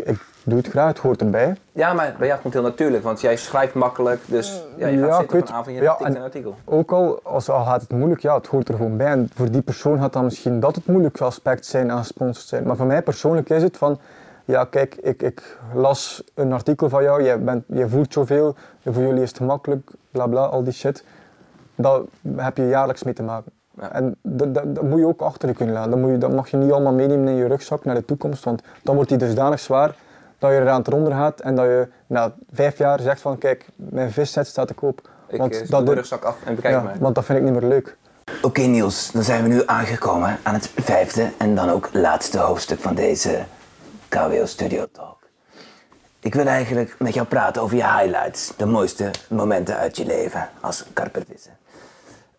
ik, 0.03 0.19
doe 0.43 0.57
het 0.57 0.67
graag, 0.67 0.87
het 0.87 0.97
hoort 0.97 1.21
erbij. 1.21 1.55
Ja, 1.71 1.93
maar 1.93 2.15
bij 2.17 2.27
jou 2.27 2.39
komt 2.41 2.53
het 2.53 2.63
heel 2.63 2.71
natuurlijk, 2.71 3.03
want 3.03 3.21
jij 3.21 3.35
schrijft 3.35 3.73
makkelijk. 3.73 4.19
Dus 4.25 4.63
ja, 4.77 4.87
je 4.87 4.97
gaat 4.99 5.07
Ja, 5.07 5.17
zitten 5.19 5.39
op 5.39 5.47
een 5.47 5.53
avond 5.53 5.67
en 5.67 5.73
je 5.73 5.81
ja, 5.81 5.97
en- 5.99 6.15
een 6.15 6.21
artikel. 6.21 6.55
Ook 6.65 6.91
al, 6.91 7.19
als, 7.23 7.49
al 7.49 7.63
gaat 7.65 7.81
het 7.81 7.91
moeilijk, 7.91 8.21
ja, 8.21 8.35
het 8.35 8.47
hoort 8.47 8.67
er 8.69 8.75
gewoon 8.75 8.97
bij. 8.97 9.07
En 9.07 9.29
voor 9.35 9.51
die 9.51 9.61
persoon 9.61 9.99
gaat 9.99 10.13
dan 10.13 10.23
misschien 10.23 10.59
dat 10.59 10.75
het 10.75 10.85
moeilijkste 10.87 11.23
aspect 11.25 11.65
zijn 11.65 11.91
aan 11.91 11.97
gesponsord 11.97 12.47
zijn. 12.47 12.63
Maar 12.63 12.75
voor 12.75 12.85
mij 12.85 13.01
persoonlijk 13.01 13.49
is 13.49 13.63
het 13.63 13.77
van, 13.77 13.99
ja 14.45 14.65
kijk, 14.65 14.95
ik, 14.95 15.21
ik 15.21 15.57
las 15.73 16.23
een 16.33 16.53
artikel 16.53 16.89
van 16.89 17.03
jou, 17.03 17.23
jij, 17.23 17.39
bent, 17.43 17.63
jij 17.67 17.87
voelt 17.87 18.13
zoveel, 18.13 18.55
voor 18.85 19.03
jullie 19.03 19.21
is 19.21 19.29
het 19.29 19.37
gemakkelijk, 19.37 19.91
bla 20.11 20.27
bla, 20.27 20.41
al 20.45 20.63
die 20.63 20.73
shit. 20.73 21.03
Daar 21.75 21.99
heb 22.35 22.57
je 22.57 22.67
jaarlijks 22.67 23.03
mee 23.03 23.13
te 23.13 23.23
maken. 23.23 23.51
Ja. 23.79 23.91
En 23.93 24.15
dat, 24.21 24.53
dat, 24.53 24.75
dat 24.75 24.83
moet 24.83 24.99
je 24.99 25.07
ook 25.07 25.21
achter 25.21 25.49
je 25.49 25.55
kunnen 25.55 25.75
laten. 25.75 25.91
Dat, 25.91 25.99
moet 25.99 26.09
je, 26.11 26.17
dat 26.17 26.33
mag 26.33 26.49
je 26.51 26.57
niet 26.57 26.71
allemaal 26.71 26.93
meenemen 26.93 27.27
in 27.27 27.35
je 27.35 27.47
rugzak 27.47 27.85
naar 27.85 27.95
de 27.95 28.05
toekomst, 28.05 28.43
want 28.43 28.61
dan 28.83 28.95
wordt 28.95 29.09
die 29.09 29.17
dusdanig 29.17 29.59
zwaar 29.59 29.95
dat 30.39 30.51
je 30.51 30.57
eraan 30.59 30.81
eronder 30.85 31.13
gaat 31.13 31.39
en 31.39 31.55
dat 31.55 31.65
je 31.65 31.87
na 32.07 32.33
vijf 32.51 32.77
jaar 32.77 32.99
zegt 32.99 33.21
van, 33.21 33.37
kijk, 33.37 33.65
mijn 33.75 34.11
visset 34.11 34.47
staat 34.47 34.67
te 34.67 34.73
koop. 34.73 35.09
Ik 35.27 35.37
Want 35.37 35.53
eh, 35.53 35.59
dat 35.59 35.69
doe 35.69 35.79
de 35.79 35.85
doet- 35.85 35.95
rugzak 35.95 36.23
af 36.23 36.37
en 36.45 36.55
bekijk 36.55 36.73
ja, 36.73 36.81
maar. 36.81 36.95
want 36.99 37.15
dat 37.15 37.25
vind 37.25 37.37
ik 37.37 37.43
niet 37.43 37.53
meer 37.53 37.69
leuk. 37.69 37.97
Oké 38.41 38.61
Niels, 38.61 39.11
dan 39.11 39.23
zijn 39.23 39.43
we 39.43 39.49
nu 39.49 39.61
aangekomen 39.65 40.37
aan 40.43 40.53
het 40.53 40.71
vijfde 40.75 41.29
en 41.37 41.55
dan 41.55 41.69
ook 41.69 41.89
laatste 41.93 42.37
hoofdstuk 42.39 42.79
van 42.79 42.95
deze 42.95 43.39
KWO 44.09 44.45
Studio 44.45 44.85
Talk. 44.91 45.19
Ik 46.19 46.33
wil 46.35 46.45
eigenlijk 46.45 46.95
met 46.99 47.13
jou 47.13 47.27
praten 47.27 47.61
over 47.61 47.75
je 47.77 47.83
highlights. 47.83 48.53
De 48.57 48.65
mooiste 48.65 49.11
momenten 49.29 49.77
uit 49.77 49.97
je 49.97 50.05
leven 50.05 50.49
als 50.59 50.85
karpervisser. 50.93 51.51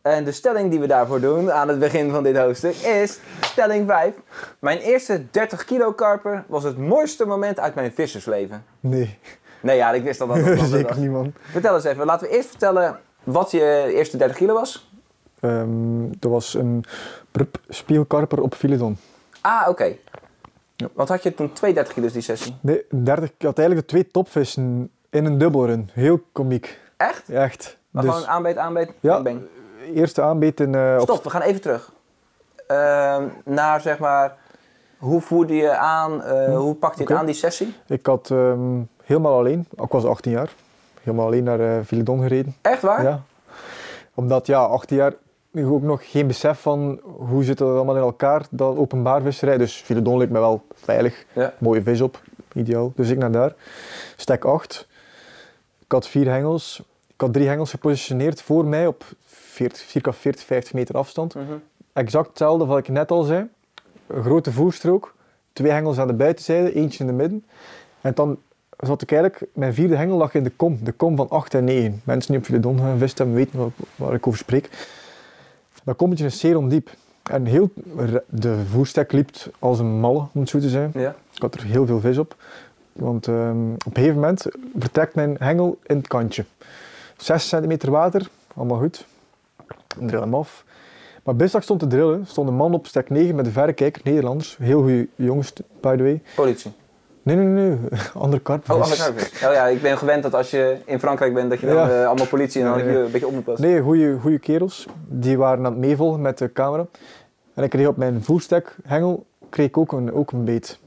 En 0.03 0.24
de 0.24 0.32
stelling 0.32 0.70
die 0.70 0.80
we 0.80 0.86
daarvoor 0.86 1.20
doen 1.20 1.53
aan 1.53 1.68
het 1.68 1.78
begin 1.78 2.11
van 2.11 2.22
dit 2.22 2.36
hoofdstuk 2.36 2.74
is 2.74 3.18
stelling 3.40 3.88
5. 3.88 4.14
Mijn 4.59 4.78
eerste 4.78 5.30
30 5.30 5.64
kilo 5.64 5.92
karper 5.92 6.44
was 6.46 6.64
het 6.64 6.78
mooiste 6.78 7.26
moment 7.26 7.59
uit 7.61 7.74
mijn 7.74 7.92
vissersleven. 7.92 8.64
Nee, 8.80 9.18
Nee, 9.61 9.76
ja, 9.76 9.92
ik 9.92 10.03
wist 10.03 10.18
dat 10.18 10.28
dat 10.34 10.44
dat 10.44 10.59
zeker 10.59 10.88
was. 10.88 10.96
niet 10.96 11.11
man. 11.11 11.32
Vertel 11.50 11.74
eens 11.74 11.84
even, 11.84 12.07
laten 12.07 12.28
we 12.28 12.34
eerst 12.36 12.48
vertellen 12.48 12.98
wat 13.22 13.50
je 13.50 13.90
eerste 13.94 14.16
30 14.16 14.36
kilo 14.36 14.55
was. 14.55 14.90
Dat 16.18 16.30
was 16.30 16.55
een 16.55 16.84
prup 17.30 17.57
spiegelkarper 17.68 18.40
op 18.42 18.55
Filedon. 18.55 18.96
Ah, 19.40 19.68
oké. 19.68 19.92
Ja. 20.76 20.88
Want 20.92 21.09
had 21.09 21.22
je 21.22 21.34
toen 21.34 21.53
twee 21.53 21.74
30 21.74 21.94
kilo's 21.94 22.12
die 22.12 22.22
sessie? 22.22 22.57
Nee, 22.61 22.84
30, 22.90 23.24
ik 23.24 23.42
had 23.46 23.59
eigenlijk 23.59 23.88
de 23.88 23.94
twee 23.94 24.11
topvissen 24.11 24.90
in 25.11 25.24
een 25.24 25.38
dubbelrun. 25.38 25.90
Heel 25.92 26.20
komiek. 26.32 26.78
Echt? 26.96 27.28
Echt. 27.28 27.76
Maar 27.90 28.03
Dus, 28.03 28.12
gewoon 28.12 28.28
aanbeet, 28.28 28.57
aanbeet, 28.57 28.90
Ja. 29.00 29.22
Eerste 29.95 30.22
aanbeet 30.22 30.61
in, 30.61 30.74
eh, 30.74 30.97
op 30.99 31.03
Stop, 31.09 31.24
we 31.24 31.30
gaan 31.30 31.43
even 31.43 31.61
terug. 31.61 31.93
Ehm, 32.66 33.24
naar 33.45 33.80
zeg 33.80 33.99
maar, 33.99 34.37
hoe 34.99 35.20
voerde 35.20 35.55
je 35.55 35.76
aan, 35.76 36.22
eh, 36.22 36.57
hoe 36.57 36.74
pakte 36.74 37.03
je 37.03 37.09
het 37.09 37.18
aan 37.18 37.26
die 37.26 37.35
sessie? 37.35 37.74
Ik 37.87 38.07
had 38.07 38.30
ehm, 38.30 38.80
helemaal 39.05 39.39
alleen, 39.39 39.66
ik 39.83 39.91
was 39.91 40.05
18 40.05 40.33
jaar, 40.33 40.55
helemaal 41.03 41.26
alleen 41.26 41.45
naar 41.45 41.85
Filedon 41.85 42.22
gereden. 42.22 42.57
Echt 42.61 42.83
waar? 42.83 43.03
Ja. 43.03 43.20
Omdat 44.14 44.47
ja, 44.47 44.64
18 44.64 44.97
jaar 44.97 45.12
ook 45.57 45.83
nog 45.83 46.11
geen 46.11 46.26
besef 46.26 46.61
van 46.61 47.01
hoe 47.05 47.45
zit 47.45 47.59
het 47.59 47.68
allemaal 47.68 47.97
in 47.97 48.03
elkaar, 48.03 48.43
dat 48.51 48.76
openbaar 48.76 49.22
visserij. 49.22 49.59
Dus 49.59 49.74
Filedon 49.74 50.18
leek 50.18 50.30
me 50.30 50.39
wel 50.39 50.62
veilig, 50.74 51.24
Ja. 51.33 51.53
mooie 51.59 51.83
vis 51.83 52.01
op, 52.01 52.20
ideaal. 52.55 52.93
Dus 52.97 53.09
ik 53.11 53.18
naar 53.18 53.30
daar. 53.30 53.55
Stek 54.16 54.45
8. 54.45 54.89
Ik 55.85 55.93
had 55.93 56.09
vier 56.09 56.30
hengels. 56.30 56.83
Ik 57.23 57.29
had 57.29 57.37
drie 57.37 57.49
hengels 57.49 57.70
gepositioneerd 57.70 58.43
voor 58.43 58.64
mij 58.64 58.87
op 58.87 59.05
40, 59.25 59.81
circa 59.81 60.12
40, 60.12 60.45
50 60.45 60.73
meter 60.73 60.97
afstand. 60.97 61.35
Mhm. 61.35 61.45
Exact 61.93 62.29
hetzelfde 62.29 62.64
wat 62.64 62.79
ik 62.79 62.89
net 62.89 63.11
al 63.11 63.23
zei. 63.23 63.49
Een 64.07 64.23
grote 64.23 64.53
voerstrook, 64.53 65.14
twee 65.53 65.73
hengels 65.73 65.99
aan 65.99 66.07
de 66.07 66.12
buitenzijde, 66.12 66.75
eentje 66.75 66.99
in 66.99 67.07
de 67.07 67.12
midden. 67.12 67.45
En 68.01 68.14
dan 68.14 68.39
zat 68.79 69.03
ik 69.03 69.12
eigenlijk, 69.12 69.51
mijn 69.55 69.75
vierde 69.75 69.97
hengel 69.97 70.16
lag 70.16 70.35
in 70.35 70.43
de 70.43 70.51
kom, 70.51 70.79
de 70.83 70.93
kom 70.93 71.16
van 71.16 71.29
8 71.29 71.55
en 71.55 71.64
9. 71.64 72.01
Mensen 72.05 72.31
die 72.31 72.41
op 72.41 72.47
Filedon 72.47 72.79
gaan 72.79 72.99
vist 72.99 73.18
hebben 73.18 73.37
weten 73.37 73.59
waar, 73.59 73.70
waar 73.97 74.14
ik 74.14 74.27
over 74.27 74.39
spreek. 74.39 74.89
Dat 75.85 75.97
kommetje 75.97 76.25
is 76.25 76.41
zeer 76.41 76.57
ondiep. 76.57 76.91
En 77.23 77.47
heel, 77.47 77.70
de 78.29 78.62
voerstek 78.70 79.12
liep 79.12 79.31
als 79.59 79.79
een 79.79 80.01
malle, 80.01 80.27
om 80.33 80.41
het 80.41 80.49
zo 80.49 80.59
te 80.59 80.68
zijn. 80.68 80.91
Ja. 80.95 81.14
Ik 81.35 81.43
had 81.43 81.55
er 81.55 81.64
heel 81.64 81.87
veel 81.87 82.01
vis 82.01 82.18
op. 82.18 82.37
Want 82.93 83.29
ehm, 83.29 83.73
op 83.73 83.87
een 83.87 83.95
gegeven 83.95 84.14
moment 84.14 84.47
vertrekt 84.79 85.14
mijn 85.14 85.37
hengel 85.39 85.79
in 85.83 85.97
het 85.97 86.09
kantje. 86.09 86.45
6 87.23 87.49
centimeter 87.49 87.91
water, 87.91 88.29
allemaal 88.57 88.79
goed. 88.79 89.07
Drill 89.99 90.20
hem 90.20 90.35
af. 90.35 90.64
Maar 91.25 91.37
bis 91.37 91.51
dat 91.51 91.57
ik 91.61 91.62
stond 91.66 91.81
te 91.81 91.87
drillen, 91.87 92.27
stond 92.27 92.49
een 92.49 92.55
man 92.55 92.75
op 92.75 92.87
stek 92.87 93.11
9 93.11 93.35
met 93.35 93.47
een 93.47 93.53
verrekijker, 93.53 94.03
Nederlanders. 94.05 94.57
Heel 94.61 94.81
goede 94.81 95.09
jongens, 95.14 95.53
by 95.81 95.97
the 95.97 96.03
way. 96.03 96.23
Politie. 96.35 96.73
Nee, 97.23 97.37
nee, 97.37 97.47
nee, 97.47 97.68
nee. 97.68 97.79
andere 98.14 98.43
karpers. 98.43 98.77
Oh, 98.77 98.83
andere 98.83 99.03
karpers. 99.03 99.33
Oh 99.45 99.53
ja, 99.53 99.66
ik 99.66 99.83
ben 99.83 99.99
gewend 99.99 100.23
dat 100.23 100.35
als 100.35 100.51
je 100.51 100.77
in 100.85 100.99
Frankrijk 100.99 101.35
bent, 101.35 101.51
dat 101.51 101.61
je 101.61 101.66
dan 101.66 101.77
Ja. 101.77 102.01
eh, 102.01 102.07
allemaal 102.07 102.27
politie 102.27 102.62
en 102.62 102.68
dan 102.68 102.79
ja. 102.79 102.95
een 103.01 103.11
beetje 103.11 103.27
op 103.27 103.33
moet 103.33 103.45
passen. 103.45 103.66
Nee, 103.66 103.81
goede, 103.81 104.18
goede 104.20 104.39
kerels. 104.39 104.87
Die 105.09 105.39
waren 105.39 105.59
aan 105.59 105.73
het 105.73 105.81
meevolgen 105.81 106.20
met 106.20 106.39
de 106.39 106.53
camera. 106.53 106.87
En 107.55 107.62
ik 107.62 107.70
kreeg 107.70 107.87
op 107.87 107.97
mijn 107.97 108.25
voerstek 108.25 108.77
hengel 108.85 109.25
kreeg 109.49 109.66
ik 109.66 109.77
ook 109.77 109.93
een, 109.93 110.12
ook 110.12 110.33
een 110.33 110.45
beet. 110.45 110.79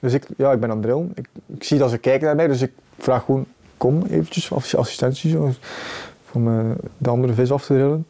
Dus 0.00 0.12
ik, 0.12 0.26
ja, 0.36 0.52
ik 0.52 0.60
ben 0.60 0.70
aan 0.70 0.76
het 0.76 0.86
drillen. 0.86 1.12
Ik, 1.14 1.28
ik 1.46 1.64
zie 1.64 1.78
dat 1.78 1.90
ze 1.90 1.98
kijken 1.98 2.26
naar 2.26 2.36
mij, 2.36 2.46
dus 2.46 2.62
ik 2.62 2.72
vraag 2.98 3.24
gewoon, 3.24 3.46
kom 3.78 4.02
eventjes, 4.10 4.52
ass- 4.52 4.76
assistentie, 4.76 5.30
zo, 5.30 5.50
om 6.32 6.48
eh, 6.48 6.64
de 6.98 7.08
andere 7.10 7.32
vis 7.32 7.52
af 7.52 7.64
te 7.66 7.74
drillen. 7.74 8.06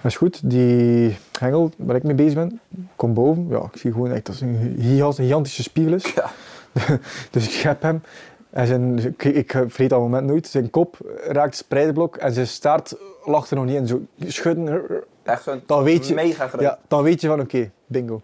Dat 0.00 0.10
is 0.10 0.16
goed, 0.16 0.50
die 0.50 1.16
hengel 1.38 1.70
waar 1.76 1.96
ik 1.96 2.02
mee 2.02 2.14
bezig 2.14 2.34
ben, 2.34 2.60
kom 2.96 3.14
boven. 3.14 3.46
Ja, 3.50 3.56
ik 3.72 3.78
zie 3.80 3.92
gewoon 3.92 4.10
echt 4.12 4.26
dat 4.26 4.34
het 4.34 4.44
een 4.44 4.76
giga- 4.80 5.12
gigantische 5.12 5.62
spiegel 5.62 5.92
is. 5.94 6.12
Ja. 6.14 6.30
dus 7.30 7.44
ik 7.44 7.50
schep 7.50 7.82
hem. 7.82 8.02
En 8.50 8.66
zijn, 8.66 8.98
ik, 8.98 9.24
ik 9.24 9.50
vergeet 9.50 9.90
dat 9.90 10.00
moment 10.00 10.26
nooit. 10.26 10.46
Zijn 10.46 10.70
kop 10.70 10.96
raakt 11.28 11.64
het 11.68 12.16
en 12.16 12.32
zijn 12.32 12.46
staart 12.46 12.94
lag 13.24 13.50
er 13.50 13.56
nog 13.56 13.64
niet 13.64 13.74
in. 13.74 13.86
Zo 13.86 14.00
schudden. 14.26 14.82
Echt 15.22 15.42
zo'n 15.42 15.62
Dan 15.66 15.82
weet 15.82 16.08
je, 16.08 16.14
mega 16.14 16.48
groot. 16.48 16.60
ja, 16.60 16.78
dan 16.88 17.02
weet 17.02 17.20
je 17.20 17.26
van 17.26 17.40
oké, 17.40 17.70
bingo. 17.86 18.20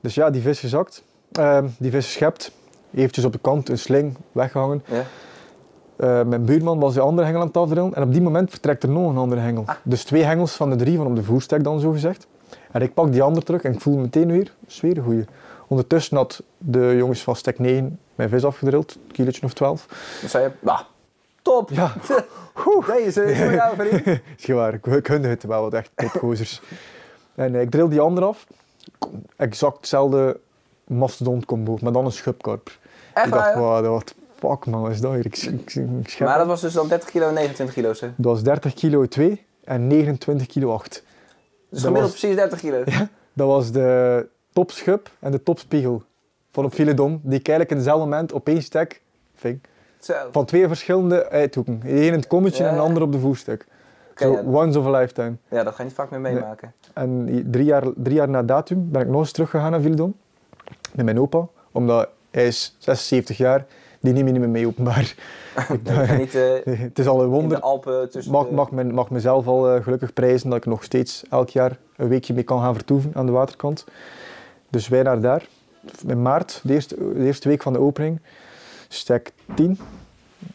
Dus 0.00 0.14
ja, 0.14 0.30
die 0.30 0.42
vis 0.42 0.60
gezakt. 0.60 1.02
Ehm, 1.32 1.66
die 1.78 1.90
vis 1.90 2.04
geschept. 2.04 2.52
Eventjes 2.94 3.24
op 3.24 3.32
de 3.32 3.38
kant, 3.42 3.68
een 3.68 3.78
sling, 3.78 4.16
weggehangen. 4.32 4.82
Ja. 4.86 5.02
Eh, 5.96 6.22
mijn 6.22 6.44
buurman 6.44 6.78
was 6.78 6.94
de 6.94 7.00
andere 7.00 7.26
hengel 7.26 7.40
aan 7.40 7.46
het 7.46 7.56
afdrillen. 7.56 7.94
En 7.94 8.02
op 8.02 8.12
die 8.12 8.22
moment 8.22 8.50
vertrekt 8.50 8.82
er 8.82 8.88
nog 8.88 9.10
een 9.10 9.16
andere 9.16 9.40
hengel. 9.40 9.62
Ah. 9.66 9.74
Dus 9.82 10.04
twee 10.04 10.22
hengels 10.22 10.52
van 10.52 10.70
de 10.70 10.76
drie 10.76 10.96
van 10.96 11.06
op 11.06 11.16
de 11.16 11.22
voerstek 11.22 11.64
dan 11.64 11.80
zo 11.80 11.90
gezegd. 11.90 12.26
En 12.70 12.82
ik 12.82 12.94
pak 12.94 13.12
die 13.12 13.22
andere 13.22 13.46
terug 13.46 13.62
en 13.62 13.72
ik 13.72 13.80
voel 13.80 13.96
meteen 13.96 14.32
weer, 14.32 14.54
sfeer 14.66 15.02
goeie. 15.02 15.24
Ondertussen 15.66 16.16
had 16.16 16.42
de 16.58 16.94
jongens 16.96 17.22
van 17.22 17.36
stek 17.36 17.58
9 17.58 17.98
mijn 18.14 18.28
vis 18.28 18.44
afgedrild, 18.44 18.94
een 18.94 19.12
kilootje 19.12 19.42
of 19.42 19.52
12. 19.52 19.86
Dan 20.20 20.28
zei 20.30 20.44
je, 20.44 20.50
bah, 20.60 20.80
top! 21.42 21.70
Ja, 21.70 21.92
Deze 22.86 23.24
is 23.24 23.38
voor 23.38 23.52
jou, 23.52 23.76
vriend. 23.76 24.06
is 24.36 24.44
gewaar. 24.44 24.74
Ik, 24.74 24.86
ik 24.86 25.06
hunde 25.06 25.28
het 25.28 25.42
wel 25.42 25.62
wat 25.62 25.72
echt 25.72 25.90
topgozers. 25.94 26.62
en 27.34 27.54
eh, 27.54 27.60
ik 27.60 27.70
drill 27.70 27.88
die 27.88 28.00
andere 28.00 28.26
af. 28.26 28.46
Exact 29.36 29.76
hetzelfde 29.76 30.40
mastodont 30.84 31.44
combo, 31.44 31.78
maar 31.80 31.92
dan 31.92 32.04
een 32.04 32.12
schubkarper. 32.12 32.78
Echt 33.14 33.26
ik 33.26 33.32
dacht, 33.32 33.54
wow, 33.54 33.84
dat 33.84 34.14
fuck 34.48 34.66
man, 34.66 34.82
wat 34.82 34.90
is 34.90 35.00
dat 35.00 35.12
hier? 35.12 35.26
Ik, 35.26 35.36
ik, 35.36 35.74
ik 35.74 36.08
schep 36.08 36.26
Maar 36.26 36.38
dat 36.38 36.46
was 36.46 36.60
dus 36.60 36.72
dan 36.72 36.88
30 36.88 37.10
kilo 37.10 37.28
en 37.28 37.34
29 37.34 37.74
kilo's. 37.74 38.00
hè? 38.00 38.06
Dat 38.16 38.32
was 38.32 38.42
30 38.42 38.74
kilo 38.74 39.06
2 39.06 39.44
en 39.64 39.86
29 39.86 40.46
kilo 40.46 40.72
8. 40.72 40.90
Dus 40.92 41.02
Dat 41.70 41.80
gemiddeld 41.80 42.10
was- 42.10 42.20
precies 42.20 42.36
30 42.36 42.60
kilo. 42.60 42.84
Dat 43.32 43.46
was 43.48 43.72
de 43.72 44.26
topschub 44.52 45.10
en 45.18 45.30
de 45.30 45.42
topspiegel 45.42 46.02
van 46.52 46.64
op 46.64 46.72
Filedon, 46.72 47.10
die 47.22 47.38
ik 47.38 47.48
eigenlijk 47.48 47.70
in 47.70 47.76
hetzelfde 47.76 48.04
moment 48.04 48.32
op 48.32 48.48
één 48.48 48.62
stek 48.62 49.02
ving. 49.34 49.60
Zo. 50.00 50.14
Van 50.32 50.44
twee 50.44 50.66
verschillende 50.68 51.28
uithoeken. 51.28 51.80
Eén 51.84 51.96
in 52.02 52.12
het 52.12 52.26
kommetje 52.26 52.62
Ja, 52.62 52.68
en 52.68 52.74
de 52.74 52.80
ja. 52.80 52.86
ander 52.86 53.02
op 53.02 53.12
de 53.12 53.18
voerstuk. 53.18 53.66
Ja. 54.16 54.42
once 54.44 54.78
of 54.78 54.86
a 54.86 54.90
lifetime. 54.90 55.36
Ja, 55.50 55.62
dat 55.62 55.72
ga 55.74 55.78
je 55.78 55.84
niet 55.88 55.94
vaak 55.96 56.10
meer 56.10 56.20
meemaken. 56.20 56.72
En 56.92 57.44
drie 57.50 57.64
jaar, 57.64 57.82
drie 57.96 58.14
jaar 58.16 58.28
na 58.28 58.42
datum 58.42 58.90
ben 58.90 59.00
ik 59.02 59.08
nog 59.08 59.20
eens 59.20 59.32
teruggegaan 59.32 59.70
naar 59.70 59.80
Villedon. 59.80 60.14
Met 60.92 61.04
mijn 61.04 61.20
opa. 61.20 61.46
Omdat 61.72 62.08
hij 62.30 62.46
is 62.46 62.76
76 62.78 63.36
jaar. 63.36 63.64
Die 64.04 64.12
neemt 64.12 64.24
me 64.24 64.30
niet 64.30 64.40
meer 64.40 64.50
mee 64.50 64.66
openbaar. 64.66 65.14
Nee, 65.82 66.06
je 66.06 66.12
niet 66.12 66.34
eh, 66.34 66.78
het 66.88 66.98
is 66.98 67.06
al 67.06 67.18
een 67.18 67.24
in 67.24 67.30
wonder. 67.30 67.56
de 67.56 67.62
Alpen 67.62 68.10
tussen 68.10 68.32
Mag, 68.32 68.50
mag, 68.50 68.70
men, 68.70 68.94
mag 68.94 69.10
mezelf 69.10 69.46
al 69.46 69.70
eh, 69.70 69.82
gelukkig 69.82 70.12
prijzen 70.12 70.50
dat 70.50 70.58
ik 70.58 70.66
nog 70.66 70.84
steeds 70.84 71.22
elk 71.30 71.48
jaar 71.48 71.78
een 71.96 72.08
weekje 72.08 72.34
mee 72.34 72.42
kan 72.42 72.60
gaan 72.60 72.74
vertoeven 72.74 73.10
aan 73.14 73.26
de 73.26 73.32
waterkant. 73.32 73.84
Dus 74.70 74.88
wij 74.88 75.02
naar 75.02 75.20
daar. 75.20 75.46
In 76.06 76.22
maart, 76.22 76.60
de 76.62 76.72
eerste, 76.72 76.96
de 76.96 77.24
eerste 77.24 77.48
week 77.48 77.62
van 77.62 77.72
de 77.72 77.78
opening. 77.78 78.20
Stek 78.88 79.32
10. 79.54 79.78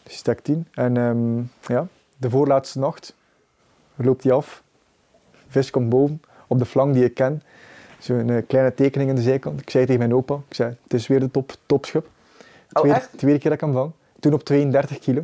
Stek 0.05 0.39
10. 0.39 0.67
En 0.73 0.97
ehm, 0.97 1.37
ja, 1.73 1.87
de 2.17 2.29
voorlaatste 2.29 2.79
nacht 2.79 3.15
loopt 3.95 4.23
hij 4.23 4.33
af. 4.33 4.63
Vis 5.47 5.69
komt 5.69 5.89
boven, 5.89 6.21
op 6.47 6.59
de 6.59 6.65
flank 6.65 6.93
die 6.93 7.03
ik 7.03 7.13
ken. 7.13 7.43
Zo'n 7.99 8.29
eh, 8.29 8.43
kleine 8.47 8.73
tekening 8.73 9.09
aan 9.09 9.15
de 9.15 9.21
zijkant. 9.21 9.61
Ik 9.61 9.69
zei 9.69 9.85
tegen 9.85 9.99
mijn 9.99 10.15
opa, 10.15 10.39
ik 10.47 10.55
zei, 10.55 10.75
het 10.83 10.93
is 10.93 11.07
weer 11.07 11.19
de 11.19 11.31
top, 11.31 11.55
topschub. 11.65 12.07
Oh, 12.73 12.81
tweede, 12.81 12.97
echt? 12.97 13.09
tweede 13.17 13.39
keer 13.39 13.49
dat 13.49 13.59
ik 13.59 13.65
hem 13.65 13.73
vang. 13.75 13.91
Toen 14.19 14.33
op 14.33 14.43
32 14.43 14.99
kilo. 14.99 15.23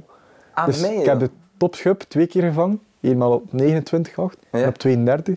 Ah, 0.53 0.65
Dus 0.65 0.83
ik 0.83 1.05
heb 1.05 1.19
de 1.19 1.29
topschub 1.57 2.01
twee 2.01 2.27
keer 2.27 2.43
gevangen. 2.43 2.81
Eenmaal 3.01 3.31
op 3.33 3.43
29,8 3.51 4.39
Ja. 4.51 4.59
en 4.61 4.67
op 4.67 4.77
32. 4.77 5.35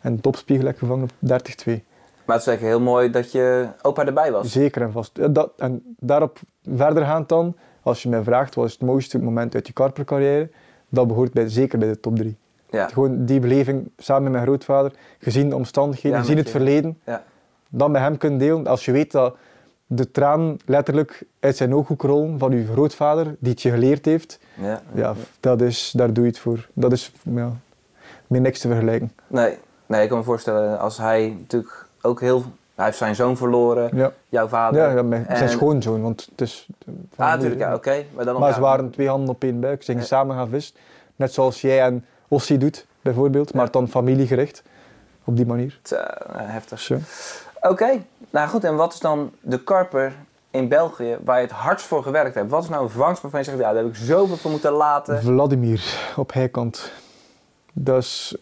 En 0.00 0.14
de 0.14 0.20
topspiegel 0.20 0.64
heb 0.66 0.74
ik 0.74 0.80
gevangen 0.80 1.02
op 1.02 1.10
30,2. 1.10 1.84
Maar 2.24 2.38
het 2.38 2.46
is 2.46 2.50
eigenlijk 2.52 2.60
heel 2.60 2.80
mooi 2.80 3.10
dat 3.10 3.32
je 3.32 3.68
opa 3.82 4.06
erbij 4.06 4.32
was. 4.32 4.52
Zeker 4.52 4.82
en 4.82 4.92
vast. 4.92 5.34
Dat, 5.34 5.50
en 5.56 5.82
daarop 5.98 6.38
verder 6.74 7.04
gaan 7.04 7.24
dan, 7.26 7.56
als 7.82 8.02
je 8.02 8.08
mij 8.08 8.22
vraagt 8.22 8.54
wat 8.54 8.66
is 8.66 8.72
het 8.72 8.82
mooiste 8.82 9.18
moment 9.18 9.54
uit 9.54 9.66
je 9.66 9.72
karpercarrière, 9.72 10.50
dat 10.88 11.06
behoort 11.06 11.32
bij, 11.32 11.48
zeker 11.48 11.78
bij 11.78 11.88
de 11.88 12.00
top 12.00 12.16
3. 12.16 12.36
Ja. 12.70 12.88
Gewoon 12.88 13.24
die 13.24 13.40
beleving 13.40 13.90
samen 13.98 14.22
met 14.22 14.32
mijn 14.32 14.44
grootvader, 14.44 14.92
gezien 15.18 15.48
de 15.48 15.54
omstandigheden, 15.56 16.18
Ja, 16.18 16.22
gezien 16.22 16.36
het 16.36 16.46
je- 16.46 16.52
verleden, 16.52 16.98
Ja. 17.06 17.24
dan 17.68 17.90
met 17.90 18.00
hem 18.00 18.16
kunnen 18.16 18.38
delen. 18.38 18.66
Als 18.66 18.84
je 18.84 18.92
weet 18.92 19.12
dat 19.12 19.36
de 19.92 20.10
traan 20.10 20.56
letterlijk 20.64 21.22
uit 21.40 21.56
zijn 21.56 21.74
ooghoek 21.74 22.02
rollen 22.02 22.38
van 22.38 22.52
uw 22.52 22.66
grootvader, 22.72 23.36
die 23.38 23.52
het 23.52 23.62
je 23.62 23.70
geleerd 23.70 24.04
heeft, 24.04 24.38
Ja. 24.54 24.82
ja, 24.94 25.14
dat 25.40 25.60
is, 25.60 25.92
daar 25.96 26.12
doe 26.12 26.24
je 26.24 26.30
het 26.30 26.38
voor. 26.38 26.68
Dat 26.72 26.92
is 26.92 27.12
ja, 27.22 27.52
met 28.26 28.40
niks 28.40 28.60
te 28.60 28.68
vergelijken. 28.68 29.12
Nee. 29.26 29.58
nee, 29.86 30.02
ik 30.02 30.08
kan 30.08 30.18
me 30.18 30.24
voorstellen 30.24 30.78
als 30.78 30.98
hij 30.98 31.36
natuurlijk 31.38 31.86
ook 32.02 32.20
heel... 32.20 32.44
Hij 32.74 32.84
heeft 32.84 32.98
zijn 32.98 33.14
zoon 33.14 33.36
verloren, 33.36 33.96
Ja, 33.96 34.12
jouw 34.28 34.48
vader. 34.48 34.82
ja, 34.82 34.90
ja 34.94 35.02
mijn, 35.02 35.26
zijn 35.28 35.48
schoonzoon, 35.48 36.02
want 36.02 36.28
het 36.30 36.40
is... 36.40 36.66
Ah, 37.16 37.28
natuurlijk, 37.28 37.60
ja, 37.60 37.74
oké. 37.74 38.04
Maar, 38.14 38.24
dan 38.24 38.40
Maar 38.40 38.54
ze 38.54 38.60
waren 38.60 38.90
twee 38.90 39.08
handen 39.08 39.28
op 39.28 39.42
één 39.42 39.60
buik. 39.60 39.82
Ze 39.82 39.90
gingen 39.90 40.06
samen 40.06 40.36
gaan 40.36 40.48
vissen. 40.48 40.76
Net 41.16 41.32
zoals 41.32 41.60
jij 41.60 41.82
en 41.82 42.04
Ossie 42.28 42.58
doet, 42.58 42.86
bijvoorbeeld. 43.02 43.54
Maar 43.54 43.70
dan 43.70 43.88
familiegericht. 43.88 44.62
Op 45.24 45.36
die 45.36 45.46
manier. 45.46 45.80
heftig. 46.32 46.90
Oké, 47.60 48.02
nou 48.30 48.48
goed. 48.48 48.64
En 48.64 48.76
wat 48.76 48.92
is 48.92 49.00
dan 49.00 49.32
de 49.40 49.62
karper 49.62 50.14
in 50.50 50.68
België 50.68 51.18
waar 51.24 51.36
je 51.36 51.46
het 51.46 51.56
hardst 51.56 51.86
voor 51.86 52.02
gewerkt 52.02 52.34
hebt? 52.34 52.50
Wat 52.50 52.62
is 52.62 52.68
nou 52.68 52.82
een 52.82 52.90
vangst 52.90 53.22
waarvan 53.22 53.40
je 53.40 53.46
zegt, 53.46 53.58
ja, 53.58 53.72
daar 53.72 53.82
heb 53.82 53.92
ik 53.92 53.98
zoveel 53.98 54.36
voor 54.36 54.50
moeten 54.50 54.72
laten? 54.72 55.22
Vladimir 55.22 56.12
op 56.16 56.32
heikant. 56.32 56.92
Dat 57.72 58.02
is 58.02 58.36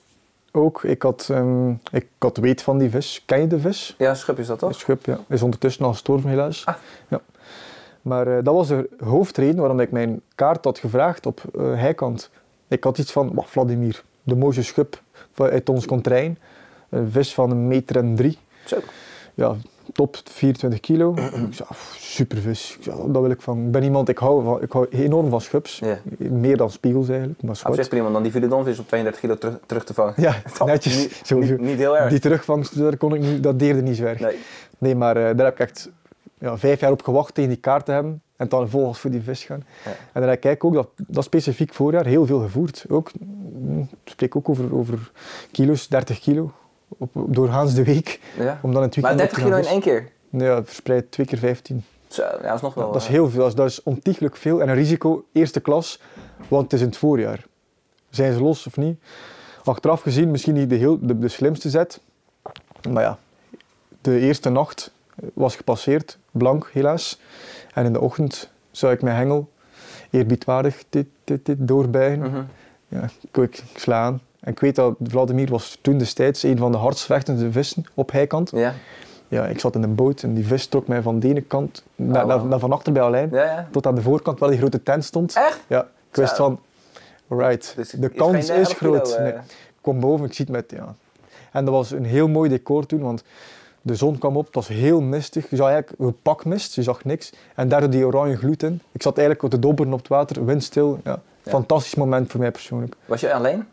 ook, 0.53 0.83
ik 0.83 1.03
had, 1.03 1.29
ehm, 1.31 1.71
ik 1.91 2.07
had 2.19 2.37
weet 2.37 2.63
van 2.63 2.79
die 2.79 2.91
vis. 2.91 3.23
Ken 3.27 3.41
je 3.41 3.47
de 3.47 3.61
vis? 3.61 3.95
Ja, 3.99 4.15
schub 4.15 4.39
is 4.39 4.47
dat 4.47 4.59
toch? 4.59 4.75
schub, 4.75 5.07
ja. 5.07 5.19
Is 5.29 5.43
ondertussen 5.43 5.85
al 5.85 5.91
gestorven 5.93 6.31
helaas. 6.31 6.67
Ah. 6.67 6.75
Ja. 7.09 7.21
Maar 8.03 8.27
eh, 8.27 8.45
dat 8.45 8.55
was 8.55 8.69
de 8.69 8.89
hoofdreden 9.05 9.57
waarom 9.57 9.81
ik 9.81 9.91
mijn 9.91 10.21
kaart 10.35 10.65
had 10.65 10.79
gevraagd 10.79 11.27
op 11.27 11.43
eh 11.59 11.63
heikant. 11.75 12.31
Ik 12.69 12.85
had 12.85 12.99
iets 12.99 13.13
van, 13.13 13.35
"Wah, 13.35 13.45
Vladimir, 13.45 14.03
de 14.23 14.37
mooiste 14.37 14.63
schub 14.63 15.01
uit 15.37 15.69
ons 15.69 15.87
kontrijn. 15.87 16.39
Een 16.89 17.11
vis 17.11 17.35
van 17.35 17.51
een 17.51 17.69
meter 17.69 17.97
en 17.97 18.15
drie. 18.15 18.39
Zo. 18.65 18.77
Ja, 19.35 19.57
top 19.93 20.17
24 20.25 20.81
kilo. 20.81 21.15
ik 21.17 21.55
zei, 21.55 21.69
"Pff, 21.69 21.97
super 21.99 22.39
vis. 22.39 22.75
Ik 22.79 22.83
zei, 22.83 22.97
dat 23.13 23.23
wil 23.23 23.31
ik 23.31 23.41
van. 23.41 23.65
Ik 23.65 23.71
ben 23.71 23.83
iemand, 23.83 24.09
ik 24.09 24.19
hou, 24.19 24.45
van, 24.45 24.63
ik 24.63 24.73
hou 24.73 24.87
enorm 24.91 25.31
van 25.31 25.41
schubs. 25.41 25.83
Meer 26.19 26.57
dan 26.57 26.71
spiegels 26.71 27.09
eigenlijk, 27.09 27.43
maar 27.43 27.51
Op 27.51 27.57
zwart. 27.57 27.75
zich 27.77 27.89
prima, 27.89 28.11
dan 28.11 28.23
die 28.23 28.33
filedonvis 28.33 28.79
op 28.79 28.87
32 28.89 29.21
kilo 29.21 29.39
terug, 29.39 29.59
terug 29.67 29.85
te 29.85 29.95
vangen. 29.95 30.15
Ja, 30.17 30.43
netjes. 30.65 30.97
Niet, 30.97 31.21
Zo, 31.25 31.39
niet, 31.39 31.61
niet 31.61 31.77
heel 31.79 31.99
erg. 31.99 32.11
Die 32.11 32.19
terugvangst, 32.19 32.79
daar 32.79 32.97
kon 32.97 33.15
ik 33.15 33.21
niet, 33.21 33.43
dat 33.43 33.59
deerde 33.59 33.83
niet 33.83 33.97
zo 33.97 34.05
erg. 34.05 34.21
Nee. 34.21 34.37
Nee, 34.79 34.95
maar 34.95 35.17
eh, 35.17 35.37
daar 35.37 35.45
heb 35.47 35.55
ik 35.55 35.61
echt 35.61 35.91
ja, 36.39 36.59
vijf 36.59 36.81
jaar 36.81 36.93
op 36.93 37.03
gewacht 37.03 37.35
tegen 37.35 37.51
die 37.51 37.59
kaart 37.59 37.85
te 37.85 37.93
hebben. 37.93 38.23
En 38.37 38.49
dan 38.49 38.69
vol 38.69 38.87
als 38.87 38.99
voor 38.99 39.11
die 39.11 39.21
vis 39.23 39.45
gaan. 39.45 39.65
Ja. 39.85 39.91
En 40.13 40.23
dan 40.27 40.39
kijk 40.39 40.55
ik 40.55 40.65
ook 40.65 40.75
dat, 40.75 40.89
dat 40.97 41.25
specifiek 41.25 41.75
voorjaar 41.75 42.05
heel 42.07 42.27
veel 42.27 42.41
gevoerd. 42.41 42.85
Ook, 42.89 43.11
mm, 43.21 43.81
ik 44.05 44.11
spreek 44.11 44.37
ook 44.37 44.49
over, 44.49 44.75
over 44.75 45.11
kilo's, 45.53 45.89
30 45.89 46.21
kilo. 46.21 46.53
Op, 46.89 47.11
doorgaans 47.15 47.75
de 47.75 47.85
week. 47.85 48.21
Ja. 48.39 48.59
Om 48.63 48.73
dan 48.73 48.83
het 48.83 48.97
Maar 48.97 49.17
weekend 49.17 49.19
30 49.19 49.39
op 49.39 49.45
te 49.45 49.45
kilo 49.45 49.57
in 49.57 49.73
één 49.73 49.81
keer? 49.81 50.09
Ja, 50.31 50.65
verspreid 50.65 51.11
twee 51.11 51.27
keer 51.27 51.39
15. 51.39 51.85
Zo, 52.09 52.23
ja, 52.23 52.43
dat 52.43 52.55
is 52.55 52.61
nog 52.61 52.75
wel... 52.75 52.93
dat 52.93 53.01
is 53.01 53.07
eh, 53.07 53.13
heel 53.13 53.31
veel. 53.31 53.41
Dat 53.41 53.49
is, 53.49 53.55
dat 53.55 53.67
is 53.67 53.83
ontiegelijk 53.83 54.37
veel. 54.37 54.61
En 54.61 54.69
een 54.69 54.75
risico, 54.75 55.25
eerste 55.33 55.61
klas, 55.61 56.01
want 56.49 56.63
het 56.63 56.73
is 56.73 56.81
in 56.81 56.87
het 56.87 56.97
voorjaar. 56.97 57.47
Zijn 58.11 58.33
ze 58.33 58.41
los 58.43 58.67
of 58.67 58.77
niet? 58.77 59.01
Achteraf 59.65 60.01
gezien 60.01 60.31
misschien 60.31 60.55
niet 60.55 60.71
de, 60.71 60.77
heel, 60.77 60.99
de, 61.01 61.19
de 61.19 61.29
slimste 61.29 61.71
zet. 61.71 62.01
Maar 62.91 63.03
ja, 63.03 63.19
de 64.01 64.19
eerste 64.19 64.49
nacht 64.49 64.93
was 65.35 65.57
gepasseerd, 65.57 66.19
blank 66.31 66.71
helaas. 66.73 67.21
En 67.75 67.85
in 67.85 67.93
de 67.93 68.01
ochtend 68.01 68.51
zou 68.71 68.93
ik 68.93 69.03
mijn 69.03 69.17
hengel 69.17 69.51
eerbiedwaardig 70.11 70.85
dit, 70.89 71.07
dit, 71.25 71.47
dit 71.47 71.57
doorbuigen. 71.61 72.31
mhm. 72.31 72.43
Ja, 72.89 73.09
ik, 73.31 73.37
ik 73.37 73.79
sla 73.79 74.03
aan. 74.03 74.21
En 74.49 74.55
ik 74.55 74.61
weet 74.61 74.75
dat 74.77 74.95
Vladimir 75.03 75.49
was 75.51 75.79
toen 75.81 75.99
destijds 75.99 76.43
een 76.43 76.59
van 76.59 76.73
de 76.73 76.79
hardst 76.79 77.05
vechtende 77.05 77.53
vissen 77.53 77.85
op 77.95 78.13
heikant. 78.13 78.51
Ja. 78.51 78.75
Ja, 79.29 79.47
ik 79.47 79.61
zat 79.61 79.75
in 79.75 79.83
een 79.83 79.95
boot 79.95 80.23
en 80.23 80.35
die 80.35 80.47
vis 80.47 80.67
trok 80.67 80.87
mij 80.87 81.03
van 81.03 81.21
de 81.21 81.29
ene 81.29 81.41
kant 81.41 81.83
naar, 81.95 82.27
wow. 82.27 82.37
naar, 82.37 82.47
naar 82.47 82.59
van 82.59 82.73
achter 82.73 82.93
bij 82.93 83.03
Alijn 83.03 83.29
Ja, 83.33 83.45
ja. 83.45 83.69
tot 83.71 83.87
aan 83.87 83.95
de 83.95 84.03
voorkant 84.03 84.39
waar 84.39 84.49
die 84.49 84.59
grote 84.59 84.83
tent 84.83 85.05
stond. 85.05 85.35
Echt? 85.37 85.61
Ja, 85.67 85.81
ik 85.83 86.17
wist 86.17 86.37
van, 86.37 86.61
right, 87.29 87.73
Dus 87.77 87.91
de 87.91 88.09
kans 88.09 88.37
is 88.37 88.49
11 88.49 88.77
kilo, 88.77 88.93
groot. 88.93 89.15
eh. 89.15 89.23
Nee. 89.23 89.33
Ik 89.33 89.41
kom 89.81 90.01
boven, 90.01 90.27
ik 90.27 90.33
zie 90.33 90.45
het 90.45 90.55
met, 90.55 90.71
ja. 90.71 90.95
En 91.53 91.65
dat 91.65 91.75
was 91.75 91.91
een 91.91 92.05
heel 92.05 92.29
mooi 92.29 92.49
decor 92.49 92.87
toen, 92.87 93.01
want 93.01 93.25
de 93.83 93.95
zon 93.95 94.19
kwam 94.19 94.37
op, 94.37 94.47
het 94.47 94.55
was 94.55 94.69
heel 94.69 95.01
mistig. 95.01 95.51
Je 95.51 95.57
zag 95.57 95.71
eigenlijk 95.71 96.01
een 96.01 96.17
pakmist, 96.23 96.75
je 96.75 96.83
zag 96.83 97.05
niks. 97.05 97.33
En 97.55 97.69
daardoor 97.69 97.91
die 97.91 98.07
oranje 98.07 98.37
gloed 98.37 98.63
in. 98.63 98.81
Ik 98.93 99.03
zat 99.03 99.17
eigenlijk 99.19 99.47
op 99.47 99.51
te 99.51 99.59
dobberen 99.59 99.93
op 99.93 99.99
het 99.99 100.09
water, 100.09 100.45
windstil. 100.45 101.01
Ja. 101.05 101.21
Fantastisch 101.43 101.95
moment 101.95 102.31
voor 102.31 102.41
mij 102.41 102.51
persoonlijk. 102.51 102.95
Was 103.07 103.21
je 103.21 103.33
alleen? 103.33 103.65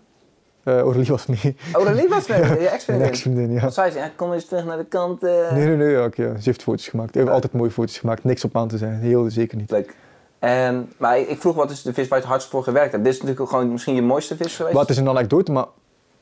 Eh 0.66 0.80
Aurélie 0.80 1.08
was 1.08 1.26
mee. 1.26 1.56
Oh, 1.74 1.94
liep 1.94 2.10
was 2.10 2.28
met 2.28 2.38
je 2.62 2.68
ex-vriendin. 2.68 3.08
ex-vriendin, 3.08 3.52
ja. 3.52 3.62
Wat 3.62 3.74
zei 3.74 3.92
kom 4.16 4.34
eens 4.34 4.46
terug 4.46 4.66
naar 4.66 4.78
de 4.78 4.86
kant. 4.86 5.24
eh. 5.24 5.52
Nee, 5.52 5.66
nee, 5.66 5.76
nee, 5.76 5.92
ja, 5.92 6.10
ze 6.16 6.42
heeft 6.44 6.64
foto's 6.64 6.88
gemaakt. 6.88 7.14
Ze 7.14 7.20
heeft 7.20 7.32
altijd 7.32 7.54
mooie 7.54 7.72
foto's 7.72 7.98
gemaakt, 7.98 8.24
niks 8.24 8.44
op 8.44 8.58
aan 8.58 8.68
te 8.68 8.78
zijn. 8.78 9.00
Heel 9.00 9.30
zeker 9.30 9.58
niet. 9.58 9.72
Leuk. 9.72 9.96
En, 10.40 10.92
maar 10.98 11.18
ik 11.20 11.40
vroeg 11.40 11.56
wat 11.56 11.72
is 11.72 11.82
de 11.82 11.94
vis 11.94 12.08
waar 12.08 12.18
je 12.18 12.24
het 12.24 12.34
hardst 12.34 12.50
voor 12.50 12.64
gewerkt 12.64 12.92
hebt. 12.92 13.04
Dit 13.04 13.14
is 13.14 13.22
natuurlijk 13.22 13.50
gewoon 13.50 13.72
misschien 13.72 13.96
je 13.96 14.02
mooiste 14.02 14.36
vis 14.36 14.56
geweest. 14.56 14.78
Het 14.80 14.90
is 14.90 14.98
een 14.98 15.10
anekdote, 15.10 15.52
maar 15.52 15.66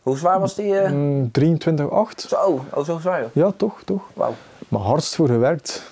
Hoe 0.01 0.17
zwaar 0.17 0.39
was 0.39 0.55
die? 0.55 0.77
eh? 0.77 0.91
mm, 0.91 1.31
23,8. 1.39 2.27
Zo, 2.27 2.61
oh, 2.73 2.83
zo 2.85 2.97
zwaar 2.99 3.19
joh. 3.21 3.29
Ja, 3.33 3.51
toch, 3.57 3.81
toch. 3.85 4.01
Wauw. 4.13 4.33
Maar 4.67 4.81
hardst 4.81 5.15
voor 5.15 5.27
gewerkt. 5.27 5.91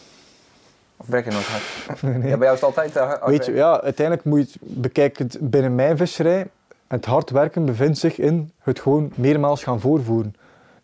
Of 0.98 1.08
werk 1.08 1.26
je 1.26 1.32
nooit 1.32 1.46
hard? 1.46 2.02
Nee. 2.02 2.14
Ja, 2.30 2.38
bij 2.38 2.48
jou 2.48 2.54
is 2.54 2.62
het 2.62 2.64
altijd 2.64 2.96
eh, 2.96 3.08
hard 3.08 3.26
Weet 3.26 3.46
je, 3.46 3.54
ja, 3.54 3.82
uiteindelijk 3.82 4.26
moet 4.28 4.40
je 4.52 4.60
het 4.60 4.82
bekijken 4.82 5.30
binnen 5.40 5.76
mijn 5.76 5.98
visserij. 5.98 6.48
Het 6.92 7.06
hard 7.06 7.30
werken 7.30 7.66
bevindt 7.66 7.98
zich 7.98 8.20
in 8.20 8.52
het 8.60 8.80
gewoon 8.80 9.12
meermaals 9.16 9.64
gaan 9.64 9.80
voorvoeren. 9.80 10.36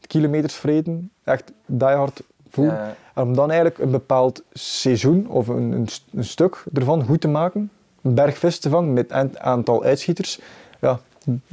Kilometers 0.08 0.54
vreten, 0.56 1.12
echt 1.24 1.52
die 1.66 1.88
hard 1.88 2.22
voeren. 2.50 2.74
Ja, 2.74 2.94
En 3.14 3.24
om 3.24 3.36
dan 3.36 3.50
eigenlijk 3.50 3.80
een 3.80 3.92
bepaald 3.92 4.44
seizoen 4.54 5.28
of 5.30 5.48
een, 5.48 5.72
een, 5.72 5.88
st- 5.88 6.06
een 6.14 6.24
stuk 6.24 6.64
ervan 6.74 7.06
goed 7.06 7.22
te 7.22 7.28
maken, 7.28 7.72
een 8.02 8.14
berg 8.14 8.38
vis 8.38 8.60
te 8.60 8.70
vangen 8.70 8.94
met 8.94 9.12
een 9.12 9.40
aantal 9.40 9.84
uitschieters, 9.84 10.40
ja, 10.80 11.00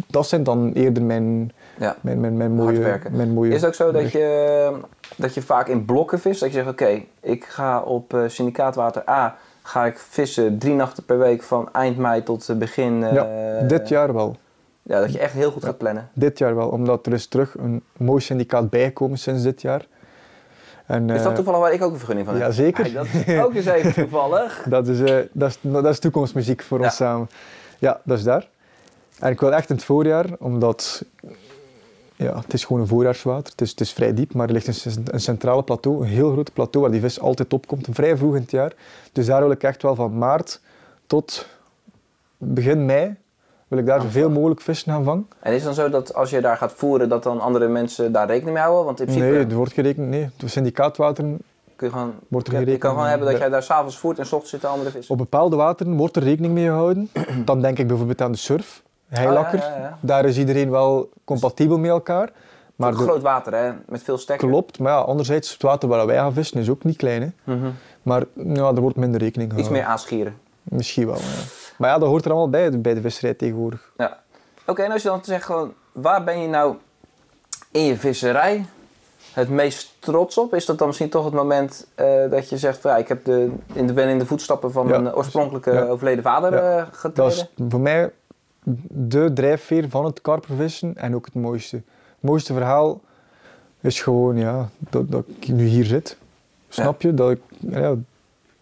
dat 0.07 0.27
zijn 0.27 0.43
dan 0.43 0.73
eerder 0.73 1.03
mijn, 1.03 1.53
ja. 1.79 1.97
mijn, 2.01 2.21
mijn, 2.21 2.37
mijn 2.37 2.53
mooie... 2.53 3.01
Mijn 3.11 3.33
mooie 3.33 3.51
Is 3.51 3.57
het 3.61 3.67
ook 3.67 3.75
zo 3.75 3.93
dat 3.93 4.13
je, 4.13 4.71
dat 5.17 5.35
je 5.35 5.43
vaak 5.43 5.69
in 5.69 5.85
blokken 5.85 6.21
vist? 6.21 6.41
Dat 6.41 6.49
je 6.49 6.55
zegt, 6.55 6.69
oké, 6.69 7.03
ik 7.21 7.45
ga 7.45 7.81
op 7.81 8.15
eh, 8.15 8.21
syndicaatwater 8.27 9.03
A 9.09 9.37
ga 9.63 9.87
ik 9.87 9.99
vissen 9.99 10.59
drie 10.59 10.75
nachten 10.75 11.05
per 11.05 11.19
week 11.19 11.43
van 11.43 11.69
eind 11.73 11.97
mei 11.97 12.23
tot 12.23 12.49
eh, 12.49 12.57
begin... 12.57 13.05
eh, 13.05 13.13
Ja, 13.15 13.67
dit 13.67 13.89
jaar 13.89 14.15
wel. 14.15 14.37
Ja, 14.87 15.01
dat 15.01 15.13
je 15.13 15.19
echt 15.19 15.33
heel 15.33 15.51
goed 15.51 15.63
Ja. 15.63 15.69
gaat 15.69 15.79
plannen. 15.79 16.09
Dit 16.13 16.39
jaar 16.39 16.55
wel, 16.57 16.69
omdat 16.69 17.07
er 17.07 17.13
is 17.13 17.27
terug 17.27 17.55
een 17.59 17.83
mooi 17.97 18.21
syndicaat 18.21 18.71
bijgekomen 18.71 19.19
sinds 19.19 19.43
dit 19.43 19.63
jaar. 19.63 19.87
En, 20.87 21.11
Is 21.11 21.19
dat 21.23 21.31
eh, 21.31 21.35
toevallig 21.37 21.61
waar 21.61 21.73
ik 21.73 21.83
ook 21.83 21.93
een 21.93 21.97
vergunning 21.99 22.27
van 22.27 22.37
heb? 22.37 22.45
Ja, 22.47 22.51
zeker. 22.53 22.83
Kijk, 22.83 22.95
dat 23.05 23.07
is 23.27 23.39
ook 23.43 23.55
eens 23.55 23.67
even 23.67 23.93
toevallig. 23.95 24.63
Dat 24.69 24.89
is, 24.89 25.01
eh, 25.01 25.17
dat 25.33 25.49
is, 25.51 25.59
dat 25.61 25.87
is 25.87 25.99
toekomstmuziek 25.99 26.63
voor 26.63 26.79
Ja. 26.79 26.85
ons 26.85 26.97
samen. 26.97 27.29
Ja, 27.79 28.01
dat 28.05 28.19
is 28.19 28.25
daar. 28.25 28.49
En 29.19 29.31
ik 29.33 29.41
wil 29.41 29.55
echt 29.55 29.69
in 29.71 29.75
het 29.77 29.85
voorjaar, 29.85 30.27
omdat 30.39 31.05
ja, 32.17 32.37
het 32.41 32.53
is 32.53 32.65
gewoon 32.65 32.83
een 32.83 32.89
voorjaarswater. 32.89 33.51
Het 33.53 33.61
is, 33.61 33.71
het 33.71 33.81
is 33.81 33.93
vrij 33.93 34.15
diep, 34.15 34.35
maar 34.35 34.47
er 34.47 34.53
ligt 34.53 34.87
een 35.13 35.21
centrale 35.21 35.63
plateau, 35.63 36.01
een 36.03 36.09
heel 36.09 36.33
groot 36.33 36.53
plateau 36.53 36.81
waar 36.87 36.91
die 36.95 37.01
vis 37.05 37.21
altijd 37.21 37.53
opkomt, 37.53 37.87
vrij 37.91 38.17
vroeg 38.17 38.35
in 38.35 38.41
het 38.41 38.51
jaar. 38.51 38.73
Dus 39.13 39.27
daar 39.27 39.41
wil 39.41 39.51
ik 39.51 39.63
echt 39.63 39.83
wel 39.83 39.95
van 39.95 40.19
maart 40.19 40.61
tot 41.07 41.49
begin 42.39 42.85
mei, 42.87 43.15
wil 43.69 43.79
ik 43.79 43.87
daar 43.87 44.01
zoveel 44.01 44.31
mogelijk 44.31 44.61
vissen 44.61 44.93
gaan 44.93 45.05
vangen. 45.05 45.29
En 45.41 45.51
is 45.53 45.65
het 45.65 45.75
dan 45.77 45.85
zo 45.85 45.91
dat 45.91 46.15
als 46.15 46.31
je 46.31 46.41
daar 46.41 46.57
gaat 46.57 46.73
voeren, 46.73 47.09
dat 47.09 47.23
dan 47.23 47.41
andere 47.41 47.69
mensen 47.69 48.13
daar 48.13 48.27
rekening 48.27 48.55
mee 48.55 48.63
houden? 48.63 48.85
Want 48.85 49.01
in 49.01 49.07
principe 49.07 49.31
Nee, 49.31 49.47
er 49.47 49.55
wordt 49.55 49.73
gerekend, 49.73 50.09
nee. 50.09 50.31
De 50.37 50.49
syndicaatwater, 50.49 51.25
kun 51.77 51.87
je 51.87 51.91
gewoon, 51.93 52.15
wordt 52.29 52.47
er 52.47 52.53
je, 52.53 52.59
je 52.59 52.65
gerekend 52.65 52.79
kan 52.81 52.91
gewoon 52.91 53.07
hebben 53.09 53.29
dat 53.31 53.39
jij 53.39 53.49
daar 53.49 53.63
s'avonds 53.63 53.99
voert 53.99 54.19
en 54.19 54.25
s 54.27 54.33
ochtends 54.33 54.51
zitten 54.51 54.69
andere 54.69 54.91
vissen. 54.91 55.13
op 55.13 55.19
bepaalde 55.21 55.57
wateren 55.57 55.97
wordt 55.97 56.17
er 56.17 56.23
rekening 56.23 56.53
mee 56.55 56.65
gehouden. 56.67 57.11
Dan 57.45 57.61
denk 57.61 57.79
ik 57.79 57.87
bijvoorbeeld 57.87 58.21
aan 58.21 58.33
de 58.33 58.39
surf, 58.39 58.83
heilakker. 59.09 59.59
Ja, 59.59 59.69
ja, 59.69 59.77
ja. 59.79 59.99
Daar 60.01 60.25
is 60.25 60.39
iedereen 60.39 60.71
wel 60.71 61.09
compatibel 61.25 61.79
met 61.79 61.91
elkaar. 61.91 62.31
Maar 62.77 62.91
de- 62.91 62.97
groot 62.97 63.23
water, 63.23 63.55
hè? 63.55 63.73
Met 63.89 64.03
veel 64.03 64.19
stekken. 64.19 64.49
Klopt, 64.49 64.79
maar 64.79 64.93
ja, 64.93 64.99
anderzijds, 64.99 65.53
het 65.53 65.63
water 65.63 65.89
waar 65.89 66.07
wij 66.07 66.17
gaan 66.17 66.33
vissen 66.33 66.61
is 66.61 66.71
ook 66.71 66.85
niet 66.85 66.97
klein. 66.97 67.23
Hè. 67.23 67.55
Mhm. 67.55 67.71
Maar 68.03 68.23
ja, 68.35 68.69
er 68.69 68.81
wordt 68.81 68.97
minder 68.97 69.21
rekening 69.21 69.51
Iets 69.51 69.61
gehouden. 69.61 69.73
meer 69.83 69.93
aanschieren. 69.93 70.35
Misschien 70.63 71.07
wel, 71.07 71.15
ja. 71.17 71.21
Maar 71.79 71.91
ja, 71.91 71.99
dat 71.99 72.09
hoort 72.09 72.25
er 72.25 72.31
allemaal 72.31 72.51
bij, 72.51 72.81
bij 72.81 72.95
de 72.95 73.01
visserij 73.01 73.35
tegenwoordig. 73.35 73.93
Ja. 73.97 74.19
Oké, 74.67 74.83
en 74.83 74.93
als 74.93 75.03
je 75.03 75.09
dan 75.09 75.25
zegt 75.25 75.45
gewoon, 75.45 75.73
waar 75.93 76.25
ben 76.25 76.39
je 76.39 76.49
nou 76.49 76.77
in 77.71 77.85
je 77.85 77.97
visserij 77.97 78.65
het 79.33 79.49
meest 79.49 79.95
trots 79.99 80.39
op? 80.39 80.55
Is 80.55 80.67
dat 80.67 80.79
dan 80.79 80.87
misschien 80.87 81.09
toch 81.09 81.25
het 81.25 81.35
moment 81.35 81.87
eh, 81.95 82.31
dat 82.31 82.49
je 82.49 82.59
zegt, 82.59 82.79
van, 82.79 82.91
ja, 82.91 82.97
ik 82.97 83.09
heb 83.09 83.25
de, 83.25 83.51
in 83.73 83.87
de, 83.87 83.93
ben 83.93 84.09
in 84.09 84.19
de 84.19 84.27
voetstappen 84.27 84.73
van 84.73 84.89
Ja. 84.89 84.99
mijn 84.99 85.15
oorspronkelijke 85.15 85.73
Ja. 85.73 85.83
overleden 85.87 86.23
vader 86.25 86.53
Ja. 86.53 86.79
eh, 86.79 86.87
getreden? 86.93 87.15
Dat 87.15 87.33
is 87.33 87.49
voor 87.69 87.81
mij 87.81 88.13
de 88.89 89.33
drijfveer 89.33 89.89
van 89.89 90.05
het 90.05 90.21
karpervissen 90.21 90.97
en 90.97 91.15
ook 91.15 91.25
het 91.25 91.35
mooiste. 91.35 91.77
Het 91.77 92.31
mooiste 92.31 92.53
verhaal 92.53 93.01
is 93.81 94.03
gewoon 94.03 94.37
ja, 94.37 94.69
dat, 94.79 95.11
dat 95.11 95.25
ik 95.41 95.49
nu 95.49 95.65
hier 95.67 95.85
zit. 95.85 96.17
Snap 96.69 97.03
je? 97.03 97.15
Dat 97.15 97.31
ik 97.31 97.41
ja, 97.59 97.95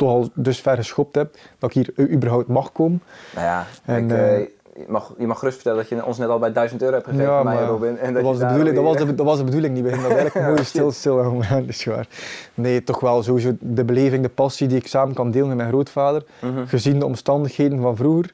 toch 0.03 0.11
al 0.11 0.28
dus 0.34 0.61
ver 0.61 0.76
geschopt 0.76 1.14
heb, 1.14 1.36
dat 1.59 1.74
ik 1.74 1.86
hier 1.94 2.11
überhaupt 2.11 2.48
mag 2.48 2.72
komen. 2.72 3.03
Nou 3.34 3.46
ja, 3.46 3.66
En, 3.84 4.05
ik, 4.05 4.11
eh, 4.11 4.36
eh, 4.36 4.48
je, 4.76 4.84
mag, 4.88 5.14
je 5.18 5.26
mag 5.26 5.38
gerust 5.38 5.55
vertellen 5.55 5.78
dat 5.78 5.88
je 5.88 6.05
ons 6.05 6.18
net 6.18 6.28
al 6.28 6.38
bij 6.38 6.53
1000 6.53 6.82
euro 6.82 6.94
hebt 6.94 7.07
gegeven 7.07 7.26
Ja, 7.26 7.36
voor 7.36 7.44
mij, 7.44 7.64
Robin. 7.64 7.98
En 7.98 8.12
dat, 8.12 8.22
je 8.22 8.28
was 8.28 8.38
de 8.38 8.46
bedoeling, 8.46 8.74
dat, 8.74 8.84
was 8.84 8.96
de, 8.96 9.14
dat 9.14 9.26
was 9.26 9.38
de 9.38 9.44
bedoeling 9.44 9.74
niet. 9.74 9.82
We 9.82 9.88
gingen 9.88 10.09
dat 10.09 10.18
eigenlijk 10.18 10.48
mooi 10.55 10.64
stil, 10.64 10.90
stil 10.90 11.40
dat 11.48 11.62
is 11.66 11.84
waar. 11.84 12.09
Nee, 12.55 12.84
toch 12.84 13.00
wel 13.00 13.22
sowieso 13.22 13.53
de 13.61 13.84
beleving, 13.84 14.22
de 14.22 14.28
passie 14.28 14.68
die 14.68 14.78
ik 14.78 14.86
samen 14.86 15.14
kan 15.14 15.30
delen 15.30 15.48
met 15.48 15.57
mijn 15.57 15.68
grootvader. 15.68 16.24
Mhm. 16.40 16.64
Gezien 16.66 16.98
de 16.98 17.07
omstandigheden 17.07 17.80
van 17.80 17.96
vroeger. 17.96 18.32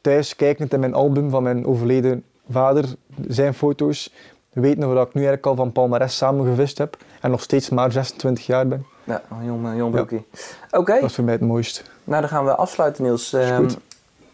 Thuis 0.00 0.36
kijkend 0.36 0.72
in 0.72 0.80
mijn 0.80 0.94
album 0.94 1.30
van 1.30 1.42
mijn 1.42 1.66
overleden 1.66 2.24
vader, 2.50 2.84
zijn 3.28 3.54
foto's. 3.54 4.12
Weten 4.52 4.80
dat 4.80 5.06
ik 5.06 5.14
nu 5.14 5.20
eigenlijk 5.20 5.46
al 5.46 5.54
van 5.54 5.72
Palmares 5.72 6.16
samen 6.16 6.46
gevist 6.46 6.78
heb. 6.78 6.96
En 7.20 7.30
nog 7.30 7.42
steeds 7.42 7.70
maar 7.70 7.92
26 7.92 8.46
jaar 8.46 8.68
ben. 8.68 8.86
Ja, 9.06 9.22
een 9.30 9.44
jong, 9.44 9.66
een 9.66 9.76
jong 9.76 9.92
broekie. 9.94 10.26
Oké, 10.70 10.92
Dat 11.00 11.02
is 11.10 11.14
voor 11.14 11.24
mij 11.24 11.32
het 11.34 11.42
mooiste. 11.42 11.82
nou 12.04 12.20
dan 12.20 12.30
gaan 12.30 12.44
we 12.44 12.54
afsluiten 12.54 13.02
Niels. 13.02 13.36
Goed. 13.56 13.76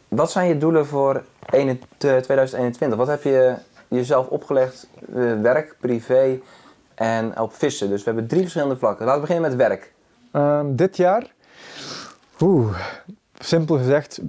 wat 0.09 0.31
zijn 0.31 0.49
je 0.49 0.59
doelen 0.59 0.87
voor 0.87 1.23
ene- 1.51 1.79
te- 1.97 2.19
2021? 2.23 2.99
Wat 2.99 3.07
heb 3.09 3.23
je 3.23 3.55
jezelf 3.89 4.27
opgelegd? 4.29 4.87
eh, 5.15 5.41
werk, 5.41 5.77
privé 5.81 6.39
en 6.95 7.41
op 7.41 7.55
vissen. 7.55 7.89
Dus 7.89 7.99
we 8.05 8.11
hebben 8.11 8.27
drie 8.29 8.41
verschillende 8.41 8.77
vlakken. 8.77 9.07
Laten 9.07 9.21
we 9.21 9.27
beginnen 9.27 9.51
met 9.51 9.59
werk. 9.69 9.93
Ehm, 10.33 10.75
dit 10.75 10.97
jaar 10.97 11.33
Oeh, 12.41 12.79
simpel 13.39 13.77
gezegd, 13.77 14.21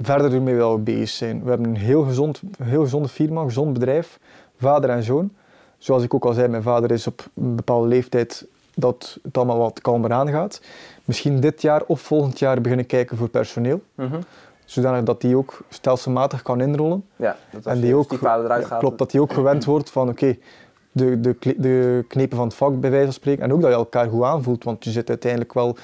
verder 0.00 0.34
ermee 0.34 0.54
wel 0.54 0.82
bezig 0.82 1.08
zijn. 1.08 1.42
We 1.42 1.48
hebben 1.48 1.68
een 1.68 1.76
heel, 1.76 2.02
gezond, 2.02 2.40
heel 2.62 2.82
gezonde 2.82 3.08
firma, 3.08 3.40
een 3.40 3.46
gezond 3.46 3.72
bedrijf, 3.72 4.18
vader 4.58 4.90
en 4.90 5.02
zoon. 5.02 5.32
Zoals 5.78 6.02
ik 6.02 6.14
ook 6.14 6.24
al 6.24 6.32
zei, 6.32 6.48
mijn 6.48 6.62
vader 6.62 6.90
is 6.90 7.06
op 7.06 7.26
een 7.34 7.56
bepaalde 7.56 7.88
leeftijd 7.88 8.46
dat 8.74 9.18
het 9.22 9.36
allemaal 9.36 9.58
wat 9.58 9.80
kalmer 9.80 10.12
aangaat. 10.12 10.60
Misschien 11.04 11.40
dit 11.40 11.62
jaar 11.62 11.82
of 11.86 12.00
volgend 12.00 12.38
jaar 12.38 12.60
beginnen 12.60 12.86
kijken 12.86 13.16
voor 13.16 13.28
personeel. 13.28 13.82
Mhm. 13.94 14.20
Zodanig 14.64 15.02
dat 15.02 15.20
die 15.20 15.36
ook 15.36 15.60
stelselmatig 15.68 16.42
kan 16.42 16.60
inrollen. 16.60 17.04
Ja, 17.16 17.36
dat 17.50 17.66
En 17.66 17.80
die 17.80 17.94
ook, 17.94 18.12
eruit 18.12 18.68
ja, 18.68 18.78
klopt, 18.78 18.98
dat 18.98 19.10
die 19.10 19.20
ook 19.20 19.32
gewend 19.32 19.64
wordt 19.64 19.90
van 19.90 20.08
oké, 20.08 20.36
de, 20.92 21.20
de, 21.20 21.36
de 21.56 22.04
knepen 22.08 22.36
van 22.36 22.46
het 22.46 22.56
vak 22.56 22.80
bij 22.80 22.90
wijze 22.90 23.04
van 23.04 23.14
spreken. 23.14 23.42
En 23.42 23.52
ook 23.52 23.60
dat 23.60 23.70
je 23.70 23.76
elkaar 23.76 24.08
goed 24.08 24.22
aanvoelt, 24.22 24.64
want 24.64 24.84
je 24.84 24.90
zit 24.90 25.08
uiteindelijk 25.08 25.52
wel 25.52 25.76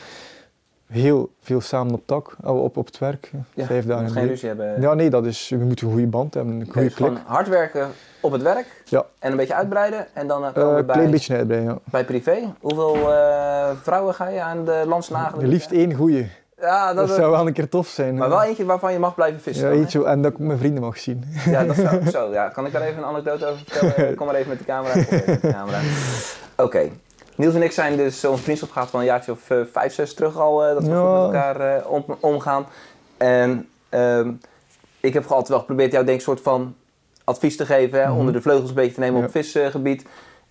heel 0.89 1.30
veel 1.41 1.61
samen 1.61 1.95
op 1.95 2.03
tak, 2.07 2.36
eh, 2.45 2.62
op, 2.62 2.76
op 2.76 2.86
het 2.86 2.99
werk. 2.99 3.30
Ja, 3.55 3.64
vijf 3.66 3.82
je 3.82 3.89
dagen 3.89 4.05
moet 4.05 4.12
geen 4.12 4.26
ruzie 4.26 4.49
hebben. 4.49 4.80
Ja, 4.80 4.95
nee, 4.95 5.11
dat 5.11 5.26
is, 5.26 5.49
we 5.49 5.57
moeten 5.57 5.86
een 5.86 5.93
goede 5.93 6.07
band 6.09 6.34
hebben, 6.34 6.55
een 6.55 6.61
Oké, 6.62 6.72
goede 6.72 6.86
dus 6.89 6.95
klik. 6.97 7.12
hard 7.26 7.49
werken 7.49 7.89
op 8.20 8.32
het 8.32 8.43
werk 8.43 8.82
Ja, 8.84 9.05
en 9.18 9.30
een 9.30 9.36
beetje 9.36 9.55
uitbreiden. 9.55 10.07
En 10.12 10.26
dan 10.26 10.43
eh, 10.43 10.49
Eh, 10.49 10.55
komen 10.55 10.76
we 10.76 10.84
bij, 10.84 10.95
klein 10.95 11.11
beetje 11.11 11.36
uitbreiden, 11.36 11.70
ja. 11.72 11.78
bij 11.84 12.05
privé. 12.05 12.39
Hoeveel 12.61 13.12
eh, 13.12 13.70
vrouwen 13.82 14.14
ga 14.14 14.28
je 14.28 14.41
aan 14.43 14.64
de 14.64 14.82
lans 14.86 15.09
nagelen? 15.09 15.49
Liefst 15.49 15.70
één 15.70 15.95
goede. 15.95 16.26
Ja, 16.61 16.95
Dat, 16.95 17.07
dat, 17.09 17.16
zou 17.16 17.30
wel 17.30 17.47
een 17.47 17.53
keer 17.53 17.68
tof 17.68 17.89
zijn. 17.89 18.14
maar 18.14 18.28
wel 18.28 18.43
eentje 18.43 18.64
waarvan 18.64 18.93
je 18.93 18.99
mag 18.99 19.14
blijven 19.14 19.41
vissen. 19.41 19.68
ja, 19.68 19.74
eentje, 19.74 20.05
en 20.05 20.22
dat 20.22 20.32
ik 20.32 20.39
mijn 20.39 20.59
vrienden 20.59 20.82
mag 20.82 20.99
zien. 20.99 21.24
Ja, 21.45 21.64
dat 21.64 21.76
zou 21.76 22.11
zo. 22.11 22.32
Ja. 22.32 22.49
Kan 22.49 22.66
ik 22.66 22.72
daar 22.72 22.82
even 22.82 22.99
een 22.99 23.05
anekdote 23.05 23.47
over 23.47 23.62
vertellen? 23.66 24.14
Kom 24.14 24.26
maar 24.26 24.34
even 24.34 24.49
met 24.49 24.59
de 24.59 24.64
camera. 24.64 24.95
Maar 25.66 25.82
Niels 27.39 27.55
en 27.55 27.62
ik 27.62 27.72
zijn 27.72 27.97
dus 27.97 28.24
onze 28.24 28.43
vriendschap 28.43 28.70
gaat 28.70 28.91
van 28.91 29.01
een 29.01 29.07
jaartje 29.07 29.32
of 29.32 29.51
eh, 29.51 29.59
vijf, 29.72 29.93
zes 29.95 30.14
terug 30.14 30.36
al 30.36 30.64
eh, 30.64 30.74
dat 30.74 30.82
we 30.82 30.89
Ja. 30.91 30.97
goed 31.01 31.12
met 31.12 31.22
elkaar 31.34 31.61
eh, 31.76 31.91
om, 31.91 32.05
omgaan. 32.20 32.66
En 33.16 33.68
ehm, 33.89 34.32
ik 35.01 35.14
heb 35.14 35.24
altijd 35.26 35.49
wel 35.49 35.59
geprobeerd 35.59 35.93
jou 35.93 36.05
denk 36.05 36.18
ik 36.18 36.24
soort 36.24 36.41
van 36.41 36.74
advies 37.24 37.57
te 37.57 37.66
geven, 37.66 38.01
hè, 38.01 38.09
Mhm. 38.09 38.18
onder 38.18 38.32
de 38.32 38.43
vleugels 38.43 38.68
een 38.68 38.74
beetje 38.74 38.95
te 38.95 39.01
nemen 39.01 39.20
Ja. 39.20 39.24
op 39.26 39.30
visgebied. 39.30 40.05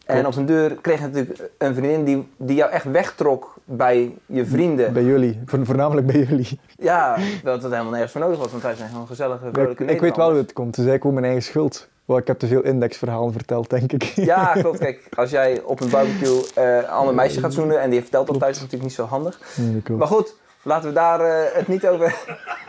En 0.06 0.26
op 0.26 0.34
zijn 0.34 0.46
deur 0.46 0.76
kreeg 0.82 1.00
je 1.00 1.06
natuurlijk 1.06 1.50
een 1.58 1.74
vriendin 1.76 2.04
die, 2.04 2.28
die 2.38 2.56
jou 2.56 2.72
echt 2.72 2.92
wegtrok 2.92 3.56
bij 3.64 4.16
je 4.26 4.46
vrienden. 4.46 4.94
Bij 4.94 5.04
jullie, 5.04 5.42
Vo- 5.46 5.64
voornamelijk 5.64 6.08
bij 6.08 6.16
jullie. 6.20 6.60
Ja, 6.80 7.18
dat 7.44 7.62
het 7.64 7.72
helemaal 7.72 7.92
nergens 7.92 8.12
voor 8.12 8.22
nodig 8.22 8.38
was, 8.38 8.52
want 8.52 8.64
wij 8.64 8.76
zijn 8.76 8.90
gewoon 8.90 9.08
gezellige, 9.08 9.44
Ja, 9.44 9.50
ik, 9.50 9.54
vrolijke 9.56 9.86
ik 9.86 10.00
weet 10.02 10.16
wel 10.16 10.30
hoe 10.30 10.38
het 10.38 10.54
komt, 10.54 10.72
is 10.72 10.76
eigenlijk 10.86 11.06
ook 11.06 11.14
mijn 11.14 11.26
eigen 11.26 11.44
schuld. 11.44 11.88
Want 12.08 12.20
ik 12.20 12.28
heb 12.28 12.40
te 12.40 12.48
veel 12.48 12.62
indexverhalen 12.62 13.32
verteld, 13.32 13.70
denk 13.70 13.92
ik. 13.92 14.04
Ja, 14.04 14.52
klopt. 14.62 14.78
Kijk, 14.78 15.10
als 15.16 15.30
jij 15.30 15.62
op 15.62 15.80
een 15.80 15.90
barbecue 15.90 16.42
eh, 16.56 16.76
een 16.76 16.88
ander 16.88 17.14
meisje 17.14 17.40
gaat 17.40 17.54
zoenen 17.54 17.82
en 17.82 17.90
die 17.90 18.02
vertelt 18.02 18.28
dat 18.28 18.40
thuis, 18.40 18.56
is 18.56 18.62
natuurlijk 18.62 18.84
niet 18.84 18.94
zo 18.94 19.06
handig. 19.06 19.40
Nee. 19.56 19.98
Maar 19.98 20.08
goed, 20.08 20.36
laten 20.62 20.90
we 20.90 20.96
daar 20.96 21.20
eh, 21.20 21.56
het 21.56 21.68
niet 21.68 21.88
over. 21.88 22.16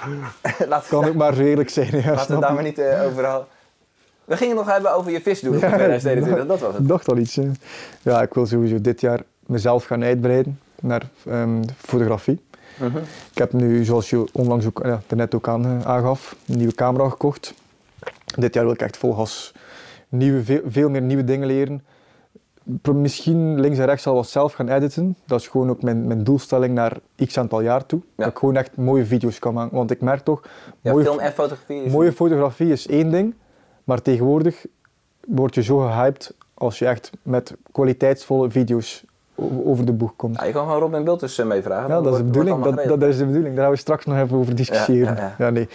laten 0.68 0.89
Kan 0.89 1.05
ook 1.05 1.14
maar 1.14 1.34
redelijk 1.34 1.68
zijn. 1.68 2.01
Ja, 2.01 2.14
laten 2.14 2.34
we 2.34 2.41
daar 2.41 2.55
maar 2.55 2.62
niet 2.62 2.78
eh, 2.78 3.05
over. 3.05 3.45
We 4.24 4.36
gingen 4.36 4.57
nog 4.57 4.66
hebben 4.66 4.95
over 4.95 5.11
je 5.12 5.20
visdoelen 5.20 5.61
Ja, 5.61 5.68
voor 5.68 5.76
2021, 5.76 6.47
dat 6.57 6.61
was 6.61 6.72
het. 6.72 6.82
Ik 6.82 6.89
dacht 6.89 7.09
al 7.09 7.16
iets. 7.16 7.36
hè. 7.36 7.51
Ja, 8.03 8.22
ik 8.22 8.34
wil 8.34 8.47
sowieso 8.47 8.80
dit 8.80 9.01
jaar 9.01 9.22
mezelf 9.47 9.84
gaan 9.84 10.03
uitbreiden 10.03 10.61
naar 10.80 11.03
ehm, 11.26 11.62
fotografie. 11.76 12.41
Mhm. 12.76 12.97
Ik 13.32 13.39
heb 13.39 13.53
nu, 13.53 13.84
zoals 13.84 14.11
je 14.11 14.28
onlangs 14.32 14.66
ook 14.66 14.80
ja, 14.84 15.01
net 15.09 15.34
ook 15.34 15.49
aan, 15.49 15.84
aangaf, 15.84 16.36
een 16.47 16.57
nieuwe 16.57 16.74
camera 16.74 17.09
gekocht. 17.09 17.55
Dit 18.37 18.55
jaar 18.55 18.64
wil 18.64 18.72
ik 18.72 18.83
echt 18.83 18.97
vol 18.97 19.12
gas 19.12 19.53
nieuwe, 20.09 20.45
veel, 20.45 20.61
veel 20.66 20.89
meer 20.91 21.03
nieuwe 21.03 21.24
dingen 21.24 21.47
leren. 21.47 21.83
Misschien 22.95 23.61
links 23.61 23.79
en 23.79 23.85
rechts 23.85 24.07
al 24.07 24.14
wat 24.14 24.29
zelf 24.29 24.53
gaan 24.53 24.68
editen. 24.68 25.16
Dat 25.26 25.41
is 25.41 25.49
gewoon 25.49 25.70
ook 25.70 25.83
mijn, 25.83 26.07
mijn 26.07 26.24
doelstelling 26.24 26.74
naar 26.74 26.97
x 27.26 27.39
aantal 27.39 27.61
jaar 27.61 27.87
toe. 27.87 28.01
Ja. 28.16 28.24
Dat 28.24 28.33
ik 28.33 28.39
gewoon 28.39 28.57
echt 28.57 28.76
mooie 28.76 29.05
video's 29.05 29.39
kan 29.39 29.55
maken. 29.55 29.76
Want 29.76 29.91
ik 29.91 30.01
merk 30.01 30.20
toch, 30.20 30.43
Ja, 30.81 30.93
mooie, 30.93 31.05
film 31.05 31.18
en 31.18 31.33
fotografie 31.33 31.83
is 31.83 31.93
mooie 31.93 32.12
fotografie 32.12 32.72
is 32.72 32.87
één 32.87 33.11
ding. 33.11 33.35
Maar 33.85 34.03
tegenwoordig 34.03 34.66
word 35.26 35.55
je 35.55 35.62
zo 35.62 35.79
gehyped 35.79 36.35
als 36.55 36.79
je 36.79 36.87
echt 36.87 37.11
met 37.22 37.57
kwaliteitsvolle 37.72 38.51
video's 38.51 39.05
over 39.64 39.85
de 39.87 39.93
boeg 39.93 40.16
komt. 40.16 40.37
Ja, 40.37 40.45
je 40.45 40.53
kan 40.53 40.64
gewoon 40.64 40.81
Robin 40.81 41.05
Bultus 41.05 41.37
meevragen. 41.37 41.89
Ja, 41.89 42.01
dat 42.01 42.12
is 42.12 42.18
de 42.18 42.24
bedoeling. 42.24 42.62
Dat, 42.62 43.01
dat 43.01 43.03
is 43.03 43.18
de 43.18 43.26
bedoeling. 43.26 43.55
Daar 43.55 43.62
gaan 43.64 43.72
we 43.72 43.79
straks 43.79 44.05
nog 44.05 44.18
even 44.18 44.37
over 44.37 44.55
discussiëren. 44.55 45.14
Ja, 45.14 45.20
Ja, 45.20 45.35
ja, 45.39 45.45
ja. 45.45 45.51
nee. 45.51 45.68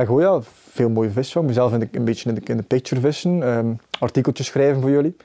En 0.00 0.06
gewoon 0.06 0.22
ja, 0.22 0.40
veel 0.70 0.88
mooie 0.88 1.10
vis 1.10 1.32
van. 1.32 1.44
Mezelf 1.44 1.72
in 1.72 1.78
de, 1.80 1.88
een 1.92 2.04
beetje 2.04 2.28
in 2.28 2.34
de, 2.34 2.40
in 2.44 2.56
de 2.56 2.62
picture 2.62 3.00
vissen. 3.00 3.42
ehm, 3.42 3.72
artikeltjes 3.98 4.46
schrijven 4.46 4.80
voor 4.80 4.90
jullie. 4.90 5.16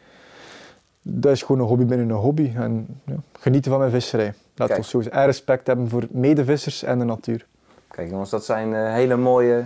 Dat 1.01 1.31
is 1.31 1.41
gewoon 1.41 1.61
een 1.61 1.67
hobby 1.67 1.85
binnen 1.85 2.09
een 2.09 2.15
hobby. 2.15 2.51
En 2.55 3.01
ja, 3.05 3.15
genieten 3.39 3.71
van 3.71 3.79
mijn 3.79 3.91
visserij. 3.91 4.33
Kijk. 4.53 4.75
we 4.75 4.83
zo 4.83 5.01
zeggen. 5.01 5.21
En 5.21 5.25
respect 5.25 5.67
hebben 5.67 5.89
voor 5.89 6.03
medevissers 6.09 6.83
en 6.83 6.99
de 6.99 7.05
natuur. 7.05 7.45
Kijk 7.87 8.09
jongens, 8.09 8.29
dat 8.29 8.45
zijn 8.45 8.73
eh, 8.73 8.93
hele 8.93 9.15
mooie, 9.15 9.65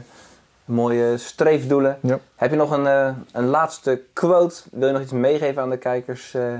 mooie 0.65 1.17
streefdoelen. 1.17 1.97
Ja. 2.01 2.19
Heb 2.35 2.49
je 2.49 2.57
nog 2.57 2.71
een, 2.71 2.87
eh, 2.87 3.15
een 3.31 3.45
laatste 3.45 4.01
quote? 4.13 4.61
Wil 4.71 4.87
je 4.87 4.93
nog 4.93 5.01
iets 5.01 5.11
meegeven 5.11 5.61
aan 5.61 5.69
de 5.69 5.77
kijkers? 5.77 6.33
eh? 6.33 6.59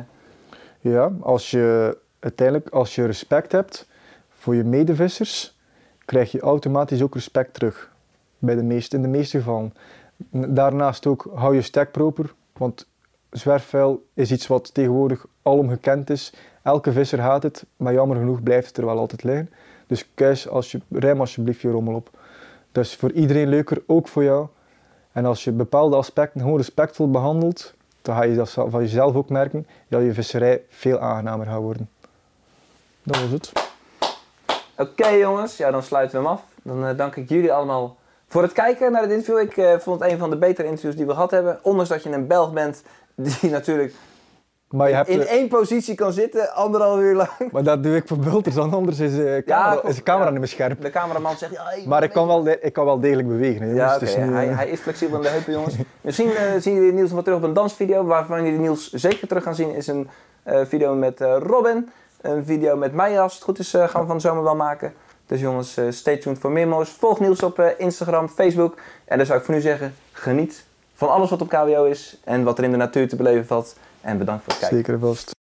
Ja, 0.80 1.12
als 1.22 1.52
je 1.52 1.98
uiteindelijk, 2.20 2.70
als 2.70 2.96
je 2.96 3.06
respect 3.06 3.52
hebt 3.52 3.88
voor 4.30 4.56
je 4.56 4.64
medevissers, 4.64 5.58
krijg 6.06 6.32
je 6.32 6.40
automatisch 6.40 7.02
ook 7.02 7.14
respect 7.14 7.54
terug. 7.54 7.98
Bij 8.40 8.56
de 8.56 8.64
meeste, 8.64 8.96
in 8.96 9.02
de 9.02 9.08
meeste 9.08 9.38
gevallen. 9.38 9.74
Daarnaast 10.32 11.08
ook, 11.08 11.30
hou 11.34 11.56
je 11.56 11.62
stek 11.62 11.92
proper, 11.92 12.34
want 12.58 12.88
zwerfvuil 13.30 14.04
is 14.14 14.32
iets 14.32 14.48
wat 14.48 14.74
tegenwoordig 14.74 15.26
alom 15.42 15.70
gekend 15.70 16.10
is. 16.10 16.34
Elke 16.64 16.92
visser 16.92 17.20
haat 17.20 17.44
het, 17.44 17.66
maar 17.78 17.94
jammer 17.94 18.18
genoeg 18.18 18.44
blijft 18.44 18.68
het 18.68 18.78
er 18.78 18.86
wel 18.86 18.98
altijd 18.98 19.24
liggen. 19.24 19.50
Dus 19.88 20.10
kuis, 20.14 20.50
als 20.50 20.72
je, 20.72 20.82
ruim 20.90 21.20
alsjeblieft 21.20 21.62
je 21.62 21.72
rommel 21.72 21.96
op. 21.96 22.10
Dat 22.72 22.86
is 22.86 22.96
voor 22.96 23.12
iedereen 23.12 23.50
leuker, 23.50 23.82
ook 23.86 24.08
voor 24.08 24.24
jou. 24.24 24.48
En 25.12 25.26
als 25.26 25.44
je 25.44 25.52
bepaalde 25.52 25.96
aspecten 25.96 26.42
gewoon 26.42 26.58
respectvol 26.58 27.12
behandelt, 27.12 27.74
dan 28.02 28.16
ga 28.16 28.24
je 28.24 28.36
dat 28.36 28.52
van 28.52 28.82
jezelf 28.82 29.16
ook 29.16 29.30
merken 29.30 29.68
dat 29.88 30.02
je 30.02 30.14
visserij 30.14 30.62
veel 30.70 31.00
aangenamer 31.00 31.46
gaat 31.46 31.62
worden. 31.62 31.90
Dat 33.04 33.22
was 33.22 33.30
het. 33.30 33.52
Oké 34.78 35.08
jongens, 35.08 35.58
ja, 35.58 35.72
dan 35.72 35.84
sluiten 35.84 36.22
we 36.22 36.28
hem 36.28 36.36
af. 36.36 36.44
Dan 36.64 36.86
eh, 36.86 36.98
dank 36.98 37.16
ik 37.16 37.30
jullie 37.30 37.54
allemaal 37.54 37.98
voor 38.30 38.42
het 38.42 38.52
kijken 38.52 38.92
naar 38.92 39.02
het 39.02 39.12
interview. 39.12 39.40
Ik 39.40 39.58
eh, 39.58 39.80
vond 39.80 40.00
het 40.02 40.12
een 40.12 40.18
van 40.18 40.30
de 40.30 40.38
betere 40.38 40.68
interviews 40.68 40.96
die 40.96 41.06
we 41.06 41.12
gehad 41.14 41.32
hebben. 41.32 41.60
Ondanks 41.62 41.90
dat 41.90 42.04
je 42.04 42.10
een 42.12 42.28
Belg 42.28 42.54
bent 42.54 42.84
die 43.16 43.50
natuurlijk 43.50 43.94
Maar, 44.70 44.90
je 44.90 44.96
hebt, 44.96 45.10
in 45.10 45.22
eh, 45.22 45.32
één 45.32 45.48
positie 45.48 45.96
kan 45.96 46.14
zitten, 46.14 46.54
anderhalf 46.54 47.00
uur 47.00 47.16
lang. 47.16 47.30
maar 47.52 47.64
dat 47.64 47.84
doe 47.84 47.96
ik 47.96 48.08
voor 48.08 48.18
bulters, 48.18 48.56
want 48.56 48.74
anders 48.74 49.00
is, 49.00 49.18
eh, 49.20 49.44
camera, 49.46 49.82
is 49.84 49.96
de 49.96 50.04
camera 50.04 50.26
Ja. 50.26 50.30
niet 50.32 50.40
meer 50.40 50.48
scherp. 50.50 50.82
De 50.82 50.90
cameraman 50.90 51.38
zegt, 51.38 51.52
ja, 51.52 51.64
Maar 51.88 52.04
ik 52.04 52.12
kan 52.12 52.28
wel, 52.28 52.44
de- 52.44 52.60
ik 52.60 52.74
kan 52.74 52.86
wel 52.86 53.00
degelijk 53.00 53.28
bewegen. 53.28 53.74
Ja, 53.76 54.00
is 54.00 54.16
niet, 54.16 54.30
hij, 54.30 54.50
eh, 54.50 54.56
hij 54.56 54.70
is 54.70 54.80
flexibel 54.80 55.16
in 55.18 55.22
de 55.24 55.30
heupen, 55.30 55.54
jongens. 55.54 55.76
Misschien 56.02 56.36
eh, 56.36 56.52
zien 56.60 56.74
jullie 56.76 56.94
Niels 56.94 57.12
nog 57.12 57.24
terug 57.24 57.38
op 57.38 57.44
een 57.44 57.54
dansvideo. 57.54 58.04
Waarvan 58.06 58.44
jullie 58.44 58.60
Niels 58.60 58.92
zeker 58.92 59.28
terug 59.28 59.44
gaan 59.44 59.56
zien 59.56 59.76
is 59.76 59.88
een 59.88 60.10
eh, 60.44 60.62
video 60.66 60.96
met 60.96 61.22
eh, 61.22 61.36
Robin. 61.40 61.90
Een 62.22 62.46
video 62.46 62.76
met 62.76 62.94
mij 62.94 63.20
als 63.22 63.34
het 63.34 63.44
goed 63.44 63.60
is 63.60 63.74
eh, 63.74 63.88
gaan 63.88 64.02
we 64.02 64.08
van 64.08 64.16
de 64.16 64.22
zomer 64.22 64.44
wel 64.44 64.56
maken. 64.56 64.94
Dus 65.30 65.40
jongens, 65.40 65.78
eh, 65.78 65.86
stay 65.90 66.18
tuned 66.18 66.40
voor 66.40 66.52
meer 66.52 66.68
moois. 66.68 66.90
Volg 66.90 67.20
Niels 67.20 67.44
op 67.44 67.60
eh, 67.60 67.68
Instagram, 67.78 68.30
Facebook. 68.30 68.78
En 69.06 69.18
dan 69.18 69.26
zou 69.26 69.40
ik 69.40 69.46
voor 69.46 69.54
nu 69.54 69.62
zeggen, 69.62 69.96
geniet 70.12 70.66
van 70.94 71.10
alles 71.10 71.30
wat 71.30 71.42
op 71.42 71.50
KWO 71.50 71.84
is. 71.84 72.18
En 72.24 72.44
wat 72.44 72.58
er 72.58 72.64
in 72.64 72.72
de 72.72 72.78
natuur 72.78 73.08
te 73.08 73.16
beleven 73.16 73.46
valt. 73.46 73.76
En 74.02 74.18
bedankt 74.18 74.44
voor 74.44 74.54
het 74.54 74.62
kijken. 74.62 74.78
Zeker 74.78 75.00
vast. 75.00 75.39